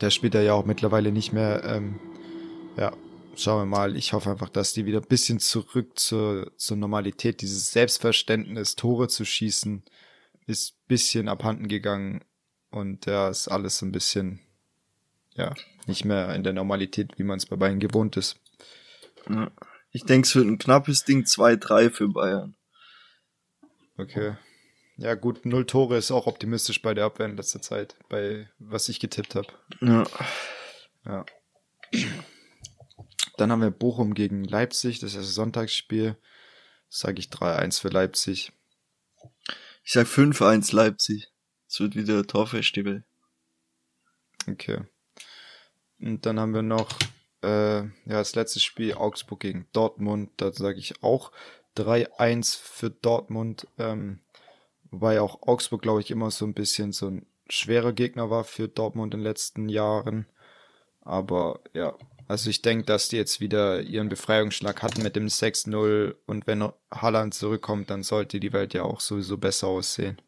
Der 0.00 0.08
spielt 0.08 0.34
er 0.34 0.42
ja 0.42 0.54
auch 0.54 0.64
mittlerweile 0.64 1.12
nicht 1.12 1.34
mehr. 1.34 1.62
Ähm, 1.64 2.00
ja, 2.80 2.96
schauen 3.36 3.60
wir 3.60 3.66
mal. 3.66 3.94
Ich 3.94 4.14
hoffe 4.14 4.30
einfach, 4.30 4.48
dass 4.48 4.72
die 4.72 4.86
wieder 4.86 5.00
ein 5.00 5.08
bisschen 5.08 5.38
zurück 5.38 5.98
zur, 5.98 6.50
zur 6.56 6.78
Normalität, 6.78 7.42
dieses 7.42 7.72
Selbstverständnis, 7.72 8.74
Tore 8.74 9.08
zu 9.08 9.24
schießen, 9.24 9.84
ist 10.46 10.72
ein 10.72 10.86
bisschen 10.88 11.28
abhanden 11.28 11.68
gegangen. 11.68 12.24
Und 12.70 13.06
ja, 13.06 13.28
ist 13.28 13.48
alles 13.48 13.82
ein 13.82 13.92
bisschen, 13.92 14.40
ja, 15.34 15.54
nicht 15.86 16.04
mehr 16.04 16.34
in 16.34 16.42
der 16.42 16.52
Normalität, 16.52 17.18
wie 17.18 17.24
man 17.24 17.36
es 17.36 17.46
bei 17.46 17.56
Bayern 17.56 17.80
gewohnt 17.80 18.16
ist. 18.16 18.40
Ja. 19.28 19.50
Ich 19.92 20.04
denke, 20.04 20.26
es 20.26 20.34
wird 20.34 20.46
ein 20.46 20.58
knappes 20.58 21.04
Ding 21.04 21.24
2-3 21.24 21.90
für 21.90 22.08
Bayern. 22.08 22.54
Okay. 23.98 24.36
Ja, 24.96 25.14
gut, 25.14 25.44
null 25.44 25.66
Tore 25.66 25.96
ist 25.96 26.12
auch 26.12 26.26
optimistisch 26.26 26.80
bei 26.80 26.94
der 26.94 27.06
Abwehr 27.06 27.26
in 27.26 27.36
letzter 27.36 27.60
Zeit, 27.60 27.96
bei 28.08 28.48
was 28.58 28.88
ich 28.88 29.00
getippt 29.00 29.34
habe. 29.34 29.48
Ja. 29.80 30.04
Ja. 31.04 31.26
Dann 33.40 33.50
haben 33.50 33.62
wir 33.62 33.70
Bochum 33.70 34.12
gegen 34.12 34.44
Leipzig, 34.44 34.98
das 34.98 35.14
ist 35.14 35.20
das 35.20 35.34
Sonntagsspiel. 35.34 36.18
Sage 36.90 37.20
ich 37.20 37.28
3-1 37.28 37.80
für 37.80 37.88
Leipzig. 37.88 38.52
Ich 39.82 39.92
sag 39.92 40.06
5-1 40.06 40.76
Leipzig. 40.76 41.32
Es 41.66 41.80
wird 41.80 41.96
wieder 41.96 42.26
Torfestival. 42.26 43.02
Okay. 44.46 44.82
Und 46.00 46.26
dann 46.26 46.38
haben 46.38 46.52
wir 46.52 46.60
noch 46.60 46.90
äh, 47.42 47.78
ja, 47.78 47.88
das 48.04 48.34
letzte 48.34 48.60
Spiel 48.60 48.92
Augsburg 48.92 49.40
gegen 49.40 49.66
Dortmund. 49.72 50.30
Da 50.36 50.52
sage 50.52 50.78
ich 50.78 51.02
auch 51.02 51.32
3-1 51.78 52.58
für 52.58 52.90
Dortmund. 52.90 53.66
Ähm, 53.78 54.20
wobei 54.90 55.22
auch 55.22 55.40
Augsburg, 55.48 55.80
glaube 55.80 56.00
ich, 56.02 56.10
immer 56.10 56.30
so 56.30 56.44
ein 56.44 56.52
bisschen 56.52 56.92
so 56.92 57.08
ein 57.08 57.26
schwerer 57.48 57.94
Gegner 57.94 58.28
war 58.28 58.44
für 58.44 58.68
Dortmund 58.68 59.14
in 59.14 59.20
den 59.20 59.24
letzten 59.24 59.70
Jahren. 59.70 60.26
Aber 61.00 61.60
ja, 61.72 61.96
also 62.30 62.48
ich 62.48 62.62
denke, 62.62 62.84
dass 62.84 63.08
die 63.08 63.16
jetzt 63.16 63.40
wieder 63.40 63.80
ihren 63.82 64.08
Befreiungsschlag 64.08 64.82
hatten 64.82 65.02
mit 65.02 65.16
dem 65.16 65.26
6-0 65.26 66.14
und 66.26 66.46
wenn 66.46 66.72
Haaland 66.90 67.34
zurückkommt, 67.34 67.90
dann 67.90 68.02
sollte 68.02 68.40
die 68.40 68.52
Welt 68.52 68.72
ja 68.74 68.82
auch 68.82 69.00
sowieso 69.00 69.36
besser 69.36 69.66
aussehen. 69.66 70.20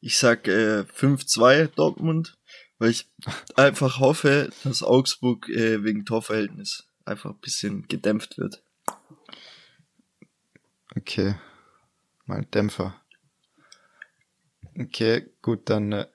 Ich 0.00 0.18
sag 0.18 0.48
äh, 0.48 0.80
5-2 0.80 1.68
Dortmund 1.76 2.36
weil 2.82 2.90
ich 2.90 3.08
einfach 3.54 4.00
hoffe, 4.00 4.50
dass 4.64 4.82
Augsburg 4.82 5.48
äh, 5.48 5.84
wegen 5.84 6.04
Torverhältnis 6.04 6.88
einfach 7.04 7.30
ein 7.30 7.38
bisschen 7.38 7.86
gedämpft 7.86 8.38
wird. 8.38 8.60
Okay. 10.96 11.36
Mal 12.26 12.44
Dämpfer. 12.46 13.00
Okay, 14.76 15.30
gut, 15.42 15.70
dann, 15.70 15.92
äh, 15.92 16.06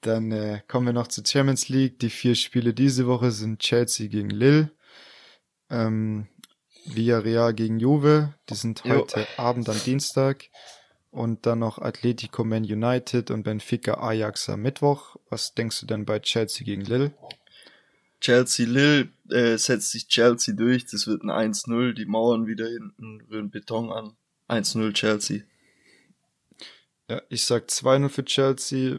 dann 0.00 0.30
äh, 0.32 0.60
kommen 0.68 0.86
wir 0.86 0.92
noch 0.92 1.08
zur 1.08 1.24
Champions 1.26 1.68
League. 1.68 1.98
Die 1.98 2.10
vier 2.10 2.34
Spiele 2.34 2.74
diese 2.74 3.06
Woche 3.06 3.30
sind 3.30 3.60
Chelsea 3.60 4.08
gegen 4.08 4.30
Lille, 4.30 4.70
ähm, 5.70 6.28
Villarreal 6.84 7.52
gegen 7.54 7.78
Juve, 7.78 8.34
die 8.48 8.54
sind 8.54 8.84
heute 8.84 9.20
jo. 9.20 9.26
Abend 9.36 9.68
am 9.68 9.78
Dienstag 9.84 10.48
und 11.10 11.46
dann 11.46 11.60
noch 11.60 11.78
Atletico 11.78 12.44
Man 12.44 12.64
United 12.64 13.30
und 13.30 13.42
Benfica 13.42 13.94
Ajax 14.00 14.48
am 14.48 14.62
Mittwoch. 14.62 15.16
Was 15.30 15.54
denkst 15.54 15.80
du 15.80 15.86
denn 15.86 16.04
bei 16.04 16.20
Chelsea 16.20 16.64
gegen 16.64 16.84
Lille? 16.84 17.12
Chelsea 18.20 18.66
Lille 18.66 19.08
äh, 19.30 19.56
setzt 19.58 19.90
sich 19.92 20.08
Chelsea 20.08 20.54
durch. 20.54 20.86
Das 20.86 21.06
wird 21.06 21.22
ein 21.22 21.30
1-0. 21.52 21.92
Die 21.92 22.06
Mauern 22.06 22.46
wieder 22.46 22.66
hinten 22.66 23.20
rühren 23.30 23.50
Beton 23.50 23.92
an. 23.92 24.16
1-0 24.48 24.92
Chelsea. 24.92 25.42
Ja, 27.08 27.22
ich 27.28 27.44
sag 27.44 27.68
2-0 27.68 28.08
für 28.08 28.24
Chelsea. 28.24 28.98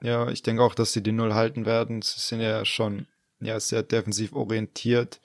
Ja, 0.00 0.28
ich 0.28 0.42
denke 0.42 0.62
auch, 0.62 0.74
dass 0.74 0.92
sie 0.92 1.02
die 1.02 1.12
Null 1.12 1.34
halten 1.34 1.66
werden. 1.66 2.02
Sie 2.02 2.20
sind 2.20 2.40
ja 2.40 2.64
schon 2.64 3.06
ja, 3.40 3.58
sehr 3.60 3.82
defensiv 3.82 4.32
orientiert, 4.32 5.20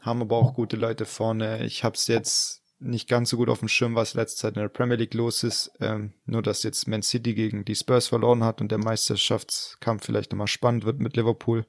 haben 0.00 0.22
aber 0.22 0.36
auch 0.36 0.54
gute 0.54 0.76
Leute 0.76 1.04
vorne. 1.04 1.64
Ich 1.64 1.84
habe 1.84 1.94
es 1.94 2.06
jetzt 2.06 2.62
nicht 2.80 3.08
ganz 3.08 3.30
so 3.30 3.36
gut 3.36 3.48
auf 3.48 3.58
dem 3.58 3.68
Schirm, 3.68 3.94
was 3.94 4.14
letzte 4.14 4.40
Zeit 4.40 4.56
in 4.56 4.62
der 4.62 4.68
Premier 4.68 4.96
League 4.96 5.14
los 5.14 5.42
ist. 5.42 5.72
Ähm, 5.80 6.12
nur, 6.26 6.42
dass 6.42 6.62
jetzt 6.62 6.86
Man 6.86 7.02
City 7.02 7.34
gegen 7.34 7.64
die 7.64 7.74
Spurs 7.74 8.08
verloren 8.08 8.44
hat 8.44 8.60
und 8.60 8.70
der 8.70 8.78
Meisterschaftskampf 8.78 10.04
vielleicht 10.04 10.32
nochmal 10.32 10.46
spannend 10.46 10.84
wird 10.84 11.00
mit 11.00 11.16
Liverpool. 11.16 11.66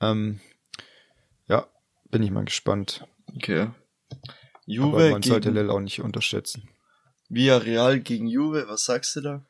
Ähm, 0.00 0.40
ja, 1.48 1.66
bin 2.10 2.22
ich 2.22 2.30
mal 2.30 2.44
gespannt. 2.44 3.06
Okay. 3.34 3.70
Juve 4.66 4.96
Aber 4.96 5.10
man 5.10 5.22
sollte 5.22 5.50
Lille 5.50 5.72
auch 5.72 5.80
nicht 5.80 6.00
unterschätzen. 6.00 6.68
Villarreal 7.28 8.00
gegen 8.00 8.26
Juve, 8.26 8.66
was 8.68 8.84
sagst 8.84 9.16
du 9.16 9.20
da? 9.20 9.46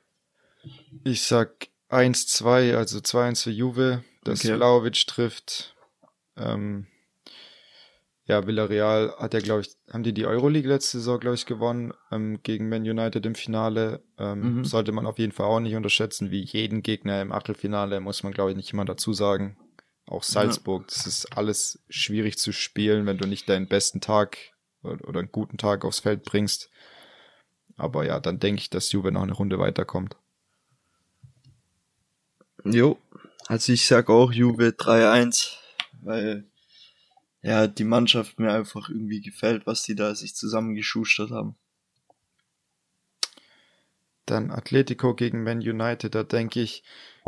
Ich 1.05 1.23
sag 1.23 1.69
1-2, 1.91 2.77
also 2.77 2.99
2-1 2.99 3.45
für 3.45 3.51
Juve, 3.51 4.05
dass 4.25 4.45
okay. 4.45 4.57
Vlaovic 4.57 5.07
trifft. 5.07 5.75
Ähm, 6.37 6.87
ja, 8.31 8.47
Villarreal 8.47 9.13
hat 9.19 9.35
ja, 9.35 9.41
glaube 9.41 9.63
ich, 9.63 9.75
haben 9.93 10.05
die 10.05 10.15
die 10.15 10.25
Euroleague 10.25 10.69
letzte 10.69 10.99
Saison, 10.99 11.19
glaube 11.19 11.35
ich, 11.35 11.47
gewonnen 11.47 11.93
ähm, 12.13 12.39
gegen 12.45 12.69
Man 12.69 12.83
United 12.83 13.27
im 13.27 13.35
Finale. 13.35 14.05
Ähm, 14.19 14.59
mhm. 14.59 14.65
Sollte 14.65 14.93
man 14.93 15.07
auf 15.07 15.19
jeden 15.19 15.33
Fall 15.33 15.47
auch 15.47 15.59
nicht 15.59 15.75
unterschätzen, 15.75 16.31
wie 16.31 16.45
jeden 16.45 16.83
Gegner 16.83 17.21
im 17.23 17.33
Achtelfinale, 17.33 17.99
muss 17.99 18.23
man, 18.23 18.33
glaube 18.33 18.51
ich, 18.51 18.57
nicht 18.57 18.73
immer 18.73 18.85
dazu 18.85 19.13
sagen. 19.13 19.57
auch 20.07 20.23
Salzburg. 20.23 20.83
Ja. 20.83 20.87
Das 20.91 21.07
ist 21.09 21.37
alles 21.37 21.83
schwierig 21.89 22.39
zu 22.39 22.53
spielen, 22.53 23.05
wenn 23.07 23.19
du 23.19 23.27
nicht 23.27 23.49
deinen 23.49 23.67
besten 23.67 24.01
Tag 24.01 24.39
oder 24.83 25.19
einen 25.19 25.33
guten 25.33 25.59
Tag 25.59 25.85
aufs 25.85 25.99
Feld 25.99 26.23
bringst. 26.23 26.71
Aber 27.77 28.05
ja, 28.05 28.21
dann 28.21 28.39
denke 28.39 28.61
ich, 28.61 28.71
dass 28.71 28.93
Juve 28.93 29.11
noch 29.11 29.23
eine 29.23 29.33
Runde 29.33 29.59
weiterkommt. 29.59 30.17
Jo, 32.65 32.99
also 33.47 33.73
ich 33.73 33.87
sag 33.87 34.11
auch 34.11 34.33
Juve 34.33 34.69
3-1, 34.69 35.57
weil 36.03 36.45
ja 37.43 37.67
die 37.67 37.85
Mannschaft 37.85 38.39
mir 38.39 38.53
einfach 38.53 38.89
irgendwie 38.89 39.21
gefällt, 39.21 39.67
was 39.67 39.83
die 39.83 39.95
da 39.95 40.15
sich 40.15 40.35
zusammengeschustert 40.35 41.31
haben. 41.31 41.57
Dann 44.27 44.51
Atletico 44.51 45.15
gegen 45.15 45.43
Man 45.43 45.59
United, 45.59 46.15
da 46.15 46.23
denke 46.23 46.61
ich, 46.61 46.85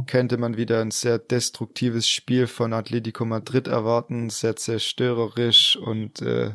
könnte 0.07 0.37
man 0.37 0.57
wieder 0.57 0.81
ein 0.81 0.91
sehr 0.91 1.19
destruktives 1.19 2.09
Spiel 2.09 2.47
von 2.47 2.73
Atletico 2.73 3.25
Madrid 3.25 3.67
erwarten, 3.67 4.31
sehr 4.31 4.57
zerstörerisch 4.57 5.77
und 5.77 6.23
äh, 6.23 6.55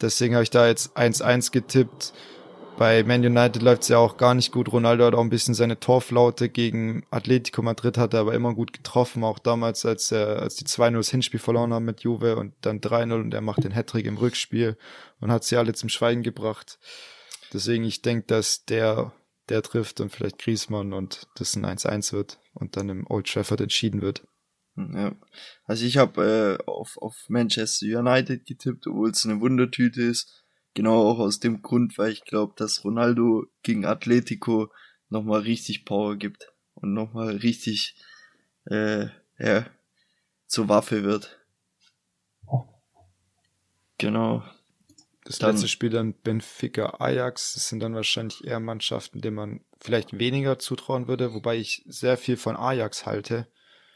deswegen 0.00 0.34
habe 0.34 0.44
ich 0.44 0.50
da 0.50 0.68
jetzt 0.68 0.96
1-1 0.96 1.50
getippt. 1.50 2.12
Bei 2.78 3.02
Man 3.02 3.24
United 3.26 3.60
läuft 3.60 3.82
es 3.82 3.88
ja 3.88 3.98
auch 3.98 4.16
gar 4.16 4.34
nicht 4.34 4.52
gut. 4.52 4.72
Ronaldo 4.72 5.04
hat 5.04 5.14
auch 5.14 5.20
ein 5.20 5.30
bisschen 5.30 5.54
seine 5.54 5.80
Torflaute 5.80 6.48
gegen 6.48 7.04
Atletico 7.10 7.60
Madrid, 7.60 7.98
hat 7.98 8.14
er 8.14 8.20
aber 8.20 8.34
immer 8.34 8.54
gut 8.54 8.72
getroffen, 8.72 9.24
auch 9.24 9.40
damals, 9.40 9.84
als, 9.84 10.12
er, 10.12 10.40
als 10.40 10.54
die 10.54 10.64
2-0 10.64 10.92
das 10.92 11.10
Hinspiel 11.10 11.40
verloren 11.40 11.72
haben 11.74 11.84
mit 11.84 12.02
Juve 12.02 12.36
und 12.36 12.54
dann 12.60 12.80
3-0 12.80 13.14
und 13.14 13.34
er 13.34 13.40
macht 13.40 13.64
den 13.64 13.72
Hattrick 13.72 14.06
im 14.06 14.16
Rückspiel 14.16 14.76
und 15.20 15.32
hat 15.32 15.42
sie 15.42 15.56
alle 15.56 15.74
zum 15.74 15.88
Schweigen 15.88 16.22
gebracht. 16.22 16.78
Deswegen, 17.52 17.82
ich 17.82 18.00
denke, 18.00 18.26
dass 18.26 18.64
der 18.64 19.12
der 19.48 19.62
trifft 19.62 20.00
und 20.00 20.10
vielleicht 20.10 20.38
Griezmann 20.38 20.92
und 20.92 21.26
das 21.34 21.56
ein 21.56 21.66
1-1 21.66 22.12
wird 22.12 22.38
und 22.54 22.76
dann 22.76 22.88
im 22.88 23.06
Old 23.08 23.26
Trafford 23.26 23.60
entschieden 23.60 24.02
wird. 24.02 24.26
Hm, 24.76 24.96
ja. 24.96 25.16
Also 25.64 25.84
ich 25.84 25.96
habe 25.96 26.58
äh, 26.60 26.64
auf, 26.66 26.96
auf 26.98 27.16
Manchester 27.28 27.86
United 27.86 28.46
getippt, 28.46 28.86
obwohl 28.86 29.10
es 29.10 29.24
eine 29.24 29.40
Wundertüte 29.40 30.02
ist. 30.02 30.44
Genau 30.78 31.10
auch 31.10 31.18
aus 31.18 31.40
dem 31.40 31.60
Grund, 31.60 31.98
weil 31.98 32.12
ich 32.12 32.24
glaube, 32.24 32.52
dass 32.54 32.84
Ronaldo 32.84 33.46
gegen 33.64 33.84
Atletico 33.84 34.70
nochmal 35.08 35.40
richtig 35.40 35.84
Power 35.84 36.14
gibt 36.14 36.52
und 36.74 36.94
nochmal 36.94 37.34
richtig 37.38 37.96
äh, 38.66 39.06
ja, 39.40 39.66
zur 40.46 40.68
Waffe 40.68 41.02
wird. 41.02 41.36
Genau. 43.98 44.44
Das 45.24 45.40
dann, 45.40 45.50
letzte 45.50 45.66
Spiel 45.66 45.90
dann 45.90 46.14
Benfica 46.14 47.00
Ajax, 47.00 47.54
das 47.54 47.68
sind 47.68 47.80
dann 47.80 47.96
wahrscheinlich 47.96 48.44
eher 48.44 48.60
Mannschaften, 48.60 49.20
denen 49.20 49.34
man 49.34 49.64
vielleicht 49.80 50.16
weniger 50.20 50.60
zutrauen 50.60 51.08
würde, 51.08 51.34
wobei 51.34 51.56
ich 51.56 51.82
sehr 51.88 52.16
viel 52.16 52.36
von 52.36 52.54
Ajax 52.54 53.04
halte. 53.04 53.48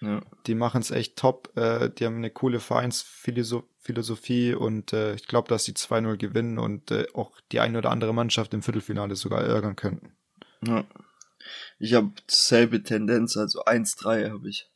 Ja. 0.02 0.20
Die 0.46 0.54
machen 0.54 0.82
es 0.82 0.90
echt 0.90 1.16
top, 1.16 1.56
äh, 1.56 1.88
die 1.88 2.04
haben 2.04 2.16
eine 2.16 2.30
coole 2.30 2.60
Vereinsphilosophie 2.60 4.52
und 4.54 4.92
äh, 4.92 5.14
ich 5.14 5.26
glaube, 5.26 5.48
dass 5.48 5.64
sie 5.64 5.72
2-0 5.72 6.16
gewinnen 6.16 6.58
und 6.58 6.90
äh, 6.90 7.06
auch 7.14 7.32
die 7.52 7.60
eine 7.60 7.78
oder 7.78 7.90
andere 7.90 8.12
Mannschaft 8.12 8.52
im 8.52 8.62
Viertelfinale 8.62 9.16
sogar 9.16 9.42
ärgern 9.42 9.76
könnten. 9.76 10.12
Ja. 10.66 10.84
Ich 11.78 11.94
habe 11.94 12.12
selbe 12.28 12.82
Tendenz, 12.82 13.36
also 13.36 13.64
1-3 13.64 14.30
habe 14.30 14.48
ich. 14.48 14.68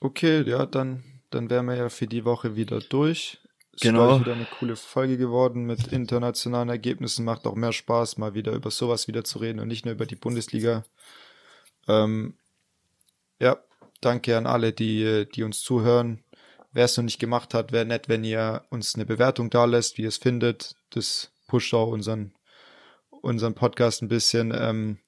Okay, 0.00 0.42
ja, 0.42 0.66
dann 0.66 1.02
dann 1.32 1.50
wären 1.50 1.66
wir 1.66 1.76
ja 1.76 1.88
für 1.88 2.06
die 2.06 2.24
Woche 2.24 2.56
wieder 2.56 2.80
durch. 2.80 3.38
Genau. 3.82 4.14
Ist 4.14 4.20
wieder 4.20 4.34
eine 4.34 4.46
coole 4.58 4.76
Folge 4.76 5.18
geworden 5.18 5.64
mit 5.64 5.88
internationalen 5.88 6.68
Ergebnissen. 6.68 7.24
Macht 7.24 7.46
auch 7.46 7.56
mehr 7.56 7.72
Spaß, 7.72 8.16
mal 8.16 8.34
wieder 8.34 8.52
über 8.52 8.70
sowas 8.70 9.08
wieder 9.08 9.24
zu 9.24 9.38
reden 9.38 9.58
und 9.60 9.68
nicht 9.68 9.84
nur 9.84 9.94
über 9.94 10.06
die 10.06 10.16
Bundesliga. 10.16 10.84
Ähm, 11.88 12.34
ja, 13.40 13.58
danke 14.00 14.36
an 14.36 14.46
alle, 14.46 14.72
die, 14.72 15.26
die 15.34 15.42
uns 15.42 15.62
zuhören. 15.62 16.22
Wer 16.72 16.84
es 16.84 16.96
noch 16.96 17.04
nicht 17.04 17.18
gemacht 17.18 17.54
hat, 17.54 17.72
wäre 17.72 17.84
nett, 17.84 18.08
wenn 18.08 18.24
ihr 18.24 18.64
uns 18.70 18.94
eine 18.94 19.04
Bewertung 19.04 19.50
da 19.50 19.64
lässt, 19.64 19.98
wie 19.98 20.02
ihr 20.02 20.08
es 20.08 20.16
findet. 20.16 20.76
Das 20.90 21.32
pusht 21.48 21.74
auch 21.74 21.88
unseren, 21.88 22.32
unseren 23.10 23.54
Podcast 23.54 24.00
ein 24.00 24.08
bisschen. 24.08 24.54
Ähm, 24.56 24.98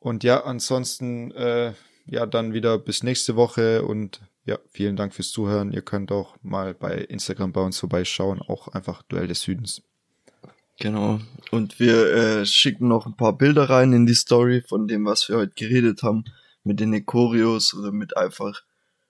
und 0.00 0.24
ja, 0.24 0.44
ansonsten, 0.44 1.30
äh, 1.32 1.74
ja, 2.06 2.26
dann 2.26 2.54
wieder 2.54 2.78
bis 2.78 3.02
nächste 3.02 3.36
Woche 3.36 3.84
und 3.84 4.20
ja, 4.44 4.58
vielen 4.70 4.96
Dank 4.96 5.14
fürs 5.14 5.30
Zuhören. 5.30 5.72
Ihr 5.72 5.82
könnt 5.82 6.10
auch 6.10 6.36
mal 6.42 6.74
bei 6.74 6.96
Instagram 6.98 7.52
bei 7.52 7.60
uns 7.60 7.78
vorbeischauen, 7.78 8.40
auch 8.40 8.68
einfach 8.68 9.02
Duell 9.02 9.28
des 9.28 9.42
Südens. 9.42 9.82
Genau. 10.80 11.20
Und 11.50 11.78
wir 11.78 12.12
äh, 12.12 12.46
schicken 12.46 12.88
noch 12.88 13.06
ein 13.06 13.16
paar 13.16 13.36
Bilder 13.36 13.70
rein 13.70 13.92
in 13.92 14.06
die 14.06 14.14
Story 14.14 14.62
von 14.66 14.88
dem, 14.88 15.04
was 15.04 15.28
wir 15.28 15.36
heute 15.36 15.54
geredet 15.54 16.02
haben, 16.02 16.24
mit 16.64 16.80
den 16.80 16.92
Ekorios 16.92 17.74
oder 17.74 17.92
mit 17.92 18.16
einfach, 18.16 18.62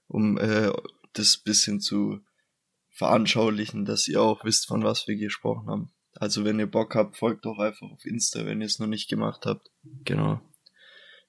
um 0.09 0.39
äh, 0.39 0.71
das 1.15 1.39
bisschen 1.39 1.81
zu 1.81 2.21
veranschaulichen, 2.91 3.85
dass 3.85 4.09
ihr 4.09 4.21
auch 4.21 4.45
wisst, 4.45 4.67
von 4.67 4.85
was 4.85 5.09
wir 5.09 5.17
gesprochen 5.17 5.69
haben. 5.69 5.93
Also 6.15 6.45
wenn 6.45 6.59
ihr 6.59 6.71
Bock 6.71 6.95
habt, 6.95 7.17
folgt 7.17 7.47
doch 7.47 7.59
einfach 7.59 7.91
auf 7.91 8.05
Insta, 8.05 8.45
wenn 8.45 8.61
ihr 8.61 8.67
es 8.67 8.79
noch 8.79 8.87
nicht 8.87 9.09
gemacht 9.09 9.47
habt. 9.47 9.71
Genau. 10.05 10.41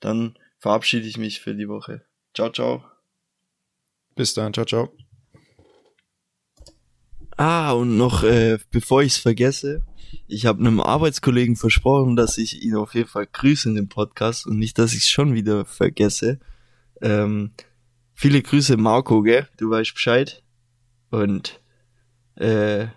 Dann 0.01 0.37
verabschiede 0.59 1.07
ich 1.07 1.17
mich 1.17 1.39
für 1.39 1.55
die 1.55 1.69
Woche. 1.69 2.05
Ciao, 2.33 2.51
ciao. 2.51 2.92
Bis 4.15 4.33
dann, 4.33 4.53
ciao, 4.53 4.65
ciao. 4.65 4.89
Ah, 7.37 7.71
und 7.71 7.97
noch, 7.97 8.23
äh, 8.23 8.59
bevor 8.69 9.01
ich 9.01 9.13
es 9.13 9.17
vergesse, 9.17 9.81
ich 10.27 10.45
habe 10.45 10.59
einem 10.59 10.79
Arbeitskollegen 10.79 11.55
versprochen, 11.55 12.15
dass 12.15 12.37
ich 12.37 12.61
ihn 12.63 12.75
auf 12.75 12.93
jeden 12.93 13.09
Fall 13.09 13.27
grüße 13.27 13.69
in 13.69 13.75
dem 13.75 13.89
Podcast 13.89 14.45
und 14.45 14.59
nicht, 14.59 14.77
dass 14.77 14.93
ich 14.93 14.99
es 14.99 15.09
schon 15.09 15.33
wieder 15.33 15.65
vergesse. 15.65 16.39
Ähm, 17.01 17.51
viele 18.13 18.41
Grüße, 18.41 18.77
Marco, 18.77 19.21
gell? 19.23 19.47
Du 19.57 19.69
weißt 19.69 19.93
Bescheid. 19.93 20.43
Und 21.09 21.59
äh, 22.35 22.87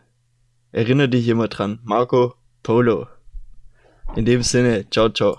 erinnere 0.72 1.08
dich 1.08 1.28
immer 1.28 1.48
dran. 1.48 1.80
Marco 1.82 2.34
Polo. 2.62 3.06
In 4.14 4.24
dem 4.24 4.42
Sinne, 4.42 4.88
ciao, 4.90 5.08
ciao. 5.08 5.34